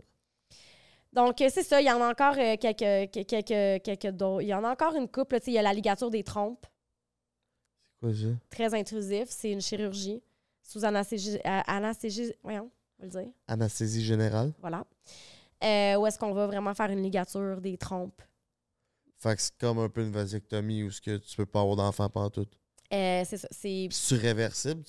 Donc, 1.13 1.41
euh, 1.41 1.49
c'est 1.53 1.63
ça. 1.63 1.81
Il 1.81 1.87
y 1.87 1.91
en 1.93 2.01
a 2.03 2.11
encore 2.11 2.35
euh, 2.39 2.57
quelques, 2.57 3.13
quelques, 3.13 3.83
quelques, 3.85 4.11
d'autres. 4.17 4.43
Il 4.43 4.49
y 4.49 4.55
en 4.55 4.65
a 4.65 4.71
encore 4.73 4.95
une 4.97 5.09
couple. 5.09 5.39
Il 5.47 5.53
y 5.53 5.59
a 5.59 5.63
la 5.63 5.73
ligature 5.73 6.11
des 6.11 6.25
trompes, 6.25 6.67
C'est 7.95 8.01
quoi 8.01 8.15
ça? 8.15 8.29
très 8.51 8.75
intrusif. 8.75 9.27
C'est 9.29 9.51
une 9.53 9.61
chirurgie 9.61 10.23
sous 10.63 10.85
anesthésie. 10.85 11.39
euh, 11.47 11.61
anesthésie 11.67 12.33
voyons, 12.43 12.71
on 12.99 13.03
va 13.03 13.21
le 13.21 13.25
dire. 13.25 13.33
Anesthésie 13.47 14.03
générale. 14.05 14.53
Voilà. 14.61 14.85
Euh, 15.63 15.97
où 15.97 16.07
est-ce 16.07 16.19
qu'on 16.19 16.33
va 16.33 16.47
vraiment 16.49 16.75
faire 16.75 16.91
une 16.91 17.03
ligature 17.03 17.61
des 17.61 17.77
trompes? 17.79 18.21
Fait 19.19 19.37
que 19.37 19.41
c'est 19.43 19.57
comme 19.57 19.79
un 19.79 19.89
peu 19.89 20.03
une 20.03 20.11
vasectomie 20.11 20.83
où 20.83 20.91
ce 20.91 21.01
que 21.01 21.17
tu 21.19 21.37
peux 21.37 21.47
pas 21.47 21.61
avoir 21.61 21.77
d'enfant 21.77 22.11
pantoute. 22.11 22.53
Euh, 22.93 23.23
c'est 23.25 23.39
ça. 23.39 23.49
C'est 23.51 24.17
réversible. 24.17 24.83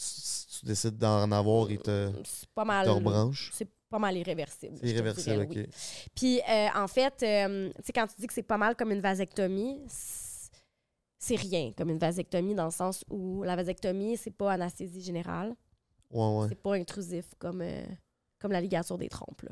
Tu, 0.65 0.69
décides 0.69 0.97
d'en 0.97 1.31
avoir, 1.31 1.69
il 1.69 1.77
te, 1.79 2.11
c'est 2.23 2.49
pas 2.49 2.65
mal. 2.65 2.85
te. 2.87 3.35
C'est 3.53 3.69
pas 3.89 3.99
mal 3.99 4.17
irréversible. 4.17 4.77
C'est 4.79 4.87
irréversible, 4.89 5.45
dirais, 5.45 5.45
ok. 5.45 5.53
oui. 5.55 6.09
Puis, 6.15 6.41
euh, 6.49 6.67
en 6.75 6.87
fait, 6.87 7.21
euh, 7.23 7.69
tu 7.77 7.83
sais, 7.83 7.93
quand 7.93 8.07
tu 8.07 8.15
dis 8.19 8.27
que 8.27 8.33
c'est 8.33 8.43
pas 8.43 8.57
mal 8.57 8.75
comme 8.75 8.91
une 8.91 9.01
vasectomie, 9.01 9.81
c'est- 9.87 11.35
rien 11.35 11.71
comme 11.77 11.89
une 11.89 11.97
vasectomie 11.97 12.53
dans 12.55 12.65
le 12.65 12.71
sens 12.71 13.03
où 13.09 13.43
la 13.43 13.55
vasectomie, 13.55 14.17
c'est 14.17 14.31
pas 14.31 14.53
anesthésie 14.53 15.01
générale. 15.01 15.55
Ouais, 16.11 16.27
ouais. 16.37 16.47
C'est 16.49 16.61
pas 16.61 16.75
intrusif 16.75 17.25
comme, 17.39 17.61
euh, 17.61 17.83
comme 18.39 18.51
la 18.51 18.61
ligature 18.61 18.97
des 18.97 19.09
trompes. 19.09 19.41
Là. 19.41 19.51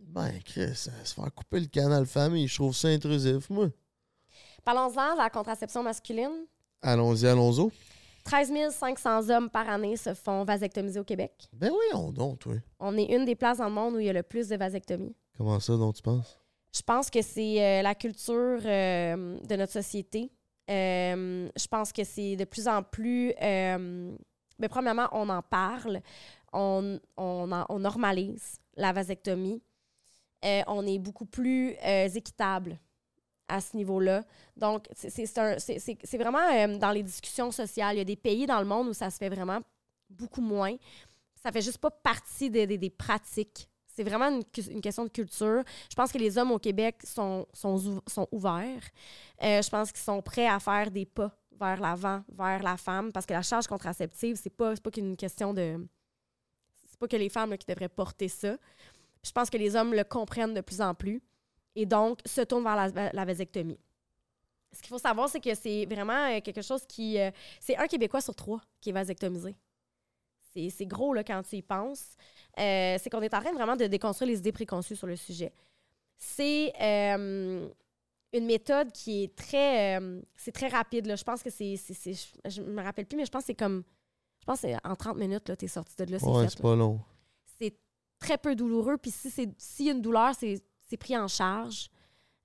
Ben, 0.00 0.32
Chris, 0.44 0.60
euh, 0.62 0.74
se 1.04 1.14
faire 1.14 1.34
couper 1.34 1.60
le 1.60 1.66
canal 1.66 2.06
famille, 2.06 2.46
je 2.46 2.54
trouve 2.54 2.74
ça 2.74 2.88
intrusif, 2.88 3.48
moi. 3.50 3.68
Parlons-en 4.64 5.12
de 5.14 5.18
la 5.18 5.30
contraception 5.30 5.82
masculine. 5.82 6.46
Allons-y, 6.82 7.26
allons-y. 7.26 7.70
13 8.28 8.52
500 8.74 9.30
hommes 9.30 9.48
par 9.50 9.68
année 9.68 9.96
se 9.96 10.12
font 10.14 10.44
vasectomiser 10.44 11.00
au 11.00 11.04
Québec. 11.04 11.48
Ben 11.52 11.70
oui, 11.70 11.84
on 11.94 12.10
donc, 12.12 12.40
toi. 12.40 12.54
On 12.78 12.96
est 12.96 13.06
une 13.14 13.24
des 13.24 13.34
places 13.34 13.58
dans 13.58 13.68
le 13.68 13.72
monde 13.74 13.94
où 13.94 13.98
il 14.00 14.06
y 14.06 14.10
a 14.10 14.12
le 14.12 14.22
plus 14.22 14.48
de 14.48 14.56
vasectomies. 14.56 15.14
Comment 15.36 15.58
ça, 15.60 15.76
donc 15.76 15.94
tu 15.94 16.02
penses? 16.02 16.38
Je 16.74 16.82
pense 16.82 17.08
que 17.10 17.22
c'est 17.22 17.62
euh, 17.64 17.82
la 17.82 17.94
culture 17.94 18.60
euh, 18.64 19.38
de 19.40 19.56
notre 19.56 19.72
société. 19.72 20.30
Euh, 20.70 21.48
je 21.56 21.66
pense 21.66 21.92
que 21.92 22.04
c'est 22.04 22.36
de 22.36 22.44
plus 22.44 22.68
en 22.68 22.82
plus. 22.82 23.32
mais 23.40 24.68
premièrement, 24.68 25.08
on 25.12 25.28
en 25.30 25.40
parle, 25.42 26.00
on, 26.52 27.00
on, 27.16 27.50
en- 27.50 27.64
on 27.70 27.78
normalise 27.78 28.58
la 28.76 28.92
vasectomie. 28.92 29.62
On 30.66 30.86
est 30.86 30.98
beaucoup 30.98 31.24
plus 31.26 31.70
équitable 32.14 32.78
à 33.48 33.60
ce 33.60 33.76
niveau-là. 33.76 34.24
Donc, 34.56 34.86
c'est- 34.94 36.18
vraiment 36.18 36.46
euh, 36.52 36.78
dans 36.78 36.90
les 36.90 37.02
discussions 37.02 37.50
sociales. 37.50 37.96
Il 37.96 37.98
y 37.98 38.02
a 38.02 38.04
des 38.04 38.16
pays 38.16 38.46
dans 38.46 38.60
le 38.60 38.66
monde 38.66 38.88
où 38.88 38.92
ça 38.92 39.10
se 39.10 39.16
fait 39.16 39.28
vraiment 39.28 39.60
beaucoup 40.08 40.40
moins. 40.40 40.76
Ça 41.42 41.50
fait 41.52 41.62
juste 41.62 41.78
pas 41.78 41.90
partie 41.90 42.50
des- 42.50 42.90
pratiques. 42.90 43.68
C'est 43.86 44.04
vraiment 44.04 44.28
une, 44.28 44.44
question 44.80 45.04
de 45.04 45.08
culture. 45.08 45.64
Je 45.90 45.94
pense 45.96 46.12
que 46.12 46.18
les 46.18 46.38
hommes 46.38 46.52
au 46.52 46.58
Québec 46.58 47.00
sont, 47.04 47.46
sont, 47.52 47.76
ou- 47.84 48.00
sont 48.06 48.28
ouverts. 48.30 48.84
Euh, 49.42 49.60
je 49.60 49.68
pense 49.68 49.90
qu'ils 49.90 50.02
sont 50.02 50.22
prêts 50.22 50.46
à 50.46 50.60
faire 50.60 50.90
des 50.90 51.04
pas 51.04 51.32
vers 51.58 51.80
l'avant, 51.80 52.22
vers 52.28 52.62
la 52.62 52.76
femme, 52.76 53.10
parce 53.10 53.26
que 53.26 53.32
la 53.32 53.42
charge 53.42 53.66
contraceptive, 53.66 54.38
c'est 54.40 54.50
pas, 54.50 54.74
pas 54.76 54.90
qu'une 54.92 55.16
question 55.16 55.52
de. 55.52 55.84
C'est 56.86 56.98
pas 56.98 57.08
que 57.08 57.16
les 57.16 57.28
femmes 57.28 57.56
qui 57.58 57.66
devraient 57.66 57.88
porter 57.88 58.28
ça. 58.28 58.56
Je 59.24 59.32
pense 59.32 59.50
que 59.50 59.56
les 59.56 59.74
hommes 59.74 59.92
le 59.92 60.04
comprennent 60.04 60.54
de 60.54 60.60
plus 60.60 60.80
en 60.80 60.94
plus 60.94 61.20
et 61.80 61.86
donc 61.86 62.18
se 62.26 62.40
tournent 62.40 62.64
vers 62.64 62.74
la, 62.74 63.12
la 63.12 63.24
vasectomie. 63.24 63.78
Ce 64.72 64.80
qu'il 64.82 64.88
faut 64.88 64.98
savoir, 64.98 65.28
c'est 65.28 65.40
que 65.40 65.54
c'est 65.54 65.86
vraiment 65.86 66.26
euh, 66.26 66.40
quelque 66.40 66.60
chose 66.60 66.84
qui. 66.86 67.18
euh, 67.20 67.30
c'est 67.60 67.76
un 67.76 67.86
Québécois 67.86 68.20
sur 68.20 68.34
trois 68.34 68.60
qui 68.80 68.90
est 68.90 68.92
vasectomisé. 68.92 69.54
C'est 70.70 70.86
gros 70.86 71.14
là, 71.14 71.22
quand 71.22 71.40
tu 71.48 71.56
y 71.56 71.62
penses. 71.62 72.16
Euh, 72.58 72.96
c'est 73.00 73.08
qu'on 73.10 73.22
est 73.22 73.32
en 73.32 73.40
train 73.40 73.52
vraiment 73.52 73.76
de 73.76 73.86
déconstruire 73.86 74.28
les 74.32 74.38
idées 74.38 74.50
préconçues 74.50 74.96
sur 74.96 75.06
le 75.06 75.14
sujet. 75.14 75.52
C'est 76.16 76.72
euh, 76.80 77.68
une 78.32 78.44
méthode 78.46 78.90
qui 78.90 79.22
est 79.22 79.36
très, 79.36 80.00
c'est 80.34 80.50
très 80.50 80.66
rapide. 80.66 81.06
Là. 81.06 81.14
Je 81.14 81.22
pense 81.22 81.44
que 81.44 81.50
c'est, 81.50 81.76
je 81.76 82.60
me 82.60 82.82
rappelle 82.82 83.06
plus, 83.06 83.16
mais 83.16 83.24
je 83.24 83.30
pense 83.30 83.42
que 83.42 83.46
c'est 83.46 83.54
comme, 83.54 83.84
je 84.40 84.44
pense 84.46 84.62
que 84.62 84.68
c'est 84.68 84.76
en 84.84 84.96
30 84.96 85.16
minutes, 85.16 85.56
tu 85.56 85.64
es 85.64 85.68
sorti 85.68 85.94
de 85.96 86.10
là, 86.10 86.18
c'est 86.18 86.26
Ouais, 86.26 86.48
c'est 86.48 86.60
pas 86.60 86.74
long. 86.74 86.98
C'est 87.60 87.76
très 88.18 88.36
peu 88.36 88.56
douloureux, 88.56 88.96
puis 88.96 89.12
si 89.12 89.30
s'il 89.30 89.86
y 89.86 89.90
a 89.90 89.92
une 89.92 90.02
douleur, 90.02 90.34
c'est, 90.34 90.60
c'est 90.88 90.96
pris 90.96 91.16
en 91.16 91.28
charge. 91.28 91.88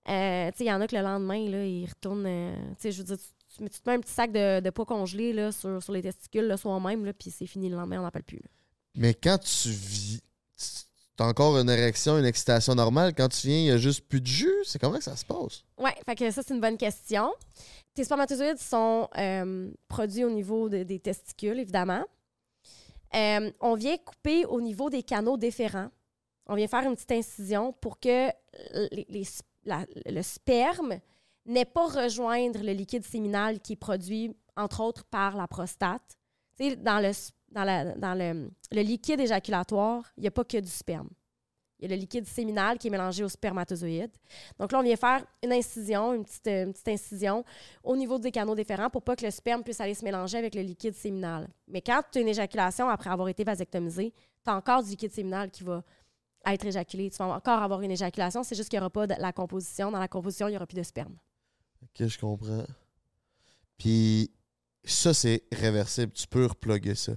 Euh, 0.09 0.51
il 0.59 0.65
y 0.65 0.71
en 0.71 0.81
a 0.81 0.87
que 0.87 0.95
le 0.95 1.01
lendemain, 1.01 1.49
là, 1.49 1.65
ils 1.65 1.85
retournent, 1.85 2.25
euh, 2.25 2.55
je 2.83 2.89
veux 2.89 3.03
dire, 3.03 3.17
tu, 3.17 3.55
tu 3.55 3.63
mets- 3.63 3.69
tu 3.69 3.79
te 3.79 3.89
mets 3.89 3.95
un 3.95 3.99
petit 4.01 4.11
sac 4.13 4.31
de, 4.31 4.59
de 4.59 4.69
poids 4.69 4.85
congelé 4.85 5.31
là, 5.31 5.51
sur, 5.51 5.81
sur 5.81 5.93
les 5.93 6.01
testicules 6.01 6.47
le 6.47 6.57
soir 6.57 6.79
même, 6.81 7.11
puis 7.13 7.31
c'est 7.31 7.45
fini 7.47 7.69
le 7.69 7.77
lendemain, 7.77 7.99
on 7.99 8.03
n'en 8.03 8.11
parle 8.11 8.23
plus. 8.23 8.39
là. 8.39 8.49
Mais 8.95 9.13
quand 9.13 9.37
tu 9.39 9.69
vis, 9.69 10.19
t'as 11.15 11.25
encore 11.27 11.57
une 11.57 11.69
érection, 11.69 12.17
une 12.19 12.25
excitation 12.25 12.75
normale. 12.75 13.13
Quand 13.15 13.29
tu 13.29 13.47
viens, 13.47 13.57
il 13.57 13.65
y 13.65 13.71
a 13.71 13.77
juste 13.77 14.01
plus 14.07 14.19
de 14.21 14.27
jus. 14.27 14.53
C'est 14.65 14.77
comment 14.79 14.97
que 14.97 15.03
ça 15.03 15.15
se 15.15 15.23
passe? 15.25 15.63
Oui, 15.77 15.91
fait 16.05 16.15
que 16.15 16.31
ça, 16.31 16.41
c'est 16.45 16.53
une 16.53 16.61
bonne 16.61 16.77
question. 16.77 17.31
Tes 17.93 18.03
spermatozoïdes 18.03 18.57
sont 18.59 19.07
euh, 19.17 19.71
produits 19.87 20.25
au 20.25 20.29
niveau 20.31 20.67
de- 20.67 20.83
des 20.83 20.99
testicules, 20.99 21.59
évidemment. 21.59 22.03
On 23.61 23.75
vient 23.75 23.95
couper 23.97 24.45
au 24.45 24.59
niveau 24.59 24.89
des 24.89 25.03
canaux 25.03 25.37
déférents. 25.37 25.89
On 26.47 26.55
vient 26.55 26.67
faire 26.67 26.83
une 26.83 26.95
petite 26.95 27.11
incision 27.11 27.73
pour 27.73 27.99
que 27.99 28.29
le 28.73 30.21
sperme 30.21 30.99
n'ait 31.45 31.65
pas 31.65 31.87
rejoindre 31.87 32.61
le 32.63 32.73
liquide 32.73 33.05
séminal 33.05 33.59
qui 33.59 33.73
est 33.73 33.77
produit, 33.77 34.35
entre 34.55 34.81
autres, 34.81 35.03
par 35.05 35.35
la 35.35 35.47
prostate. 35.47 36.17
Dans 36.59 37.01
le, 37.01 38.49
liquide 38.71 39.19
éjaculatoire, 39.19 40.11
il 40.17 40.21
n'y 40.21 40.27
a 40.27 40.31
pas 40.31 40.43
que 40.43 40.57
du 40.57 40.69
sperme. 40.69 41.09
Il 41.79 41.89
y 41.89 41.91
a 41.91 41.95
le 41.95 41.99
liquide 41.99 42.25
séminal 42.25 42.77
qui 42.77 42.87
est 42.87 42.91
mélangé 42.91 43.25
au 43.25 43.27
spermatozoïde. 43.27 44.11
Donc 44.57 44.71
là, 44.71 44.79
on 44.79 44.83
vient 44.83 44.95
faire 44.95 45.25
une 45.43 45.51
incision, 45.51 46.13
une 46.13 46.23
petite, 46.23 46.87
incision 46.87 47.43
au 47.83 47.97
niveau 47.97 48.17
des 48.17 48.31
canaux 48.31 48.55
déférents 48.55 48.89
pour 48.89 49.01
pas 49.01 49.17
que 49.17 49.25
le 49.25 49.31
sperme 49.31 49.63
puisse 49.63 49.81
aller 49.81 49.93
se 49.93 50.05
mélanger 50.05 50.37
avec 50.37 50.55
le 50.55 50.61
liquide 50.61 50.95
séminal. 50.95 51.49
Mais 51.67 51.81
quand 51.81 52.01
tu 52.09 52.19
as 52.19 52.21
une 52.21 52.29
éjaculation 52.29 52.87
après 52.87 53.09
avoir 53.09 53.27
été 53.27 53.43
vasectomisé, 53.43 54.13
tu 54.45 54.49
as 54.49 54.55
encore 54.55 54.81
du 54.81 54.91
liquide 54.91 55.11
séminal 55.11 55.51
qui 55.51 55.63
va 55.63 55.83
être 56.45 56.65
éjaculé. 56.65 57.09
Tu 57.09 57.17
vas 57.17 57.25
encore 57.25 57.61
avoir 57.61 57.81
une 57.81 57.91
éjaculation, 57.91 58.43
c'est 58.43 58.55
juste 58.55 58.69
qu'il 58.69 58.77
n'y 58.77 58.81
aura 58.81 58.89
pas 58.89 59.07
de 59.07 59.15
la 59.17 59.31
composition. 59.31 59.91
Dans 59.91 59.99
la 59.99 60.07
composition, 60.07 60.47
il 60.47 60.51
n'y 60.51 60.57
aura 60.57 60.67
plus 60.67 60.77
de 60.77 60.83
sperme. 60.83 61.15
Ok, 61.81 62.07
je 62.07 62.17
comprends. 62.17 62.65
Puis 63.77 64.31
ça, 64.83 65.13
c'est 65.13 65.43
réversible. 65.51 66.11
Tu 66.13 66.27
peux 66.27 66.45
reploguer 66.45 66.95
ça. 66.95 67.13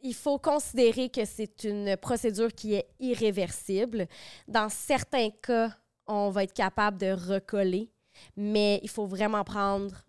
Il 0.00 0.14
faut 0.14 0.38
considérer 0.38 1.08
que 1.08 1.24
c'est 1.24 1.64
une 1.64 1.96
procédure 1.96 2.52
qui 2.52 2.74
est 2.74 2.88
irréversible. 3.00 4.06
Dans 4.46 4.68
certains 4.68 5.30
cas, 5.30 5.72
on 6.06 6.30
va 6.30 6.44
être 6.44 6.52
capable 6.52 6.98
de 6.98 7.12
recoller, 7.12 7.90
mais 8.36 8.80
il 8.82 8.88
faut 8.88 9.06
vraiment 9.06 9.42
prendre. 9.42 10.04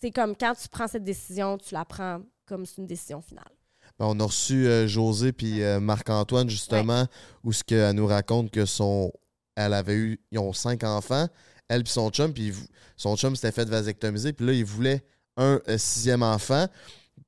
C'est 0.00 0.10
comme 0.10 0.34
quand 0.34 0.54
tu 0.54 0.68
prends 0.68 0.88
cette 0.88 1.04
décision, 1.04 1.58
tu 1.58 1.74
la 1.74 1.84
prends 1.84 2.22
comme 2.46 2.64
c'est 2.64 2.78
une 2.78 2.86
décision 2.86 3.20
finale. 3.20 3.57
Ben, 3.98 4.06
on 4.06 4.20
a 4.20 4.24
reçu 4.24 4.66
euh, 4.66 4.86
José 4.86 5.32
puis 5.32 5.62
euh, 5.62 5.80
Marc-Antoine, 5.80 6.48
justement, 6.48 7.06
où 7.42 7.52
ce 7.52 7.64
qu'elle 7.64 7.94
nous 7.94 8.06
raconte 8.06 8.50
que 8.50 8.64
son. 8.64 9.12
Elle 9.56 9.74
avait 9.74 9.94
eu. 9.94 10.20
Ils 10.30 10.38
ont 10.38 10.52
cinq 10.52 10.84
enfants, 10.84 11.26
elle 11.68 11.82
puis 11.82 11.92
son 11.92 12.10
chum, 12.10 12.32
puis 12.32 12.52
son 12.96 13.16
chum 13.16 13.34
s'était 13.34 13.52
fait 13.52 13.68
vasectomiser, 13.68 14.32
puis 14.32 14.46
là, 14.46 14.52
il 14.52 14.64
voulait 14.64 15.04
un 15.36 15.60
euh, 15.68 15.78
sixième 15.78 16.22
enfant, 16.22 16.66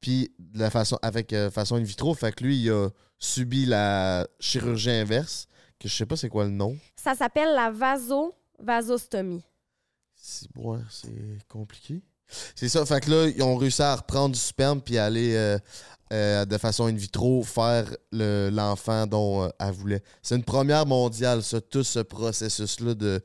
puis 0.00 0.32
de 0.38 0.60
la 0.60 0.70
façon, 0.70 0.96
avec 1.02 1.34
façon 1.52 1.76
in 1.76 1.82
vitro. 1.82 2.14
Fait 2.14 2.32
que 2.32 2.44
lui, 2.44 2.62
il 2.62 2.70
a 2.70 2.90
subi 3.18 3.66
la 3.66 4.28
chirurgie 4.38 4.90
inverse, 4.90 5.48
que 5.80 5.88
je 5.88 5.94
sais 5.94 6.06
pas 6.06 6.16
c'est 6.16 6.28
quoi 6.28 6.44
le 6.44 6.50
nom. 6.50 6.78
Ça 6.94 7.14
s'appelle 7.14 7.52
la 7.54 7.72
vaso-vasostomie. 7.72 9.42
C'est 10.14 10.48
ouais, 10.56 10.78
c'est 10.88 11.46
compliqué. 11.48 12.02
C'est 12.54 12.68
ça. 12.68 12.84
Fait 12.86 13.00
que 13.00 13.10
là, 13.10 13.26
ils 13.34 13.42
ont 13.42 13.56
réussi 13.56 13.82
à 13.82 13.96
reprendre 13.96 14.34
du 14.34 14.40
sperme 14.40 14.80
puis 14.80 14.98
aller 14.98 15.34
euh, 15.34 15.58
euh, 16.12 16.44
de 16.44 16.58
façon 16.58 16.86
in 16.86 16.94
vitro 16.94 17.42
faire 17.42 17.86
le- 18.12 18.50
l'enfant 18.50 19.06
dont 19.06 19.44
euh, 19.44 19.48
elle 19.58 19.72
voulait. 19.72 20.02
C'est 20.22 20.36
une 20.36 20.44
première 20.44 20.86
mondiale, 20.86 21.42
tout 21.70 21.84
ce 21.84 22.00
processus-là 22.00 22.94
de 22.94 23.20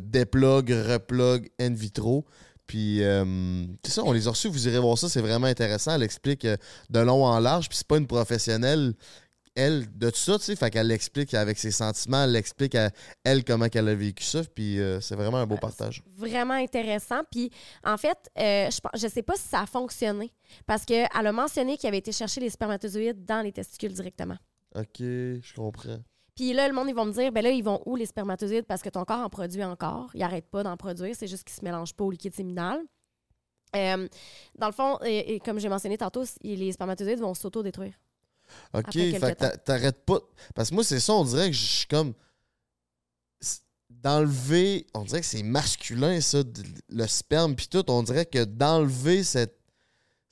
déplug, 0.00 0.70
replug 0.70 1.50
in 1.58 1.72
vitro. 1.72 2.24
Puis, 2.66 3.00
c'est 3.84 3.90
ça, 3.92 4.02
on 4.04 4.12
les 4.12 4.28
a 4.28 4.30
reçus, 4.30 4.48
vous 4.48 4.66
irez 4.68 4.78
voir 4.78 4.96
ça, 4.96 5.08
c'est 5.08 5.20
vraiment 5.20 5.46
intéressant. 5.46 5.94
Elle 5.94 6.02
explique 6.02 6.46
de 6.46 7.00
long 7.00 7.24
en 7.24 7.38
large, 7.40 7.68
puis 7.68 7.76
c'est 7.78 7.86
pas 7.86 7.98
une 7.98 8.06
professionnelle, 8.06 8.94
elle, 9.54 9.86
de 9.96 10.10
tout 10.10 10.16
ça, 10.16 10.38
tu 10.38 10.44
sais. 10.44 10.56
Fait 10.56 10.70
qu'elle 10.70 10.86
l'explique 10.86 11.34
avec 11.34 11.58
ses 11.58 11.70
sentiments, 11.70 12.24
elle 12.24 12.36
explique 12.36 12.74
à 12.74 12.90
elle 13.24 13.44
comment 13.44 13.68
qu'elle 13.68 13.88
a 13.88 13.94
vécu 13.94 14.24
ça, 14.24 14.42
puis 14.54 14.80
euh, 14.80 15.00
c'est 15.00 15.14
vraiment 15.14 15.38
un 15.38 15.46
beau 15.46 15.56
partage. 15.56 16.02
Vraiment 16.16 16.54
intéressant. 16.54 17.20
Puis, 17.30 17.50
en 17.84 17.96
fait, 17.96 18.18
euh, 18.38 18.70
je 18.94 19.06
ne 19.06 19.10
sais 19.10 19.22
pas 19.22 19.34
si 19.36 19.48
ça 19.48 19.60
a 19.60 19.66
fonctionné 19.66 20.32
parce 20.66 20.84
qu'elle 20.84 21.08
a 21.12 21.32
mentionné 21.32 21.76
qu'il 21.76 21.88
avait 21.88 21.98
été 21.98 22.12
chercher 22.12 22.40
les 22.40 22.50
spermatozoïdes 22.50 23.24
dans 23.24 23.42
les 23.42 23.52
testicules 23.52 23.92
directement. 23.92 24.36
Ok, 24.74 24.98
je 24.98 25.54
comprends. 25.54 25.98
Puis 26.34 26.54
là, 26.54 26.66
le 26.66 26.74
monde, 26.74 26.88
ils 26.88 26.94
vont 26.94 27.04
me 27.04 27.12
dire, 27.12 27.30
ben 27.30 27.42
là, 27.44 27.50
ils 27.50 27.62
vont 27.62 27.82
où 27.84 27.94
les 27.94 28.06
spermatozoïdes? 28.06 28.64
Parce 28.64 28.80
que 28.80 28.88
ton 28.88 29.04
corps 29.04 29.20
en 29.20 29.28
produit 29.28 29.62
encore. 29.62 30.10
Il 30.14 30.20
n'arrête 30.20 30.48
pas 30.48 30.62
d'en 30.62 30.78
produire. 30.78 31.14
C'est 31.14 31.26
juste 31.26 31.44
qu'il 31.44 31.52
ne 31.52 31.58
se 31.58 31.64
mélange 31.64 31.94
pas 31.94 32.04
au 32.04 32.10
liquide 32.10 32.34
séminal. 32.34 32.80
Euh, 33.76 34.08
dans 34.58 34.66
le 34.66 34.72
fond, 34.72 34.98
et, 35.04 35.34
et 35.34 35.40
comme 35.40 35.58
j'ai 35.58 35.68
mentionné 35.68 35.98
tantôt, 35.98 36.24
les 36.42 36.72
spermatozoïdes 36.72 37.20
vont 37.20 37.34
s'auto-détruire. 37.34 37.94
OK, 38.74 38.92
fait 38.92 39.12
que 39.20 39.32
t'a- 39.38 39.56
t'arrêtes 39.56 40.04
pas. 40.04 40.18
Parce 40.54 40.70
que 40.70 40.74
moi, 40.74 40.84
c'est 40.84 41.00
ça, 41.00 41.12
on 41.14 41.24
dirait 41.24 41.50
que 41.50 41.56
je 41.56 41.64
suis 41.64 41.86
comme. 41.86 42.14
D'enlever. 43.90 44.86
On 44.94 45.02
dirait 45.04 45.20
que 45.20 45.26
c'est 45.26 45.42
masculin, 45.44 46.20
ça, 46.20 46.38
le 46.88 47.06
sperme, 47.06 47.54
puis 47.54 47.68
tout. 47.68 47.84
On 47.88 48.02
dirait 48.02 48.26
que 48.26 48.44
d'enlever 48.44 49.22
cette. 49.22 49.58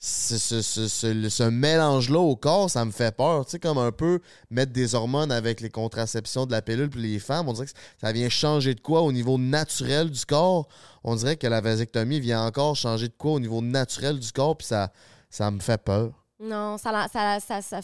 Ce, 0.03 0.39
ce- 0.39 0.63
ce- 0.63 0.87
ce- 1.29 1.43
mélange-là 1.43 2.17
au 2.19 2.35
corps, 2.35 2.71
ça 2.71 2.83
me 2.85 2.89
fait 2.91 3.15
peur. 3.15 3.45
Tu 3.45 3.51
sais, 3.51 3.59
comme 3.59 3.77
un 3.77 3.91
peu 3.91 4.19
mettre 4.49 4.71
des 4.73 4.95
hormones 4.95 5.31
avec 5.31 5.61
les 5.61 5.69
contraceptions 5.69 6.47
de 6.47 6.51
la 6.51 6.63
pilule 6.63 6.89
puis 6.89 7.03
les 7.03 7.19
femmes. 7.19 7.47
On 7.47 7.53
dirait 7.53 7.67
que 7.67 7.71
ça 8.01 8.11
vient 8.11 8.27
changer 8.27 8.73
de 8.73 8.81
quoi 8.81 9.03
au 9.03 9.11
niveau 9.11 9.37
naturel 9.37 10.09
du 10.09 10.25
corps. 10.25 10.67
On 11.03 11.15
dirait 11.15 11.37
que 11.37 11.45
la 11.45 11.61
vasectomie 11.61 12.19
vient 12.19 12.43
encore 12.43 12.75
changer 12.75 13.09
de 13.09 13.13
quoi 13.15 13.33
au 13.33 13.39
niveau 13.39 13.61
naturel 13.61 14.17
du 14.19 14.31
corps, 14.31 14.57
puis 14.57 14.65
ça, 14.65 14.91
ça 15.29 15.51
me 15.51 15.59
fait 15.59 15.77
peur. 15.77 16.11
Non, 16.39 16.79
ça, 16.79 17.07
ça, 17.13 17.39
ça, 17.39 17.61
ça, 17.61 17.81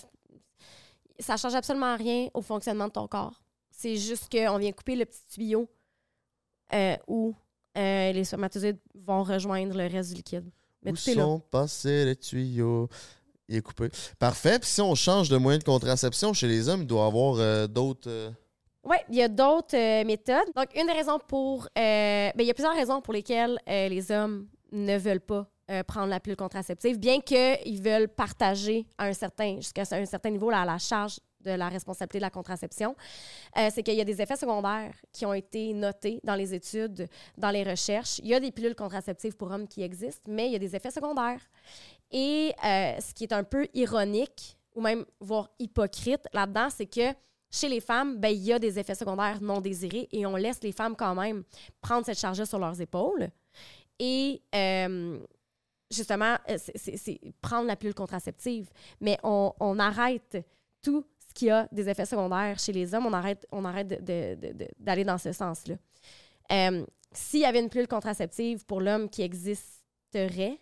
ça 1.19 1.37
change 1.37 1.55
absolument 1.55 1.95
rien 1.95 2.29
au 2.33 2.41
fonctionnement 2.41 2.87
de 2.87 2.91
ton 2.93 3.07
corps. 3.07 3.41
C'est 3.71 3.95
juste 3.95 4.31
qu'on 4.31 4.57
vient 4.57 4.71
couper 4.71 4.95
le 4.95 5.05
petit 5.05 5.25
tuyau 5.29 5.67
euh, 6.73 6.95
où 7.07 7.33
euh, 7.77 8.11
les 8.11 8.23
spermatozoïdes 8.23 8.79
vont 8.95 9.23
rejoindre 9.23 9.77
le 9.77 9.87
reste 9.87 10.09
du 10.09 10.15
liquide. 10.15 10.49
Mais 10.83 10.91
Où 10.91 10.95
tout 10.95 11.09
est 11.09 11.15
là. 11.15 11.23
sont 11.23 11.39
passés 11.39 12.05
les 12.05 12.15
tuyaux? 12.15 12.87
Il 13.47 13.55
est 13.57 13.61
coupé. 13.61 13.89
Parfait. 14.19 14.59
Puis 14.59 14.69
si 14.69 14.81
on 14.81 14.93
change 14.95 15.29
de 15.29 15.37
moyen 15.37 15.57
de 15.59 15.63
contraception 15.63 16.33
chez 16.33 16.47
les 16.47 16.67
hommes, 16.67 16.81
il 16.81 16.87
doit 16.87 17.03
y 17.03 17.07
avoir 17.07 17.35
euh, 17.39 17.67
d'autres. 17.67 18.33
Oui, 18.83 18.97
il 19.09 19.15
y 19.15 19.21
a 19.21 19.27
d'autres 19.27 19.75
euh, 19.77 20.03
méthodes. 20.05 20.47
Donc, 20.55 20.67
une 20.75 20.85
des 20.87 20.93
raisons 20.93 21.19
pour. 21.27 21.65
euh, 21.65 21.69
ben, 21.75 22.33
il 22.39 22.45
y 22.45 22.51
a 22.51 22.53
plusieurs 22.53 22.73
raisons 22.75 23.01
pour 23.01 23.13
lesquelles 23.13 23.57
euh, 23.69 23.87
les 23.89 24.11
hommes 24.11 24.47
ne 24.71 24.97
veulent 24.97 25.21
pas 25.21 25.49
euh, 25.69 25.83
prendre 25.83 26.07
la 26.07 26.19
pilule 26.19 26.37
contraceptive, 26.37 26.97
bien 26.97 27.19
qu'ils 27.19 27.81
veulent 27.81 28.07
partager 28.07 28.85
un 28.97 29.11
certain, 29.13 29.57
jusqu'à 29.57 29.83
un 29.91 30.05
certain 30.05 30.29
niveau 30.29 30.49
la, 30.49 30.63
la 30.63 30.77
charge 30.77 31.19
de 31.41 31.51
la 31.51 31.69
responsabilité 31.69 32.19
de 32.19 32.23
la 32.23 32.29
contraception. 32.29 32.95
Euh, 33.57 33.69
c'est 33.73 33.83
qu'il 33.83 33.95
y 33.95 34.01
a 34.01 34.05
des 34.05 34.21
effets 34.21 34.35
secondaires 34.35 34.95
qui 35.11 35.25
ont 35.25 35.33
été 35.33 35.73
notés 35.73 36.19
dans 36.23 36.35
les 36.35 36.53
études, 36.53 37.07
dans 37.37 37.49
les 37.49 37.63
recherches. 37.63 38.19
Il 38.19 38.27
y 38.27 38.33
a 38.33 38.39
des 38.39 38.51
pilules 38.51 38.75
contraceptives 38.75 39.35
pour 39.35 39.51
hommes 39.51 39.67
qui 39.67 39.81
existent, 39.83 40.23
mais 40.27 40.47
il 40.47 40.53
y 40.53 40.55
a 40.55 40.59
des 40.59 40.75
effets 40.75 40.91
secondaires. 40.91 41.41
Et 42.11 42.53
euh, 42.63 42.99
ce 42.99 43.13
qui 43.13 43.23
est 43.23 43.33
un 43.33 43.43
peu 43.43 43.67
ironique, 43.73 44.57
ou 44.75 44.81
même 44.81 45.05
voire 45.19 45.49
hypocrite 45.59 46.27
là-dedans, 46.33 46.69
c'est 46.69 46.85
que 46.85 47.13
chez 47.49 47.69
les 47.69 47.79
femmes, 47.79 48.17
ben, 48.17 48.29
il 48.29 48.43
y 48.43 48.53
a 48.53 48.59
des 48.59 48.77
effets 48.77 48.95
secondaires 48.95 49.41
non 49.41 49.61
désirés 49.61 50.07
et 50.11 50.25
on 50.25 50.35
laisse 50.35 50.61
les 50.61 50.73
femmes 50.73 50.95
quand 50.95 51.15
même 51.15 51.43
prendre 51.81 52.05
cette 52.05 52.19
charge-là 52.19 52.45
sur 52.45 52.59
leurs 52.59 52.79
épaules. 52.79 53.29
Et 53.99 54.41
justement, 55.91 56.35
euh, 56.49 56.57
c'est- 56.75 57.19
prendre 57.41 57.67
la 57.67 57.75
pilule 57.75 57.93
contraceptive. 57.95 58.69
Mais 59.01 59.17
on, 59.23 59.53
on 59.59 59.79
arrête 59.79 60.37
tout 60.81 61.05
ce 61.27 61.33
qui 61.33 61.49
a 61.49 61.67
des 61.71 61.87
effets 61.89 62.05
secondaires 62.05 62.57
chez 62.59 62.71
les 62.73 62.93
hommes. 62.93 63.05
On 63.05 63.13
arrête, 63.13 63.45
on 63.51 63.65
arrête 63.65 63.87
de- 63.87 63.95
de- 63.95 64.35
de- 64.47 64.53
de- 64.57 64.69
d'aller 64.79 65.03
dans 65.03 65.17
ce 65.17 65.31
sens-là. 65.31 65.75
Euh, 66.51 66.85
S'il 67.13 67.39
y 67.39 67.45
avait 67.45 67.59
une 67.61 67.69
pilule 67.69 67.87
contraceptive 67.87 68.65
pour 68.65 68.81
l'homme 68.81 69.09
qui 69.09 69.21
existerait, 69.21 70.59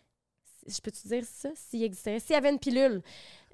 je 0.68 0.80
peux-tu 0.82 1.08
dire 1.08 1.24
ça? 1.26 1.50
S'il 1.56 1.84
existerait? 1.84 2.20
S'il 2.20 2.34
y 2.34 2.36
avait 2.38 2.52
une 2.52 2.60
pilule. 2.60 3.02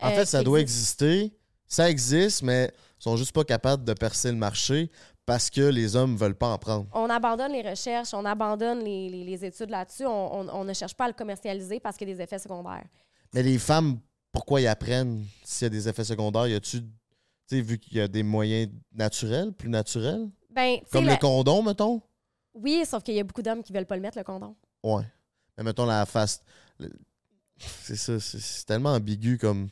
En 0.02 0.10
euh, 0.10 0.16
fait, 0.16 0.26
ça 0.26 0.44
doit 0.44 0.60
existe- 0.60 1.02
exister. 1.02 1.38
Ça 1.68 1.90
existe, 1.90 2.44
mais 2.44 2.70
ils 3.00 3.04
sont 3.04 3.16
juste 3.16 3.32
pas 3.32 3.46
capables 3.46 3.86
de 3.86 3.94
percer 3.94 4.30
le 4.30 4.38
marché 4.38 4.92
parce 5.26 5.50
que 5.50 5.62
les 5.62 5.96
hommes 5.96 6.16
veulent 6.18 6.36
pas 6.36 6.50
en 6.54 6.58
prendre. 6.58 6.88
on 6.94 7.10
abandonne 7.10 7.52
les 7.54 7.62
recherches, 7.68 8.14
on 8.14 8.26
abandonne 8.26 8.84
les, 8.84 9.10
les- 9.10 9.24
les 9.24 9.46
études 9.46 9.70
là-dessus. 9.70 10.06
On, 10.06 10.40
on- 10.42 10.50
on 10.50 10.64
ne 10.64 10.74
cherche 10.74 10.94
pas 10.96 11.06
à 11.06 11.08
le 11.08 11.14
commercialiser 11.14 11.80
parce 11.80 11.96
qu'il 11.98 12.10
y 12.10 12.12
a 12.12 12.16
des 12.16 12.22
effets 12.24 12.40
secondaires. 12.40 12.86
Mais 13.34 13.44
les 13.44 13.58
femmes, 13.60 14.00
pourquoi 14.32 14.60
ils 14.62 14.68
apprennent 14.68 15.24
s'il 15.44 15.66
y 15.66 15.68
a 15.68 15.70
des 15.70 15.88
effets 15.88 16.04
secondaires? 16.04 16.48
Y 16.48 16.56
a-tu. 16.56 16.82
Vu 17.54 17.78
qu'il 17.80 17.98
y 17.98 18.00
a 18.02 18.08
des 18.08 18.24
moyens 18.24 18.72
naturels, 18.94 19.52
plus 19.52 19.68
naturels? 19.68 20.30
Ben, 20.50 20.78
Comme 20.90 21.06
la- 21.06 21.14
le 21.14 21.18
condom, 21.20 21.62
mettons? 21.64 22.02
Oui, 22.54 22.86
sauf 22.86 23.04
qu'il 23.04 23.14
y 23.16 23.20
a 23.20 23.24
beaucoup 23.26 23.42
d'hommes 23.42 23.62
qui 23.62 23.74
veulent 23.74 23.86
pas 23.86 23.98
le 23.98 24.02
mettre, 24.02 24.18
le 24.18 24.24
condom. 24.24 24.56
Ouais. 24.84 25.04
Mais 25.58 25.64
mettons 25.66 25.86
la 25.86 26.06
face. 26.06 26.42
le- 26.80 26.90
C'est 27.58 27.98
ça, 27.98 28.20
c'est- 28.22 28.66
tellement 28.66 28.94
ambigu 28.94 29.38
comme. 29.38 29.68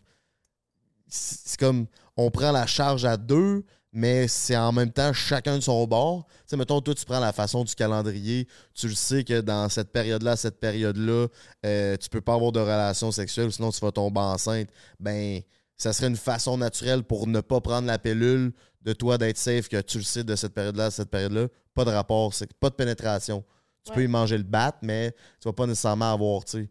C'est 1.08 1.58
comme. 1.60 1.88
On 2.18 2.30
prend 2.30 2.52
la 2.52 2.66
charge 2.68 3.06
à 3.06 3.16
deux, 3.18 3.64
mais 3.92 4.28
c'est 4.28 4.56
en 4.56 4.72
même 4.72 4.92
temps 4.92 5.14
chacun 5.14 5.56
de 5.56 5.62
son 5.62 5.86
bord. 5.88 6.26
Tu 6.28 6.34
sais, 6.48 6.58
mettons, 6.58 6.80
toi, 6.82 6.94
tu 6.94 7.06
prends 7.06 7.20
la 7.20 7.34
façon 7.34 7.64
du 7.64 7.74
calendrier. 7.74 8.48
Tu 8.74 8.88
le 8.88 8.96
sais 8.96 9.24
que 9.24 9.42
dans 9.42 9.68
cette 9.70 9.92
période-là, 9.92 10.36
cette 10.36 10.60
période-là, 10.60 11.28
euh, 11.66 11.98
tu 11.98 12.10
peux 12.10 12.22
pas 12.22 12.36
avoir 12.36 12.52
de 12.52 12.60
relation 12.60 13.12
sexuelle, 13.12 13.52
sinon 13.52 13.72
tu 13.72 13.80
vas 13.80 13.92
tomber 13.92 14.20
enceinte. 14.20 14.70
Ben, 15.00 15.42
ça 15.76 15.94
serait 15.94 16.08
une 16.08 16.18
façon 16.18 16.58
naturelle 16.58 17.04
pour 17.04 17.26
ne 17.26 17.42
pas 17.42 17.62
prendre 17.62 17.88
la 17.88 17.98
pilule 17.98 18.52
de 18.82 18.94
toi 18.94 19.18
d'être 19.18 19.38
safe, 19.38 19.68
que 19.68 19.82
tu 19.82 19.98
le 19.98 20.04
sais 20.04 20.24
de 20.24 20.36
cette 20.36 20.54
période-là 20.54 20.86
à 20.86 20.92
cette 20.92 21.10
période-là. 21.10 21.48
Pas 21.74 21.86
de 21.86 21.92
rapport, 21.92 22.34
pas 22.60 22.70
de 22.70 22.76
pénétration. 22.76 23.44
Tu 23.86 23.94
peux 23.94 24.04
y 24.04 24.08
manger 24.08 24.38
le 24.38 24.44
bat, 24.44 24.78
mais 24.82 25.12
tu 25.40 25.48
vas 25.48 25.54
pas 25.54 25.66
nécessairement 25.66 26.14
avoir, 26.14 26.44
tu 26.46 26.52
sais. 26.52 26.70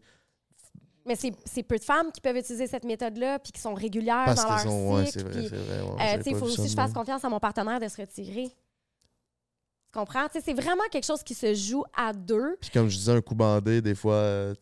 Mais 1.09 1.15
c'est 1.15 1.63
peu 1.63 1.79
de 1.79 1.83
femmes 1.83 2.11
qui 2.11 2.21
peuvent 2.21 2.37
utiliser 2.37 2.67
cette 2.67 2.83
méthode-là 2.85 3.39
puis 3.39 3.51
qui 3.51 3.59
sont 3.59 3.73
régulières 3.73 4.25
Parce 4.25 4.43
dans 4.43 4.49
leur 4.49 4.59
sont. 4.59 4.93
Ouais, 4.93 5.05
cycle. 5.07 5.19
c'est 5.19 5.23
vrai, 5.23 5.39
puis, 5.39 5.47
vrai. 5.47 5.81
ouais, 5.81 6.19
euh, 6.19 6.23
pas 6.23 6.37
faut 6.37 6.45
aussi 6.45 6.61
que 6.61 6.67
je 6.67 6.75
fasse 6.75 6.93
confiance 6.93 7.25
à 7.25 7.29
mon 7.29 7.39
partenaire 7.39 7.79
de 7.79 7.87
se 7.87 7.99
retirer. 7.99 8.47
Tu 8.47 9.91
comprends? 9.99 10.27
C'est 10.31 10.53
vraiment 10.53 10.83
quelque 10.91 11.07
chose 11.07 11.23
qui 11.23 11.33
se 11.33 11.55
joue 11.55 11.83
à 11.97 12.13
deux. 12.13 12.57
Puis 12.61 12.69
comme 12.69 12.89
je 12.89 12.95
disais, 12.95 13.11
un 13.11 13.21
coup 13.21 13.33
bandé, 13.33 13.81
des 13.81 13.95
fois, 13.95 14.13
euh, 14.13 14.53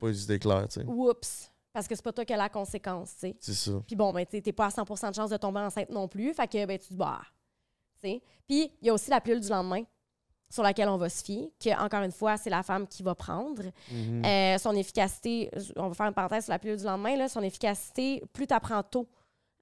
pas 0.00 0.08
les 0.08 0.24
idées 0.24 0.40
claires, 0.40 0.66
tu 0.66 0.80
sais. 0.80 0.84
Oups! 0.84 1.52
Parce 1.72 1.86
que 1.86 1.94
c'est 1.94 2.02
pas 2.02 2.12
toi 2.12 2.24
qui 2.24 2.32
as 2.32 2.38
la 2.38 2.48
conséquence, 2.48 3.12
tu 3.14 3.20
sais. 3.20 3.36
C'est 3.38 3.54
ça. 3.54 3.80
Puis 3.86 3.94
bon, 3.94 4.12
ben, 4.12 4.26
t'es 4.26 4.52
pas 4.52 4.66
à 4.66 4.70
100 4.70 5.10
de 5.10 5.14
chance 5.14 5.30
de 5.30 5.36
tomber 5.36 5.60
enceinte 5.60 5.90
non 5.90 6.08
plus. 6.08 6.34
Fait 6.34 6.48
que, 6.48 6.66
ben, 6.66 6.76
tu 6.76 6.88
te 6.88 6.94
barres. 6.94 7.32
Tu 8.02 8.08
sais. 8.08 8.22
Puis, 8.48 8.72
il 8.82 8.88
y 8.88 8.90
a 8.90 8.94
aussi 8.94 9.10
la 9.10 9.20
pilule 9.20 9.40
du 9.40 9.48
lendemain 9.48 9.84
sur 10.50 10.62
laquelle 10.62 10.88
on 10.88 10.96
va 10.96 11.08
se 11.08 11.24
fier, 11.24 11.50
que, 11.62 11.70
encore 11.82 12.02
une 12.02 12.12
fois, 12.12 12.36
c'est 12.36 12.50
la 12.50 12.62
femme 12.62 12.86
qui 12.86 13.02
va 13.02 13.14
prendre. 13.14 13.62
Mhm. 13.90 14.24
Euh, 14.24 14.58
son 14.58 14.72
efficacité, 14.76 15.50
on 15.76 15.88
va 15.88 15.94
faire 15.94 16.06
une 16.06 16.14
parenthèse 16.14 16.44
sur 16.44 16.52
la 16.52 16.58
pilule 16.58 16.76
du 16.76 16.84
lendemain, 16.84 17.16
là, 17.16 17.28
son 17.28 17.42
efficacité, 17.42 18.22
plus 18.32 18.46
tu 18.46 18.54
apprends 18.54 18.82
tôt 18.82 19.08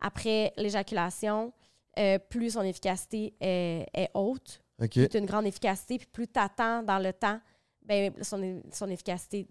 après 0.00 0.52
l'éjaculation, 0.56 1.52
euh, 1.98 2.18
plus 2.18 2.50
son 2.50 2.62
efficacité 2.62 3.34
est, 3.40 3.86
est 3.94 4.10
haute, 4.14 4.62
OK. 4.80 4.90
plus 4.90 5.18
une 5.18 5.26
grande 5.26 5.46
efficacité, 5.46 5.98
puis 5.98 6.08
plus 6.10 6.28
tu 6.28 6.38
attends 6.38 6.82
dans 6.82 6.98
le 6.98 7.12
temps, 7.12 7.40
ben, 7.82 8.12
son, 8.22 8.62
son 8.72 8.88
efficacité 8.88 9.46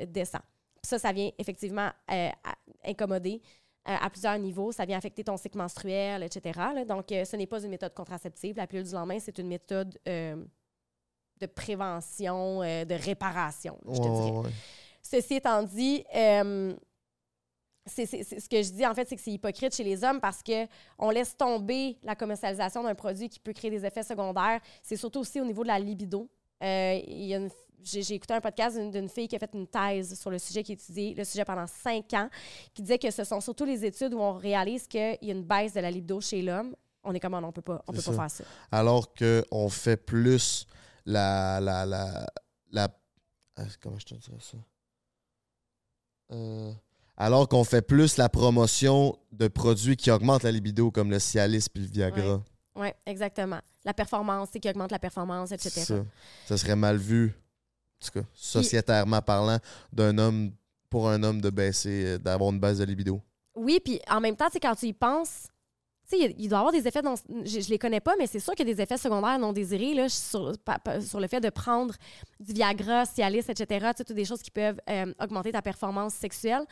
descend. 0.00 0.42
Puis 0.82 0.88
ça, 0.88 0.98
ça 0.98 1.12
vient 1.12 1.30
effectivement 1.38 1.90
euh, 2.10 2.30
incommoder 2.84 3.40
euh, 3.88 3.94
à 4.00 4.10
plusieurs 4.10 4.36
niveaux. 4.38 4.72
Ça 4.72 4.84
vient 4.84 4.98
affecter 4.98 5.22
ton 5.22 5.36
cycle 5.36 5.58
menstruel, 5.58 6.24
etc. 6.24 6.58
là. 6.74 6.84
Donc, 6.84 7.12
euh, 7.12 7.24
ce 7.24 7.36
n'est 7.36 7.46
pas 7.46 7.62
une 7.62 7.70
méthode 7.70 7.94
contraceptive. 7.94 8.56
La 8.56 8.66
pilule 8.66 8.84
du 8.84 8.92
lendemain, 8.92 9.18
c'est 9.20 9.38
une 9.38 9.46
méthode 9.46 9.96
euh, 10.08 10.44
de 11.40 11.46
prévention, 11.46 12.62
euh, 12.62 12.84
de 12.84 12.94
réparation, 12.94 13.78
je 13.86 13.96
te 13.96 14.02
Ouais, 14.08 14.24
dirais. 14.24 14.38
ouais. 14.38 14.50
Ceci 15.02 15.34
étant 15.34 15.62
dit, 15.62 16.04
euh, 16.14 16.74
c'est, 17.84 18.06
c'est- 18.06 18.24
c'est- 18.24 18.40
ce 18.40 18.48
que 18.48 18.60
je 18.62 18.70
dis 18.72 18.84
en 18.86 18.94
fait, 18.94 19.08
c'est 19.08 19.14
que 19.16 19.22
c'est 19.22 19.30
hypocrite 19.32 19.74
chez 19.74 19.84
les 19.84 20.02
hommes 20.02 20.20
parce 20.20 20.42
que 20.42 20.66
on 20.98 21.10
laisse 21.10 21.36
tomber 21.36 21.96
la 22.02 22.16
commercialisation 22.16 22.82
d'un 22.82 22.94
produit 22.94 23.28
qui 23.28 23.38
peut 23.38 23.52
créer 23.52 23.70
des 23.70 23.84
effets 23.84 24.02
secondaires. 24.02 24.60
C'est 24.82 24.96
surtout 24.96 25.20
aussi 25.20 25.40
au 25.40 25.44
niveau 25.44 25.62
de 25.62 25.68
la 25.68 25.78
libido. 25.78 26.28
Euh, 26.62 27.00
il 27.06 27.26
y 27.26 27.34
a 27.34 27.36
une- 27.38 27.50
j'ai, 27.84 28.02
j'ai 28.02 28.14
écouté 28.16 28.34
un 28.34 28.40
podcast 28.40 28.76
d'une, 28.76 28.90
d'une 28.90 29.08
fille 29.08 29.28
qui 29.28 29.36
a 29.36 29.38
fait 29.38 29.50
une 29.54 29.68
thèse 29.68 30.18
sur 30.18 30.30
le 30.30 30.38
sujet, 30.40 30.64
qui 30.64 30.72
a 30.72 30.74
étudié 30.74 31.14
le 31.14 31.22
sujet 31.22 31.44
pendant 31.44 31.66
cinq 31.68 32.12
ans, 32.14 32.28
qui 32.74 32.82
disait 32.82 32.98
que 32.98 33.10
ce 33.12 33.22
sont 33.22 33.40
surtout 33.40 33.64
les 33.64 33.84
études 33.84 34.14
où 34.14 34.18
on 34.18 34.32
réalise 34.32 34.88
qu'il 34.88 35.18
y 35.22 35.30
a 35.30 35.32
une 35.34 35.44
baisse 35.44 35.74
de 35.74 35.80
la 35.80 35.90
libido 35.90 36.20
chez 36.20 36.42
l'homme. 36.42 36.74
On 37.04 37.14
est 37.14 37.20
comme, 37.20 37.34
Ah 37.34 37.40
on 37.44 37.52
peut 37.52 37.62
pas, 37.62 37.84
on 37.86 37.92
peut 37.92 38.02
pas 38.02 38.12
faire 38.12 38.30
ça. 38.30 38.44
Alors 38.72 39.14
qu'on 39.14 39.68
fait 39.68 39.96
plus 39.96 40.66
la. 41.06 41.60
la, 41.60 41.86
la, 41.86 42.26
la 42.70 42.88
ah, 43.56 43.62
comment 43.82 43.98
je 43.98 44.04
te 44.04 44.14
dirais 44.14 44.36
ça? 44.40 44.58
Euh, 46.32 46.72
alors 47.16 47.48
qu'on 47.48 47.64
fait 47.64 47.80
plus 47.82 48.16
la 48.18 48.28
promotion 48.28 49.18
de 49.32 49.48
produits 49.48 49.96
qui 49.96 50.10
augmentent 50.10 50.42
la 50.42 50.52
libido, 50.52 50.90
comme 50.90 51.10
le 51.10 51.18
Cialis 51.18 51.66
puis 51.72 51.82
le 51.82 51.88
Viagra. 51.88 52.42
Oui, 52.74 52.88
exactement. 53.06 53.60
La 53.84 53.94
performance, 53.94 54.50
c'est 54.52 54.60
qui 54.60 54.68
augmente 54.68 54.90
la 54.90 54.98
performance, 54.98 55.52
etc. 55.52 55.70
Ça. 55.80 56.04
Ça 56.46 56.58
serait 56.58 56.76
mal 56.76 56.98
vu, 56.98 57.32
en 58.02 58.06
tout 58.06 58.20
cas, 58.20 58.26
sociétairement 58.34 59.22
parlant, 59.22 59.58
d'un 59.92 60.18
homme, 60.18 60.52
pour 60.90 61.08
un 61.08 61.22
homme 61.22 61.40
de 61.40 61.48
baisser, 61.48 62.04
euh, 62.04 62.18
d'avoir 62.18 62.50
une 62.52 62.60
baisse 62.60 62.78
de 62.78 62.84
libido. 62.84 63.22
Oui, 63.54 63.80
puis 63.82 64.00
en 64.10 64.20
même 64.20 64.36
temps, 64.36 64.48
c'est 64.52 64.60
quand 64.60 64.74
tu 64.74 64.86
y 64.86 64.92
penses, 64.92 65.46
tu 66.08 66.18
sais, 66.18 66.34
il- 66.38 66.48
doit 66.48 66.58
y 66.58 66.60
avoir 66.60 66.72
des 66.72 66.86
effets, 66.86 67.02
non, 67.02 67.14
je, 67.44 67.60
je 67.60 67.68
les 67.68 67.78
connais 67.78 68.00
pas, 68.00 68.14
mais 68.18 68.26
c'est 68.26 68.38
sûr 68.38 68.54
qu'il 68.54 68.66
y 68.68 68.70
a 68.70 68.74
des 68.74 68.80
effets 68.82 68.96
secondaires 68.96 69.38
non 69.38 69.52
désirés 69.52 69.94
là, 69.94 70.08
sur, 70.08 70.52
le 70.52 71.26
fait 71.28 71.40
de 71.40 71.50
prendre 71.50 71.94
du 72.38 72.52
Viagra, 72.52 73.04
Cialis, 73.06 73.44
etc. 73.48 73.90
Toutes 73.96 74.12
des 74.12 74.24
choses 74.24 74.42
qui 74.42 74.50
peuvent 74.50 74.80
euh, 74.88 75.12
augmenter 75.20 75.52
ta 75.52 75.62
performance 75.62 76.14
sexuelle. 76.14 76.62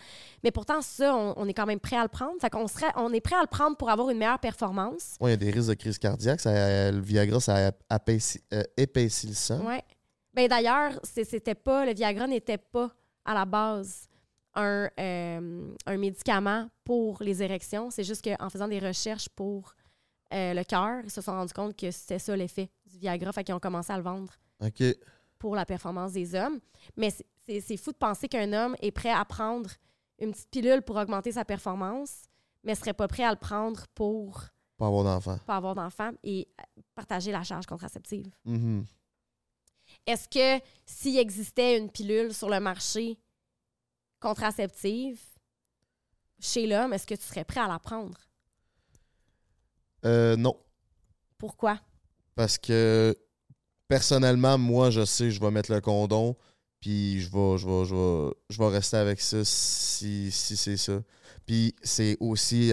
Mais 0.42 0.50
pourtant, 0.50 0.80
ça, 0.82 1.14
on, 1.16 1.34
on 1.36 1.48
est 1.48 1.54
quand 1.54 1.66
même 1.66 1.80
prêt 1.80 1.96
à 1.96 2.02
le 2.02 2.08
prendre. 2.08 2.34
Fait 2.40 2.50
qu'on 2.50 2.68
serait, 2.68 2.92
on 2.96 3.12
est 3.12 3.20
prêt 3.20 3.36
à 3.36 3.40
le 3.42 3.48
prendre 3.48 3.76
pour 3.76 3.90
avoir 3.90 4.10
une 4.10 4.18
meilleure 4.18 4.38
performance. 4.38 5.16
Ouais, 5.20 5.30
il 5.30 5.32
y 5.32 5.34
a 5.34 5.36
des 5.36 5.50
risques 5.50 5.70
de 5.70 5.74
crise 5.74 5.98
cardiaque. 5.98 6.40
Ça, 6.40 6.50
euh, 6.50 6.92
le 6.92 7.00
Viagra, 7.00 7.40
ça 7.40 7.56
euh, 7.56 8.62
épaissit 8.76 9.28
le 9.28 9.34
sang. 9.34 9.64
Ouais. 9.66 9.82
Ben 10.32 10.48
d'ailleurs, 10.48 10.92
c'était 11.02 11.54
pas, 11.54 11.86
le 11.86 11.94
Viagra 11.94 12.26
n'était 12.26 12.58
pas 12.58 12.90
à 13.24 13.34
la 13.34 13.44
base 13.44 14.08
un, 14.54 14.88
euh, 15.00 15.74
un 15.86 15.96
médicament 15.96 16.68
pour 16.84 17.22
les 17.22 17.42
érections. 17.42 17.90
C'est 17.90 18.04
juste 18.04 18.22
qu'en 18.24 18.48
faisant 18.50 18.68
des 18.68 18.78
recherches 18.78 19.28
pour 19.28 19.74
euh, 20.32 20.54
le 20.54 20.64
cœur, 20.64 21.00
ils 21.04 21.10
se 21.10 21.20
sont 21.20 21.32
rendus 21.32 21.52
compte 21.52 21.76
que 21.76 21.90
c'était 21.90 22.18
ça 22.18 22.34
l'effet 22.36 22.70
du 22.86 22.98
Viagra. 22.98 23.32
Fait 23.32 23.44
qu'ils 23.44 23.54
ont 23.54 23.60
commencé 23.60 23.92
à 23.92 23.96
le 23.96 24.02
vendre 24.02 24.32
pour 25.38 25.54
la 25.56 25.66
performance 25.66 26.12
des 26.12 26.34
hommes. 26.34 26.58
Mais 26.96 27.10
c'est- 27.46 27.76
fou 27.76 27.92
de 27.92 27.96
penser 27.98 28.28
qu'un 28.28 28.52
homme 28.52 28.74
est 28.80 28.90
prêt 28.92 29.10
à 29.10 29.24
prendre 29.24 29.70
une 30.18 30.32
petite 30.32 30.50
pilule 30.50 30.82
pour 30.82 30.96
augmenter 30.96 31.32
sa 31.32 31.44
performance, 31.44 32.22
mais 32.62 32.74
serait 32.74 32.94
pas 32.94 33.08
prêt 33.08 33.24
à 33.24 33.30
le 33.30 33.36
prendre 33.38 33.84
pour 33.94 34.40
Pas 34.78 34.86
avoir 34.86 35.04
d'enfant. 35.04 35.38
pas 35.46 35.56
avoir 35.56 35.74
d'enfant 35.74 36.12
et 36.22 36.48
euh, 36.60 36.80
partager 36.94 37.30
la 37.32 37.42
charge 37.42 37.66
contraceptive. 37.66 38.30
Mhm. 38.44 38.86
Est-ce 40.06 40.28
que 40.28 40.64
s'il 40.86 41.18
existait 41.18 41.78
une 41.78 41.90
pilule 41.90 42.32
sur 42.32 42.48
le 42.48 42.58
marché 42.60 43.18
contraceptive 44.24 45.20
chez 46.40 46.66
l'homme, 46.66 46.94
est-ce 46.94 47.06
que 47.06 47.14
tu 47.14 47.22
serais 47.22 47.44
prêt 47.44 47.60
à 47.60 47.68
la 47.68 47.78
prendre? 47.78 48.18
Euh, 50.06 50.34
non. 50.36 50.56
Pourquoi? 51.36 51.78
Parce 52.34 52.56
que 52.56 53.14
personnellement, 53.86 54.56
moi, 54.56 54.90
je 54.90 55.04
sais, 55.04 55.30
je 55.30 55.40
vais 55.40 55.50
mettre 55.50 55.70
le 55.70 55.82
condom, 55.82 56.36
puis 56.80 57.20
je 57.20 57.30
vais, 57.30 57.58
je 57.58 57.66
vais, 57.66 57.84
je 57.84 57.94
vais, 57.94 58.34
je 58.48 58.58
vais 58.58 58.68
rester 58.68 58.96
avec 58.96 59.20
ça 59.20 59.44
si, 59.44 60.30
si 60.30 60.56
c'est 60.56 60.78
ça. 60.78 61.02
Puis 61.44 61.74
c'est 61.82 62.16
aussi, 62.18 62.72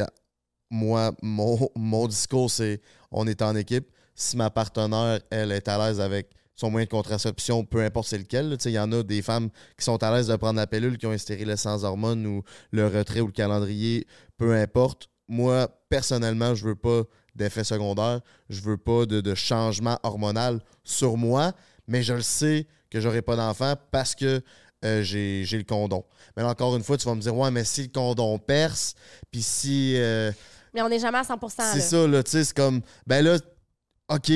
moi, 0.69 1.11
mon, 1.21 1.69
mon 1.75 2.07
discours, 2.07 2.49
c'est 2.49 2.81
on 3.11 3.27
est 3.27 3.41
en 3.41 3.55
équipe. 3.57 3.91
Si 4.15 4.37
ma 4.37 4.49
partenaire, 4.49 5.19
elle, 5.29 5.51
est 5.51 5.67
à 5.67 5.77
l'aise 5.77 5.99
avec 5.99 6.29
son 6.61 6.69
moyen 6.69 6.85
de 6.85 6.89
contraception, 6.91 7.65
peu 7.65 7.83
importe 7.83 8.07
c'est 8.07 8.17
lequel, 8.19 8.55
il 8.63 8.71
y 8.71 8.79
en 8.79 8.91
a 8.91 9.01
des 9.03 9.21
femmes 9.21 9.49
qui 9.77 9.83
sont 9.83 10.01
à 10.03 10.15
l'aise 10.15 10.27
de 10.27 10.35
prendre 10.35 10.57
la 10.57 10.67
pilule, 10.67 10.97
qui 10.97 11.07
ont 11.07 11.11
un 11.11 11.17
stérilet 11.17 11.57
sans 11.57 11.83
hormones 11.83 12.25
ou 12.25 12.43
le 12.71 12.87
retrait 12.87 13.19
ou 13.19 13.25
le 13.25 13.31
calendrier, 13.31 14.05
peu 14.37 14.55
importe. 14.55 15.09
Moi, 15.27 15.67
personnellement, 15.89 16.53
je 16.55 16.65
veux 16.65 16.75
pas 16.75 17.01
d'effet 17.35 17.63
secondaire. 17.63 18.19
Je 18.49 18.61
veux 18.61 18.77
pas 18.77 19.05
de, 19.05 19.21
de 19.21 19.33
changement 19.33 19.97
hormonal 20.03 20.59
sur 20.83 21.17
moi, 21.17 21.53
mais 21.87 22.03
je 22.03 22.13
le 22.13 22.21
sais 22.21 22.67
que 22.89 22.99
j'aurai 22.99 23.21
pas 23.21 23.35
d'enfant 23.35 23.73
parce 23.91 24.13
que 24.13 24.41
euh, 24.83 25.01
j'ai 25.01 25.43
j'ai 25.45 25.57
le 25.57 25.63
condom. 25.63 26.03
Mais 26.35 26.43
là, 26.43 26.49
encore 26.49 26.75
une 26.75 26.83
fois, 26.83 26.97
tu 26.97 27.07
vas 27.07 27.15
me 27.15 27.21
dire, 27.21 27.35
ouais, 27.35 27.49
mais 27.49 27.63
si 27.63 27.83
le 27.83 27.89
condom 27.89 28.37
perce, 28.37 28.93
puis 29.31 29.41
si. 29.41 29.93
euh, 29.95 30.31
Mais 30.73 30.81
on 30.81 30.89
n'est 30.89 30.99
jamais 30.99 31.19
à 31.19 31.23
100 31.23 31.39
c'est 31.73 31.79
ça, 31.79 32.07
là, 32.07 32.21
tu 32.23 32.31
sais, 32.31 32.43
c'est 32.43 32.55
comme, 32.55 32.81
ben 33.07 33.23
là, 33.23 33.37
OK, 34.09 34.31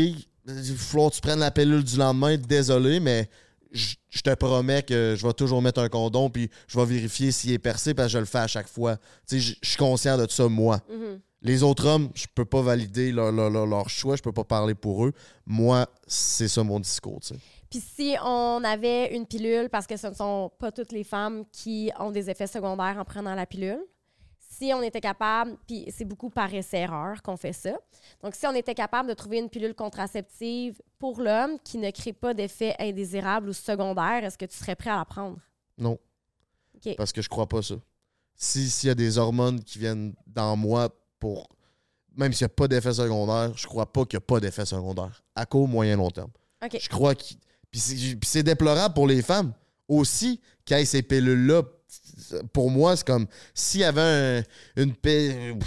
il 0.48 0.78
falloir 0.78 1.10
que 1.12 1.16
tu 1.16 1.22
prennes 1.22 1.39
la 1.39 1.52
pilule 1.52 1.84
du 1.84 1.98
lendemain, 1.98 2.38
désolé, 2.38 3.00
mais 3.00 3.30
je 3.72 3.96
je 4.10 4.22
te 4.22 4.34
promets 4.36 4.82
que 4.84 5.16
je 5.18 5.28
vais 5.28 5.34
toujours 5.34 5.62
mettre 5.62 5.82
un 5.82 5.89
condom, 5.89 6.30
puis 6.30 6.50
je 6.68 6.80
vais 6.80 6.86
vérifier 6.86 7.32
s'il 7.34 7.52
est 7.52 7.60
percé, 7.60 7.93
parce 7.93 8.08
que 8.08 8.14
je 8.14 8.18
le 8.20 8.26
fais 8.26 8.38
à 8.39 8.48
chaque 8.48 8.70
fois. 8.70 8.96
Tu 8.96 9.02
sais, 9.28 9.39
je 9.39 9.56
je 9.62 9.68
suis 9.70 9.78
conscient 9.78 10.18
de 10.18 10.26
ça, 10.30 10.48
moi. 10.48 10.80
Mhm. 10.89 11.20
Les 11.41 11.62
autres 11.62 11.86
hommes, 11.86 12.10
je 12.16 12.26
peux 12.34 12.46
pas 12.46 12.62
valider 12.62 13.12
leur, 13.12 13.32
leur- 13.32 13.50
leur- 13.50 13.68
leur 13.68 13.89
choix, 13.89 14.16
je 14.16 14.22
peux 14.22 14.32
pas 14.32 14.46
parler 14.46 14.74
pour 14.74 15.06
eux. 15.06 15.12
Moi, 15.46 15.86
c'est 16.08 16.48
ça 16.48 16.64
mon 16.64 16.80
discours, 16.80 17.20
tu 17.20 17.34
sais. 17.36 17.39
Puis 17.70 17.82
si 17.96 18.16
on 18.24 18.62
avait 18.64 19.14
une 19.14 19.26
pilule, 19.26 19.68
parce 19.70 19.86
que 19.86 19.98
ce 19.98 20.08
ne 20.08 20.14
sont 20.14 20.52
pas 20.60 20.72
toutes 20.72 20.91
les 20.93 21.04
femmes 21.04 21.43
qui 21.52 21.91
ont 22.00 22.12
des 22.12 22.30
effets 22.30 22.48
secondaires 22.48 22.96
en 22.98 23.04
prenant 23.04 23.36
la 23.36 23.46
pilule, 23.46 23.80
si 24.58 24.72
on 24.74 24.82
était 24.82 25.01
capable, 25.01 25.58
puis 25.68 25.86
c'est 25.95 26.06
beaucoup 26.06 26.30
par 26.30 26.53
essai-erreur 26.53 27.22
qu'on 27.22 27.38
fait 27.38 27.53
ça, 27.53 27.74
donc 28.24 28.36
si 28.36 28.45
on 28.47 28.53
était 28.53 28.76
capable 28.76 29.10
de 29.10 29.14
trouver 29.14 29.38
une 29.39 29.49
pilule 29.49 29.74
contraceptive 29.76 30.82
pour 30.99 31.20
l'homme 31.22 31.58
qui 31.64 31.78
ne 31.78 31.89
crée 31.91 32.14
pas 32.14 32.34
d'effets 32.34 32.76
indésirables 32.80 33.49
ou 33.49 33.53
secondaires, 33.53 34.24
est-ce 34.24 34.38
que 34.38 34.45
tu 34.45 34.56
serais 34.58 34.76
prêt 34.76 34.89
à 34.91 34.97
la 34.97 35.06
prendre? 35.06 35.38
Non. 35.78 35.97
Parce 36.97 37.12
que 37.12 37.22
je 37.22 37.30
crois 37.30 37.47
pas 37.47 37.62
ça. 37.62 37.76
Si- 38.36 38.70
S'il 38.70 38.88
y 38.88 38.91
a 38.91 38.95
des 38.95 39.18
hormones 39.18 39.64
qui 39.64 39.80
viennent 39.80 40.14
dans 40.28 40.56
moi 40.56 40.89
pour. 41.20 41.47
Même 42.16 42.32
s'il 42.32 42.45
n'y 42.45 42.51
a 42.51 42.56
pas 42.56 42.68
d'effet 42.68 42.93
secondaire, 42.93 43.58
je 43.58 43.66
crois 43.68 43.91
pas 43.91 44.06
qu'il 44.06 44.18
n'y 44.18 44.24
a 44.24 44.28
pas 44.28 44.39
d'effet 44.39 44.66
secondaire. 44.66 45.24
À 45.36 45.45
court, 45.45 45.68
moyen, 45.68 45.97
long 45.97 46.12
terme. 46.12 46.32
Je 46.80 46.88
crois 46.89 47.16
que. 47.16 47.24
Puis 47.72 48.20
c'est 48.24 48.43
déplorable 48.43 48.93
pour 48.93 49.08
les 49.08 49.22
femmes 49.22 49.53
aussi 49.88 50.39
qu'il 50.64 50.78
y 50.78 50.82
ait 50.82 50.86
ces 50.86 51.01
pilules-là. 51.01 51.64
Pour 52.54 52.70
moi, 52.72 52.96
c'est 52.96 53.06
comme 53.06 53.28
s'il 53.54 53.82
y 53.82 53.84
avait 53.84 54.02
un- 54.02 54.44
une 54.82 54.94
pilule. 54.96 55.58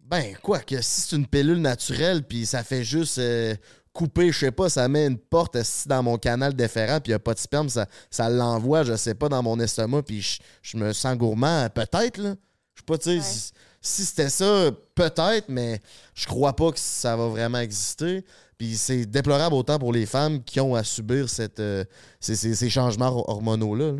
Ben, 0.00 0.34
quoi, 0.42 0.60
que 0.60 0.80
si 0.80 1.02
c'est 1.02 1.16
une 1.16 1.26
pilule 1.26 1.60
naturelle, 1.60 2.22
puis 2.22 2.46
ça 2.46 2.62
fait 2.64 2.82
juste 2.82 3.18
euh, 3.18 3.54
couper, 3.92 4.32
je 4.32 4.38
sais 4.38 4.50
pas, 4.52 4.68
ça 4.70 4.88
met 4.88 5.06
une 5.06 5.18
porte 5.18 5.56
assis 5.56 5.86
dans 5.88 6.02
mon 6.02 6.16
canal 6.16 6.54
déférent, 6.54 6.98
puis 7.00 7.10
il 7.10 7.14
n'y 7.14 7.16
a 7.16 7.18
pas 7.18 7.34
de 7.34 7.38
sperme, 7.38 7.68
ça, 7.68 7.86
ça 8.10 8.30
l'envoie, 8.30 8.84
je 8.84 8.96
sais 8.96 9.14
pas, 9.14 9.28
dans 9.28 9.42
mon 9.42 9.58
estomac, 9.60 10.02
puis 10.02 10.22
je, 10.22 10.38
je 10.62 10.76
me 10.78 10.92
sens 10.94 11.16
gourmand, 11.16 11.68
peut-être, 11.74 12.16
là. 12.18 12.34
Je 12.74 12.80
sais 12.80 12.84
pas, 12.86 12.96
tu 12.96 13.04
sais, 13.10 13.16
Ouais. 13.16 13.22
si, 13.22 13.52
si 13.80 14.04
c'était 14.06 14.30
ça, 14.30 14.70
peut-être, 14.94 15.46
mais 15.48 15.80
je 16.14 16.26
crois 16.26 16.54
pas 16.56 16.70
que 16.72 16.78
ça 16.78 17.16
va 17.16 17.26
vraiment 17.28 17.58
exister. 17.58 18.24
Puis 18.56 18.76
c'est 18.76 19.04
déplorable 19.06 19.54
autant 19.54 19.78
pour 19.78 19.92
les 19.92 20.06
femmes 20.06 20.42
qui 20.42 20.58
ont 20.60 20.74
à 20.74 20.82
subir 20.84 21.28
cette, 21.28 21.60
euh, 21.60 21.84
ces, 22.18 22.34
ces- 22.34 22.54
ces 22.56 22.70
changements 22.70 23.08
hor- 23.08 23.28
hormonaux-là. 23.28 23.92
là. 23.92 23.98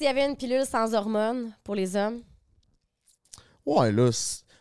S'il 0.00 0.06
y 0.06 0.08
avait 0.08 0.24
une 0.24 0.34
pilule 0.34 0.64
sans 0.64 0.94
hormones 0.94 1.52
pour 1.62 1.74
les 1.74 1.94
hommes, 1.94 2.22
Ouais, 3.66 3.92
là, 3.92 4.10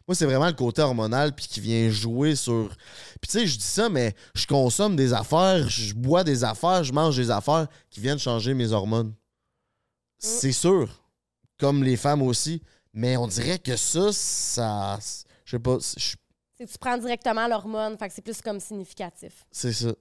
moi, 0.05 0.13
c'est 0.13 0.25
vraiment 0.25 0.47
le 0.47 0.53
côté 0.53 0.81
hormonal 0.81 1.33
puis 1.33 1.47
qui 1.47 1.61
vient 1.61 1.89
jouer 1.89 2.35
sur. 2.35 2.75
Puis 3.21 3.31
tu 3.31 3.39
sais, 3.39 3.47
je 3.47 3.57
dis 3.57 3.63
ça, 3.63 3.87
mais 3.87 4.13
je 4.35 4.45
consomme 4.45 4.97
des 4.97 5.13
affaires, 5.13 5.69
je 5.69 5.93
bois 5.93 6.25
des 6.25 6.43
affaires, 6.43 6.83
je 6.83 6.91
mange 6.91 7.15
des 7.15 7.31
affaires 7.31 7.69
qui 7.89 8.01
viennent 8.01 8.19
changer 8.19 8.53
mes 8.53 8.73
hormones. 8.73 9.13
C'est 10.17 10.51
sûr. 10.51 11.01
Comme 11.57 11.85
les 11.85 11.95
femmes 11.95 12.21
aussi. 12.21 12.61
Mais 12.91 13.15
on 13.15 13.27
dirait 13.27 13.59
que 13.59 13.77
ça, 13.77 14.11
ça. 14.11 14.99
Je 15.45 15.51
sais 15.51 15.59
pas. 15.59 15.77
tu 15.77 16.77
prends 16.81 16.97
directement 16.97 17.47
l'hormone, 17.47 17.97
fait 17.97 18.09
que 18.09 18.13
c'est 18.13 18.21
plus 18.21 18.41
comme 18.41 18.59
significatif. 18.59 19.45
C'est 19.53 19.71
ça. 19.71 19.93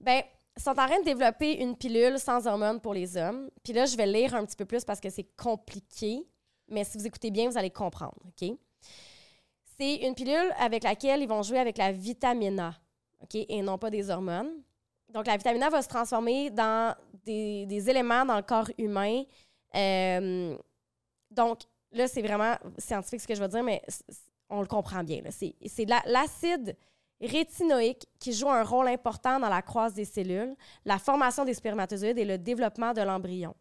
Ben, 0.00 0.22
sont 0.56 0.70
en 0.70 0.86
train 0.86 0.98
de 1.00 1.04
développer 1.04 1.60
une 1.62 1.76
pilule 1.76 2.18
sans 2.18 2.46
hormones 2.46 2.80
pour 2.80 2.94
les 2.94 3.16
hommes. 3.16 3.50
Puis 3.62 3.72
là, 3.72 3.86
je 3.86 3.96
vais 3.96 4.06
lire 4.06 4.34
un 4.34 4.44
petit 4.44 4.56
peu 4.56 4.64
plus 4.64 4.84
parce 4.84 5.00
que 5.00 5.10
c'est 5.10 5.28
compliqué. 5.36 6.26
Mais 6.68 6.84
si 6.84 6.98
vous 6.98 7.06
écoutez 7.06 7.30
bien, 7.30 7.48
vous 7.48 7.58
allez 7.58 7.70
comprendre? 7.70 8.16
C'est 9.78 9.96
une 9.96 10.14
pilule 10.14 10.52
avec 10.58 10.82
laquelle 10.82 11.20
ils 11.22 11.28
vont 11.28 11.42
jouer 11.42 11.58
avec 11.58 11.78
la 11.78 11.92
vitamine 11.92 12.58
A? 12.60 12.74
Et 13.32 13.62
non 13.62 13.78
pas 13.78 13.90
des 13.90 14.10
hormones. 14.10 14.62
Donc, 15.12 15.26
la 15.26 15.36
vitamine 15.36 15.62
A 15.62 15.70
va 15.70 15.82
se 15.82 15.88
transformer 15.88 16.50
dans 16.50 16.94
des, 17.24 17.90
éléments 17.90 18.24
dans 18.24 18.36
le 18.36 18.42
corps 18.42 18.70
humain. 18.78 19.22
Euh, 19.74 20.56
donc, 21.30 21.60
là, 21.92 22.08
c'est 22.08 22.22
vraiment 22.22 22.56
scientifique 22.78 23.20
ce 23.20 23.26
que 23.26 23.34
je 23.34 23.40
vais 23.40 23.48
dire, 23.48 23.62
mais 23.62 23.82
on 24.48 24.60
le 24.60 24.66
comprend 24.66 25.02
bien. 25.02 25.22
C'est 25.30 25.54
c'est 25.66 25.84
de 25.84 25.90
la- 25.90 26.02
l'acide 26.06 26.76
rétinoïque 27.20 28.06
qui 28.18 28.32
joue 28.32 28.48
un 28.48 28.62
rôle 28.62 28.88
important 28.88 29.40
dans 29.40 29.48
la 29.48 29.62
croissance 29.62 29.94
des 29.94 30.04
cellules, 30.04 30.54
la 30.84 30.98
formation 30.98 31.44
des 31.44 31.54
spermatozoïdes 31.54 32.18
et 32.18 32.24
le 32.24 32.38
développement 32.38 32.92
de 32.92 33.00
l'embryon. 33.00 33.54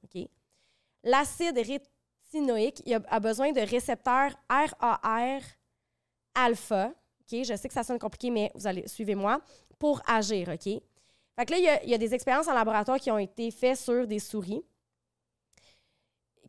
L'acide 1.03 1.57
rétinoïque 1.57 2.83
a, 3.09 3.19
besoin 3.19 3.51
de 3.51 3.61
récepteurs 3.61 4.31
RAR 4.49 5.41
alpha. 6.33 6.91
Je 7.31 7.55
sais 7.55 7.67
que 7.67 7.73
ça 7.73 7.83
sonne 7.83 7.99
compliqué, 7.99 8.29
mais 8.29 8.51
vous 8.55 8.67
allez 8.67 8.87
suivez-moi 8.87 9.41
pour 9.79 10.01
agir. 10.07 10.47
Fait 10.47 11.45
que 11.45 11.51
là, 11.51 11.79
il 11.83 11.89
y 11.89 11.93
a- 11.93 11.97
des 11.97 12.13
expériences 12.13 12.47
en 12.47 12.53
laboratoire 12.53 12.99
qui 12.99 13.11
ont 13.11 13.17
été 13.17 13.51
faites 13.51 13.77
sur 13.77 14.05
des 14.05 14.19
souris 14.19 14.63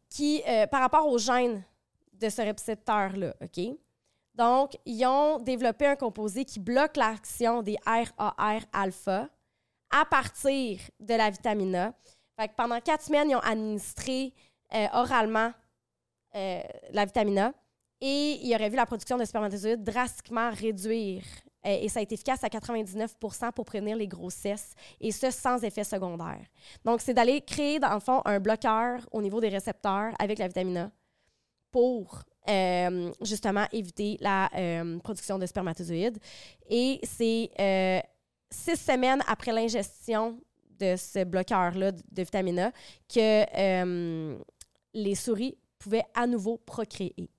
qui, 0.08 0.42
euh, 0.46 0.66
par 0.66 0.80
rapport 0.80 1.06
aux 1.06 1.18
gènes 1.18 1.62
de 2.12 2.28
ce 2.28 2.42
récepteur-là? 2.42 3.34
Donc, 4.36 4.76
ils 4.84 5.04
ont 5.06 5.38
développé 5.38 5.86
un 5.86 5.96
composé 5.96 6.44
qui 6.44 6.60
bloque 6.60 6.96
l'action 6.96 7.62
des 7.62 7.76
RAR 7.86 8.66
alpha 8.72 9.28
à 9.90 10.04
partir 10.04 10.78
de 11.00 11.14
la 11.14 11.30
vitamine 11.30 11.74
A. 11.74 11.94
Pendant 12.56 12.78
quatre 12.80 13.04
semaines, 13.04 13.30
ils 13.30 13.36
ont 13.36 13.40
administré 13.40 14.34
euh, 14.74 14.86
oralement 14.92 15.52
euh, 16.34 16.60
la 16.92 17.04
vitamine 17.06 17.38
A 17.38 17.52
et 18.02 18.38
ils 18.42 18.54
auraient 18.54 18.68
vu 18.68 18.76
la 18.76 18.84
production 18.84 19.16
de 19.16 19.24
spermatozoïdes 19.24 19.82
drastiquement 19.82 20.50
réduire. 20.50 21.24
Euh, 21.66 21.78
et 21.80 21.88
ça 21.88 22.00
a 22.00 22.02
été 22.02 22.14
efficace 22.14 22.44
à 22.44 22.48
99% 22.48 23.52
pour 23.52 23.64
prévenir 23.64 23.96
les 23.96 24.06
grossesses, 24.06 24.74
et 25.00 25.12
ce, 25.12 25.30
sans 25.30 25.64
effet 25.64 25.82
secondaire. 25.82 26.44
Donc, 26.84 27.00
c'est 27.00 27.14
d'aller 27.14 27.40
créer, 27.40 27.78
dans 27.80 27.94
le 27.94 28.00
fond, 28.00 28.20
un 28.26 28.38
bloqueur 28.38 29.00
au 29.10 29.22
niveau 29.22 29.40
des 29.40 29.48
récepteurs 29.48 30.12
avec 30.18 30.38
la 30.38 30.46
vitamine 30.46 30.76
A 30.76 30.90
pour 31.72 32.22
euh, 32.48 33.12
justement 33.22 33.66
éviter 33.72 34.16
la 34.20 34.50
euh, 34.56 34.98
production 34.98 35.38
de 35.38 35.46
spermatozoïdes. 35.46 36.18
Et 36.68 37.00
c'est 37.02 37.50
euh, 37.58 38.00
six 38.50 38.76
semaines 38.76 39.22
après 39.26 39.52
l'ingestion 39.52 40.40
de 40.78 40.94
ce 40.96 41.24
bloqueur-là 41.24 41.92
de 41.92 42.22
vitamine 42.22 42.58
A 42.58 42.72
que 43.08 44.36
les 44.94 45.14
souris 45.14 45.56
pouvaient 45.78 46.04
à 46.14 46.26
nouveau 46.26 46.58
procréer. 46.58 47.30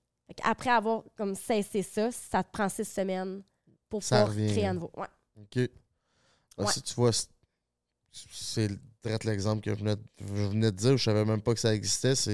Après 0.44 0.70
avoir 0.70 1.04
comme 1.16 1.36
cessé 1.36 1.82
ça, 1.82 2.12
ça 2.12 2.44
te 2.44 2.52
prend 2.52 2.70
six 2.70 2.86
semaines 2.86 3.44
pour 3.90 4.02
pouvoir 4.02 4.30
créer 4.32 4.66
à 4.66 4.74
nouveau. 4.74 4.92
Ouais. 4.96 5.08
OK. 5.40 5.70
Ah, 6.58 6.64
Ouais. 6.64 6.72
Si 6.72 6.82
tu 6.82 6.94
vois, 6.96 7.12
c'est 8.12 8.70
traite 9.08 9.24
l'exemple 9.24 9.62
que 9.64 9.72
je 9.72 9.84
venais, 9.84 9.96
de, 9.96 10.76
dire, 10.76 10.98
je 10.98 11.04
savais 11.04 11.26
même 11.26 11.42
pas 11.42 11.54
que 11.54 11.60
ça 11.60 11.74
existait, 11.74 12.16
ça, 12.16 12.32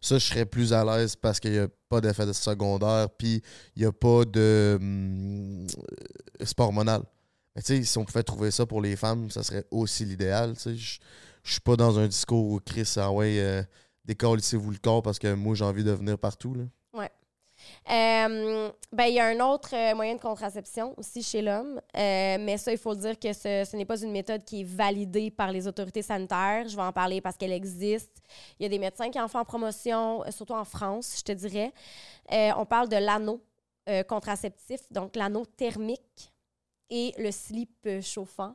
je 0.00 0.18
serais 0.18 0.46
plus 0.46 0.72
à 0.72 0.84
l'aise 0.84 1.16
parce 1.16 1.40
qu'il 1.40 1.52
n'y 1.52 1.58
a 1.58 1.68
pas 1.88 2.00
d'effet 2.00 2.32
secondaire, 2.32 3.08
puis 3.10 3.42
il 3.76 3.82
n'y 3.82 3.86
a 3.86 3.92
pas 3.92 4.24
de. 4.24 4.76
hum, 4.80 5.66
pas 6.56 6.64
hormonal. 6.64 7.02
Mais 7.56 7.62
tu 7.62 7.76
sais, 7.76 7.84
si 7.84 7.98
on 7.98 8.04
pouvait 8.04 8.22
trouver 8.22 8.50
ça 8.50 8.66
pour 8.66 8.80
les 8.80 8.96
femmes, 8.96 9.30
ça 9.30 9.42
serait 9.42 9.64
aussi 9.70 10.04
l'idéal. 10.04 10.54
Je 10.64 11.52
suis 11.52 11.60
pas 11.60 11.76
dans 11.76 11.98
un 11.98 12.06
discours 12.06 12.46
où 12.46 12.60
Chris, 12.60 12.92
ah 12.96 13.10
ouais, 13.10 13.40
euh, 13.40 13.62
décollissez-vous 14.04 14.70
le 14.70 14.78
corps 14.78 15.02
parce 15.02 15.18
que 15.18 15.34
moi, 15.34 15.54
j'ai 15.54 15.64
envie 15.64 15.84
de 15.84 15.90
venir 15.90 16.18
partout. 16.18 16.54
Là. 16.54 16.64
Euh, 17.90 18.70
ben, 18.92 19.04
il 19.06 19.14
y 19.14 19.18
a 19.20 19.26
un 19.26 19.40
autre 19.40 19.74
euh, 19.74 19.96
moyen 19.96 20.14
de 20.14 20.20
contraception 20.20 20.94
aussi 20.96 21.22
chez 21.22 21.42
l'homme, 21.42 21.80
Euh, 21.96 22.36
mais 22.38 22.56
ça, 22.56 22.70
il 22.70 22.78
faut 22.78 22.94
dire 22.94 23.18
que 23.18 23.32
ce, 23.32 23.66
ce 23.68 23.76
n'est 23.76 23.84
pas 23.84 24.00
une 24.00 24.12
méthode 24.12 24.44
qui 24.44 24.60
est 24.60 24.64
validée 24.64 25.30
par 25.32 25.50
les 25.50 25.66
autorités 25.66 26.02
sanitaires. 26.02 26.68
Je 26.68 26.76
vais 26.76 26.82
en 26.82 26.92
parler 26.92 27.20
parce 27.20 27.36
qu'elle 27.36 27.52
existe. 27.52 28.22
Il 28.58 28.62
y 28.62 28.66
a 28.66 28.68
des 28.68 28.78
médecins 28.78 29.10
qui 29.10 29.18
en 29.20 29.26
font 29.26 29.44
promotion, 29.44 30.22
surtout 30.30 30.54
en 30.54 30.64
France, 30.64 31.16
je 31.18 31.22
te 31.24 31.32
dirais. 31.32 31.72
On 32.56 32.64
parle 32.64 32.88
de 32.88 32.96
l'anneau 32.96 33.42
contraceptif, 34.06 34.80
donc 34.92 35.16
l'anneau 35.16 35.44
thermique 35.44 36.32
et 36.90 37.12
le 37.18 37.32
slip 37.32 37.88
chauffant, 38.02 38.54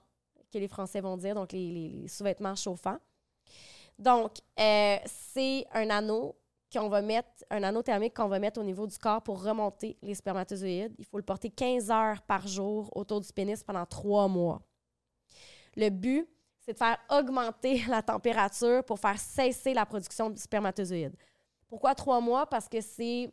que 0.52 0.58
les 0.60 0.70
Français 0.70 1.02
vont 1.02 1.18
dire, 1.18 1.36
donc 1.36 1.52
les, 1.52 1.72
les- 1.72 2.08
sous-vêtements 2.08 2.56
chauffants. 2.56 3.00
Donc, 4.00 4.32
c'est 4.58 5.66
un 5.74 5.90
anneau 5.90 6.36
qu'on 6.72 6.90
va 6.90 7.02
mettre, 7.02 7.30
un 7.50 7.64
anneau 7.64 7.82
thermique 7.82 8.14
qu'on 8.16 8.28
va 8.28 8.40
mettre 8.40 8.60
au 8.60 8.64
niveau 8.64 8.86
du 8.88 8.98
corps 8.98 9.22
pour 9.22 9.42
remonter 9.44 9.98
les 10.02 10.16
spermatozoïdes. 10.16 10.94
Il 10.98 11.06
faut 11.06 11.18
le 11.18 11.24
porter 11.24 11.50
15 11.50 11.92
heures 11.92 12.22
par 12.24 12.48
jour 12.48 12.90
autour 12.96 13.22
du 13.22 13.32
pénis 13.32 13.64
pendant 13.64 13.86
trois 13.86 14.28
mois. 14.28 14.62
Le 15.76 15.90
but, 15.90 16.28
c'est 16.60 16.74
de 16.74 16.78
faire 16.78 16.98
augmenter 17.10 17.84
la 17.90 18.02
température 18.02 18.84
pour 18.84 19.00
faire 19.00 19.20
cesser 19.20 19.74
la 19.74 19.86
production 19.86 20.30
de 20.30 20.38
spermatozoïdes. 20.38 21.16
Pourquoi 21.68 21.96
trois 21.96 22.20
mois? 22.20 22.46
Parce 22.46 22.68
que 22.68 22.82
c'est 22.82 23.32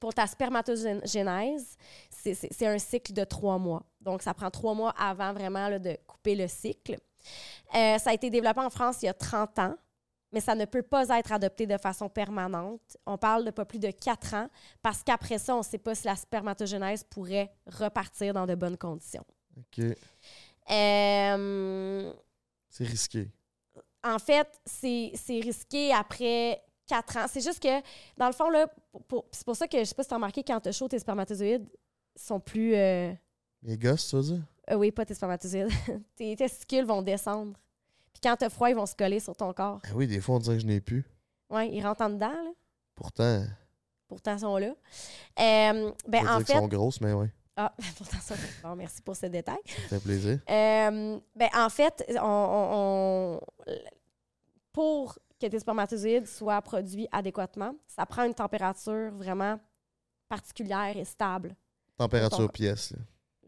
pour 0.00 0.12
ta 0.12 0.26
spermatogénèse, 0.26 1.76
c'est- 2.10 2.66
un 2.66 2.78
cycle 2.78 3.12
de 3.12 3.24
trois 3.24 3.56
mois. 3.58 3.82
Donc, 4.00 4.22
ça 4.22 4.34
prend 4.34 4.50
trois 4.50 4.74
mois 4.74 4.90
avant 4.98 5.32
vraiment 5.32 5.70
de 5.78 5.96
couper 6.06 6.34
le 6.34 6.48
cycle. 6.48 6.96
Euh, 7.74 7.98
ça 7.98 8.10
a 8.10 8.12
été 8.12 8.28
développé 8.30 8.60
en 8.60 8.70
France 8.70 9.02
il 9.02 9.06
y 9.06 9.08
a 9.08 9.14
30 9.14 9.58
ans 9.60 9.76
mais 10.32 10.40
ça 10.40 10.54
ne 10.54 10.64
peut 10.64 10.82
pas 10.82 11.06
être 11.18 11.32
adopté 11.32 11.66
de 11.66 11.76
façon 11.78 12.08
permanente. 12.08 12.96
On 13.06 13.18
parle 13.18 13.44
de 13.44 13.50
pas 13.50 13.64
plus 13.64 13.78
de 13.78 13.90
quatre 13.90 14.34
ans, 14.34 14.48
parce 14.82 15.02
qu'après 15.02 15.38
ça, 15.38 15.54
on 15.54 15.58
ne 15.58 15.64
sait 15.64 15.78
pas 15.78 15.94
si 15.94 16.06
la 16.06 16.16
spermatogénèse 16.16 17.04
pourrait 17.04 17.52
repartir 17.66 18.32
dans 18.34 18.46
de 18.46 18.54
bonnes 18.54 18.78
conditions. 18.78 19.24
OK. 19.58 19.84
Euh, 20.70 22.12
C'est 22.70 22.84
risqué. 22.84 23.28
en 24.04 24.18
fait, 24.18 24.48
c'est 24.64 25.12
risqué 25.28 25.92
après 25.92 26.62
quatre 26.86 27.16
ans. 27.16 27.26
C'est 27.28 27.40
juste 27.42 27.62
que, 27.62 27.80
dans 28.16 28.26
le 28.26 28.32
fond, 28.32 28.48
là, 28.50 28.66
c'est 29.32 29.44
pour 29.44 29.56
ça 29.56 29.68
que, 29.68 29.78
je 29.78 29.84
sais 29.84 29.94
pas 29.94 30.02
si 30.02 30.08
tu 30.08 30.14
as 30.14 30.16
remarqué, 30.16 30.42
quand 30.42 30.60
tu 30.60 30.72
chaud, 30.72 30.88
tes 30.88 30.98
spermatozoïdes 30.98 31.68
sont 32.16 32.40
plus... 32.40 32.74
euh, 32.74 33.12
Les 33.62 33.76
gosses, 33.78 34.08
tu 34.08 34.16
veux 34.16 34.22
dire? 34.22 34.42
euh, 34.70 34.74
oui, 34.76 34.90
pas 34.90 35.04
tes 35.04 35.14
spermatozoïdes. 35.14 35.70
tes 36.16 36.34
testicules 36.36 36.84
vont 36.84 37.02
descendre. 37.02 37.54
Puis 38.12 38.20
quand 38.22 38.36
tu 38.36 38.44
as 38.44 38.50
froid, 38.50 38.68
ils 38.70 38.76
vont 38.76 38.86
se 38.86 38.94
coller 38.94 39.20
sur 39.20 39.34
ton 39.36 39.52
corps. 39.52 39.80
Ah 39.84 39.90
oui, 39.94 40.06
des 40.06 40.20
fois, 40.20 40.36
on 40.36 40.38
dirait 40.38 40.56
que 40.56 40.62
je 40.62 40.66
n'ai 40.66 40.80
plus. 40.80 41.04
Oui, 41.50 41.68
ils 41.72 41.82
rentrent 41.84 42.02
en 42.02 42.10
dedans, 42.10 42.30
là. 42.30 42.50
Pourtant, 42.94 43.44
Pourtant, 44.08 44.34
ils 44.34 44.40
sont 44.40 44.56
là. 44.58 44.66
Euh, 44.68 45.92
ben, 46.06 46.28
en 46.28 46.38
fait, 46.38 46.44
qu'elles 46.44 46.56
sont 46.58 46.68
grosses, 46.68 47.00
mais 47.00 47.12
oui, 47.14 47.28
Ah, 47.56 47.72
pourtant, 47.96 48.18
ça. 48.20 48.34
Bon, 48.62 48.76
merci 48.76 49.00
pour 49.00 49.16
ce 49.16 49.26
détail. 49.26 49.56
ça 49.66 49.98
fait 49.98 50.00
plaisir. 50.00 50.38
Euh, 50.50 51.18
ben, 51.34 51.48
en 51.54 51.68
fait, 51.70 52.04
on, 52.20 53.40
pour 54.72 55.18
que 55.40 55.46
tes 55.46 55.58
spermatozoïdes 55.58 56.26
soient 56.26 56.60
produits 56.62 57.08
adéquatement, 57.10 57.74
ça 57.86 58.04
prend 58.06 58.24
une 58.24 58.34
température 58.34 59.10
vraiment 59.12 59.58
particulière 60.28 60.96
et 60.96 61.04
stable. 61.04 61.54
Température 61.96 62.50
pièce. 62.52 62.92
là. 62.92 62.98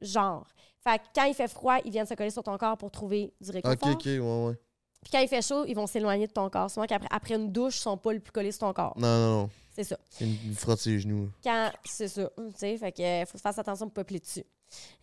Genre. 0.00 0.46
Fait 0.80 0.98
que 0.98 1.04
quand 1.14 1.24
il 1.24 1.34
fait 1.34 1.48
froid, 1.48 1.78
ils 1.84 1.90
viennent 1.90 2.06
se 2.06 2.14
coller 2.14 2.30
sur 2.30 2.42
ton 2.42 2.56
corps 2.58 2.76
pour 2.76 2.90
trouver 2.90 3.32
du 3.40 3.50
réconfort. 3.50 3.88
Ok, 3.90 3.94
ok, 3.94 4.04
ouais, 4.04 4.18
ouais. 4.18 4.58
Puis 5.02 5.10
quand 5.12 5.20
il 5.20 5.28
fait 5.28 5.42
chaud, 5.42 5.64
ils 5.66 5.74
vont 5.74 5.86
s'éloigner 5.86 6.26
de 6.26 6.32
ton 6.32 6.48
corps. 6.48 6.70
Souvent 6.70 6.86
qu'après 6.86 7.08
après 7.10 7.34
une 7.34 7.52
douche, 7.52 7.76
ils 7.76 7.82
sont 7.82 7.96
pas 7.96 8.12
le 8.12 8.20
plus 8.20 8.32
collés 8.32 8.52
sur 8.52 8.60
ton 8.60 8.72
corps. 8.72 8.94
Non, 8.96 9.18
non, 9.18 9.40
non. 9.42 9.50
C'est 9.70 9.84
ça. 9.84 9.98
Il 10.20 10.34
il 10.44 10.50
me 10.50 10.54
frotte 10.54 10.78
ses 10.78 10.98
genoux. 10.98 11.30
quand 11.42 11.70
c'est 11.84 12.08
ça, 12.08 12.30
tu 12.36 12.42
sais, 12.56 12.78
fait 12.78 12.92
que 12.92 13.02
euh, 13.02 13.26
faut 13.26 13.38
faire 13.38 13.58
attention 13.58 13.86
pour 13.86 13.94
pas 13.94 14.04
plier 14.04 14.20
dessus. 14.20 14.44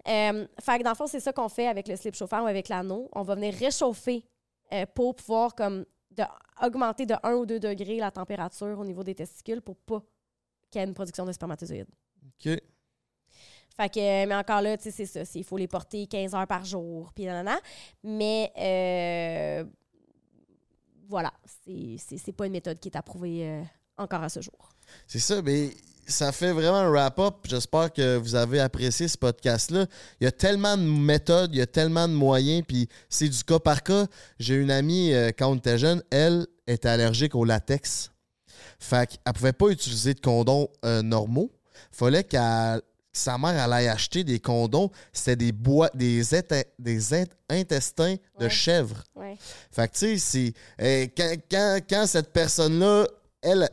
Euh, 0.08 0.48
fait 0.60 0.80
que 0.80 0.84
dans 0.84 0.92
le 0.92 0.96
fond, 0.96 1.08
c'est 1.08 1.20
ça 1.20 1.34
qu'on 1.34 1.50
fait 1.50 1.68
avec 1.68 1.88
le 1.88 1.96
slip 1.96 2.16
chauffant 2.16 2.44
ou 2.44 2.48
avec 2.48 2.70
l'anneau. 2.70 3.10
On 3.14 3.24
va 3.24 3.36
venir 3.36 3.54
réchauffer 3.54 4.24
euh, 4.74 4.86
pour 4.96 5.16
pouvoir 5.16 5.56
comme 5.56 5.86
de, 6.12 6.24
augmenter 6.64 7.06
de 7.06 7.16
1 7.22 7.34
ou 7.34 7.46
2 7.46 7.60
degrés 7.60 7.98
la 7.98 8.12
température 8.12 8.80
au 8.80 8.86
niveau 8.86 9.04
des 9.04 9.16
testicules 9.16 9.62
pour 9.62 9.76
pas 9.76 10.02
qu'il 10.70 10.80
y 10.80 10.84
ait 10.84 10.88
une 10.88 10.94
production 10.94 11.26
de 11.26 11.32
spermatozoïdes. 11.32 11.90
Ok. 12.26 12.58
Fait 13.78 13.90
que, 13.90 14.00
euh, 14.00 14.26
mais 14.28 14.36
encore 14.36 14.62
là, 14.62 14.78
tu 14.78 14.92
sais, 14.92 15.06
c'est 15.06 15.26
ça. 15.26 15.32
Il 15.36 15.44
faut 15.44 15.58
les 15.58 15.68
porter 15.68 16.06
15 16.08 16.36
heures 16.36 16.48
par 16.48 16.66
jour, 16.66 17.12
puis 17.16 17.26
nanana. 17.26 17.58
Mais 18.04 18.52
euh, 18.58 19.64
voilà, 21.08 21.32
c'est- 21.66 22.32
pas 22.32 22.46
une 22.46 22.54
méthode 22.54 22.80
qui 22.80 22.90
est 22.90 22.98
approuvée 22.98 23.48
euh, 23.48 23.62
encore 23.98 24.24
à 24.24 24.30
ce 24.30 24.42
jour. 24.42 24.70
C'est 25.08 25.20
ça, 25.20 25.42
mais 25.42 25.72
ça 26.08 26.32
fait 26.32 26.52
vraiment 26.52 26.78
un 26.78 26.90
wrap-up. 26.90 27.36
J'espère 27.48 27.92
que 27.94 28.18
vous 28.18 28.36
avez 28.36 28.60
apprécié 28.60 29.08
ce 29.08 29.18
podcast-là. 29.18 29.86
Il 30.20 30.26
y 30.26 30.28
a 30.28 30.32
tellement 30.32 30.78
de 30.78 30.84
méthodes, 30.84 31.52
il 31.54 31.60
y 31.60 31.62
a 31.62 31.68
tellement 31.68 32.08
de 32.08 32.14
moyens, 32.14 32.64
puis 32.68 32.88
c'est 33.10 33.30
du 33.30 33.44
cas 33.44 33.60
par 33.60 33.84
cas. 33.84 34.06
J'ai 34.40 34.56
une 34.56 34.72
amie, 34.72 35.14
euh, 35.14 35.32
quand 35.38 35.50
on 35.52 35.56
était 35.56 35.78
jeune, 35.78 36.02
elle 36.12 36.48
était 36.68 36.90
allergique 36.90 37.36
au 37.36 37.46
latex. 37.46 38.12
Fait 38.80 39.08
qu'elle 39.08 39.34
pouvait 39.34 39.54
pas 39.54 39.70
utiliser 39.70 40.14
de 40.14 40.20
condoms 40.20 40.68
euh, 40.86 41.02
normaux. 41.02 41.52
Fallait 41.92 42.24
qu'elle 42.24 42.82
que 42.82 42.84
sa 43.14 43.38
mère 43.38 43.72
aille 43.72 43.88
acheter 43.88 44.24
des 44.24 44.40
condoms. 44.40 44.90
C'était 45.12 45.36
des 45.36 45.52
bois, 45.52 45.90
des, 45.94 46.22
éte- 46.34 46.68
des 46.80 47.14
int- 47.14 47.28
intestins 47.50 48.16
de 48.40 48.46
Ouais. 48.46 48.50
chèvre. 48.50 49.04
Ouais. 49.16 49.38
Fait 49.72 49.88
que, 49.88 49.94
tu 49.98 50.18
sais, 50.18 50.18
c'est. 50.18 50.54
euh, 50.82 51.08
quand, 51.18 51.34
quand- 51.50 51.80
quand 51.90 52.06
cette 52.08 52.32
personne-là, 52.32 53.06
elle, 53.42 53.70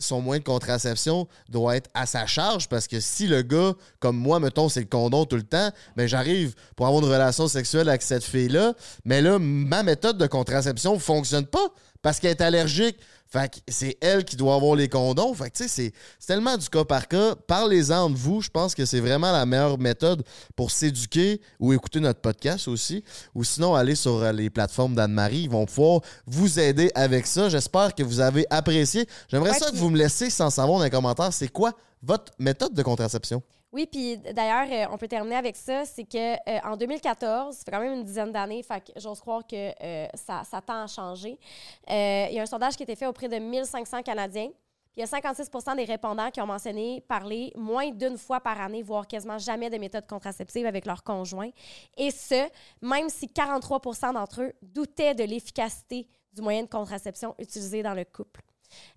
son 0.00 0.20
moyen 0.20 0.38
de 0.38 0.44
contraception 0.44 1.26
doit 1.48 1.76
être 1.76 1.90
à 1.92 2.06
sa 2.06 2.24
charge 2.24 2.68
parce 2.68 2.86
que 2.86 3.00
si 3.00 3.26
le 3.26 3.42
gars, 3.42 3.72
comme 3.98 4.16
moi, 4.16 4.38
mettons, 4.38 4.68
c'est 4.68 4.80
le 4.80 4.86
condom 4.86 5.24
tout 5.24 5.34
le 5.36 5.42
temps, 5.42 5.70
ben 5.96 6.06
j'arrive 6.06 6.54
pour 6.76 6.86
avoir 6.86 7.02
une 7.02 7.10
relation 7.10 7.48
sexuelle 7.48 7.88
avec 7.88 8.02
cette 8.02 8.22
fille-là, 8.22 8.74
mais 9.04 9.20
là, 9.20 9.38
ma 9.40 9.82
méthode 9.82 10.16
de 10.16 10.26
contraception 10.28 10.98
fonctionne 11.00 11.46
pas 11.46 11.66
parce 12.00 12.20
qu'elle 12.20 12.30
est 12.30 12.40
allergique. 12.40 12.96
Fait 13.30 13.50
que 13.52 13.58
c'est 13.68 13.96
elle 14.00 14.24
qui 14.24 14.36
doit 14.36 14.54
avoir 14.54 14.74
les 14.74 14.88
condoms. 14.88 15.34
Fait 15.34 15.50
que, 15.50 15.56
tu 15.58 15.62
sais, 15.64 15.68
c'est- 15.68 15.92
c'est 16.18 16.28
tellement 16.28 16.56
du 16.56 16.66
cas 16.70 16.84
par 16.84 17.06
cas. 17.08 17.34
Parlez-en 17.46 18.08
de 18.08 18.16
vous. 18.16 18.40
Je 18.40 18.48
pense 18.48 18.74
que 18.74 18.86
c'est 18.86 19.00
vraiment 19.00 19.30
la 19.32 19.44
meilleure 19.44 19.78
méthode 19.78 20.22
pour 20.56 20.70
s'éduquer 20.70 21.40
ou 21.60 21.74
écouter 21.74 22.00
notre 22.00 22.20
podcast 22.20 22.68
aussi. 22.68 23.04
Ou 23.34 23.44
sinon, 23.44 23.74
aller 23.74 23.94
sur 23.96 24.14
euh, 24.22 24.32
les 24.32 24.48
plateformes 24.48 24.94
d'Anne-Marie. 24.94 25.42
Ils 25.42 25.50
vont 25.50 25.66
pouvoir 25.66 26.00
vous 26.26 26.58
aider 26.58 26.90
avec 26.94 27.26
ça. 27.26 27.50
J'espère 27.50 27.94
que 27.94 28.02
vous 28.02 28.20
avez 28.20 28.46
apprécié. 28.48 29.06
J'aimerais 29.28 29.50
Ouais, 29.50 29.58
ça 29.58 29.70
que 29.70 29.76
vous 29.76 29.90
me 29.90 29.98
laissiez 29.98 30.30
sans 30.30 30.48
savoir 30.48 30.78
dans 30.78 30.84
les 30.84 30.90
commentaires, 30.90 31.32
c'est 31.32 31.48
quoi 31.48 31.72
votre 32.02 32.32
méthode 32.38 32.72
de 32.72 32.82
contraception? 32.82 33.42
Oui, 33.70 33.86
puis 33.86 34.16
d'ailleurs, 34.16 34.66
euh, 34.70 34.92
on 34.94 34.96
peut 34.96 35.08
terminer 35.08 35.36
avec 35.36 35.54
ça, 35.54 35.84
c'est 35.84 36.04
que 36.04 36.34
euh, 36.48 36.58
en 36.64 36.74
2014, 36.74 37.54
ça 37.54 37.64
fait 37.64 37.70
quand 37.70 37.80
même 37.80 37.98
une 37.98 38.04
dizaine 38.04 38.32
d'années, 38.32 38.62
fait 38.62 38.80
que 38.80 38.98
j'ose 38.98 39.20
croire 39.20 39.46
que 39.46 39.72
euh, 39.82 40.06
ça, 40.14 40.42
tend 40.66 40.84
à 40.84 40.86
changer. 40.86 41.38
Il 41.86 42.32
y 42.32 42.38
a 42.38 42.42
un 42.42 42.46
sondage 42.46 42.76
qui 42.76 42.82
a 42.82 42.84
été 42.84 42.96
fait 42.96 43.06
auprès 43.06 43.28
de 43.28 43.36
1500 43.36 44.02
Canadiens. 44.02 44.48
Il 44.96 45.00
y 45.00 45.02
a 45.02 45.06
56% 45.06 45.76
des 45.76 45.84
répondants 45.84 46.30
qui 46.30 46.40
ont 46.40 46.46
mentionné 46.46 47.02
parler 47.06 47.52
moins 47.56 47.90
d'une 47.90 48.16
fois 48.16 48.40
par 48.40 48.60
année, 48.60 48.82
voire 48.82 49.06
quasiment 49.06 49.38
jamais 49.38 49.68
de 49.70 49.76
méthode 49.76 50.06
contraceptive 50.08 50.66
avec 50.66 50.86
leur 50.86 51.04
conjoint. 51.04 51.50
Et 51.96 52.10
ce, 52.10 52.48
même 52.80 53.08
si 53.10 53.26
43% 53.26 54.14
d'entre 54.14 54.42
eux 54.42 54.52
doutaient 54.62 55.14
de 55.14 55.24
l'efficacité 55.24 56.08
du 56.32 56.40
moyen 56.40 56.62
de 56.62 56.68
contraception 56.68 57.34
utilisé 57.38 57.82
dans 57.82 57.94
le 57.94 58.04
couple. 58.04 58.40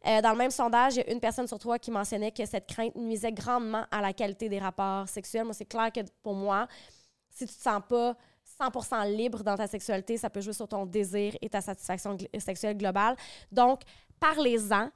Euh, 0.05 0.21
dans 0.21 0.31
le 0.31 0.37
même 0.37 0.51
sondage, 0.51 0.95
il 0.95 0.99
y 0.99 1.09
a 1.09 1.11
une 1.11 1.19
personne 1.19 1.47
sur 1.47 1.59
trois 1.59 1.79
qui 1.79 1.91
mentionnait 1.91 2.31
que 2.31 2.45
cette 2.45 2.67
crainte 2.67 2.95
nuisait 2.95 3.31
grandement 3.31 3.85
à 3.91 4.01
la 4.01 4.13
qualité 4.13 4.49
des 4.49 4.59
rapports 4.59 5.07
sexuels. 5.07 5.45
Moi, 5.45 5.53
c'est 5.53 5.65
clair 5.65 5.91
que 5.91 6.01
pour 6.23 6.33
moi, 6.33 6.67
si 7.29 7.45
tu 7.45 7.53
te 7.53 7.61
sens 7.61 7.81
pas 7.87 8.15
100% 8.59 9.15
libre 9.15 9.43
dans 9.43 9.55
ta 9.55 9.67
sexualité, 9.67 10.17
ça 10.17 10.29
peut 10.29 10.41
jouer 10.41 10.53
sur 10.53 10.67
ton 10.67 10.85
désir 10.85 11.35
et 11.41 11.49
ta 11.49 11.61
satisfaction 11.61 12.17
sexuelle 12.39 12.77
globale. 12.77 13.15
Donc, 13.51 13.81
parlez-en. 14.19 14.89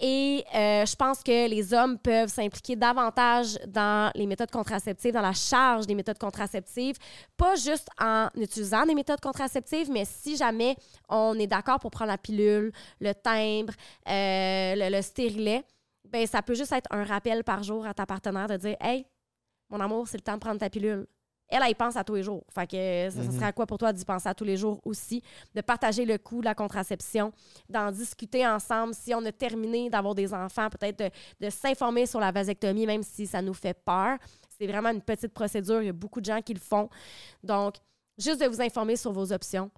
Et 0.00 0.44
euh, 0.54 0.86
je 0.86 0.94
pense 0.94 1.24
que 1.24 1.48
les 1.48 1.74
hommes 1.74 1.98
peuvent 1.98 2.28
s'impliquer 2.28 2.76
davantage 2.76 3.58
dans 3.66 4.12
les 4.14 4.26
méthodes 4.26 4.50
contraceptives, 4.50 5.12
dans 5.12 5.20
la 5.20 5.32
charge 5.32 5.88
des 5.88 5.94
méthodes 5.96 6.18
contraceptives, 6.18 6.96
pas 7.36 7.56
juste 7.56 7.88
en 8.00 8.28
utilisant 8.36 8.86
des 8.86 8.94
méthodes 8.94 9.20
contraceptives, 9.20 9.90
mais 9.90 10.04
si 10.04 10.36
jamais 10.36 10.76
on 11.08 11.36
est 11.36 11.48
d'accord 11.48 11.80
pour 11.80 11.90
prendre 11.90 12.12
la 12.12 12.18
pilule, 12.18 12.70
le 13.00 13.12
timbre, 13.12 13.72
euh, 14.08 14.74
le, 14.76 14.96
le 14.96 15.02
stérilet, 15.02 15.64
ben 16.04 16.24
ça 16.26 16.42
peut 16.42 16.54
juste 16.54 16.72
être 16.72 16.88
un 16.90 17.02
rappel 17.02 17.42
par 17.42 17.64
jour 17.64 17.84
à 17.84 17.92
ta 17.92 18.06
partenaire 18.06 18.46
de 18.46 18.56
dire 18.56 18.76
Hey, 18.80 19.04
mon 19.68 19.80
amour, 19.80 20.06
c'est 20.06 20.16
le 20.16 20.22
temps 20.22 20.34
de 20.34 20.40
prendre 20.40 20.60
ta 20.60 20.70
pilule. 20.70 21.06
Elle, 21.48 21.62
elle 21.64 21.70
y 21.70 21.74
pense 21.74 21.96
à 21.96 22.04
tous 22.04 22.14
les 22.14 22.22
jours. 22.22 22.44
Fait 22.50 22.66
que 22.66 23.10
ça, 23.10 23.22
ça 23.24 23.32
serait 23.32 23.46
à 23.46 23.52
quoi 23.52 23.66
pour 23.66 23.78
toi 23.78 23.92
d'y 23.92 24.04
penser 24.04 24.28
à 24.28 24.34
tous 24.34 24.44
les 24.44 24.56
jours 24.56 24.80
aussi, 24.84 25.22
de 25.54 25.60
partager 25.60 26.04
le 26.04 26.18
coût 26.18 26.40
de 26.40 26.44
la 26.44 26.54
contraception, 26.54 27.32
d'en 27.68 27.90
discuter 27.90 28.46
ensemble 28.46 28.94
si 28.94 29.14
on 29.14 29.24
a 29.24 29.32
terminé 29.32 29.90
d'avoir 29.90 30.14
des 30.14 30.32
enfants, 30.34 30.68
peut-être 30.68 30.98
de, 30.98 31.10
de 31.46 31.50
s'informer 31.50 32.06
sur 32.06 32.20
la 32.20 32.30
vasectomie, 32.32 32.86
même 32.86 33.02
si 33.02 33.26
ça 33.26 33.40
nous 33.42 33.54
fait 33.54 33.74
peur. 33.74 34.18
C'est 34.58 34.66
vraiment 34.66 34.90
une 34.90 35.02
petite 35.02 35.32
procédure. 35.32 35.82
Il 35.82 35.86
y 35.86 35.90
a 35.90 35.92
beaucoup 35.92 36.20
de 36.20 36.26
gens 36.26 36.42
qui 36.42 36.52
le 36.52 36.60
font. 36.60 36.88
Donc, 37.42 37.76
juste 38.18 38.40
de 38.40 38.46
vous 38.46 38.60
informer 38.60 38.96
sur 38.96 39.12
vos 39.12 39.32
options. 39.32 39.70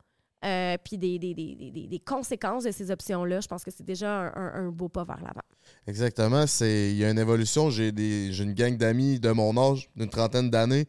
Euh, 0.45 0.77
puis 0.83 0.97
des, 0.97 1.19
des, 1.19 1.35
des, 1.35 1.87
des- 1.89 1.99
conséquences 2.01 2.65
de 2.65 2.71
ces 2.71 2.91
options-là, 2.91 3.41
je 3.41 3.49
pense 3.49 3.63
que 3.65 3.71
c'est 3.71 3.85
déjà 3.85 4.21
un, 4.21 4.33
un- 4.35 4.67
un 4.67 4.69
beau 4.71 4.89
pas 4.89 5.05
vers 5.05 5.19
l'avant. 5.21 5.43
Exactement. 5.87 6.45
Il 6.61 6.97
y 6.97 7.05
a 7.05 7.11
une 7.11 7.19
évolution. 7.19 7.71
J'ai, 7.71 7.89
une 7.89 8.55
gang 8.55 8.77
d'amis 8.77 9.21
de 9.21 9.31
mon 9.31 9.57
âge, 9.59 9.91
d'une 9.97 10.09
trentaine 10.09 10.51
d'années. 10.51 10.87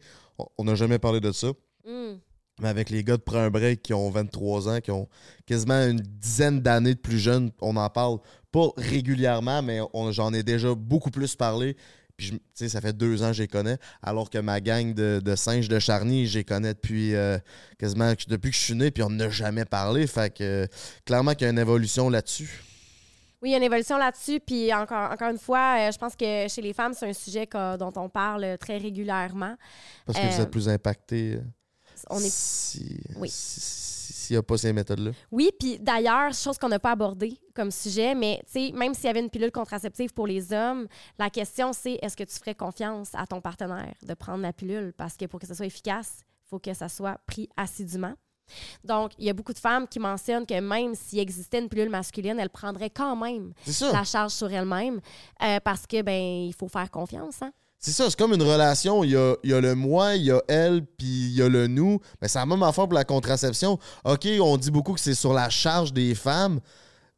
On- 0.58 0.64
n'a 0.64 0.74
jamais 0.74 0.98
parlé 0.98 1.20
de 1.20 1.32
ça. 1.32 1.48
Mm. 1.86 2.14
Mais 2.60 2.68
avec 2.68 2.90
les 2.90 3.02
gars 3.02 3.16
de 3.16 3.22
Prends 3.22 3.38
un 3.38 3.50
break 3.50 3.82
qui 3.82 3.94
ont 3.94 4.10
23 4.10 4.68
ans, 4.68 4.80
qui 4.80 4.90
ont 4.90 5.08
quasiment 5.46 5.82
une 5.86 6.00
dizaine 6.00 6.60
d'années 6.60 6.94
de 6.94 7.00
plus 7.00 7.18
jeunes, 7.18 7.50
on 7.60 7.76
en 7.76 7.88
parle 7.90 8.18
pas 8.52 8.68
régulièrement, 8.76 9.62
mais 9.62 9.80
j'en 10.10 10.32
ai 10.32 10.42
déjà 10.42 10.74
beaucoup 10.74 11.10
plus 11.10 11.34
parlé. 11.34 11.76
Puis, 12.16 12.26
je- 12.26 12.32
tu 12.34 12.40
sais, 12.54 12.68
ça 12.68 12.80
fait 12.80 12.92
deux 12.92 13.22
ans 13.22 13.28
que 13.28 13.32
je 13.34 13.42
les 13.42 13.48
connais, 13.48 13.78
alors 14.02 14.30
que 14.30 14.38
ma 14.38 14.60
gang 14.60 14.92
de, 14.94 15.20
de 15.24 15.34
singes 15.36 15.68
de 15.68 15.78
Charny, 15.78 16.26
je 16.26 16.38
les 16.38 16.44
connais 16.44 16.74
depuis 16.74 17.14
euh, 17.14 17.38
quasiment 17.78 18.12
depuis 18.28 18.50
que 18.50 18.56
je 18.56 18.62
suis 18.62 18.74
né, 18.74 18.90
puis 18.90 19.02
on 19.02 19.10
n'a 19.10 19.28
jamais 19.30 19.64
parlé. 19.64 20.06
Fait 20.06 20.32
que 20.32 20.42
euh, 20.44 20.66
clairement 21.04 21.32
qu'il 21.32 21.42
y 21.42 21.46
a 21.46 21.50
une 21.50 21.58
évolution 21.58 22.08
là-dessus. 22.10 22.62
Oui, 23.40 23.48
il 23.48 23.52
y 23.52 23.54
a 23.54 23.58
une 23.58 23.64
évolution 23.64 23.98
là-dessus. 23.98 24.38
Puis 24.38 24.72
encore, 24.72 25.10
encore 25.10 25.30
une 25.30 25.38
fois, 25.38 25.76
euh, 25.88 25.90
je 25.92 25.98
pense 25.98 26.14
que 26.14 26.46
chez 26.48 26.62
les 26.62 26.72
femmes, 26.72 26.92
c'est 26.94 27.08
un 27.08 27.12
sujet 27.12 27.46
que- 27.48 27.76
dont 27.76 27.92
on 27.96 28.08
parle 28.08 28.56
très 28.58 28.78
régulièrement. 28.78 29.56
Parce 30.06 30.16
que 30.18 30.24
vous 30.26 30.40
Euh, 30.40 30.42
êtes 30.44 30.50
plus 30.50 30.68
impacté. 30.68 31.34
euh, 31.34 31.40
On 32.10 32.18
est 32.20 32.32
si, 32.32 32.98
Oui. 33.16 33.28
si- 33.30 33.60
si- 33.60 34.01
S'il 34.32 34.38
n'y 34.38 34.40
a 34.40 34.42
pas 34.44 34.56
ces 34.56 34.72
méthodes-là. 34.72 35.10
Oui, 35.30 35.50
puis 35.60 35.78
d'ailleurs, 35.78 36.32
chose 36.32 36.56
qu'on 36.56 36.70
n'a 36.70 36.78
pas 36.78 36.92
abordée 36.92 37.38
comme 37.54 37.70
sujet, 37.70 38.14
mais 38.14 38.42
même 38.72 38.94
s'il 38.94 39.04
y 39.04 39.08
avait 39.08 39.20
une 39.20 39.28
pilule 39.28 39.50
contraceptive 39.50 40.10
pour 40.14 40.26
les 40.26 40.54
hommes, 40.54 40.86
la 41.18 41.28
question 41.28 41.74
c'est 41.74 41.98
est-ce 42.00 42.16
que 42.16 42.24
tu 42.24 42.34
ferais 42.36 42.54
confiance 42.54 43.10
à 43.12 43.26
ton 43.26 43.42
partenaire 43.42 43.92
de 44.02 44.14
prendre 44.14 44.40
la 44.40 44.54
pilule? 44.54 44.94
Parce 44.96 45.18
que 45.18 45.26
pour 45.26 45.38
que 45.38 45.46
ça 45.46 45.54
soit 45.54 45.66
efficace, 45.66 46.20
il 46.46 46.48
faut 46.48 46.58
que 46.58 46.72
ça 46.72 46.88
soit 46.88 47.18
pris 47.26 47.50
assidûment. 47.58 48.14
Donc, 48.84 49.12
il 49.18 49.26
y 49.26 49.30
a 49.30 49.34
beaucoup 49.34 49.52
de 49.52 49.58
femmes 49.58 49.86
qui 49.86 49.98
mentionnent 49.98 50.46
que 50.46 50.58
même 50.58 50.94
s'il 50.94 51.18
existait 51.18 51.58
une 51.58 51.68
pilule 51.68 51.90
masculine, 51.90 52.40
elles 52.40 52.48
prendraient 52.48 52.88
quand 52.88 53.16
même 53.16 53.52
la 53.92 54.04
charge 54.04 54.32
sur 54.32 54.50
elles-mêmes 54.50 55.02
euh, 55.42 55.60
parce 55.60 55.86
que 55.86 56.00
ben 56.00 56.46
il 56.46 56.54
faut 56.54 56.68
faire 56.68 56.90
confiance. 56.90 57.42
Hein? 57.42 57.52
C'est 57.84 57.90
ça, 57.90 58.08
c'est 58.08 58.16
comme 58.16 58.32
une 58.32 58.42
relation. 58.42 59.02
Il 59.02 59.10
y 59.10 59.16
a, 59.16 59.34
il 59.42 59.50
y 59.50 59.54
a 59.54 59.60
le 59.60 59.74
moi, 59.74 60.14
il 60.14 60.26
y 60.26 60.30
a 60.30 60.40
elle, 60.46 60.86
puis 60.86 61.06
il 61.06 61.32
y 61.32 61.42
a 61.42 61.48
le 61.48 61.66
nous. 61.66 61.98
Mais 62.20 62.28
c'est 62.28 62.38
la 62.38 62.46
même 62.46 62.62
affaire 62.62 62.84
pour 62.84 62.94
la 62.94 63.04
contraception. 63.04 63.76
OK, 64.04 64.28
on 64.40 64.56
dit 64.56 64.70
beaucoup 64.70 64.92
que 64.92 65.00
c'est 65.00 65.16
sur 65.16 65.32
la 65.32 65.50
charge 65.50 65.92
des 65.92 66.14
femmes. 66.14 66.60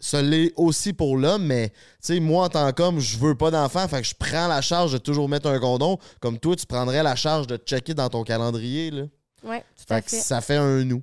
Ça 0.00 0.22
l'est 0.22 0.54
aussi 0.56 0.94
pour 0.94 1.18
l'homme, 1.18 1.44
mais 1.44 1.68
tu 1.68 1.74
sais, 2.00 2.20
moi, 2.20 2.46
en 2.46 2.48
tant 2.48 2.72
qu'homme, 2.72 2.98
je 2.98 3.18
veux 3.18 3.34
pas 3.34 3.50
d'enfant, 3.50 3.86
fait 3.88 4.00
que 4.00 4.08
je 4.08 4.14
prends 4.18 4.48
la 4.48 4.62
charge 4.62 4.92
de 4.92 4.98
toujours 4.98 5.28
mettre 5.28 5.48
un 5.48 5.58
condom. 5.58 5.98
Comme 6.20 6.38
toi, 6.38 6.56
tu 6.56 6.66
prendrais 6.66 7.02
la 7.02 7.14
charge 7.14 7.46
de 7.46 7.56
te 7.58 7.64
checker 7.66 7.92
dans 7.92 8.08
ton 8.08 8.24
calendrier. 8.24 8.90
Là. 8.90 9.02
Tout 9.42 9.48
à 9.90 10.00
Fait 10.00 10.02
que 10.02 10.10
ça 10.10 10.40
fait 10.40 10.56
un 10.56 10.82
nous. 10.84 11.02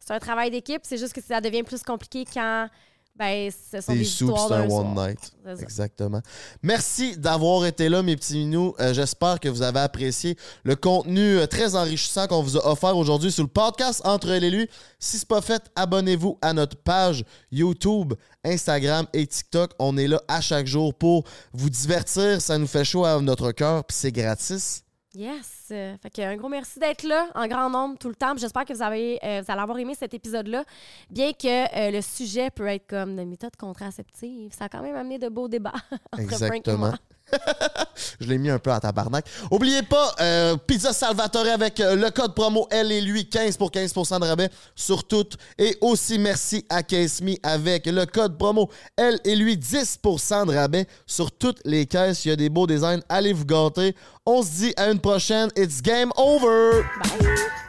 C'est 0.00 0.14
un 0.14 0.18
travail 0.18 0.50
d'équipe, 0.50 0.82
c'est 0.84 0.98
juste 0.98 1.12
que 1.12 1.22
ça 1.22 1.40
devient 1.40 1.62
plus 1.62 1.82
compliqué 1.82 2.24
quand 2.32 2.68
ben, 3.18 3.50
ce 3.72 3.80
sont 3.80 3.94
Des 3.94 4.04
c'est 4.04 4.24
un 4.24 4.28
one 4.68 4.68
soir. 4.68 5.08
night. 5.08 5.32
Exactement. 5.60 6.20
Merci 6.62 7.16
d'avoir 7.16 7.64
été 7.64 7.88
là, 7.88 8.02
mes 8.02 8.16
petits 8.16 8.34
minous. 8.38 8.74
Euh, 8.78 8.92
J'espère 8.92 9.40
que 9.40 9.48
vous 9.48 9.62
avez 9.62 9.80
apprécié 9.80 10.36
le 10.64 10.76
contenu 10.76 11.38
euh, 11.38 11.46
très 11.46 11.74
enrichissant 11.76 12.26
qu'on 12.26 12.42
vous 12.42 12.56
a 12.58 12.66
offert 12.70 12.96
aujourd'hui 12.96 13.32
sur 13.32 13.42
le 13.44 13.48
podcast 13.48 14.02
Entre 14.04 14.30
et 14.30 14.50
lui. 14.50 14.68
Si 14.98 15.18
ce 15.18 15.22
n'est 15.24 15.28
pas 15.28 15.40
fait, 15.40 15.62
abonnez-vous 15.76 16.38
à 16.42 16.52
notre 16.52 16.76
page 16.76 17.24
YouTube, 17.50 18.14
Instagram 18.44 19.06
et 19.12 19.26
TikTok. 19.26 19.72
On 19.78 19.96
est 19.96 20.08
là 20.08 20.20
à 20.28 20.40
chaque 20.40 20.66
jour 20.66 20.92
pour 20.94 21.24
vous 21.52 21.70
divertir. 21.70 22.40
Ça 22.40 22.58
nous 22.58 22.66
fait 22.66 22.84
chaud 22.84 23.04
à 23.04 23.20
notre 23.20 23.52
cœur, 23.52 23.84
puis 23.84 23.96
c'est 23.98 24.12
gratis. 24.12 24.82
Yes. 25.16 25.68
Euh, 25.70 25.96
Fait 26.02 26.10
que 26.10 26.20
un 26.20 26.36
gros 26.36 26.48
merci 26.50 26.78
d'être 26.78 27.02
là 27.04 27.28
en 27.34 27.46
grand 27.46 27.70
nombre 27.70 27.96
tout 27.98 28.08
le 28.08 28.14
temps. 28.14 28.36
J'espère 28.36 28.66
que 28.66 28.74
vous, 28.74 28.82
avez, 28.82 29.18
euh, 29.24 29.40
vous 29.44 29.50
allez 29.50 29.60
avoir 29.62 29.78
aimé 29.78 29.94
cet 29.98 30.12
épisode-là. 30.12 30.62
Bien 31.08 31.32
que 31.32 31.46
euh, 31.74 31.90
le 31.90 32.02
sujet 32.02 32.50
peut 32.50 32.66
être 32.66 32.86
comme 32.86 33.16
de 33.16 33.24
méthode 33.24 33.56
contraceptive, 33.56 34.52
ça 34.52 34.66
a 34.66 34.68
quand 34.68 34.82
même 34.82 34.94
amené 34.96 35.18
de 35.18 35.28
beaux 35.30 35.48
débats 35.48 35.72
entre 36.12 36.22
Frank 36.22 36.22
et 36.22 36.24
Exactement. 36.44 36.78
moi. 36.78 36.94
Je 38.20 38.26
l'ai 38.26 38.38
mis 38.38 38.50
un 38.50 38.58
peu 38.58 38.70
à 38.70 38.80
tabarnak. 38.80 39.26
Oubliez 39.50 39.82
pas, 39.82 40.14
euh, 40.20 40.56
Pizza 40.56 40.92
Salvatore 40.92 41.46
avec 41.46 41.80
euh, 41.80 41.96
le 41.96 42.10
code 42.10 42.34
promo 42.34 42.66
Elle 42.70 42.92
et 42.92 43.00
lui, 43.00 43.28
15 43.28 43.56
pour 43.56 43.70
15% 43.70 44.20
de 44.20 44.26
rabais 44.26 44.50
sur 44.74 45.04
toutes. 45.04 45.36
Et 45.58 45.76
aussi 45.80 46.18
merci 46.18 46.64
à 46.68 46.82
Case 46.82 47.20
Me 47.20 47.34
avec 47.42 47.86
le 47.86 48.06
code 48.06 48.38
promo 48.38 48.70
Elle 48.96 49.20
et 49.24 49.34
lui, 49.36 49.56
10% 49.56 50.46
de 50.46 50.54
rabais 50.54 50.86
sur 51.06 51.32
toutes 51.32 51.60
les 51.64 51.86
caisses. 51.86 52.24
Il 52.24 52.28
y 52.28 52.32
a 52.32 52.36
des 52.36 52.48
beaux 52.48 52.66
designs. 52.66 53.02
Allez 53.08 53.32
vous 53.32 53.44
gâter. 53.44 53.94
On 54.24 54.42
se 54.42 54.50
dit 54.50 54.74
à 54.76 54.90
une 54.90 55.00
prochaine. 55.00 55.50
It's 55.56 55.82
game 55.82 56.10
over! 56.16 56.82
Bye! 57.02 57.65